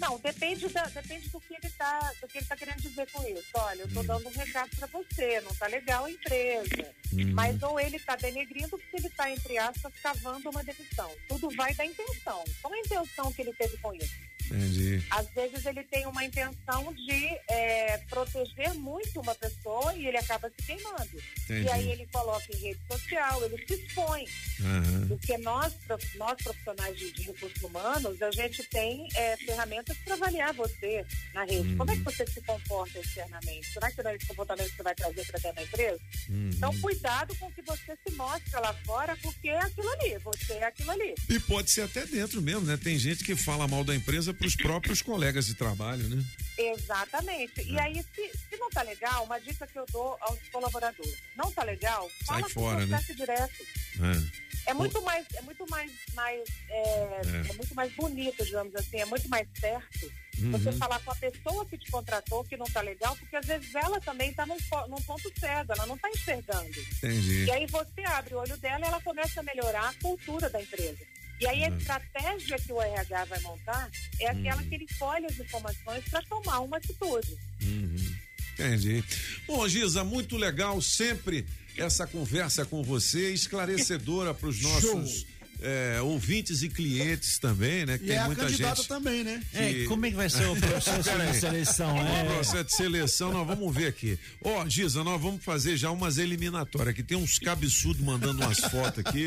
Não, 0.00 0.18
depende, 0.18 0.66
da, 0.68 0.84
depende 0.86 1.28
do 1.28 1.38
que 1.40 1.54
ele 1.54 1.66
está 1.66 2.12
tá 2.48 2.56
querendo 2.56 2.80
dizer 2.80 3.06
com 3.12 3.22
isso. 3.28 3.50
Olha, 3.52 3.82
eu 3.82 3.86
estou 3.86 4.02
dando 4.02 4.28
um 4.28 4.32
recado 4.32 4.70
para 4.74 4.86
você, 4.86 5.42
não 5.42 5.52
está 5.52 5.66
legal 5.66 6.06
a 6.06 6.10
empresa. 6.10 6.94
Hum. 7.12 7.32
Mas 7.34 7.62
ou 7.62 7.78
ele 7.78 7.96
está 7.96 8.16
denegrindo 8.16 8.70
porque 8.70 8.96
ele 8.96 9.08
está, 9.08 9.30
entre 9.30 9.58
aspas, 9.58 9.92
cavando 10.02 10.48
uma 10.48 10.64
demissão. 10.64 11.10
Tudo 11.28 11.50
vai 11.50 11.74
da 11.74 11.84
intenção. 11.84 12.42
Qual 12.62 12.72
a 12.72 12.78
intenção 12.78 13.30
que 13.30 13.42
ele 13.42 13.52
teve 13.52 13.76
com 13.76 13.92
isso? 13.94 14.14
Entendi. 14.50 15.02
Às 15.10 15.28
vezes 15.30 15.64
ele 15.64 15.82
tem 15.84 16.06
uma 16.06 16.24
intenção 16.24 16.92
de 16.92 17.38
é, 17.48 17.98
proteger 18.08 18.74
muito 18.74 19.20
uma 19.20 19.34
pessoa 19.34 19.94
e 19.94 20.06
ele 20.06 20.16
acaba 20.16 20.50
se 20.50 20.66
queimando. 20.66 21.22
Entendi. 21.44 21.66
E 21.66 21.70
aí 21.70 21.90
ele 21.90 22.06
coloca 22.12 22.44
em 22.52 22.56
rede 22.56 22.80
social, 22.90 23.44
ele 23.44 23.64
se 23.66 23.74
expõe. 23.74 24.24
Aham. 24.60 25.06
Porque 25.08 25.38
nós, 25.38 25.72
nós 26.16 26.42
profissionais 26.42 26.98
de, 26.98 27.12
de 27.12 27.22
recursos 27.22 27.62
humanos, 27.62 28.20
a 28.22 28.30
gente 28.30 28.62
tem 28.64 29.08
é, 29.14 29.36
ferramentas 29.36 29.96
para 29.98 30.14
avaliar 30.14 30.52
você 30.54 31.04
na 31.34 31.44
rede. 31.44 31.76
Como 31.76 31.90
é 31.90 31.96
que 31.96 32.02
você 32.02 32.26
se 32.26 32.40
comporta 32.42 32.98
externamente? 32.98 33.72
Será 33.72 33.90
que 33.90 34.02
não 34.02 34.10
é 34.10 34.16
esse 34.16 34.26
comportamento 34.26 34.70
que 34.70 34.76
você 34.76 34.82
vai 34.82 34.94
trazer 34.94 35.24
para 35.26 35.40
dentro 35.40 35.54
da 35.54 35.62
empresa? 35.62 36.00
Uhum. 36.28 36.50
Então, 36.54 36.80
cuidado 36.80 37.34
com 37.36 37.46
o 37.46 37.52
que 37.52 37.62
você 37.62 37.96
se 38.06 38.14
mostra 38.14 38.60
lá 38.60 38.74
fora, 38.84 39.16
porque 39.22 39.48
é 39.48 39.58
aquilo 39.58 39.90
ali, 39.92 40.18
você 40.18 40.54
é 40.54 40.64
aquilo 40.64 40.90
ali. 40.90 41.14
E 41.28 41.38
pode 41.40 41.70
ser 41.70 41.82
até 41.82 42.06
dentro 42.06 42.40
mesmo, 42.42 42.62
né? 42.62 42.76
Tem 42.76 42.98
gente 42.98 43.24
que 43.24 43.36
fala 43.36 43.68
mal 43.68 43.84
da 43.84 43.94
empresa 43.94 44.32
para 44.40 44.46
os 44.48 44.56
próprios 44.56 45.02
colegas 45.02 45.44
de 45.46 45.54
trabalho, 45.54 46.02
né? 46.08 46.24
Exatamente. 46.56 47.60
E 47.62 47.78
aí, 47.78 48.02
se, 48.14 48.30
se 48.48 48.56
não 48.56 48.70
tá 48.70 48.80
legal, 48.82 49.24
uma 49.24 49.38
dica 49.38 49.66
que 49.66 49.78
eu 49.78 49.84
dou 49.92 50.16
aos 50.22 50.38
colaboradores. 50.50 51.14
Não 51.36 51.52
tá 51.52 51.62
legal, 51.62 52.10
Sai 52.24 52.40
fala 52.40 52.48
fora, 52.48 52.76
com 52.78 52.84
o 52.84 52.86
né? 52.86 53.04
direto. 53.14 53.62
É. 54.00 54.50
É 54.70 54.74
muito 54.74 55.00
mais, 55.02 55.26
é 55.34 55.42
muito 55.42 55.68
mais, 55.70 55.90
mais 56.14 56.42
é, 56.68 56.80
É. 56.80 57.50
é 57.50 57.52
muito 57.54 57.74
mais 57.74 57.92
bonito, 57.94 58.44
digamos 58.44 58.74
assim, 58.76 58.98
é 59.00 59.04
muito 59.04 59.28
mais 59.28 59.46
certo 59.58 60.10
Uhum. 60.38 60.52
você 60.52 60.72
falar 60.72 60.98
com 61.00 61.10
a 61.10 61.16
pessoa 61.16 61.66
que 61.66 61.76
te 61.76 61.90
contratou 61.90 62.42
que 62.44 62.56
não 62.56 62.64
tá 62.66 62.80
legal, 62.80 63.14
porque 63.16 63.36
às 63.36 63.44
vezes 63.44 63.74
ela 63.74 64.00
também 64.00 64.32
tá 64.32 64.46
num, 64.46 64.56
num 64.88 65.02
ponto 65.02 65.30
cego, 65.38 65.72
ela 65.74 65.84
não 65.86 65.98
tá 65.98 66.08
enxergando. 66.08 66.80
Entendi. 66.96 67.44
E 67.44 67.50
aí 67.50 67.66
você 67.66 68.00
abre 68.06 68.34
o 68.34 68.38
olho 68.38 68.56
dela 68.56 68.80
e 68.84 68.88
ela 68.88 69.00
começa 69.02 69.40
a 69.40 69.42
melhorar 69.42 69.90
a 69.90 69.94
cultura 69.94 70.48
da 70.48 70.62
empresa. 70.62 70.98
E 71.40 71.46
aí 71.46 71.64
a 71.64 71.68
Uhum. 71.70 71.78
estratégia 71.78 72.58
que 72.58 72.72
o 72.72 72.80
RH 72.82 73.24
vai 73.24 73.40
montar 73.40 73.90
é 74.20 74.28
aquela 74.28 74.62
que 74.62 74.74
ele 74.74 74.86
colhe 74.98 75.26
as 75.26 75.38
informações 75.38 76.04
para 76.10 76.22
tomar 76.22 76.60
uma 76.60 76.76
atitude. 76.76 77.36
Uhum. 77.62 78.14
Entendi. 78.54 79.02
Bom, 79.46 79.66
Giza, 79.66 80.04
muito 80.04 80.36
legal 80.36 80.80
sempre 80.82 81.46
essa 81.78 82.06
conversa 82.06 82.66
com 82.66 82.82
você, 82.82 83.32
esclarecedora 83.32 84.34
para 84.34 84.48
os 84.48 84.60
nossos 84.60 85.26
é, 85.62 86.00
ouvintes 86.00 86.62
e 86.62 86.68
clientes 86.68 87.38
também, 87.38 87.84
né? 87.86 87.98
Que 87.98 88.04
E 88.04 88.06
tem 88.08 88.16
é 88.16 88.20
a 88.20 88.26
muita 88.26 88.42
candidata 88.44 88.76
gente. 88.76 88.88
também, 88.88 89.24
né? 89.24 89.42
É, 89.54 89.84
como 89.86 90.06
é 90.06 90.10
que 90.10 90.16
vai 90.16 90.28
ser 90.30 90.46
o 90.46 90.56
processo 90.56 91.10
de 91.10 91.34
seleção? 91.38 91.94
O 91.94 91.98
É. 92.06 92.24
processo 92.24 92.64
de 92.64 92.74
seleção, 92.74 93.32
nós 93.32 93.46
vamos 93.46 93.74
ver 93.74 93.86
aqui. 93.88 94.18
Ó, 94.42 94.68
Giza, 94.68 95.02
nós 95.04 95.20
vamos 95.20 95.44
fazer 95.44 95.76
já 95.76 95.90
umas 95.90 96.18
eliminatórias, 96.18 96.94
que 96.94 97.02
tem 97.02 97.16
uns 97.16 97.38
cabeçudos 97.38 98.00
mandando 98.02 98.42
umas 98.42 98.58
fotos 98.58 99.04
aqui, 99.04 99.26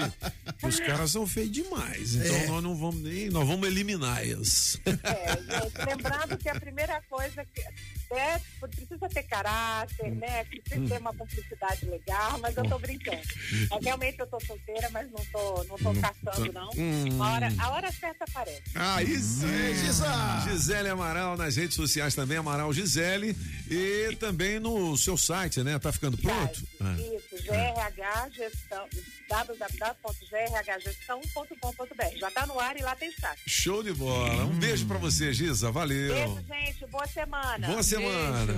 que 0.57 0.67
os 0.67 0.79
caras 0.79 1.11
são 1.11 1.25
feios 1.27 1.51
demais. 1.51 2.15
Então 2.15 2.35
É. 2.35 2.47
nós 2.47 2.63
não 2.63 2.75
vamos 2.75 3.01
nem, 3.01 3.29
nós 3.29 3.47
vamos 3.47 3.67
eliminar 3.67 4.23
eles. 4.23 4.79
É, 4.85 5.33
gente, 5.61 5.77
lembrando 5.87 6.37
que 6.37 6.49
a 6.49 6.59
primeira 6.59 7.01
coisa 7.09 7.45
que 7.45 7.61
é, 8.15 8.39
precisa 8.59 9.09
ter 9.09 9.23
caráter, 9.23 10.11
né? 10.11 10.43
Precisa 10.45 10.87
ter 10.87 10.99
uma 11.01 11.13
cumplicidade 11.13 11.85
legal, 11.85 12.37
mas 12.39 12.55
eu 12.55 12.63
tô 12.69 12.77
brincando. 12.79 13.21
Realmente 13.81 14.19
eu 14.19 14.27
tô 14.27 14.39
solteira, 14.39 14.89
mas 14.91 15.09
não 15.11 15.23
tô, 15.31 15.63
não 15.63 15.77
tô 15.77 15.93
caçando, 16.23 16.53
não. 16.53 16.69
Hum. 16.75 17.21
A 17.21 17.31
hora, 17.31 17.53
a 17.57 17.69
hora 17.71 17.91
certa 17.91 18.23
aparece. 18.25 18.63
Aí 18.75 19.19
sim, 19.19 19.73
Giza! 19.75 20.05
Gisele 20.47 20.89
Amaral 20.89 21.35
nas 21.37 21.55
redes 21.55 21.75
sociais 21.75 22.15
também, 22.15 22.37
Amaral 22.37 22.73
Gisele. 22.73 23.35
E 23.69 24.15
também 24.19 24.59
no 24.59 24.97
seu 24.97 25.15
site, 25.17 25.63
né? 25.63 25.79
Tá 25.79 25.91
ficando 25.91 26.17
pronto? 26.17 26.61
Ah. 26.79 26.95
Isso, 26.95 27.43
GRH 27.43 28.29
Gestão, 28.31 28.87
www.grhgestão.com.br. 29.29 32.17
Já 32.19 32.31
tá 32.31 32.45
no 32.45 32.59
ar 32.59 32.77
e 32.77 32.81
lá 32.81 32.95
tem 32.95 33.11
chat. 33.11 33.39
Show 33.47 33.83
de 33.83 33.93
bola. 33.93 34.45
Um 34.45 34.59
beijo 34.59 34.85
pra 34.85 34.97
você, 34.97 35.33
Giza. 35.33 35.71
Valeu. 35.71 36.13
Beijo, 36.13 36.43
gente. 36.47 36.85
Boa 36.87 37.07
semana. 37.07 37.67
Boa 37.67 37.83
semana. 37.83 38.53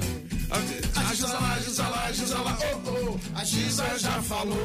A 0.96 1.04
Giza 1.14 1.40
lá, 1.40 1.60
Giza 1.60 1.88
lá, 1.88 2.12
Giza 2.12 2.42
lá, 2.42 2.58
oh, 2.62 2.90
oh, 2.90 3.20
a 3.38 3.44
Giza 3.44 3.98
já 3.98 4.22
falou. 4.22 4.56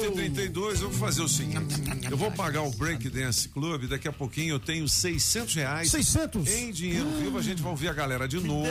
8h32, 0.00 0.82
eu 0.82 0.90
vou 0.90 0.92
fazer 0.92 1.22
o 1.22 1.28
seguinte: 1.28 1.74
eu 2.16 2.18
vou 2.18 2.32
pagar 2.32 2.62
o 2.62 2.70
Break 2.70 3.10
Dance 3.10 3.46
Club. 3.50 3.84
Daqui 3.88 4.08
a 4.08 4.12
pouquinho 4.12 4.54
eu 4.54 4.58
tenho 4.58 4.88
600 4.88 5.54
reais. 5.54 5.90
600? 5.90 6.48
Em 6.50 6.72
dinheiro 6.72 7.10
vivo. 7.20 7.38
A 7.38 7.42
gente 7.42 7.60
vai 7.60 7.70
ouvir 7.70 7.88
a 7.88 7.92
galera 7.92 8.26
de 8.26 8.40
novo. 8.40 8.66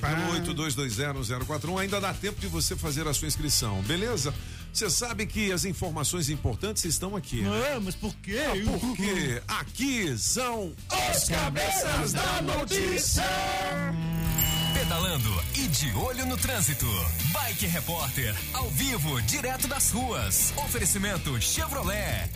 Pelo 0.00 0.32
82201041. 0.64 1.78
Ainda 1.82 2.00
dá 2.00 2.14
tempo 2.14 2.40
de 2.40 2.46
você 2.46 2.74
fazer 2.74 3.06
a 3.06 3.12
sua 3.12 3.28
inscrição, 3.28 3.82
beleza? 3.82 4.32
Você 4.72 4.88
sabe 4.88 5.26
que 5.26 5.52
as 5.52 5.66
informações 5.66 6.30
importantes 6.30 6.82
estão 6.86 7.14
aqui. 7.14 7.42
né? 7.42 7.74
Ah, 7.76 7.80
mas 7.80 7.94
por 7.94 8.14
quê? 8.16 8.38
Ah, 8.46 8.78
Porque 8.80 9.42
aqui 9.46 10.16
são 10.16 10.72
Os 11.14 11.24
cabeças 11.28 12.14
da 12.14 12.40
notícia. 12.40 13.22
Pedalando 14.72 15.30
e 15.56 15.68
de 15.68 15.92
olho 15.92 16.24
no 16.24 16.38
trânsito. 16.38 16.86
Bike 17.32 17.66
Repórter, 17.66 18.34
ao 18.54 18.70
vivo, 18.70 19.20
direto 19.22 19.68
das 19.68 19.90
ruas. 19.90 20.54
Oferecimento 20.56 21.38
Chevrolet. 21.40 22.30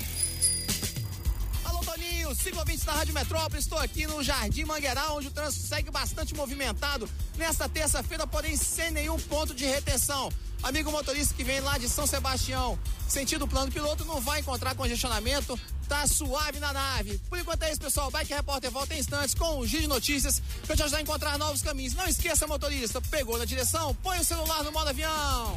Toninho, 2.27 2.35
siga 2.35 2.59
ouvintes 2.59 2.85
da 2.85 2.93
Rádio 2.93 3.15
Metrópole. 3.15 3.61
Estou 3.61 3.79
aqui 3.79 4.07
no 4.07 4.23
Jardim 4.23 4.65
Mangueiral, 4.65 5.17
onde 5.17 5.29
o 5.29 5.31
trânsito 5.31 5.67
segue 5.67 5.91
bastante 5.91 6.35
movimentado 6.35 7.09
nesta 7.37 7.69
terça-feira, 7.69 8.27
porém 8.27 8.57
sem 8.57 8.91
nenhum 8.91 9.19
ponto 9.19 9.55
de 9.55 9.65
retenção. 9.65 10.31
Amigo 10.63 10.91
motorista 10.91 11.35
que 11.35 11.45
vem 11.45 11.61
lá 11.61 11.79
de 11.79 11.89
São 11.89 12.07
Sebastião, 12.07 12.79
sentido 13.07 13.47
plano 13.47 13.71
piloto, 13.71 14.05
não 14.05 14.21
vai 14.21 14.41
encontrar 14.41 14.75
congestionamento, 14.75 15.59
tá 15.87 16.07
suave 16.07 16.59
na 16.59 16.73
nave. 16.73 17.21
Por 17.29 17.39
enquanto 17.39 17.63
é 17.63 17.71
isso, 17.71 17.81
pessoal. 17.81 18.11
Bike 18.11 18.33
Repórter 18.33 18.71
volta 18.71 18.95
em 18.95 18.99
instantes 18.99 19.35
com 19.35 19.59
o 19.59 19.67
Giro 19.67 19.83
de 19.83 19.89
Notícias 19.89 20.43
para 20.67 20.75
te 20.75 20.83
ajudar 20.83 20.99
a 20.99 21.03
encontrar 21.03 21.39
novos 21.39 21.63
caminhos. 21.63 21.95
Não 21.95 22.07
esqueça, 22.07 22.47
motorista, 22.47 23.01
pegou 23.03 23.39
na 23.39 23.45
direção, 23.45 23.95
põe 24.03 24.19
o 24.19 24.25
celular 24.25 24.65
no 24.65 24.73
modo 24.73 24.89
avião. 24.89 25.57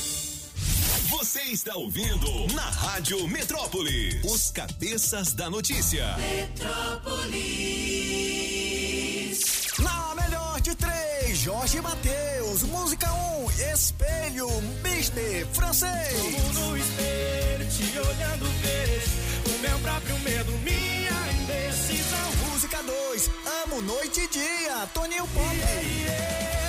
Você 1.09 1.41
está 1.43 1.75
ouvindo 1.75 2.53
na 2.53 2.69
Rádio 2.69 3.27
Metrópolis, 3.27 4.23
os 4.23 4.51
cabeças 4.51 5.33
da 5.33 5.49
notícia. 5.49 6.15
Metrópolis. 6.17 7.31
Na 9.79 10.15
melhor 10.15 10.61
de 10.61 10.75
três, 10.75 11.39
Jorge 11.39 11.81
Matheus. 11.81 12.63
Música 12.63 13.11
1, 13.11 13.43
um, 13.45 13.51
Espelho, 13.73 14.47
Mister, 14.83 15.47
Francês. 15.47 16.21
Como 16.21 16.53
no 16.53 16.77
espelho, 16.77 17.67
te 17.69 17.99
olhando 17.99 18.45
o 19.45 19.59
meu 19.59 19.79
próprio 19.79 20.19
medo, 20.19 20.51
minha 20.59 21.11
indecisão. 21.41 22.31
Música 22.49 22.81
2, 22.83 23.31
Amo 23.63 23.81
Noite 23.81 24.21
e 24.21 24.27
Dia, 24.27 24.87
Toninho 24.93 25.27
Pop. 25.27 25.55
Yeah, 25.55 25.81
yeah. 25.81 26.60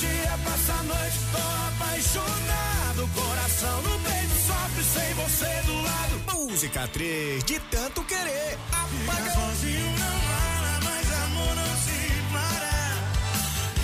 Dia, 0.00 0.34
passo 0.42 0.72
a 0.72 0.82
noite, 0.82 1.18
tô 1.30 1.38
apaixonado. 1.68 3.06
Coração 3.14 3.82
no 3.82 4.00
peito, 4.00 4.34
sofre 4.46 4.82
sem 4.82 5.14
você 5.14 5.62
do 5.66 5.82
lado. 5.82 6.20
Música 6.48 6.88
3, 6.88 7.44
De 7.44 7.60
Tanto 7.70 8.02
Querer, 8.04 8.58
Ficar 8.88 9.30
sozinho 9.30 9.90
não 9.98 10.18
vale, 10.30 10.84
mas 10.84 11.12
amor 11.24 11.54
não 11.54 11.76
se 11.76 12.00
para. 12.32 12.74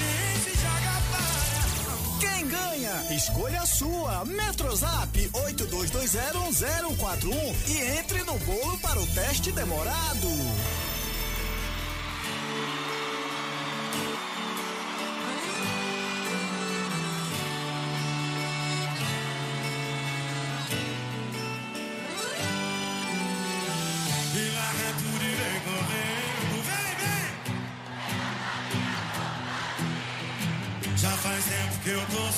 Nem 0.00 0.40
se 0.42 0.52
joga 0.58 0.94
para. 1.12 2.18
Quem 2.18 2.48
ganha? 2.48 2.94
Escolha 3.14 3.60
a 3.60 3.66
sua. 3.66 4.24
Metrozap 4.24 5.30
82201041 5.34 7.54
e 7.68 7.78
entre 7.98 8.24
no 8.24 8.38
bolo 8.38 8.78
para 8.78 8.98
o 8.98 9.06
teste 9.08 9.52
demorado. 9.52 10.26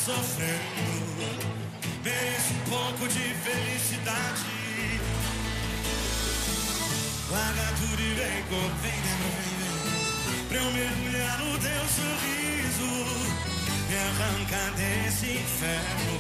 Sofrendo. 0.09 1.29
Mereço 2.03 2.55
um 2.55 2.71
pouco 2.71 3.09
de 3.09 3.35
felicidade. 3.45 4.49
Larga 7.31 7.69
tudo 7.79 8.01
e 8.01 8.15
vem 8.15 8.43
vem, 8.49 8.71
vem, 8.83 9.01
vem, 9.03 10.45
pra 10.49 10.57
eu 10.57 10.73
mergulhar 10.73 11.39
no 11.41 11.59
teu 11.59 11.83
sorriso 11.99 12.91
e 13.91 13.95
arrancar 13.97 14.73
desse 14.77 15.27
inferno. 15.27 16.15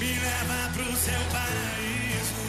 Me 0.00 0.18
leva 0.18 0.70
pro 0.72 0.96
seu 0.96 1.22
paraíso. 1.30 2.42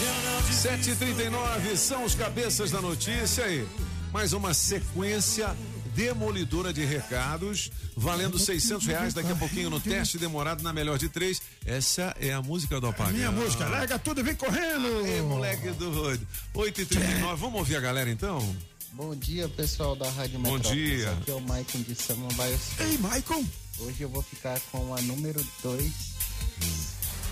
Eu 0.00 0.16
não 0.30 0.42
te 0.42 0.52
7h39 0.52 1.76
são 1.76 2.04
os 2.04 2.14
cabeças 2.14 2.70
da 2.70 2.80
notícia 2.80 3.44
aí. 3.44 3.66
Mais 4.12 4.32
uma 4.32 4.54
sequência 4.54 5.56
demolidora 5.94 6.72
de 6.72 6.84
recados, 6.84 7.70
valendo 7.96 8.38
600 8.38 8.86
reais 8.86 9.14
daqui 9.14 9.30
a 9.30 9.36
pouquinho 9.36 9.70
no 9.70 9.80
teste 9.80 10.18
demorado 10.18 10.62
na 10.62 10.72
melhor 10.72 10.98
de 10.98 11.08
três. 11.08 11.40
Essa 11.64 12.14
é 12.20 12.32
a 12.32 12.42
música 12.42 12.80
do 12.80 12.86
Apagão. 12.88 13.12
Minha 13.12 13.30
música, 13.30 13.66
larga 13.68 13.98
tudo 13.98 14.20
e 14.20 14.24
vem 14.24 14.34
correndo. 14.34 15.06
É, 15.06 15.22
moleque 15.22 15.70
doido. 15.70 16.26
8h39, 16.54 17.36
vamos 17.36 17.58
ouvir 17.60 17.76
a 17.76 17.80
galera 17.80 18.10
então? 18.10 18.38
Bom 18.92 19.14
dia, 19.16 19.48
pessoal 19.48 19.96
da 19.96 20.08
Rádio 20.10 20.38
Bom 20.38 20.52
Metrópolis. 20.54 20.98
dia. 20.98 21.10
Aqui 21.10 21.30
é 21.30 21.34
o 21.34 21.40
Maicon 21.40 21.80
de 21.82 21.94
Samambaia. 21.94 22.58
Ei, 22.80 22.98
Maicon! 22.98 23.44
Hoje 23.80 24.02
eu 24.02 24.08
vou 24.08 24.22
ficar 24.22 24.60
com 24.70 24.94
a 24.94 25.00
número 25.02 25.44
2 25.62 25.92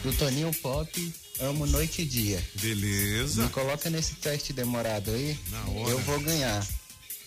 do 0.03 0.13
Toninho 0.15 0.53
Pop, 0.55 1.15
Amo 1.41 1.67
Noite 1.67 2.03
e 2.03 2.05
Dia. 2.05 2.43
Beleza. 2.61 3.45
Me 3.45 3.49
coloca 3.51 3.89
nesse 3.91 4.15
teste 4.17 4.53
demorado 4.53 5.11
aí. 5.13 5.39
hora. 5.69 5.91
Eu 5.91 5.99
vou 6.01 6.19
ganhar. 6.21 6.67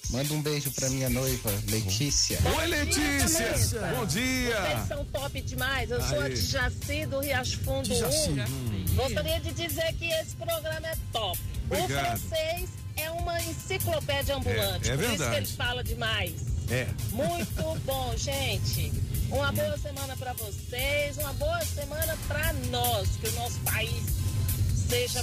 Manda 0.10 0.34
um 0.34 0.42
beijo 0.42 0.72
pra 0.72 0.90
minha 0.90 1.10
noiva, 1.10 1.52
Letícia. 1.68 2.38
Oi, 2.58 2.68
Letícia! 2.68 3.82
Bom 3.96 4.06
dia! 4.06 4.56
Vocês 4.62 4.88
são 4.88 5.06
top 5.06 5.42
demais. 5.42 5.90
Eu 5.92 6.02
sou 6.02 6.20
a 6.22 6.24
Aê. 6.26 6.36
Jaci 6.36 7.06
do 7.08 7.20
Riacho 7.20 7.60
Fundo 7.62 7.94
Jaci. 7.94 8.30
1. 8.30 8.44
Hum. 8.44 8.86
Gostaria 8.96 9.40
de 9.40 9.52
dizer 9.52 9.94
que 9.94 10.06
esse 10.12 10.36
programa 10.36 10.88
é 10.88 10.96
top. 11.12 11.40
Obrigado. 11.70 12.18
O 12.18 12.20
francês 12.20 12.70
é 12.96 13.10
uma 13.12 13.42
enciclopédia 13.42 14.36
ambulante. 14.36 14.90
É- 14.90 14.94
é 14.94 14.96
por 14.96 15.04
isso 15.04 15.12
que 15.14 15.18
verdade. 15.18 15.36
ele 15.38 15.46
fala 15.48 15.84
demais. 15.84 16.34
É. 16.70 16.88
Muito 17.12 17.80
bom, 17.86 18.14
gente. 18.16 18.94
Uma 19.30 19.52
boa 19.52 19.78
semana 19.80 20.16
pra 20.18 20.34
vocês, 20.34 21.18
uma 21.18 21.34
boa 21.34 21.66
semana 21.66 22.16
pra 22.28 22.54
nós, 22.70 23.10
que 23.20 23.28
o 23.28 23.32
nosso 23.34 23.60
país 23.62 24.04
seja 24.88 25.20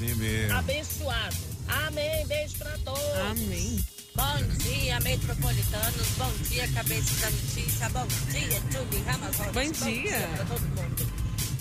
abençoado. 0.59 1.36
Amém. 1.68 2.26
Beijo 2.26 2.56
pra 2.59 2.76
todos. 2.84 3.18
Amém. 3.30 3.78
Bom 4.14 4.56
dia, 4.59 5.01
metropolitanos. 5.01 6.09
Bom 6.18 6.30
dia, 6.48 6.68
cabeça 6.68 7.14
da 7.20 7.30
notícia. 7.30 7.89
Bom 7.90 8.06
dia, 8.30 8.62
Julie 8.70 9.02
Ramos. 9.05 9.36
Bom 9.36 9.90
dia. 9.90 10.28
pra 10.36 10.44
todo 10.44 10.60
mundo. 10.60 11.12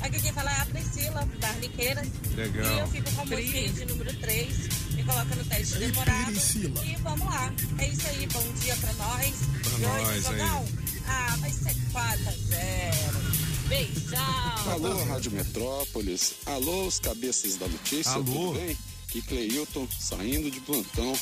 Aqui 0.02 0.20
quem 0.20 0.34
fala 0.34 0.52
é 0.52 0.62
a 0.62 0.66
Priscila, 0.66 1.30
da 1.40 1.48
Arliqueiras. 1.50 2.08
Legal. 2.36 2.66
E 2.66 2.80
eu 2.80 2.88
fico 2.88 3.12
com 3.12 3.28
Pri. 3.28 3.46
música 3.46 3.70
de 3.70 3.86
número 3.86 4.14
3. 4.20 4.58
Me 4.96 5.04
coloca 5.04 5.36
no 5.36 5.46
teste 5.46 5.78
demorado. 5.78 6.26
Priscila. 6.26 6.86
E 6.86 6.96
vamos 6.98 7.26
lá. 7.28 7.54
É 7.78 7.88
isso 7.88 8.08
aí. 8.08 8.28
Bom 8.28 8.54
dia 8.60 8.76
pra 8.78 8.94
nós. 8.94 9.36
Pra 9.64 9.72
e 9.72 9.86
hoje, 9.86 9.86
nós 9.86 10.26
aí. 10.28 10.40
jogão? 10.40 10.66
Ah, 11.08 11.36
vai 11.40 11.52
ser 11.52 11.76
4 11.92 12.28
a 12.28 12.32
0. 12.32 13.22
Beijão. 13.68 14.72
Alô, 14.72 15.04
Rádio 15.06 15.32
Metrópolis. 15.32 16.34
Alô, 16.46 16.88
os 16.88 17.00
cabeças 17.00 17.56
da 17.58 17.68
notícia. 17.68 18.12
Alô. 18.12 18.24
Tudo 18.26 18.54
bem? 18.60 18.78
Aqui 19.08 19.22
Cleilton, 19.24 19.88
saindo 20.00 20.50
de 20.50 20.62
plantão, 20.62 21.14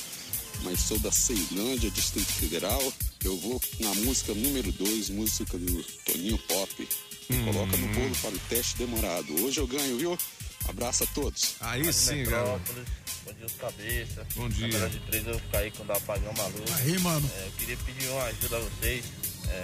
mas 0.64 0.80
sou 0.82 1.00
da 1.00 1.12
Ceilândia, 1.12 1.90
Distrito 1.92 2.32
Federal. 2.34 2.82
Eu 3.24 3.38
vou 3.38 3.62
na 3.80 3.94
música 3.96 4.34
número 4.34 4.72
2, 4.72 5.10
música 5.10 5.58
do 5.58 5.84
Toninho 6.06 6.38
Pop. 6.40 6.88
Me 7.30 7.38
Hum. 7.38 7.46
coloca 7.46 7.78
no 7.78 7.88
bolo 7.90 8.16
para 8.22 8.32
o 8.32 8.40
teste 8.50 8.78
demorado. 8.78 9.46
Hoje 9.46 9.60
eu 9.60 9.68
ganho, 9.68 9.98
viu? 9.98 10.18
Abraço 10.68 11.04
a 11.04 11.08
todos. 11.08 11.56
Aí 11.62 11.80
Rádio 11.80 11.94
sim, 11.94 12.16
Metrópolis. 12.16 12.88
Bom 13.26 13.34
dia, 13.34 13.46
os 13.46 13.54
cabeça. 13.54 14.28
Bom 14.36 14.50
dia. 14.50 14.78
Na 14.80 14.88
de 14.88 15.00
três 15.02 15.26
eu 15.28 15.34
vou 15.34 15.42
ficar 15.42 15.60
aí 15.60 15.72
quando 15.72 15.92
apagão 15.92 16.34
maluco. 16.34 16.74
Aí, 16.74 16.98
mano. 17.00 17.32
É, 17.36 17.46
eu 17.48 17.52
queria 17.52 17.78
pedir 17.78 18.08
uma 18.10 18.24
ajuda 18.24 18.58
a 18.58 18.60
vocês. 18.60 19.06
É, 19.48 19.64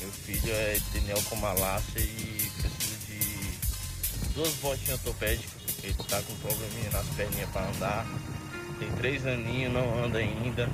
meu 0.00 0.12
filho 0.12 0.52
é 0.52 0.80
Daniel 0.92 1.22
com 1.28 1.36
malácia 1.36 1.98
e 2.00 2.50
precisa 2.60 2.98
de 3.06 4.34
duas 4.34 4.52
botinhas 4.54 4.90
ortopédicas, 5.00 5.52
ele 5.82 5.94
tá 5.94 6.20
com 6.22 6.34
probleminha 6.36 6.90
nas 6.90 7.06
perninhas 7.16 7.50
pra 7.50 7.68
andar. 7.68 8.06
Tem 8.78 8.90
três 8.92 9.26
aninhos, 9.26 9.72
não 9.72 10.04
anda 10.04 10.18
ainda. 10.18 10.68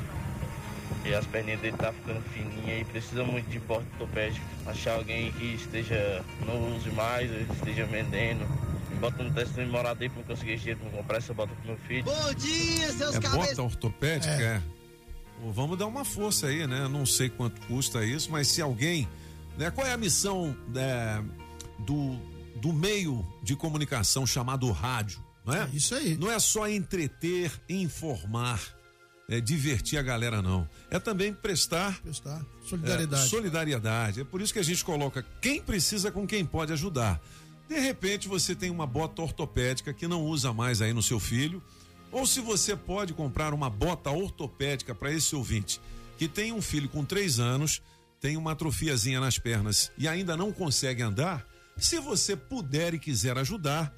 E 1.05 1.15
as 1.15 1.27
perninhas 1.27 1.61
dele 1.61 1.77
tá 1.77 1.93
ficando 1.93 2.23
fininhas 2.33 2.81
e 2.81 2.85
precisa 2.85 3.25
muito 3.25 3.49
de 3.51 3.59
bota 3.59 3.85
ortopédica. 3.93 4.45
Achar 4.67 4.95
alguém 4.95 5.33
que 5.33 5.55
esteja, 5.55 6.25
não 6.47 6.77
use 6.77 6.91
mais, 6.91 7.31
ou 7.31 7.41
esteja 7.57 7.85
vendendo. 7.87 8.47
Bota 9.01 9.23
no 9.23 9.33
teste 9.33 9.55
demorado 9.55 10.01
aí 10.01 10.09
pra 10.09 10.21
eu 10.21 10.25
conseguir 10.27 10.57
dinheiro 10.59 10.79
pra 10.81 10.91
comprar 10.91 11.17
essa 11.17 11.35
bota 11.35 11.53
pro 11.57 11.67
meu 11.67 11.77
filho. 11.89 12.05
Bom 12.05 12.35
dia, 12.35 12.93
seus 12.93 13.17
É 13.17 13.21
cabeças. 13.21 13.49
bota 13.49 13.63
ortopédica? 13.63 14.33
É. 14.33 14.43
É. 14.57 14.63
Pô, 15.41 15.51
vamos 15.51 15.77
dar 15.77 15.87
uma 15.87 16.05
força 16.05 16.47
aí, 16.47 16.67
né? 16.69 16.87
Não 16.87 17.05
sei 17.05 17.29
quanto 17.29 17.61
custa 17.67 18.05
isso, 18.05 18.31
mas 18.31 18.47
se 18.49 18.63
alguém. 18.63 19.09
Né, 19.59 19.71
qual 19.71 19.87
é 19.87 19.93
a 19.93 19.97
missão 19.99 20.57
né, 20.69 21.23
do, 21.81 22.17
do 22.57 22.73
meio 22.73 23.27
de 23.43 23.55
comunicação 23.57 24.25
chamado 24.27 24.71
rádio? 24.71 25.21
Não 25.45 25.55
é? 25.55 25.69
Isso 25.73 25.95
aí. 25.95 26.17
Não 26.17 26.31
é 26.31 26.39
só 26.39 26.69
entreter, 26.69 27.51
informar, 27.69 28.61
é, 29.29 29.41
divertir 29.41 29.99
a 29.99 30.03
galera, 30.03 30.41
não. 30.41 30.69
É 30.91 30.99
também 30.99 31.33
prestar. 31.33 32.01
Prestar 32.01 32.45
solidariedade. 32.65 33.25
É, 33.25 33.29
solidariedade. 33.29 34.21
É 34.21 34.25
por 34.25 34.41
isso 34.41 34.53
que 34.53 34.59
a 34.59 34.65
gente 34.65 34.85
coloca 34.85 35.25
quem 35.41 35.61
precisa 35.61 36.11
com 36.11 36.27
quem 36.27 36.45
pode 36.45 36.73
ajudar. 36.73 37.21
De 37.69 37.79
repente 37.79 38.29
você 38.29 38.55
tem 38.55 38.71
uma 38.71 38.87
bota 38.87 39.23
ortopédica 39.23 39.93
que 39.93 40.07
não 40.07 40.23
usa 40.23 40.53
mais 40.53 40.83
aí 40.83 40.93
no 40.93 41.03
seu 41.03 41.19
filho, 41.19 41.63
ou 42.11 42.27
se 42.27 42.41
você 42.41 42.77
pode 42.77 43.15
comprar 43.15 43.55
uma 43.55 43.71
bota 43.71 44.11
ortopédica 44.11 44.95
para 44.95 45.11
esse 45.11 45.35
ouvinte 45.35 45.81
que 46.19 46.29
tem 46.29 46.53
um 46.53 46.61
filho 46.61 46.89
com 46.89 47.05
três 47.05 47.41
anos, 47.41 47.83
tem 48.21 48.37
uma 48.37 48.53
atrofiazinha 48.53 49.19
nas 49.19 49.39
pernas 49.39 49.91
e 49.97 50.07
ainda 50.07 50.37
não 50.37 50.53
consegue 50.53 51.03
andar, 51.03 51.45
se 51.77 51.99
você 51.99 52.37
puder 52.37 52.95
e 52.95 52.99
quiser 52.99 53.39
ajudar, 53.39 53.93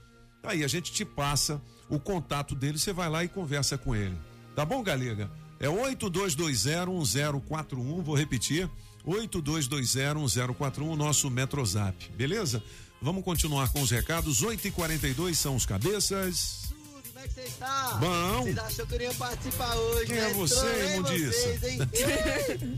aí 0.45 0.65
a 0.65 0.69
gente 0.69 0.93
te 0.93 1.05
passa 1.05 1.61
o 1.89 1.99
contato 1.99 2.55
dele, 2.55 2.79
você 2.79 2.93
vai 2.93 3.09
lá 3.09 3.25
e 3.25 3.29
conversa 3.29 3.77
com 3.77 3.95
ele. 3.95 4.17
Tá 4.55 4.65
bom, 4.65 4.83
Galega? 4.83 5.31
É 5.59 5.69
82201041, 5.69 8.03
vou 8.03 8.15
repetir. 8.15 8.71
82201041, 9.07 10.97
nosso 10.97 11.31
Metrozap, 11.31 12.11
beleza? 12.17 12.63
Vamos 13.03 13.23
continuar 13.23 13.71
com 13.71 13.83
os 13.83 13.91
recados. 13.91 14.43
8h42 14.43 15.35
são 15.35 15.57
os 15.57 15.67
cabeças. 15.67 16.73
É 17.45 17.49
está? 17.49 17.99
Bom. 18.01 18.43
Vocês 18.43 18.59
achou 18.59 18.87
que 18.87 18.95
eu 18.95 18.99
não 18.99 19.07
ia 19.07 19.15
participar 19.15 19.75
hoje, 19.75 20.07
Quem 20.07 20.17
né? 20.17 20.31
é 20.31 20.35
você, 20.35 21.01
vocês, 21.03 21.63
hein? 21.63 21.79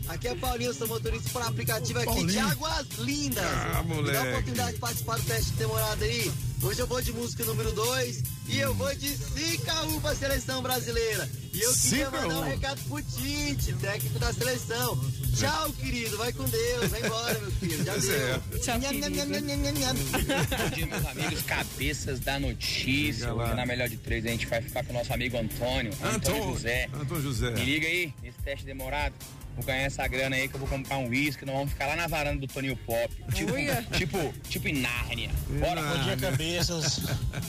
Aqui 0.09 0.27
é 0.27 0.35
Paulinho, 0.35 0.73
sou 0.73 0.87
motorista 0.87 1.29
por 1.31 1.41
aplicativo 1.41 1.99
aqui 1.99 2.09
de 2.09 2.15
Paulinho. 2.35 2.47
Águas 2.47 2.87
Lindas. 2.99 3.43
Ah, 3.45 3.83
Me 3.83 3.89
dá 3.89 3.95
moleque. 3.95 4.17
a 4.17 4.29
oportunidade 4.31 4.73
de 4.73 4.79
participar 4.79 5.17
do 5.19 5.23
teste 5.25 5.51
demorado 5.53 6.03
aí. 6.03 6.31
Hoje 6.61 6.79
eu 6.79 6.87
vou 6.87 7.01
de 7.01 7.13
música 7.13 7.43
número 7.45 7.71
2 7.71 8.23
e 8.47 8.57
eu 8.57 8.73
vou 8.73 8.93
de 8.95 9.15
5 9.15 10.01
pra 10.01 10.15
seleção 10.15 10.61
brasileira. 10.61 11.29
E 11.53 11.61
eu 11.61 11.71
queria 11.73 12.05
5 12.05 12.15
a 12.15 12.21
mandar 12.21 12.35
um 12.35 12.41
1. 12.41 12.43
recado 12.49 12.81
pro 12.87 13.01
Tite, 13.03 13.73
técnico 13.73 14.19
da 14.19 14.33
seleção. 14.33 14.99
Tchau, 15.35 15.71
querido. 15.73 16.17
Vai 16.17 16.33
com 16.33 16.43
Deus. 16.45 16.87
Vai 16.89 17.05
embora, 17.05 17.39
meu 17.39 17.51
filho. 17.51 17.83
Já 17.85 17.95
deu. 17.95 18.11
é. 18.11 18.41
Nham, 18.65 18.79
nham, 18.79 19.09
nham, 19.09 19.25
nham, 19.25 19.57
nham, 19.57 19.73
nham. 19.73 19.95
Bom 19.95 20.69
dia, 20.75 20.85
meus 20.87 21.05
amigos, 21.05 21.41
cabeças 21.43 22.19
da 22.21 22.39
notícia. 22.39 23.33
Na 23.55 23.65
melhor 23.65 23.87
de 23.87 23.97
três, 23.97 24.25
a 24.25 24.29
gente 24.29 24.47
vai 24.59 24.61
ficar 24.61 24.83
com 24.83 24.91
o 24.91 24.95
nosso 24.95 25.13
amigo 25.13 25.37
Antônio, 25.37 25.91
Antônio 25.93 26.15
Antônio. 26.15 26.43
José. 26.53 26.89
Antônio 26.93 27.23
José. 27.23 27.51
Me 27.51 27.65
liga 27.65 27.87
aí, 27.87 28.13
nesse 28.21 28.39
teste 28.39 28.65
demorado. 28.65 29.13
Vou 29.55 29.65
ganhar 29.65 29.83
essa 29.83 30.07
grana 30.07 30.35
aí 30.35 30.47
que 30.47 30.55
eu 30.55 30.59
vou 30.59 30.69
comprar 30.69 30.97
um 30.97 31.07
uísque. 31.07 31.43
Nós 31.43 31.55
vamos 31.55 31.71
ficar 31.71 31.87
lá 31.87 31.95
na 31.95 32.07
varanda 32.07 32.39
do 32.39 32.47
Toninho 32.47 32.77
Pop. 32.77 33.09
Tipo, 33.33 33.53
tipo, 33.97 34.33
tipo 34.47 34.67
em 34.67 34.81
Nárnia. 34.81 35.31
Bora, 35.59 35.81
Bom 35.81 36.03
dia, 36.03 36.17
cabeças. 36.17 36.99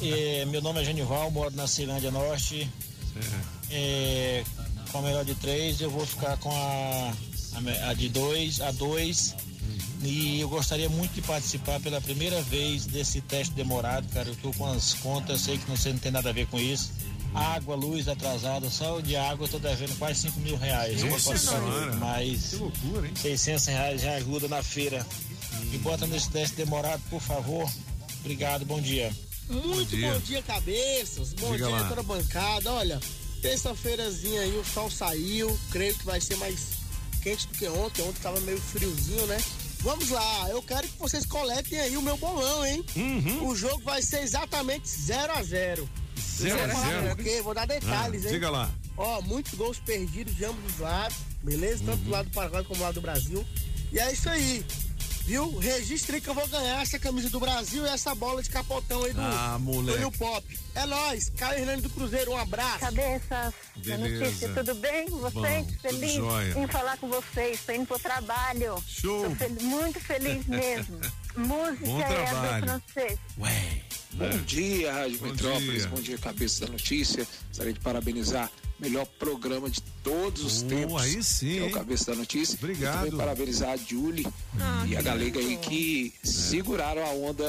É, 0.02 0.44
meu 0.48 0.62
nome 0.62 0.80
é 0.80 0.84
Genival, 0.84 1.30
moro 1.30 1.54
na 1.54 1.66
Ceilândia 1.66 2.10
Norte. 2.10 2.68
É, 3.70 4.42
com 4.90 4.98
a 4.98 5.02
melhor 5.02 5.24
de 5.24 5.34
três, 5.34 5.80
eu 5.80 5.90
vou 5.90 6.06
ficar 6.06 6.38
com 6.38 6.50
a, 6.50 7.12
a 7.54 7.90
a 7.90 7.94
de 7.94 8.08
dois, 8.08 8.60
a 8.62 8.70
dois. 8.70 9.34
E 10.02 10.40
eu 10.40 10.48
gostaria 10.48 10.88
muito 10.88 11.12
de 11.12 11.22
participar 11.22 11.80
pela 11.80 12.00
primeira 12.00 12.40
vez 12.42 12.86
desse 12.86 13.20
teste 13.20 13.54
demorado, 13.54 14.08
cara. 14.12 14.28
Eu 14.28 14.36
tô 14.36 14.52
com 14.52 14.66
as 14.66 14.94
contas, 14.94 15.40
sei 15.40 15.58
que 15.58 15.68
você 15.68 15.90
não 15.90 15.98
tem 15.98 16.12
nada 16.12 16.30
a 16.30 16.32
ver 16.32 16.46
com 16.46 16.58
isso. 16.58 16.92
Água, 17.34 17.76
luz 17.76 18.08
atrasada, 18.08 18.70
só 18.70 19.00
de 19.00 19.14
água 19.16 19.46
eu 19.46 19.50
tô 19.50 19.58
devendo 19.58 19.96
quase 19.98 20.22
5 20.22 20.40
mil 20.40 20.56
reais. 20.56 21.02
Nossa 21.02 21.36
Senhora. 21.36 21.94
Mas 21.96 22.50
Que 22.50 22.56
loucura, 22.56 23.06
hein? 23.06 23.12
600 23.14 23.66
reais 23.66 24.00
já 24.00 24.14
ajuda 24.14 24.48
na 24.48 24.62
feira. 24.62 25.04
Me 25.70 25.78
bota 25.78 26.06
nesse 26.06 26.30
teste 26.30 26.56
demorado, 26.56 27.02
por 27.10 27.20
favor. 27.20 27.70
Obrigado, 28.20 28.64
bom 28.64 28.80
dia. 28.80 29.12
Muito 29.48 29.96
dia. 29.96 30.12
bom 30.12 30.20
dia, 30.20 30.42
cabeças. 30.42 31.32
Bom 31.34 31.52
Diga 31.52 31.66
dia 31.66 31.84
toda 31.84 32.00
a 32.00 32.04
bancada. 32.04 32.72
Olha, 32.72 33.00
terça-feirazinha 33.42 34.42
aí, 34.42 34.56
o 34.56 34.64
sol 34.64 34.90
saiu. 34.90 35.58
Creio 35.70 35.94
que 35.96 36.04
vai 36.04 36.20
ser 36.20 36.36
mais 36.36 36.78
quente 37.22 37.46
do 37.48 37.54
que 37.54 37.68
ontem. 37.68 38.02
Ontem 38.02 38.20
tava 38.22 38.40
meio 38.40 38.60
friozinho, 38.60 39.26
né? 39.26 39.38
Vamos 39.80 40.10
lá, 40.10 40.48
eu 40.50 40.60
quero 40.62 40.86
que 40.88 40.98
vocês 40.98 41.24
coletem 41.24 41.78
aí 41.78 41.96
o 41.96 42.02
meu 42.02 42.16
bolão, 42.16 42.66
hein? 42.66 42.84
O 43.42 43.54
jogo 43.54 43.80
vai 43.84 44.02
ser 44.02 44.20
exatamente 44.22 44.88
0 44.88 45.32
a 45.32 45.42
0 45.42 45.88
Zero 46.18 46.54
a 46.62 46.66
Vou 46.66 46.76
falar 46.76 46.88
zero. 47.02 47.16
por 47.16 47.24
quê? 47.24 47.42
Vou 47.42 47.54
dar 47.54 47.66
detalhes, 47.66 48.24
Ah, 48.24 48.28
hein? 48.28 48.34
diga 48.34 48.50
lá. 48.50 48.70
Ó, 48.96 49.20
muitos 49.22 49.54
gols 49.54 49.78
perdidos 49.78 50.34
de 50.36 50.44
ambos 50.44 50.72
os 50.74 50.78
lados, 50.80 51.16
beleza? 51.42 51.82
Tanto 51.84 51.98
do 52.02 52.10
lado 52.10 52.28
do 52.28 52.34
Paraguai 52.34 52.62
como 52.64 52.76
do 52.78 52.82
lado 52.82 52.94
do 52.94 53.00
Brasil. 53.00 53.44
E 53.92 53.98
é 53.98 54.12
isso 54.12 54.28
aí. 54.28 54.64
Viu? 55.28 55.58
Registre 55.58 56.16
aí 56.16 56.20
que 56.22 56.28
eu 56.30 56.32
vou 56.34 56.48
ganhar 56.48 56.80
essa 56.80 56.98
camisa 56.98 57.28
do 57.28 57.38
Brasil 57.38 57.84
e 57.84 57.88
essa 57.90 58.14
bola 58.14 58.42
de 58.42 58.48
capotão 58.48 59.04
aí 59.04 59.12
do 59.12 59.20
Ah, 59.20 59.58
moleque. 59.60 59.98
Tonho 59.98 60.10
Pop. 60.12 60.58
É 60.74 60.86
nóis, 60.86 61.30
Caio 61.36 61.58
Hernani 61.60 61.82
do 61.82 61.90
Cruzeiro, 61.90 62.30
um 62.32 62.36
abraço. 62.38 62.78
Cabeças, 62.78 63.52
Beleza. 63.76 64.24
notícia, 64.24 64.48
tudo 64.54 64.74
bem 64.76 65.04
com 65.10 65.18
vocês? 65.18 65.34
Bom, 65.34 65.64
tudo 65.64 65.78
feliz 65.80 66.12
jóia. 66.14 66.58
em 66.58 66.66
falar 66.68 66.96
com 66.96 67.08
vocês, 67.08 67.60
tô 67.66 67.72
indo 67.72 67.84
pro 67.86 67.98
trabalho. 67.98 68.82
Show. 68.86 69.24
Tô 69.28 69.36
fel- 69.36 69.50
muito 69.60 70.00
feliz 70.00 70.44
mesmo. 70.48 70.98
Música 71.36 71.84
Bom 71.86 72.00
é 72.00 72.04
a 72.04 72.26
trabalho. 72.30 72.62
do 72.64 72.68
francês. 72.94 73.18
Bom 74.12 74.38
dia, 74.46 74.92
Rádio 74.94 75.18
Bom 75.18 75.26
Metrópolis. 75.26 75.82
dia. 75.82 75.88
Bom 75.88 76.00
dia, 76.00 76.18
cabeça 76.18 76.64
da 76.64 76.72
notícia. 76.72 77.26
Gostaria 77.48 77.74
de 77.74 77.80
parabenizar 77.80 78.50
melhor 78.78 79.06
programa 79.18 79.68
de 79.68 79.80
todos 80.02 80.42
os 80.44 80.62
Oh, 80.62 80.66
tempos. 80.66 81.02
aí 81.02 81.22
sim, 81.22 81.48
Que 81.54 81.58
é 81.58 81.64
o? 81.66 81.70
Cabeça 81.72 82.10
da 82.12 82.16
Notícia. 82.16 82.56
Obrigado. 82.60 82.94
E 82.94 83.10
também 83.10 83.16
parabenizar 83.18 83.70
a 83.70 83.76
Julie 83.76 84.26
Ah, 84.60 84.84
e 84.88 84.96
a 84.96 85.02
galega 85.02 85.38
aí 85.40 85.56
que 85.56 86.14
É. 86.22 86.26
seguraram 86.26 87.04
a 87.04 87.10
onda 87.10 87.44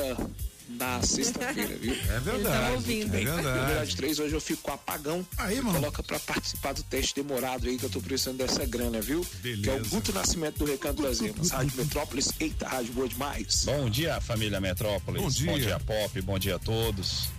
na 0.69 1.01
sexta-feira, 1.01 1.75
viu? 1.77 1.93
É 1.93 2.19
verdade, 2.19 2.71
Muito 2.85 2.91
é 3.15 3.23
verdade. 3.25 3.47
Número 3.47 3.87
de 3.87 3.95
três, 3.95 4.19
hoje 4.19 4.35
eu 4.35 4.41
fico 4.41 4.61
com 4.61 4.71
apagão. 4.71 5.25
Aí, 5.37 5.59
mano. 5.61 5.79
Coloca 5.79 6.03
pra 6.03 6.19
participar 6.19 6.73
do 6.73 6.83
teste 6.83 7.15
demorado 7.15 7.67
aí, 7.67 7.75
que 7.77 7.85
eu 7.85 7.89
tô 7.89 7.99
precisando 7.99 8.37
dessa 8.37 8.63
grana, 8.67 9.01
viu? 9.01 9.25
Que 9.41 9.67
é 9.67 9.73
o 9.73 9.85
Guto 9.89 10.13
Nascimento 10.13 10.59
do 10.59 10.65
Recanto 10.65 11.01
das 11.01 11.21
Emas. 11.21 11.49
Rádio 11.49 11.75
Metrópolis. 11.75 12.29
Eita, 12.39 12.67
rádio 12.67 12.93
boa 12.93 13.07
demais. 13.09 13.63
Bom 13.65 13.89
dia, 13.89 14.21
família 14.21 14.61
Metrópolis. 14.61 15.39
Bom 15.39 15.57
dia. 15.57 15.79
Pop, 15.79 16.21
bom 16.21 16.37
dia 16.37 16.57
a 16.57 16.59
todos. 16.59 17.29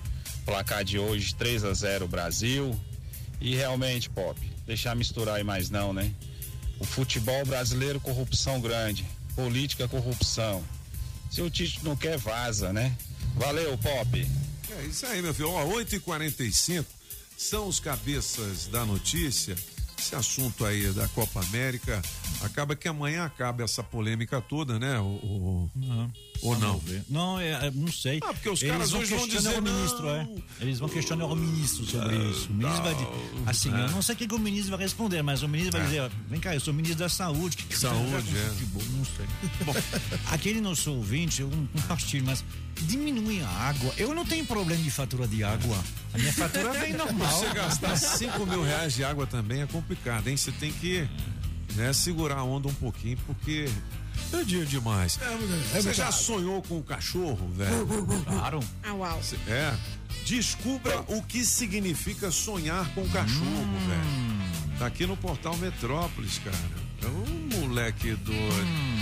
Placar 0.45 0.83
de 0.85 0.99
hoje 0.99 1.33
3 1.37 1.63
a 1.65 1.73
0 1.73 2.09
Brasil. 2.09 2.75
E 3.41 3.55
realmente, 3.55 4.11
Pop, 4.11 4.39
deixar 4.67 4.95
misturar 4.95 5.37
aí 5.37 5.45
mais 5.45 5.71
não, 5.71 5.93
né? 5.93 6.13
O 6.79 6.85
futebol 6.85 7.45
brasileiro, 7.47 8.01
corrupção 8.01 8.61
grande. 8.61 9.05
Política, 9.35 9.89
corrupção. 9.89 10.63
Se 11.31 11.41
o 11.43 11.49
Tite 11.51 11.81
não 11.85 11.97
quer, 11.97 12.19
vaza, 12.19 12.73
né? 12.73 12.95
Valeu, 13.37 13.77
Pop. 13.79 14.27
É 14.79 14.83
isso 14.85 15.07
aí, 15.07 15.23
meu 15.23 15.33
filho. 15.35 15.51
Ó, 15.51 15.65
8h45 15.67 16.85
são 17.37 17.67
os 17.69 17.81
cabeças 17.81 18.67
da 18.67 18.85
notícia. 18.85 19.55
Esse 19.99 20.15
assunto 20.15 20.65
aí 20.65 20.91
da 20.93 21.07
Copa 21.09 21.41
América. 21.41 22.01
Acaba 22.43 22.75
que 22.75 22.89
amanhã 22.89 23.25
acaba 23.25 23.63
essa 23.63 23.83
polêmica 23.83 24.41
toda, 24.41 24.79
né? 24.79 24.99
O, 24.99 25.05
o- 25.05 25.71
Ou 26.43 26.59
não? 26.59 26.81
Não, 27.09 27.39
é, 27.39 27.51
é, 27.67 27.71
não 27.75 27.93
sei. 27.93 28.19
Ah, 28.23 28.33
porque 28.33 28.49
os 28.49 28.63
Eles 28.63 28.73
caras 28.73 28.91
vão 28.91 29.01
hoje 29.01 29.11
vão 29.15 29.29
questionar 29.29 29.49
dizer, 29.51 29.59
o 29.61 29.63
ministro, 29.75 30.09
é. 30.09 30.29
Eles 30.61 30.79
vão 30.79 30.89
questionar 30.89 31.27
o 31.27 31.37
ministro 31.37 31.85
sobre 31.87 32.17
isso. 32.31 32.49
O 32.51 32.55
ministro 32.55 32.83
vai 32.83 32.95
dizer, 32.95 33.09
assim, 33.47 33.75
é. 33.75 33.85
eu 33.85 33.91
não 33.91 34.03
sei 34.03 34.15
o 34.15 34.19
que, 34.19 34.27
que 34.29 34.35
o 34.35 34.39
ministro 34.39 34.71
vai 34.71 34.81
responder, 34.81 35.23
mas 35.23 35.43
o 35.43 35.49
ministro 35.49 35.73
vai 35.73 35.83
É. 35.83 35.85
dizer, 35.85 36.11
vem 36.29 36.41
cá, 36.41 36.55
eu 36.55 36.61
sou 36.61 36.73
ministro 36.73 36.99
da 36.99 37.09
saúde. 37.09 37.57
Que 37.57 37.65
que 37.65 37.79
Saúde, 37.79 38.11
com 38.33 38.39
é. 38.39 38.49
futebol? 38.51 38.83
Não 38.97 39.05
sei. 39.05 39.27
Bom, 39.67 39.75
aquele 40.33 40.61
nosso 40.61 40.93
ouvinte, 40.93 41.43
um, 41.43 41.69
um 41.75 41.81
partilho, 41.89 42.25
mas 42.25 42.45
diminui 42.83 43.43
a 43.43 43.49
água. 43.49 43.93
Eu 43.99 44.15
não 44.15 44.25
tenho 44.25 44.45
problema 44.47 44.83
de 44.83 44.91
fatura 44.91 45.27
de 45.29 45.45
água. 45.45 45.79
A 46.15 46.19
minha 46.19 46.33
fatura 46.33 46.73
vem 46.73 46.93
normal. 46.97 47.39
Você 47.39 47.53
gastar 47.55 47.97
5 47.97 48.47
mil 48.47 48.63
reais 48.65 48.95
de 48.95 49.05
água 49.05 49.27
também 49.27 49.61
é 49.63 49.67
complicado, 49.67 50.29
hein? 50.29 50.37
Você 50.37 50.51
tem 50.53 50.73
que 50.73 51.07
né, 51.75 51.93
segurar 51.93 52.39
a 52.39 52.45
onda 52.45 52.69
um 52.69 52.75
pouquinho, 52.75 53.19
porque 53.27 53.69
é 54.33 54.45
dia 54.45 54.65
demais. 54.65 55.19
é 55.75 55.81
Você 55.81 55.95
já 55.95 56.13
sonhou 56.13 56.63
com 56.63 56.79
um 56.79 56.83
cachorro, 56.83 57.49
velho? 57.55 57.87
Claro. 58.25 58.61
Ah, 58.83 58.95
uau. 58.95 59.21
É. 59.49 59.75
Descubra 60.25 61.01
o 61.09 61.23
que 61.23 61.45
significa 61.45 62.31
sonhar 62.31 62.89
com 62.95 63.09
cachorro, 63.09 63.79
velho. 63.89 64.79
Tá 64.79 64.87
aqui 64.87 65.07
no 65.07 65.17
portal 65.17 65.57
Metrópolis, 65.57 66.39
cara. 66.39 66.57
É 67.03 67.07
um 67.07 67.61
moleque 67.61 68.15
doido. 68.15 69.01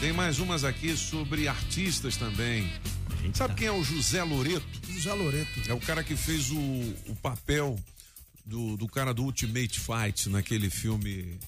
Tem 0.00 0.12
mais 0.12 0.38
umas 0.38 0.64
aqui 0.64 0.96
sobre 0.96 1.48
artistas 1.48 2.16
também. 2.16 2.70
Sabe 3.34 3.54
quem 3.54 3.66
é 3.66 3.72
o 3.72 3.82
José 3.82 4.22
Loreto? 4.22 4.66
José 4.88 5.12
Loreto. 5.12 5.60
É 5.68 5.74
o 5.74 5.80
cara 5.80 6.04
que 6.04 6.14
fez 6.14 6.50
o, 6.50 6.58
o 6.58 7.16
papel 7.20 7.76
do, 8.44 8.76
do 8.76 8.86
cara 8.86 9.12
do 9.12 9.24
Ultimate 9.24 9.80
Fight 9.80 10.28
naquele 10.28 10.70
filme 10.70 11.38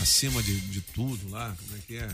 Acima 0.00 0.42
de, 0.42 0.60
de 0.60 0.80
Tudo 0.80 1.28
lá. 1.30 1.54
Como 1.58 1.76
é 1.78 1.80
que 1.86 1.96
é? 1.96 2.08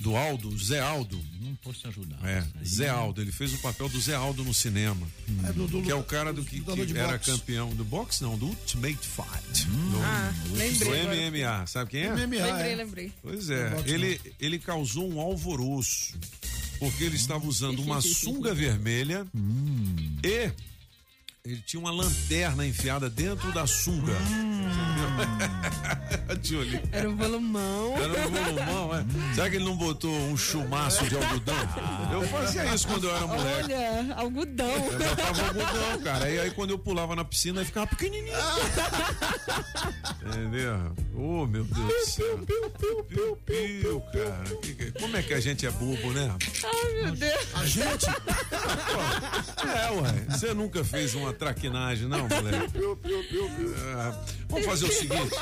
Do 0.00 0.16
Aldo, 0.16 0.56
Zé 0.58 0.80
Aldo. 0.80 1.22
Não 1.40 1.54
posso 1.56 1.80
te 1.80 1.86
ajudar. 1.88 2.18
É, 2.28 2.44
Zé 2.66 2.88
Aldo, 2.88 3.20
ele 3.20 3.30
fez 3.30 3.52
o 3.54 3.58
papel 3.58 3.88
do 3.88 4.00
Zé 4.00 4.14
Aldo 4.16 4.42
no 4.42 4.52
cinema. 4.52 5.06
É 5.48 5.52
do- 5.52 5.68
do- 5.68 5.82
que 5.82 5.90
é 5.92 5.94
o 5.94 6.02
cara 6.02 6.32
do 6.32 6.44
que, 6.44 6.60
que 6.60 6.98
era 6.98 7.12
boxe. 7.18 7.30
campeão 7.30 7.72
do 7.74 7.84
boxe, 7.84 8.20
não, 8.22 8.36
do 8.36 8.46
Ultimate 8.46 8.98
Fight. 9.06 9.64
do, 9.68 10.02
Ah, 10.02 10.32
do 10.48 10.54
lembrei 10.54 11.00
agora. 11.02 11.16
MMA, 11.30 11.66
sabe 11.68 11.90
quem 11.92 12.02
é? 12.02 12.08
MMA, 12.08 12.46
Lembrei, 12.46 12.72
é. 12.72 12.74
lembrei. 12.74 13.12
Pois 13.22 13.48
é, 13.48 13.72
ele, 13.86 14.20
ele 14.40 14.58
causou 14.58 15.08
um 15.08 15.20
alvoroço, 15.20 16.14
porque 16.80 17.04
ele 17.04 17.14
estava 17.16 17.46
usando 17.46 17.78
uma 17.80 18.00
sunga 18.00 18.52
vermelha 18.56 19.24
e 20.24 20.50
ele 21.44 21.60
tinha 21.64 21.78
uma 21.78 21.92
lanterna 21.92 22.66
enfiada 22.66 23.08
dentro 23.08 23.52
da 23.52 23.68
sunga. 23.68 24.12
Entendeu? 24.12 24.91
Julie. 26.42 26.80
Era 26.90 27.08
um 27.08 27.14
volumão. 27.16 27.94
Era 27.96 28.26
um 28.26 28.30
volumão, 28.30 28.90
é? 28.96 29.34
Será 29.34 29.48
que 29.50 29.56
ele 29.56 29.64
não 29.64 29.76
botou 29.76 30.10
um 30.10 30.36
chumaço 30.36 31.04
de 31.08 31.14
algodão? 31.16 31.54
Eu 32.12 32.22
fazia 32.28 32.64
isso 32.74 32.88
quando 32.88 33.04
eu 33.08 33.14
era 33.16 33.26
moleque. 33.26 33.62
Olha, 33.72 34.14
algodão. 34.16 34.66
Eu 34.70 34.98
botava 34.98 35.42
algodão, 35.46 36.00
cara. 36.02 36.30
E 36.30 36.40
aí 36.40 36.50
quando 36.50 36.70
eu 36.70 36.78
pulava 36.78 37.14
na 37.14 37.24
piscina, 37.24 37.60
aí 37.60 37.66
ficava 37.66 37.86
pequenininho. 37.86 38.36
Entendeu? 40.26 40.92
Oh, 41.14 41.46
meu 41.46 41.64
Deus 41.64 41.86
do 41.86 42.06
céu. 42.10 42.38
Piu, 42.46 42.70
piu, 43.04 43.36
piu, 43.46 44.00
cara. 44.12 44.56
Que 44.62 44.74
que- 44.74 44.92
Como 44.92 45.16
é 45.16 45.22
que 45.22 45.34
a 45.34 45.40
gente 45.40 45.66
é 45.66 45.70
bobo, 45.70 46.12
né? 46.12 46.34
Ai, 46.64 47.02
meu 47.04 47.14
Deus. 47.16 47.46
A 47.54 47.64
gente? 47.66 48.06
É, 48.06 49.90
ué. 49.90 50.12
Você 50.30 50.54
nunca 50.54 50.82
fez 50.84 51.14
uma 51.14 51.32
traquinagem, 51.32 52.08
não, 52.08 52.26
moleque? 52.28 52.78
É, 52.78 54.14
vamos 54.48 54.66
fazer 54.66 54.86
o 54.86 54.92
seguinte. 55.02 55.36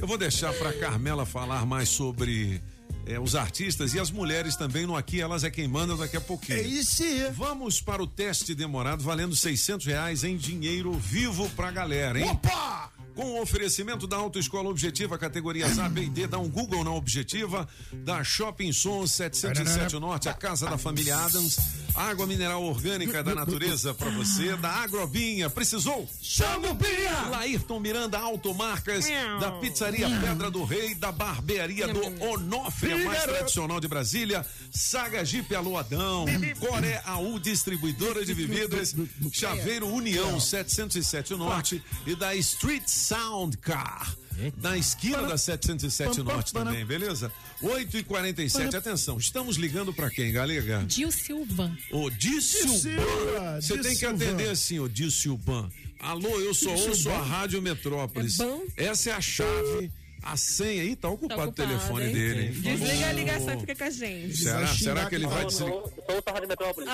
Eu 0.00 0.06
vou 0.06 0.16
deixar 0.16 0.52
pra 0.54 0.72
Carmela 0.72 1.26
falar 1.26 1.66
mais 1.66 1.88
sobre 1.88 2.60
é, 3.06 3.18
os 3.18 3.34
artistas 3.34 3.94
e 3.94 4.00
as 4.00 4.10
mulheres 4.10 4.54
também 4.54 4.86
no 4.86 4.96
Aqui 4.96 5.20
Elas 5.20 5.42
é 5.42 5.50
Quem 5.50 5.66
Manda 5.66 5.96
daqui 5.96 6.16
a 6.16 6.20
pouquinho. 6.20 6.58
É 6.58 6.62
isso 6.62 7.02
aí. 7.02 7.30
Vamos 7.32 7.80
para 7.80 8.02
o 8.02 8.06
teste 8.06 8.54
demorado 8.54 9.02
valendo 9.02 9.34
600 9.34 9.86
reais 9.86 10.24
em 10.24 10.36
dinheiro 10.36 10.92
vivo 10.92 11.48
pra 11.50 11.70
galera, 11.70 12.20
hein? 12.20 12.30
Opa! 12.30 12.92
Com 13.18 13.32
o 13.32 13.42
oferecimento 13.42 14.06
da 14.06 14.16
Autoescola 14.16 14.68
Objetiva, 14.68 15.18
categorias 15.18 15.76
A, 15.80 15.88
B 15.88 16.02
e 16.02 16.08
D, 16.08 16.28
dá 16.28 16.38
um 16.38 16.48
Google 16.48 16.84
na 16.84 16.92
Objetiva, 16.92 17.68
da 17.92 18.22
Shopping 18.22 18.72
Sons 18.72 19.10
707 19.10 19.98
Norte, 19.98 20.28
a 20.28 20.34
casa 20.34 20.70
da 20.70 20.78
família 20.78 21.16
Adams, 21.16 21.58
água 21.96 22.28
mineral 22.28 22.62
orgânica 22.62 23.20
da 23.20 23.34
natureza 23.34 23.92
pra 23.92 24.08
você, 24.10 24.54
da 24.58 24.70
Agrobinha, 24.70 25.50
precisou? 25.50 26.08
Chama 26.22 26.70
o 26.70 26.74
Bia! 26.74 27.28
Laírton 27.28 27.80
Miranda 27.80 28.20
Automarcas, 28.20 29.04
da 29.40 29.50
Pizzaria 29.50 30.08
Pedra 30.20 30.48
do 30.48 30.62
Rei, 30.62 30.94
da 30.94 31.10
Barbearia 31.10 31.88
do 31.88 32.00
Onofre, 32.22 32.92
a 32.92 32.98
mais 32.98 33.24
tradicional 33.24 33.80
de 33.80 33.88
Brasília, 33.88 34.46
Saga 34.70 35.24
Jeep 35.24 35.52
Alô 35.56 35.76
Adão, 35.76 36.24
Coré 36.60 37.02
AU 37.04 37.40
Distribuidora 37.40 38.24
de 38.24 38.32
Bebidas, 38.32 38.94
Chaveiro 39.32 39.88
União 39.88 40.38
707 40.38 41.34
Norte 41.34 41.82
e 42.06 42.14
da 42.14 42.32
Street 42.36 42.86
Sound 43.08 43.56
Car. 43.56 44.14
Na 44.62 44.76
esquina 44.76 45.22
da 45.22 45.38
707 45.38 46.22
Norte 46.22 46.52
também, 46.52 46.84
beleza? 46.84 47.32
8 47.62 47.96
e 47.96 48.02
47 48.04 48.76
atenção, 48.76 49.16
estamos 49.16 49.56
ligando 49.56 49.94
pra 49.94 50.10
quem, 50.10 50.30
galega? 50.30 50.84
Gil 50.86 51.10
Silvan. 51.10 51.74
Ô, 51.90 52.10
Dissilban. 52.10 52.78
Silva, 52.78 53.60
Você 53.62 53.78
tem 53.78 53.96
que 53.96 54.04
atender 54.04 54.50
assim, 54.50 54.78
ô 54.78 54.86
Dissilban. 54.88 55.70
Alô, 55.98 56.38
eu 56.40 56.52
só 56.52 56.70
ouço 56.70 57.10
a 57.10 57.18
Rádio 57.20 57.62
Metrópolis. 57.62 58.38
É? 58.76 58.84
Essa 58.84 59.10
é 59.10 59.12
a 59.14 59.20
chave, 59.22 59.90
a 60.22 60.36
senha. 60.36 60.84
Ih, 60.84 60.94
tá 60.94 61.08
ocupado, 61.08 61.50
Tá 61.50 61.64
o 61.64 61.66
telefone 61.66 62.06
hein? 62.08 62.12
dele, 62.12 62.42
hein? 62.46 62.52
Desliga 62.52 63.08
a 63.08 63.12
ligação 63.12 63.54
e 63.54 63.60
fica 63.60 63.74
com 63.74 63.84
a 63.84 63.90
gente. 63.90 64.36
Será, 64.36 64.66
será 64.68 65.06
que 65.06 65.14
ele 65.14 65.26
vai 65.26 65.46
desligar? 65.46 65.72
Sou 65.72 66.22
da 66.24 66.32
Rádio 66.32 66.48
Metrópolis. 66.48 66.90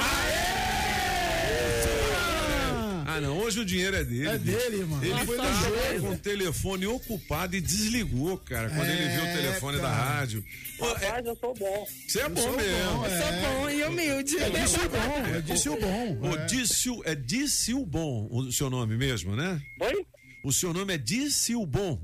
Ah, 3.17 3.21
não, 3.21 3.39
hoje 3.39 3.61
o 3.61 3.65
dinheiro 3.65 3.97
é 3.97 4.03
dele. 4.05 4.27
É 4.29 4.39
bicho. 4.39 4.59
dele, 4.59 4.85
mano. 4.85 5.05
Ele 5.05 5.27
foi 5.27 5.37
tá 5.37 5.43
lá 5.45 5.53
joia. 5.53 6.01
com 6.01 6.11
o 6.11 6.19
telefone 6.19 6.87
ocupado 6.87 7.55
e 7.57 7.61
desligou, 7.61 8.37
cara, 8.39 8.69
quando 8.71 8.89
ele 8.91 9.09
viu 9.09 9.23
o 9.23 9.27
É, 9.27 9.37
telefone 9.37 9.77
da 9.77 9.83
cara. 9.85 9.95
rádio. 9.95 10.45
Ô, 10.79 10.85
é- 10.85 10.89
Rapaz, 10.89 11.27
eu 11.27 11.37
sou 11.37 11.55
bom. 11.55 11.87
Você 12.09 12.21
é 12.21 12.29
bom 12.29 12.41
sou 12.43 12.57
mesmo. 12.57 12.93
bom, 12.95 13.07
Eu 13.07 13.11
sou 13.23 13.33
bom 13.61 13.71
e 13.71 13.83
humilde. 13.85 14.39
É 14.39 14.51
disse 14.51 14.79
o 14.79 14.89
bom, 14.89 15.37
é 15.37 15.41
disse 15.41 15.69
o 15.69 15.81
bom. 15.81 16.19
O 16.29 16.35
É. 16.37 16.47
Dício, 16.47 17.03
é 17.05 17.15
Dissilbon 17.15 18.29
o 18.31 18.51
seu 18.53 18.69
nome 18.69 18.97
mesmo, 18.97 19.37
né? 19.37 19.61
Oi? 19.81 20.07
O 20.45 20.53
seu 20.53 20.73
nome 20.73 20.93
é 20.95 20.99
Dissilbon. 20.99 22.01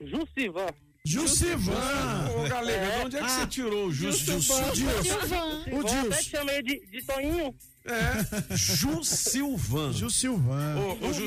Jussivan. 0.00 0.66
Jussivan. 1.04 2.30
Ô, 2.36 2.48
Galega, 2.48 2.86
de 2.86 3.04
onde 3.06 3.16
é 3.16 3.22
que 3.22 3.30
você 3.30 3.46
tirou 3.48 3.86
o 3.88 3.92
Jus 3.92 4.18
Jussivan. 4.18 4.74
Jussivan? 4.74 5.64
O 5.72 5.88
Gils. 5.88 6.12
até 6.12 6.22
chamei 6.22 6.62
de, 6.62 6.80
de 6.86 7.04
Toninho. 7.04 7.54
É, 7.84 8.56
Ju 8.56 9.02
Silvan. 9.02 9.92
Ju 9.92 10.08
Silvan. 10.08 10.76
Ô, 10.76 11.08
ô, 11.08 11.12
Ju 11.12 11.26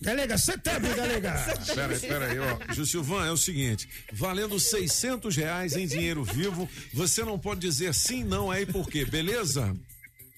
Galega, 0.00 0.38
você 0.38 0.56
tá 0.56 0.78
bem, 0.78 0.94
Galega? 0.94 1.34
Pera 1.74 1.94
aí, 1.94 2.00
pera 2.00 2.26
aí, 2.26 2.38
ó. 2.38 2.72
Ju 2.72 2.86
Silvan, 2.86 3.26
é 3.26 3.30
o 3.30 3.36
seguinte: 3.36 3.86
valendo 4.12 4.58
600 4.58 5.36
reais 5.36 5.76
em 5.76 5.86
dinheiro 5.86 6.24
vivo, 6.24 6.68
você 6.94 7.22
não 7.24 7.38
pode 7.38 7.60
dizer 7.60 7.94
sim, 7.94 8.24
não 8.24 8.50
aí 8.50 8.64
por 8.64 8.88
quê, 8.88 9.04
beleza? 9.04 9.76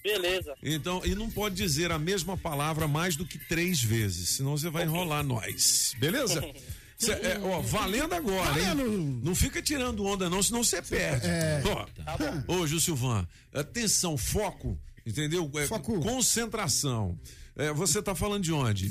Beleza. 0.02 0.54
Então, 0.62 1.02
e 1.04 1.14
não 1.14 1.30
pode 1.30 1.54
dizer 1.54 1.92
a 1.92 1.98
mesma 1.98 2.36
palavra 2.36 2.88
mais 2.88 3.14
do 3.14 3.24
que 3.24 3.38
três 3.38 3.82
vezes, 3.82 4.30
senão 4.30 4.56
você 4.56 4.70
vai 4.70 4.84
enrolar 4.84 5.22
nós. 5.22 5.94
Beleza? 5.98 6.42
Cê, 6.98 7.12
é, 7.12 7.38
ó, 7.40 7.60
valendo 7.60 8.12
agora, 8.12 8.60
hein? 8.60 9.20
Não 9.22 9.32
fica 9.32 9.62
tirando 9.62 10.04
onda, 10.04 10.28
não, 10.28 10.42
senão 10.42 10.64
você 10.64 10.82
perde. 10.82 11.28
É. 11.28 11.62
Ó, 11.64 12.52
Ô, 12.52 12.66
Gil 12.66 12.80
Silvan, 12.80 13.24
atenção, 13.54 14.18
foco, 14.18 14.76
entendeu? 15.08 15.50
É, 15.56 15.66
Concentração. 15.68 17.18
É, 17.56 17.72
você 17.72 18.00
tá 18.02 18.14
falando 18.14 18.42
de 18.44 18.52
onde? 18.52 18.90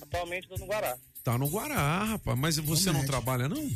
Atualmente 0.00 0.48
tô 0.48 0.56
no 0.56 0.66
Guará. 0.66 0.96
Tá 1.22 1.36
no 1.38 1.48
Guará, 1.48 2.04
rapaz. 2.04 2.38
Mas 2.38 2.56
você 2.58 2.90
não 2.92 3.04
trabalha, 3.04 3.48
não? 3.48 3.70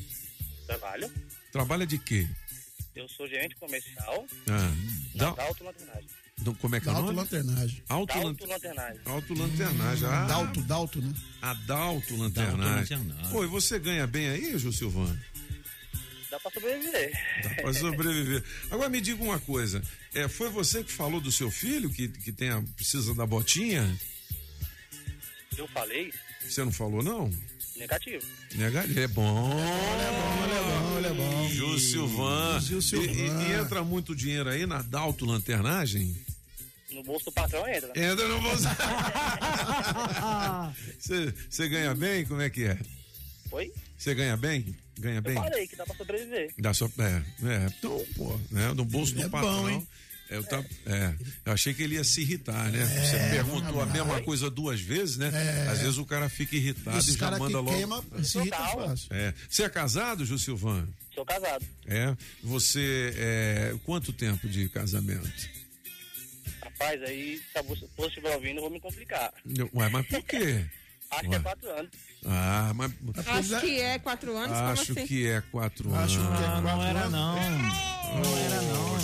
Trabalho. 0.66 1.10
Trabalha 1.52 1.86
de 1.86 1.98
quê? 1.98 2.26
Eu 2.94 3.08
sou 3.08 3.26
gerente 3.28 3.56
comercial 3.56 4.24
Ah, 4.48 4.72
da 5.16 5.30
da, 5.30 5.36
Dalto 5.36 5.64
Lanternagem. 5.64 6.08
do- 6.38 6.54
como 6.54 6.76
é 6.76 6.80
que 6.80 6.88
é 6.88 6.92
o 6.92 6.94
nome? 6.94 7.12
Lanternagem. 7.16 7.82
Alto, 7.88 8.14
lan- 8.16 8.22
Dalto 8.24 8.46
Lanternagem. 8.46 9.00
Alto 9.04 9.34
Lanternagem. 9.34 10.08
Ah, 10.08 10.26
Dalto, 10.26 10.62
Dalto, 10.62 11.02
né? 11.02 11.14
A 11.42 11.54
Dalto 11.54 12.16
Lanternagem. 12.16 12.98
Pô, 13.30 13.44
e 13.44 13.48
você 13.48 13.78
ganha 13.80 14.06
bem 14.06 14.28
aí, 14.28 14.56
Gil 14.58 14.72
Silvano? 14.72 15.18
Dá 16.34 16.40
pra 16.40 16.50
sobreviver. 16.50 17.12
Pra 17.62 17.72
sobreviver. 17.72 18.42
Agora 18.68 18.88
me 18.88 19.00
diga 19.00 19.22
uma 19.22 19.38
coisa. 19.38 19.80
É, 20.12 20.26
foi 20.26 20.50
você 20.50 20.82
que 20.82 20.90
falou 20.90 21.20
do 21.20 21.30
seu 21.30 21.48
filho 21.48 21.88
que, 21.90 22.08
que 22.08 22.32
tem 22.32 22.50
a- 22.50 22.60
precisa 22.74 23.14
da 23.14 23.24
botinha? 23.24 23.96
Eu 25.56 25.68
falei 25.68 26.12
Você 26.42 26.64
não 26.64 26.72
falou, 26.72 27.04
não? 27.04 27.30
negativo. 27.76 28.26
Negativo. 28.56 28.98
É 29.00 29.06
bom. 29.06 29.52
Ele 29.52 30.02
é 30.02 30.10
bom, 30.10 30.98
ele 30.98 31.06
é 31.06 31.12
bom. 31.12 31.48
Gil 31.48 31.78
Silvan. 31.78 32.60
Gil 32.60 32.78
E, 32.78 32.82
Silvan. 32.82 33.12
e- 33.12 33.50
e 33.50 33.52
entra 33.52 33.84
muito 33.84 34.12
dinheiro 34.16 34.50
aí 34.50 34.66
na 34.66 34.82
Dalto 34.82 35.24
Lanternagem? 35.24 36.16
No 36.90 37.04
bolso 37.04 37.26
do 37.26 37.32
patrão 37.32 37.64
entra. 37.68 37.90
Entra 37.90 38.26
no 38.26 38.40
bolso. 38.42 38.64
Você 40.98 41.32
você 41.48 41.68
ganha 41.68 41.94
bem? 41.94 42.24
Como 42.24 42.40
é 42.40 42.50
que 42.50 42.64
é? 42.64 42.76
Oi? 43.52 43.72
Você 43.96 44.12
ganha 44.16 44.36
bem? 44.36 44.76
Ganha 44.98 45.16
Eu 45.18 45.22
bem? 45.22 45.34
falei 45.34 45.66
que 45.66 45.76
dá 45.76 45.84
pra 45.84 45.94
sobreviver. 45.96 46.52
Dá 46.58 46.72
só, 46.74 46.86
é, 46.98 47.22
é, 47.46 47.66
então, 47.66 48.04
pô, 48.16 48.38
né, 48.50 48.72
no 48.74 48.84
bolso 48.84 49.14
do 49.14 49.22
É 49.22 49.28
patrão. 49.28 49.62
bom, 49.62 49.68
hein? 49.70 49.88
Eu, 50.30 50.42
tá, 50.42 50.64
é, 50.86 51.14
eu 51.44 51.52
achei 51.52 51.74
que 51.74 51.82
ele 51.82 51.96
ia 51.96 52.02
se 52.02 52.22
irritar, 52.22 52.70
né? 52.72 52.84
Você 52.86 53.18
perguntou 53.30 53.80
a 53.82 53.86
mesma 53.86 54.22
coisa 54.22 54.48
duas 54.50 54.80
vezes, 54.80 55.18
né? 55.18 55.30
É. 55.32 55.68
Às 55.68 55.80
vezes 55.80 55.98
o 55.98 56.06
cara 56.06 56.28
fica 56.30 56.56
irritado 56.56 56.98
e 56.98 57.12
já 57.12 57.18
caras 57.18 57.36
que 57.38 57.44
manda 57.44 57.60
logo. 57.60 57.76
queima, 57.76 58.02
se 58.22 58.38
irrita. 58.38 58.56
É. 59.10 59.34
Você 59.48 59.64
é 59.64 59.68
casado, 59.68 60.24
Ju 60.24 60.38
Silvan? 60.38 60.88
Sou 61.14 61.26
casado. 61.26 61.64
É. 61.86 62.16
Você 62.42 63.12
é. 63.16 63.74
Quanto 63.84 64.12
tempo 64.14 64.48
de 64.48 64.68
casamento? 64.70 65.30
Rapaz, 66.62 67.02
aí, 67.02 67.40
se 67.52 67.62
você 67.62 68.06
estiver 68.08 68.34
ouvindo, 68.34 68.56
eu 68.56 68.62
vou 68.62 68.70
me 68.70 68.80
complicar. 68.80 69.32
Ué, 69.74 69.88
mas 69.90 70.06
por 70.06 70.22
quê? 70.22 70.64
Acho 71.14 71.20
que 71.22 71.28
Ué. 71.28 71.36
é 71.36 71.40
quatro 71.40 71.70
anos. 71.78 71.90
Ah, 72.26 72.72
mas. 72.74 72.92
Acho 73.26 73.60
que 73.60 73.80
é 73.80 73.98
quatro 73.98 74.36
anos, 74.36 74.56
Acho 74.56 74.86
como 74.86 74.98
assim? 74.98 75.06
que 75.06 75.26
é 75.26 75.40
quatro 75.40 75.94
Acho 75.94 76.18
anos. 76.20 76.38
que 76.38 76.44
é 76.44 76.46
Ah, 76.46 76.50
quatro 76.62 76.62
não 76.76 76.82
era 76.84 77.00
anos. 77.00 77.12
não. 77.12 77.34
Não 78.20 78.38
era 78.38 78.62
não. 78.62 78.94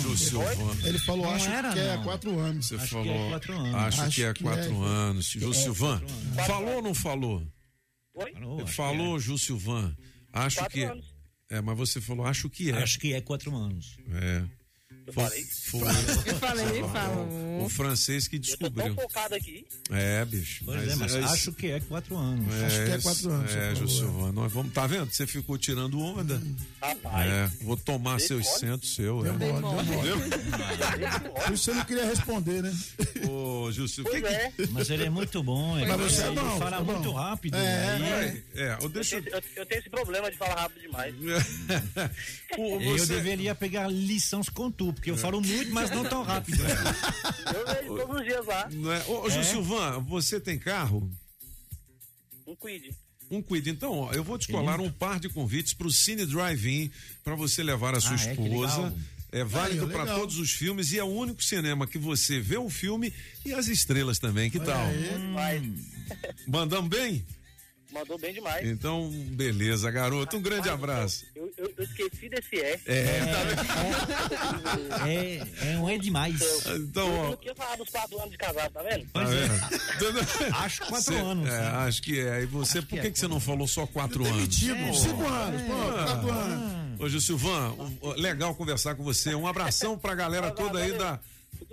Ele 0.85 0.99
falou, 0.99 1.25
Não 1.27 1.33
acho 1.35 1.49
era, 1.49 1.73
que 1.73 1.79
é 1.79 1.95
não. 1.95 2.03
quatro 2.03 2.39
anos. 2.39 2.65
Você 2.67 2.75
Acho 2.75 2.87
que 2.87 2.95
é 3.09 3.13
falou. 3.13 3.29
quatro 3.29 3.53
anos. 3.53 3.75
Acho, 3.75 4.01
Acho 4.01 4.15
que 4.15 4.23
é 4.23 4.33
que 4.33 4.43
quatro 4.43 4.83
é. 4.83 4.87
anos. 4.87 5.25
Ju 5.27 5.53
Silvan. 5.53 6.01
Falou 6.47 6.75
ou 6.75 6.81
não 6.81 6.93
falou? 6.93 7.43
Oi? 8.15 8.33
Falou, 8.33 8.61
acho 8.63 8.73
Falou, 8.73 9.19
Ju 9.19 9.37
Silvan. 9.37 9.95
Acho 10.33 10.57
Quatro 10.57 10.73
que. 10.73 10.83
anos. 10.83 11.05
É, 11.49 11.61
mas 11.61 11.77
você 11.77 11.99
falou, 12.01 12.25
acho 12.25 12.49
que 12.49 12.65
que 12.65 12.71
é. 12.71 12.75
é. 12.79 12.83
Acho 12.83 12.99
que 12.99 13.13
é 13.13 13.21
quatro 13.21 13.53
anos. 13.55 13.97
É. 14.13 14.43
Eu 15.07 15.13
falei. 15.13 15.43
foi 15.45 15.81
Eu 16.25 16.35
falei, 16.37 16.83
falou. 16.83 17.65
o 17.65 17.69
francês 17.69 18.27
que 18.27 18.35
Eu 18.37 18.39
tô 18.41 18.45
descobriu. 18.47 18.93
focado 18.95 19.35
aqui. 19.35 19.65
É, 19.89 20.23
bicho. 20.25 20.63
Pois 20.65 20.87
é, 20.87 20.95
mas 20.95 21.15
acho 21.15 21.51
que 21.53 21.67
é 21.71 21.79
quatro 21.81 22.15
anos. 22.15 22.53
Acho 22.63 22.75
que 22.85 22.91
é 22.91 22.97
quatro 22.99 23.31
anos, 23.31 23.51
É, 23.55 23.73
você. 23.73 24.03
Nós 24.31 24.51
vamos, 24.53 24.73
tá 24.73 24.85
vendo? 24.87 25.11
Você 25.11 25.25
ficou 25.27 25.57
tirando 25.57 25.99
onda. 25.99 26.41
Rapaz. 26.81 27.29
É, 27.31 27.47
vou 27.63 27.75
tomar 27.75 28.19
seus 28.21 28.45
mole. 28.45 28.59
centos 28.59 28.95
seu. 28.95 29.25
É. 29.25 29.31
Deu 29.33 29.61
mole, 29.61 29.85
deu 29.87 30.17
mole. 30.17 31.41
Por 31.45 31.53
isso 31.53 31.63
você 31.65 31.73
não 31.73 31.85
queria 31.85 32.05
responder, 32.05 32.61
né? 32.63 32.73
Ô, 33.27 33.69
que 33.71 34.03
que- 34.21 34.27
é. 34.27 34.51
Mas 34.69 34.89
ele 34.89 35.05
é 35.05 35.09
muito 35.09 35.41
bom. 35.43 35.77
Ele, 35.77 35.87
Mas 35.87 35.99
você 36.13 36.23
é 36.23 36.31
bom, 36.31 36.57
fala 36.59 36.77
é 36.77 36.81
bom. 36.83 36.93
muito 36.93 37.11
rápido. 37.11 37.55
É, 37.57 37.89
aí 37.89 38.03
É, 38.03 38.43
é, 38.63 38.77
Eu 38.81 38.89
deixa 38.89 39.15
eu. 39.17 39.23
tenho, 39.23 39.35
eu, 39.35 39.41
eu 39.57 39.65
tenho 39.65 39.79
esse 39.79 39.89
problema 39.89 40.29
de 40.31 40.37
falar 40.37 40.55
rápido 40.61 40.81
demais. 40.81 41.13
Ô, 42.57 42.79
Eu 42.81 42.97
você- 42.97 43.15
deveria 43.15 43.53
pegar 43.55 43.87
lições 43.87 44.47
com 44.49 44.71
porque 44.93 45.11
eu 45.11 45.17
falo 45.17 45.41
muito, 45.41 45.71
mas 45.73 45.89
não 45.91 46.03
tão 46.03 46.23
rápido. 46.23 46.61
Eu 47.53 47.65
vejo 47.65 47.95
todos 47.97 48.15
os 48.21 48.23
dias 48.25 48.45
lá. 48.45 48.69
Não 48.71 48.91
é? 48.91 49.03
Ô, 49.07 49.27
É? 49.27 49.43
Silvan, 49.43 49.99
você 50.01 50.39
tem 50.39 50.57
carro? 50.57 51.09
Um 52.47 52.55
quid. 52.55 52.91
Um 53.29 53.41
cuida. 53.41 53.69
Então, 53.69 53.91
ó, 53.93 54.13
eu 54.13 54.23
vou 54.23 54.37
te 54.37 54.47
colar 54.49 54.79
um 54.81 54.91
par 54.91 55.19
de 55.19 55.29
convites 55.29 55.73
para 55.73 55.87
o 55.87 55.91
Cine 55.91 56.25
Drive-In 56.25 56.91
para 57.23 57.33
você 57.35 57.63
levar 57.63 57.95
a 57.95 58.01
sua 58.01 58.11
Ah, 58.17 58.23
é? 58.23 58.35
Que 58.35 58.41
esposa. 58.41 58.77
legal. 58.83 58.97
É 59.33 59.43
válido 59.45 59.85
Aí, 59.85 59.89
ó, 59.89 59.93
para 59.93 60.03
legal. 60.03 60.19
todos 60.19 60.37
os 60.37 60.51
filmes 60.51 60.91
e 60.91 60.99
é 60.99 61.03
o 61.03 61.07
único 61.07 61.41
cinema 61.41 61.87
que 61.87 61.97
você 61.97 62.41
vê 62.41 62.57
o 62.57 62.69
filme 62.69 63.13
e 63.45 63.53
as 63.53 63.67
estrelas 63.69 64.19
também. 64.19 64.49
Que 64.51 64.59
tal? 64.59 64.85
Mas 65.33 65.63
Mandamos 66.45 66.89
bem? 66.89 67.25
Mandou 67.91 68.17
bem 68.17 68.33
demais. 68.33 68.67
Então, 68.67 69.09
beleza, 69.31 69.89
garoto. 69.91 70.37
Um 70.37 70.41
grande 70.41 70.69
abraço. 70.69 71.25
Eu, 71.35 71.51
eu, 71.57 71.73
eu 71.77 71.83
esqueci 71.83 72.29
desse 72.29 72.59
é. 72.59 72.79
É, 72.85 73.25
tá 73.25 73.43
vendo? 73.43 75.07
É, 75.07 75.71
é 75.73 75.77
um 75.77 75.89
é 75.89 75.97
demais. 75.97 76.39
Então, 76.67 77.07
Eu 77.07 77.19
ó. 77.19 77.29
não 77.31 77.37
queria 77.37 77.55
falar 77.55 77.75
dos 77.75 77.89
quatro 77.89 78.17
anos 78.19 78.31
de 78.31 78.37
casado, 78.37 78.71
tá 78.71 78.83
vendo? 78.83 79.05
Tá 79.11 79.23
vendo? 79.23 80.55
Acho 80.55 80.85
quatro 80.85 81.13
Cê- 81.13 81.19
anos. 81.19 81.47
É, 81.47 81.51
né? 81.61 81.67
acho 81.67 82.01
que 82.01 82.19
é. 82.19 82.41
E 82.41 82.45
você, 82.45 82.81
por 82.81 82.99
que, 82.99 83.11
que 83.11 83.19
você 83.19 83.27
não 83.27 83.39
falou 83.39 83.67
só 83.67 83.85
quatro 83.85 84.25
anos? 84.25 84.57
Demitido, 84.57 84.93
cinco 84.95 85.27
anos, 85.27 85.61
pô, 85.63 86.03
quatro 86.05 86.31
anos. 86.31 86.81
Um, 87.01 88.07
um, 88.09 88.13
legal 88.13 88.53
conversar 88.55 88.95
com 88.95 89.03
você. 89.03 89.33
Um 89.33 89.47
abração 89.47 89.97
pra 89.97 90.13
galera 90.13 90.51
toda 90.51 90.79
aí 90.79 90.91
da 90.93 91.19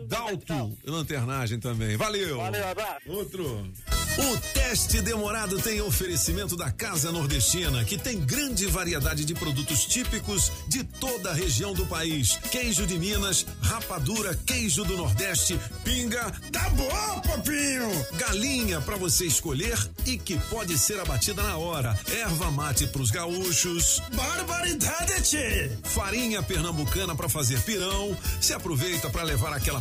Dalto 0.06 0.78
Lanternagem 0.84 1.58
também. 1.58 1.96
Valeu! 1.96 2.38
Valeu, 2.38 2.68
abraço. 2.68 3.00
Outro. 3.06 3.70
O 4.18 4.36
teste 4.52 5.00
demorado 5.00 5.60
tem 5.60 5.80
oferecimento 5.80 6.56
da 6.56 6.72
Casa 6.72 7.12
Nordestina, 7.12 7.84
que 7.84 7.96
tem 7.96 8.18
grande 8.18 8.66
variedade 8.66 9.24
de 9.24 9.32
produtos 9.32 9.86
típicos 9.86 10.50
de 10.66 10.82
toda 10.82 11.30
a 11.30 11.32
região 11.32 11.72
do 11.72 11.86
país. 11.86 12.36
Queijo 12.50 12.84
de 12.84 12.98
Minas, 12.98 13.46
rapadura, 13.60 14.34
queijo 14.34 14.84
do 14.84 14.96
Nordeste, 14.96 15.56
pinga. 15.84 16.32
Tá 16.50 16.68
bom, 16.70 17.20
papinho! 17.20 18.06
Galinha 18.14 18.80
para 18.80 18.96
você 18.96 19.24
escolher 19.24 19.78
e 20.04 20.18
que 20.18 20.36
pode 20.50 20.76
ser 20.76 20.98
abatida 20.98 21.40
na 21.40 21.56
hora. 21.56 21.96
Erva 22.10 22.50
mate 22.50 22.88
pros 22.88 23.12
gaúchos. 23.12 24.02
Barbaridade! 24.14 25.78
Farinha 25.84 26.42
pernambucana 26.42 27.14
para 27.14 27.28
fazer 27.28 27.62
pirão. 27.62 28.16
Se 28.40 28.52
aproveita 28.52 29.08
para 29.10 29.22
levar 29.22 29.52
aquela 29.52 29.80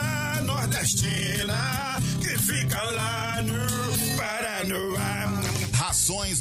nordestina, 0.91 1.99
que 2.21 2.37
fica 2.37 2.81
lá 2.83 3.41
no 3.43 3.70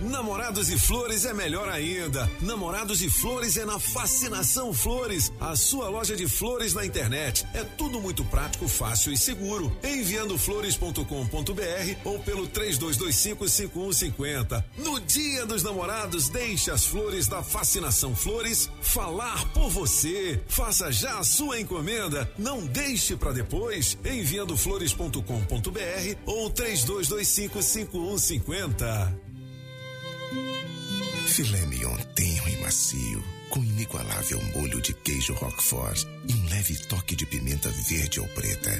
Namorados 0.00 0.70
e 0.70 0.78
Flores 0.78 1.24
é 1.24 1.32
melhor 1.32 1.68
ainda. 1.68 2.30
Namorados 2.40 3.02
e 3.02 3.10
Flores 3.10 3.56
é 3.56 3.64
na 3.64 3.78
Fascinação 3.78 4.72
Flores, 4.72 5.32
a 5.40 5.54
sua 5.56 5.88
loja 5.88 6.14
de 6.14 6.28
flores 6.28 6.74
na 6.74 6.84
internet. 6.84 7.46
É 7.54 7.64
tudo 7.64 7.98
muito 8.00 8.22
prático, 8.24 8.68
fácil 8.68 9.12
e 9.12 9.16
seguro. 9.16 9.74
Enviando 9.82 10.36
flores.com.br 10.36 11.96
ou 12.04 12.18
pelo 12.20 12.46
32255150. 12.48 14.62
No 14.78 15.00
Dia 15.00 15.46
dos 15.46 15.62
Namorados, 15.62 16.28
deixe 16.28 16.70
as 16.70 16.84
flores 16.84 17.26
da 17.26 17.42
Fascinação 17.42 18.14
Flores 18.14 18.68
falar 18.82 19.46
por 19.52 19.70
você. 19.70 20.40
Faça 20.46 20.92
já 20.92 21.18
a 21.18 21.24
sua 21.24 21.58
encomenda. 21.60 22.30
Não 22.38 22.66
deixe 22.66 23.16
para 23.16 23.32
depois. 23.32 23.96
Enviando 24.04 24.54
flores.com.br 24.56 26.16
ou 26.26 26.50
32255150. 26.50 29.25
Filé 31.26 31.66
mignon 31.66 31.96
tenro 32.14 32.48
e 32.48 32.56
macio, 32.58 33.22
com 33.50 33.62
inigualável 33.62 34.40
molho 34.54 34.80
de 34.80 34.94
queijo 34.94 35.34
roquefort 35.34 36.06
e 36.28 36.32
um 36.32 36.48
leve 36.48 36.76
toque 36.86 37.16
de 37.16 37.26
pimenta 37.26 37.68
verde 37.88 38.20
ou 38.20 38.28
preta. 38.28 38.70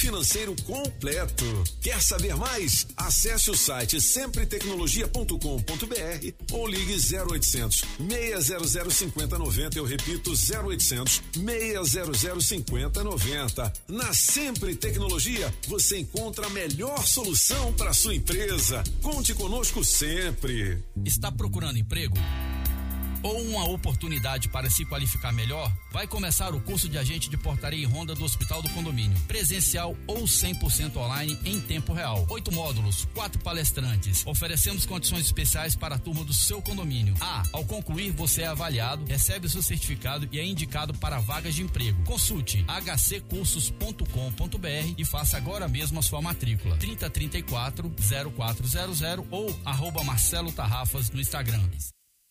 financeiro 0.01 0.55
completo. 0.63 1.45
Quer 1.79 2.01
saber 2.01 2.35
mais? 2.35 2.87
Acesse 2.97 3.51
o 3.51 3.55
site 3.55 4.01
sempretecnologia.com.br 4.01 6.33
ou 6.51 6.67
ligue 6.67 6.93
0800 6.93 7.83
600 8.09 8.93
5090. 8.95 9.77
Eu 9.77 9.85
repito, 9.85 10.31
0800 10.31 11.21
600 11.35 12.45
5090. 12.45 13.73
Na 13.89 14.11
Sempre 14.11 14.75
Tecnologia, 14.75 15.53
você 15.67 15.99
encontra 15.99 16.47
a 16.47 16.49
melhor 16.49 17.05
solução 17.05 17.71
para 17.73 17.93
sua 17.93 18.15
empresa. 18.15 18.83
Conte 19.03 19.35
conosco 19.35 19.85
sempre. 19.85 20.83
Está 21.05 21.31
procurando 21.31 21.77
emprego? 21.77 22.17
Ou 23.23 23.41
uma 23.41 23.65
oportunidade 23.65 24.49
para 24.49 24.69
se 24.69 24.85
qualificar 24.85 25.31
melhor, 25.31 25.71
vai 25.91 26.07
começar 26.07 26.53
o 26.53 26.61
curso 26.61 26.89
de 26.89 26.97
agente 26.97 27.29
de 27.29 27.37
portaria 27.37 27.81
e 27.81 27.85
ronda 27.85 28.15
do 28.15 28.23
Hospital 28.23 28.61
do 28.61 28.69
Condomínio, 28.69 29.19
presencial 29.27 29.95
ou 30.07 30.23
100% 30.23 30.95
online 30.97 31.37
em 31.45 31.59
tempo 31.59 31.93
real. 31.93 32.25
Oito 32.29 32.51
módulos, 32.51 33.07
quatro 33.13 33.39
palestrantes. 33.41 34.25
Oferecemos 34.25 34.85
condições 34.85 35.25
especiais 35.25 35.75
para 35.75 35.95
a 35.95 35.99
turma 35.99 36.23
do 36.23 36.33
seu 36.33 36.61
condomínio. 36.61 37.13
Ah, 37.19 37.43
ao 37.53 37.65
concluir, 37.65 38.11
você 38.11 38.43
é 38.43 38.47
avaliado, 38.47 39.05
recebe 39.05 39.47
o 39.47 39.49
seu 39.49 39.61
certificado 39.61 40.27
e 40.31 40.39
é 40.39 40.45
indicado 40.45 40.93
para 40.93 41.19
vagas 41.19 41.55
de 41.55 41.63
emprego. 41.63 42.03
Consulte 42.03 42.65
hccursos.com.br 42.67 44.93
e 44.97 45.05
faça 45.05 45.37
agora 45.37 45.67
mesmo 45.67 45.99
a 45.99 46.03
sua 46.03 46.21
matrícula. 46.21 46.77
3034 46.77 47.91
0400 48.35 49.01
ou 49.29 49.59
arroba 49.65 50.03
Marcelo 50.03 50.51
Tarrafas 50.51 51.09
no 51.09 51.19
Instagram. 51.19 51.61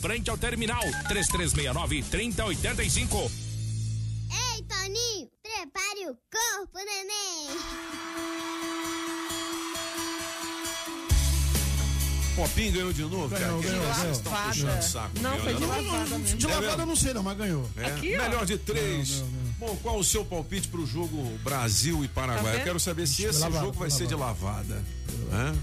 frente 0.00 0.30
ao 0.30 0.36
terminal 0.38 0.80
3369 1.08 2.02
3085. 2.04 3.18
Ei, 3.18 4.62
Toninho, 4.62 5.28
prepare 5.42 6.10
o 6.10 6.16
corpo, 6.30 6.78
neném. 6.78 7.56
Popinho 12.36 12.72
ganhou 12.72 12.92
de 12.92 13.02
novo? 13.02 13.28
Ganhou, 13.28 13.62
cara? 13.62 13.72
ganhou, 13.74 13.82
Vocês 13.86 13.96
ganhou. 13.96 14.12
estão 14.12 14.32
puxando 14.42 14.78
o 14.78 14.82
saco 14.82 15.18
Não, 15.20 15.38
foi 15.38 15.52
né? 15.54 15.58
de 15.58 15.64
lavada 15.64 16.18
mesmo. 16.18 16.38
De 16.38 16.46
É 16.46 16.48
lavada 16.54 16.82
eu 16.82 16.86
não 16.86 16.96
sei 16.96 17.14
não, 17.14 17.22
mas 17.22 17.38
ganhou. 17.38 17.70
É? 17.78 17.84
Aqui. 17.86 18.08
Melhor 18.16 18.44
de 18.44 18.58
três. 18.58 19.08
Ganhou, 19.10 19.26
ganhou, 19.30 19.45
Bom, 19.58 19.74
qual 19.82 19.98
o 19.98 20.04
seu 20.04 20.22
palpite 20.24 20.68
pro 20.68 20.84
jogo 20.86 21.22
Brasil 21.42 22.04
e 22.04 22.08
Paraguai? 22.08 22.52
Tá 22.54 22.58
Eu 22.60 22.64
quero 22.64 22.80
saber 22.80 23.06
se 23.06 23.24
esse 23.24 23.40
lavada, 23.40 23.64
jogo 23.64 23.78
vai 23.78 23.90
ser 23.90 24.06
de 24.06 24.14
lavada. 24.14 24.84
Hã? 25.32 25.54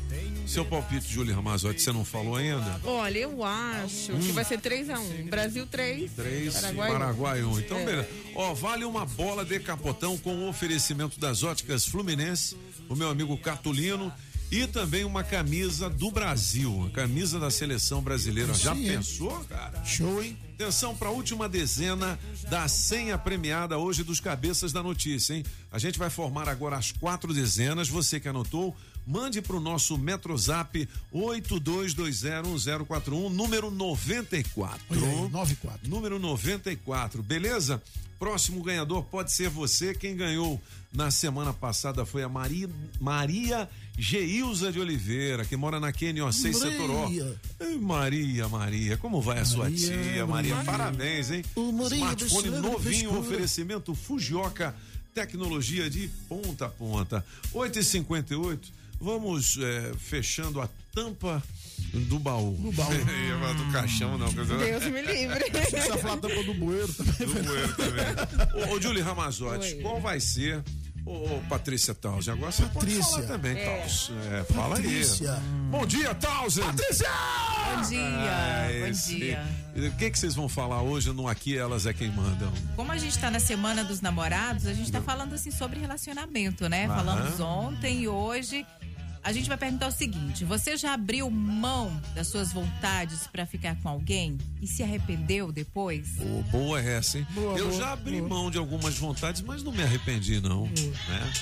Seu 0.47 0.65
palpite, 0.65 1.07
Júlio 1.13 1.33
Ramazotti, 1.35 1.79
você 1.81 1.91
não 1.91 2.03
falou 2.03 2.35
ainda? 2.35 2.81
Olha, 2.83 3.19
eu 3.19 3.43
acho 3.43 4.11
que 4.13 4.31
vai 4.31 4.43
ser 4.43 4.59
3x1. 4.59 5.29
Brasil 5.29 5.65
3. 5.67 6.11
Três, 6.11 6.53
Paraguai, 6.55 6.89
um. 6.89 6.93
Paraguai, 6.93 7.43
um. 7.43 7.59
Então, 7.59 7.77
É. 7.77 7.85
beleza. 7.85 8.09
Ó, 8.35 8.53
vale 8.53 8.83
uma 8.83 9.05
bola 9.05 9.45
de 9.45 9.59
capotão 9.59 10.17
com 10.17 10.35
o 10.37 10.49
oferecimento 10.49 11.19
das 11.19 11.43
óticas 11.43 11.85
Fluminense, 11.85 12.57
o 12.89 12.95
meu 12.95 13.09
amigo 13.09 13.37
Catulino. 13.37 14.11
E 14.53 14.67
também 14.67 15.03
uma 15.03 15.23
camisa 15.23 15.89
do 15.89 16.11
Brasil, 16.11 16.85
a 16.85 16.91
camisa 16.91 17.39
da 17.39 17.49
seleção 17.49 18.03
brasileira. 18.03 18.53
Já 18.53 18.75
Sim, 18.75 18.85
pensou, 18.85 19.43
cara? 19.45 19.83
Show, 19.83 20.21
hein? 20.21 20.37
Atenção 20.53 20.95
para 20.95 21.09
a 21.09 21.11
última 21.11 21.49
dezena 21.49 22.19
da 22.51 22.67
senha 22.67 23.17
premiada 23.17 23.79
hoje 23.79 24.03
dos 24.03 24.19
cabeças 24.19 24.71
da 24.71 24.83
notícia, 24.83 25.33
hein? 25.33 25.43
A 25.71 25.79
gente 25.79 25.97
vai 25.97 26.11
formar 26.11 26.47
agora 26.47 26.77
as 26.77 26.91
quatro 26.91 27.33
dezenas. 27.33 27.89
Você 27.89 28.19
que 28.19 28.27
anotou, 28.27 28.77
mande 29.07 29.41
para 29.41 29.55
o 29.55 29.59
nosso 29.59 29.97
Metrozap 29.97 30.87
82201041, 31.11 33.29
número 33.29 33.71
94. 33.71 34.79
Olha 34.91 35.01
aí, 35.01 35.29
94. 35.31 35.89
Número 35.89 36.19
94, 36.19 37.23
beleza? 37.23 37.81
Próximo 38.19 38.61
ganhador 38.61 39.03
pode 39.05 39.31
ser 39.31 39.49
você. 39.49 39.95
Quem 39.95 40.15
ganhou 40.15 40.61
na 40.93 41.09
semana 41.09 41.51
passada 41.51 42.05
foi 42.05 42.21
a 42.21 42.29
Maria, 42.29 42.69
Maria 43.01 43.67
Geilza 43.97 44.71
de 44.71 44.79
Oliveira, 44.79 45.45
que 45.45 45.55
mora 45.55 45.79
na 45.79 45.91
QNO6 45.93 46.53
Maria. 46.53 46.53
Setor 46.53 46.89
O. 46.89 47.37
Ei, 47.63 47.77
Maria, 47.77 48.47
Maria, 48.47 48.97
como 48.97 49.21
vai 49.21 49.39
a 49.39 49.45
sua 49.45 49.65
Maria, 49.65 49.77
tia? 49.77 50.25
Maria, 50.25 50.55
Maria. 50.55 50.71
parabéns, 50.71 51.31
hein? 51.31 51.45
O 51.55 51.71
Maria 51.71 51.97
Smartphone 51.97 52.49
novinho, 52.49 53.17
oferecimento 53.19 53.93
Fujioka, 53.93 54.75
tecnologia 55.13 55.89
de 55.89 56.07
ponta 56.27 56.65
a 56.65 56.69
ponta. 56.69 57.23
8h58, 57.53 58.59
vamos 58.99 59.57
eh, 59.61 59.93
fechando 59.99 60.59
a 60.59 60.67
tampa 60.93 61.43
do 61.93 62.17
baú. 62.17 62.55
Do 62.57 62.71
baú. 62.71 62.89
Do 63.53 63.71
caixão, 63.71 64.17
não. 64.17 64.31
Deus 64.33 64.83
me 64.85 65.01
livre. 65.03 65.45
Precisa 65.51 65.97
falar 65.99 66.15
a 66.15 66.17
tampa 66.17 66.43
do 66.43 66.53
bueiro 66.55 66.91
também. 66.93 67.27
Do 67.27 67.43
bueiro 67.43 67.75
também. 67.75 68.69
Ô, 68.69 68.73
ô 68.73 68.81
Julie 68.81 69.03
Ramazotti, 69.03 69.75
Oi. 69.75 69.81
qual 69.81 70.01
vai 70.01 70.19
ser. 70.19 70.63
Ô, 71.05 71.41
Patrícia 71.49 71.93
Tausen, 71.93 72.33
agora 72.33 72.51
você 72.51 72.61
pode 72.63 72.73
Patrícia. 72.75 73.03
falar 73.03 73.27
também, 73.27 73.57
É. 73.57 73.65
Tausen. 73.81 74.15
É, 74.31 74.43
fala 74.53 74.75
Patrícia. 74.75 75.33
aí. 75.33 75.39
Bom 75.69 75.85
dia, 75.85 76.15
Tausen! 76.15 76.63
Patrícia! 76.63 77.07
Bom 77.75 77.81
dia, 77.89 78.79
bom 78.79 78.87
esse- 78.87 79.15
dia. 79.15 79.43
O 79.75 79.91
que, 79.97 80.11
que 80.11 80.19
vocês 80.19 80.35
vão 80.35 80.47
falar 80.47 80.81
hoje 80.81 81.11
no 81.11 81.27
Aqui 81.27 81.57
Elas 81.57 81.85
é 81.85 81.93
Quem 81.93 82.09
Mandam? 82.11 82.51
Como 82.75 82.91
a 82.91 82.97
gente 82.97 83.17
tá 83.19 83.29
na 83.29 83.39
semana 83.39 83.83
dos 83.83 83.99
namorados, 84.01 84.65
a 84.67 84.73
gente 84.73 84.91
tá 84.91 85.01
falando 85.01 85.33
assim 85.33 85.51
sobre 85.51 85.79
relacionamento, 85.79 86.69
né? 86.69 86.85
Aham. 86.85 86.95
Falamos 86.95 87.39
ontem 87.39 88.01
e 88.03 88.07
hoje. 88.07 88.65
A 89.23 89.31
gente 89.31 89.47
vai 89.47 89.57
perguntar 89.57 89.87
o 89.87 89.91
seguinte: 89.91 90.43
você 90.43 90.75
já 90.75 90.93
abriu 90.93 91.29
mão 91.31 92.01
das 92.13 92.27
suas 92.27 92.51
vontades 92.51 93.25
pra 93.27 93.45
ficar 93.45 93.75
com 93.81 93.87
alguém 93.87 94.37
e 94.61 94.67
se 94.67 94.83
arrependeu 94.83 95.51
depois? 95.51 96.19
Ô, 96.19 96.43
boa 96.51 96.81
essa, 96.81 97.19
hein? 97.19 97.27
Boa, 97.31 97.57
eu 97.57 97.69
boa, 97.69 97.79
já 97.79 97.93
abri 97.93 98.17
boa. 98.17 98.29
mão 98.29 98.51
de 98.51 98.57
algumas 98.57 98.97
vontades, 98.97 99.41
mas 99.41 99.63
não 99.63 99.71
me 99.71 99.81
arrependi, 99.81 100.41
não. 100.41 100.65
Né? 100.65 101.33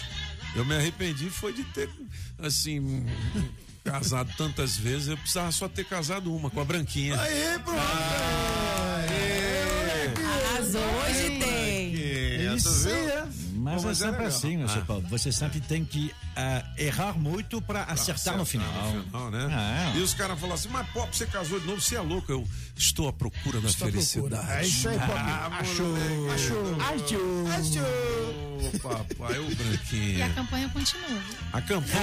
Eu 0.55 0.63
me 0.65 0.75
arrependi 0.75 1.29
foi 1.29 1.53
de 1.53 1.63
ter, 1.63 1.89
assim, 2.37 3.05
casado 3.83 4.31
tantas 4.37 4.77
vezes. 4.77 5.07
Eu 5.07 5.17
precisava 5.17 5.51
só 5.51 5.67
ter 5.67 5.85
casado 5.85 6.35
uma, 6.35 6.51
com 6.51 6.61
a 6.61 6.65
Branquinha. 6.65 7.19
Aê, 7.19 7.57
pronto! 7.59 7.79
Arrasou, 10.23 10.81
hoje 10.81 11.39
tem. 11.39 11.95
É, 11.95 12.53
Isso 12.55 12.89
é. 12.89 13.27
Mas, 13.61 13.75
Bom, 13.75 13.81
é 13.81 13.91
mas 13.91 14.01
é 14.01 14.05
sempre 14.05 14.23
legal. 14.23 14.37
assim, 14.37 14.57
meu 14.57 14.65
Ah. 14.65 14.69
seu 14.69 14.81
Paulo. 14.85 15.03
Você 15.09 15.31
sempre 15.31 15.59
tem 15.61 15.85
que 15.85 16.11
ah, 16.35 16.63
errar 16.77 17.13
muito 17.17 17.61
para 17.61 17.83
acertar 17.83 18.35
no 18.37 18.45
final. 18.45 18.67
no 18.93 19.03
final, 19.03 19.29
né? 19.31 19.47
Ah, 19.51 19.93
é. 19.95 19.99
E 19.99 20.01
os 20.01 20.13
caras 20.13 20.39
falam 20.39 20.55
assim, 20.55 20.69
mas 20.69 20.87
Pop, 20.89 21.15
você 21.15 21.25
casou 21.27 21.59
de 21.59 21.67
novo, 21.67 21.79
você 21.79 21.95
é 21.95 22.01
louco. 22.01 22.31
Eu 22.31 22.47
estou 22.75 23.07
à 23.07 23.13
procura 23.13 23.61
da 23.61 23.67
Estou 23.69 23.87
à 23.87 23.91
procura. 23.91 23.91
felicidade. 24.37 24.51
É 24.51 24.65
isso 24.65 24.89
aí, 24.89 24.97
Pop. 24.99 25.11
Ah, 25.15 25.49
Achou. 25.59 25.95
Achou. 26.33 26.81
Achou. 26.81 27.47
Achou. 27.51 28.51
Ô, 28.61 28.79
papai, 28.79 29.39
ô 29.39 29.95
E 29.95 30.21
a 30.21 30.29
campanha 30.29 30.69
continua. 30.69 31.21
A 31.53 31.61
campanha. 31.61 32.01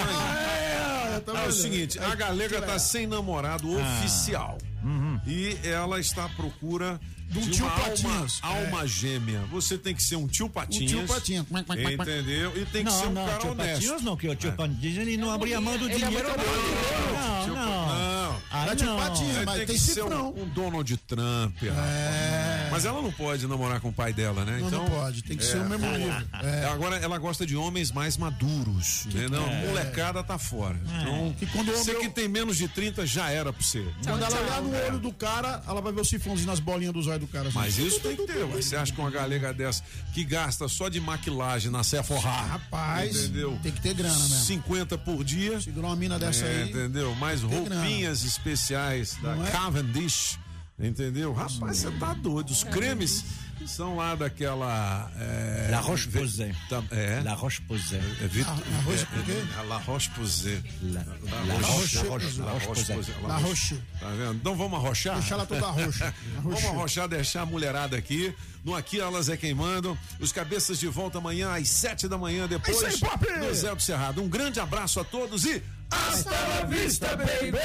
É, 1.16 1.20
tá 1.20 1.32
Ah, 1.34 1.44
é 1.44 1.48
o 1.48 1.52
seguinte, 1.52 1.98
a 1.98 2.14
galega 2.14 2.60
tá 2.62 2.78
sem 2.78 3.06
namorado 3.06 3.68
Ah. 3.78 3.82
oficial. 3.82 4.58
Uhum. 4.82 5.20
E 5.26 5.58
ela 5.64 5.98
está 6.00 6.24
à 6.26 6.28
procura 6.30 7.00
De 7.28 7.38
um 7.38 7.42
de 7.42 7.50
tio 7.50 7.66
uma 7.66 7.72
alma, 7.72 7.88
Patinhas. 7.88 8.38
alma 8.42 8.86
gêmea. 8.86 9.40
Você 9.50 9.76
tem 9.76 9.94
que 9.94 10.02
ser 10.02 10.16
um 10.16 10.26
tio 10.26 10.48
Patinhas. 10.48 10.90
tio 10.90 11.06
Patinhas. 11.06 11.46
Entendeu? 11.50 12.56
E 12.56 12.64
tem 12.66 12.84
que 12.84 12.90
não, 12.90 13.00
ser 13.00 13.06
um 13.06 13.12
não, 13.12 13.26
cara 13.26 13.38
tio 13.38 13.50
honesto. 13.50 13.72
Patinhas 13.74 14.02
não, 14.02 14.16
que 14.16 14.28
o 14.28 14.34
tio 14.34 14.52
Patinhas 14.52 14.96
ele 14.98 15.16
não 15.16 15.30
abria 15.30 15.60
mão 15.60 15.76
do 15.76 15.88
Ele 15.90 15.96
dinheiro. 15.96 16.28
Não, 16.28 17.46
não. 17.48 17.54
não. 17.54 18.36
Aí 18.50 18.70
É 18.70 18.76
tio 18.76 18.86
não. 18.86 18.96
Patinhas, 18.98 19.44
mas 19.44 19.56
tem 19.58 19.66
tem 19.66 19.76
que 19.76 19.80
ser 19.82 20.02
um, 20.04 20.42
um 20.42 20.48
Donald 20.48 20.96
Trump, 21.06 21.62
rapaz. 21.62 22.27
Mas 22.70 22.84
ela 22.84 23.00
não 23.02 23.12
pode 23.12 23.46
namorar 23.46 23.80
com 23.80 23.88
o 23.88 23.92
pai 23.92 24.12
dela, 24.12 24.44
né? 24.44 24.58
Não, 24.60 24.68
então, 24.68 24.84
não 24.84 24.90
pode. 24.90 25.22
Tem 25.22 25.36
que 25.36 25.44
ser 25.44 25.58
o 25.58 25.68
mesmo 25.68 25.86
nível. 25.90 26.14
É. 26.42 26.64
Agora 26.66 26.96
ela 26.96 27.18
gosta 27.18 27.46
de 27.46 27.56
homens 27.56 27.90
mais 27.90 28.16
maduros, 28.16 29.06
entendeu? 29.06 29.42
Molecada 29.66 30.22
tá 30.22 30.38
fora. 30.38 30.78
Então, 30.84 31.34
Que 31.38 31.46
quando 31.46 31.72
você 31.72 31.90
homem- 31.92 32.02
que 32.08 32.14
tem 32.14 32.28
menos 32.28 32.56
de 32.56 32.68
30 32.68 33.06
já 33.06 33.30
era 33.30 33.52
pra 33.52 33.62
você. 33.62 33.86
Quando 34.04 34.22
ela 34.22 34.40
olhar 34.40 34.62
no 34.62 34.76
olho 34.86 34.98
do 34.98 35.12
cara, 35.12 35.62
ela 35.66 35.80
vai 35.80 35.92
ver 35.92 36.00
o 36.00 36.04
sifrãozinho 36.04 36.46
nas 36.48 36.60
bolinhas 36.60 36.92
dos 36.94 37.06
olhos 37.06 37.20
do 37.20 37.26
cara. 37.26 37.48
assim. 37.48 37.58
Mas 37.58 37.78
isso 37.78 38.00
tem 38.00 38.16
que 38.16 38.26
ter. 38.26 38.44
Você 38.46 38.76
acha 38.76 38.92
que 38.92 39.00
uma 39.00 39.10
galega 39.10 39.52
dessa 39.52 39.82
que 40.12 40.24
gasta 40.24 40.68
só 40.68 40.88
de 40.88 41.00
maquilagem 41.00 41.70
na 41.70 41.82
Sephora, 41.84 42.20
Rapaz, 42.20 43.24
entendeu? 43.24 43.58
tem 43.62 43.72
que 43.72 43.80
ter 43.80 43.94
grana 43.94 44.14
mesmo. 44.18 44.44
50 44.44 44.96
por 44.98 45.22
dia. 45.24 45.60
Segurar 45.60 45.88
uma 45.88 45.96
mina 45.96 46.18
dessa 46.18 46.44
É, 46.44 46.62
aí. 46.62 46.70
entendeu? 46.70 47.14
Mais 47.14 47.40
grana. 47.42 47.76
roupinhas 47.80 48.24
especiais 48.24 49.16
da 49.22 49.34
Não 49.34 49.46
é? 49.46 49.50
Cavendish, 49.50 50.38
entendeu? 50.78 51.32
Rapaz, 51.32 51.78
você 51.78 51.90
tá 51.92 52.14
doido. 52.14 52.50
Os 52.50 52.62
cremes 52.64 53.24
são 53.68 53.96
lá 53.96 54.14
daquela. 54.14 55.10
É, 55.18 55.68
La 55.70 55.80
Roche-Posay. 55.80 56.54
É. 56.90 57.20
La 57.24 57.34
Roche-Posay. 57.34 57.98
É, 58.22 58.26
Vit- 58.26 58.46
é, 58.48 59.60
é, 59.60 59.62
La 59.64 59.78
Roche-Posay. 59.78 60.62
La- 60.82 61.04
La 61.30 61.44
La 61.44 61.54
Roche- 61.54 61.98
Roche- 61.98 62.08
Roche- 62.08 62.40
La 62.40 62.52
Roche-Posay. 62.52 63.22
La 63.26 63.36
Roche. 63.36 63.76
Tá 64.00 64.08
vendo? 64.10 64.34
Então 64.34 64.56
vamos 64.56 64.78
arrochar? 64.84 65.14
Deixar 65.18 65.34
ela 65.36 65.46
toda 65.46 65.66
roxa. 65.66 66.14
Vamos 66.42 66.64
arrochar, 66.64 67.08
deixar 67.08 67.42
a 67.42 67.46
mulherada 67.46 67.96
aqui. 67.96 68.34
No 68.64 68.74
Aqui 68.74 69.00
Elas 69.00 69.28
é 69.28 69.36
Quem 69.36 69.54
Mandam. 69.54 69.96
Os 70.20 70.32
cabeças 70.32 70.78
de 70.78 70.86
volta 70.88 71.18
amanhã 71.18 71.52
às 71.54 71.68
sete 71.68 72.08
da 72.08 72.18
manhã, 72.18 72.46
depois 72.46 72.82
É 72.82 72.88
isso 72.88 73.04
aí, 73.04 73.10
Pop! 73.10 73.24
do 73.26 73.54
Zé 73.54 73.74
do 73.74 73.80
Cerrado. 73.82 74.22
Um 74.22 74.28
grande 74.28 74.60
abraço 74.60 75.00
a 75.00 75.04
todos 75.04 75.44
e 75.44 75.62
hasta 75.90 76.30
la 76.30 76.64
vista, 76.66 77.16
baby! 77.16 77.56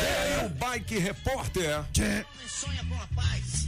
O 0.46 0.50
Bike 0.50 0.98
Repórter. 1.00 1.84
sonha 2.48 2.84
com 2.88 2.96
a 2.96 3.08
paz. 3.22 3.68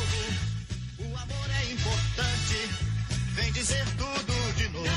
Vem 3.33 3.51
dizer 3.53 3.85
tudo 3.97 4.53
de 4.57 4.67
novo. 4.69 4.87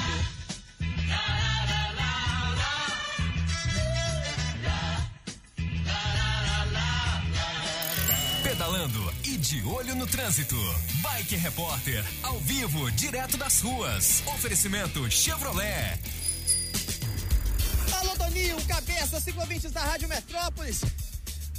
Pedalando 8.42 9.14
e 9.24 9.36
de 9.36 9.62
olho 9.64 9.94
no 9.94 10.06
trânsito. 10.06 10.56
Bike 11.00 11.36
Repórter, 11.36 12.04
ao 12.22 12.38
vivo, 12.40 12.90
direto 12.92 13.36
das 13.36 13.60
ruas. 13.60 14.22
Oferecimento 14.26 15.08
Chevrolet. 15.10 15.98
Alô, 18.00 18.16
Toninho, 18.16 18.60
cabeça, 18.64 19.20
ciclovintes 19.20 19.70
da 19.70 19.80
Rádio 19.80 20.08
Metrópolis. 20.08 20.80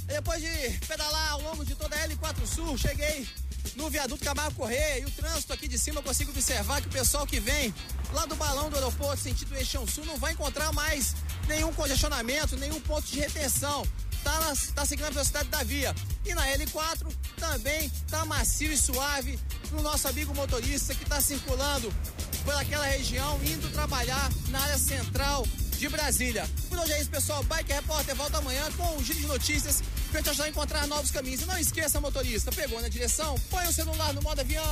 Depois 0.04 0.42
de 0.42 0.78
pedalar 0.86 1.32
ao 1.32 1.40
longo 1.40 1.64
de 1.64 1.74
toda 1.74 1.96
a 1.96 2.08
L4 2.08 2.46
Sul, 2.46 2.76
cheguei 2.76 3.26
no 3.74 3.90
viaduto 3.90 4.24
Camargo 4.24 4.54
Correia 4.54 5.00
e 5.00 5.04
o 5.04 5.10
trânsito 5.10 5.52
aqui 5.52 5.66
de 5.66 5.78
cima 5.78 5.98
eu 5.98 6.02
consigo 6.02 6.30
observar 6.30 6.80
que 6.80 6.88
o 6.88 6.90
pessoal 6.90 7.26
que 7.26 7.40
vem 7.40 7.74
lá 8.12 8.26
do 8.26 8.36
balão 8.36 8.70
do 8.70 8.76
aeroporto 8.76 9.22
sentido 9.22 9.54
Eixão 9.56 9.86
Sul 9.86 10.04
não 10.04 10.16
vai 10.16 10.32
encontrar 10.32 10.72
mais 10.72 11.14
nenhum 11.48 11.72
congestionamento, 11.72 12.56
nenhum 12.56 12.80
ponto 12.80 13.06
de 13.06 13.18
retenção. 13.18 13.86
Tá, 14.22 14.40
na, 14.40 14.56
tá 14.74 14.84
seguindo 14.84 15.06
a 15.06 15.10
velocidade 15.10 15.48
da 15.48 15.62
via. 15.62 15.94
E 16.24 16.34
na 16.34 16.44
L4 16.48 17.06
também 17.36 17.88
tá 18.10 18.24
macio 18.24 18.72
e 18.72 18.76
suave 18.76 19.38
pro 19.68 19.82
nosso 19.82 20.08
amigo 20.08 20.34
motorista 20.34 20.94
que 20.94 21.04
tá 21.04 21.20
circulando 21.20 21.92
por 22.44 22.54
aquela 22.54 22.86
região, 22.86 23.38
indo 23.44 23.70
trabalhar 23.72 24.30
na 24.48 24.60
área 24.60 24.78
central 24.78 25.46
de 25.78 25.88
Brasília. 25.88 26.48
Por 26.68 26.78
hoje 26.78 26.92
é 26.92 27.00
isso, 27.00 27.10
pessoal. 27.10 27.42
Bike 27.44 27.72
Repórter 27.72 28.14
volta 28.16 28.38
amanhã 28.38 28.64
com 28.76 28.96
um 28.96 29.04
giro 29.04 29.20
de 29.20 29.26
notícias 29.26 29.82
pra 30.16 30.22
te 30.22 30.30
ajudar 30.30 30.44
a 30.44 30.48
encontrar 30.48 30.86
novos 30.86 31.10
caminhos. 31.10 31.42
E 31.42 31.46
não 31.46 31.58
esqueça, 31.58 32.00
motorista, 32.00 32.50
pegou 32.50 32.80
na 32.80 32.88
direção, 32.88 33.38
põe 33.50 33.66
o 33.66 33.72
celular 33.72 34.14
no 34.14 34.22
modo 34.22 34.40
avião. 34.40 34.62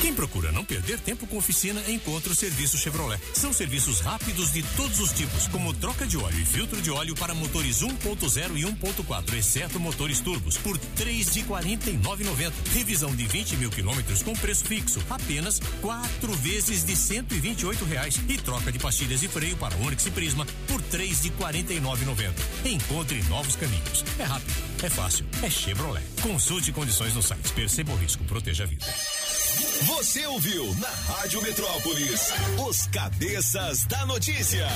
Quem 0.00 0.14
procura 0.14 0.52
não 0.52 0.64
perder 0.64 1.00
tempo 1.00 1.26
com 1.26 1.36
oficina, 1.36 1.82
encontra 1.88 2.32
o 2.32 2.34
serviço 2.34 2.76
Chevrolet. 2.76 3.20
São 3.34 3.52
serviços 3.52 4.00
rápidos 4.00 4.52
de 4.52 4.62
todos 4.76 5.00
os 5.00 5.10
tipos, 5.12 5.48
como 5.48 5.72
troca 5.74 6.06
de 6.06 6.16
óleo 6.16 6.38
e 6.38 6.44
filtro 6.44 6.80
de 6.80 6.90
óleo 6.90 7.14
para 7.14 7.34
motores 7.34 7.82
1.0 7.82 8.56
e 8.56 8.62
1.4, 8.62 9.34
exceto 9.34 9.80
motores 9.80 10.20
turbos, 10.20 10.56
por 10.58 10.78
três 10.78 11.32
de 11.32 11.42
49,90. 11.42 12.52
Revisão 12.74 13.14
de 13.14 13.26
20 13.26 13.56
mil 13.56 13.70
quilômetros 13.70 14.22
com 14.22 14.32
preço 14.34 14.64
fixo, 14.64 15.00
apenas 15.10 15.60
quatro 15.80 16.32
vezes 16.36 16.84
de 16.84 16.94
128 16.94 17.84
reais. 17.84 18.20
E 18.28 18.38
troca 18.38 18.70
de 18.70 18.78
pastilhas 18.78 19.22
e 19.22 19.28
freio 19.28 19.56
para 19.56 19.76
Onix 19.76 20.06
e 20.06 20.10
Prisma 20.10 20.46
por 20.68 20.80
três 20.82 21.22
de 21.22 21.30
49,90. 21.30 22.32
Encontre 22.64 23.22
novos 23.24 23.56
caminhos. 23.56 24.04
É 24.18 24.22
rápido, 24.24 24.54
é 24.82 24.88
fácil, 24.90 25.26
é 25.42 25.50
Chevrolet. 25.50 26.04
Consulte 26.22 26.72
condições 26.72 27.14
no 27.14 27.22
site. 27.22 27.52
Perceba 27.52 27.92
o 27.92 27.96
risco, 27.96 28.24
proteja 28.24 28.64
a 28.64 28.66
vida. 28.66 28.86
Você 29.82 30.26
ouviu 30.26 30.74
na 30.76 30.88
Rádio 30.88 31.42
Metrópolis 31.42 32.32
os 32.66 32.86
cabeças 32.86 33.84
da 33.84 34.06
notícia. 34.06 34.66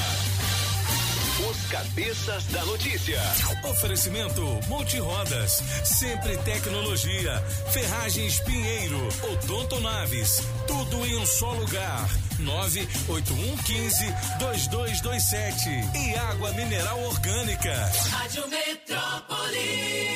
Os 1.49 1.67
cabeças 1.71 2.45
da 2.47 2.65
notícia. 2.65 3.21
Oferecimento 3.65 4.43
Multirodas, 4.69 5.63
sempre 5.85 6.37
tecnologia, 6.39 7.41
Ferragens 7.73 8.41
Pinheiro, 8.41 9.09
Odonto 9.33 9.81
Naves, 9.81 10.43
tudo 10.67 11.07
em 11.07 11.17
um 11.17 11.25
só 11.25 11.53
lugar. 11.53 12.09
98115 12.41 14.07
2227 14.39 15.69
e 15.97 16.15
água 16.17 16.53
mineral 16.53 17.01
orgânica. 17.05 17.93
Rádio 18.11 18.49
Metrópolis. 18.49 20.11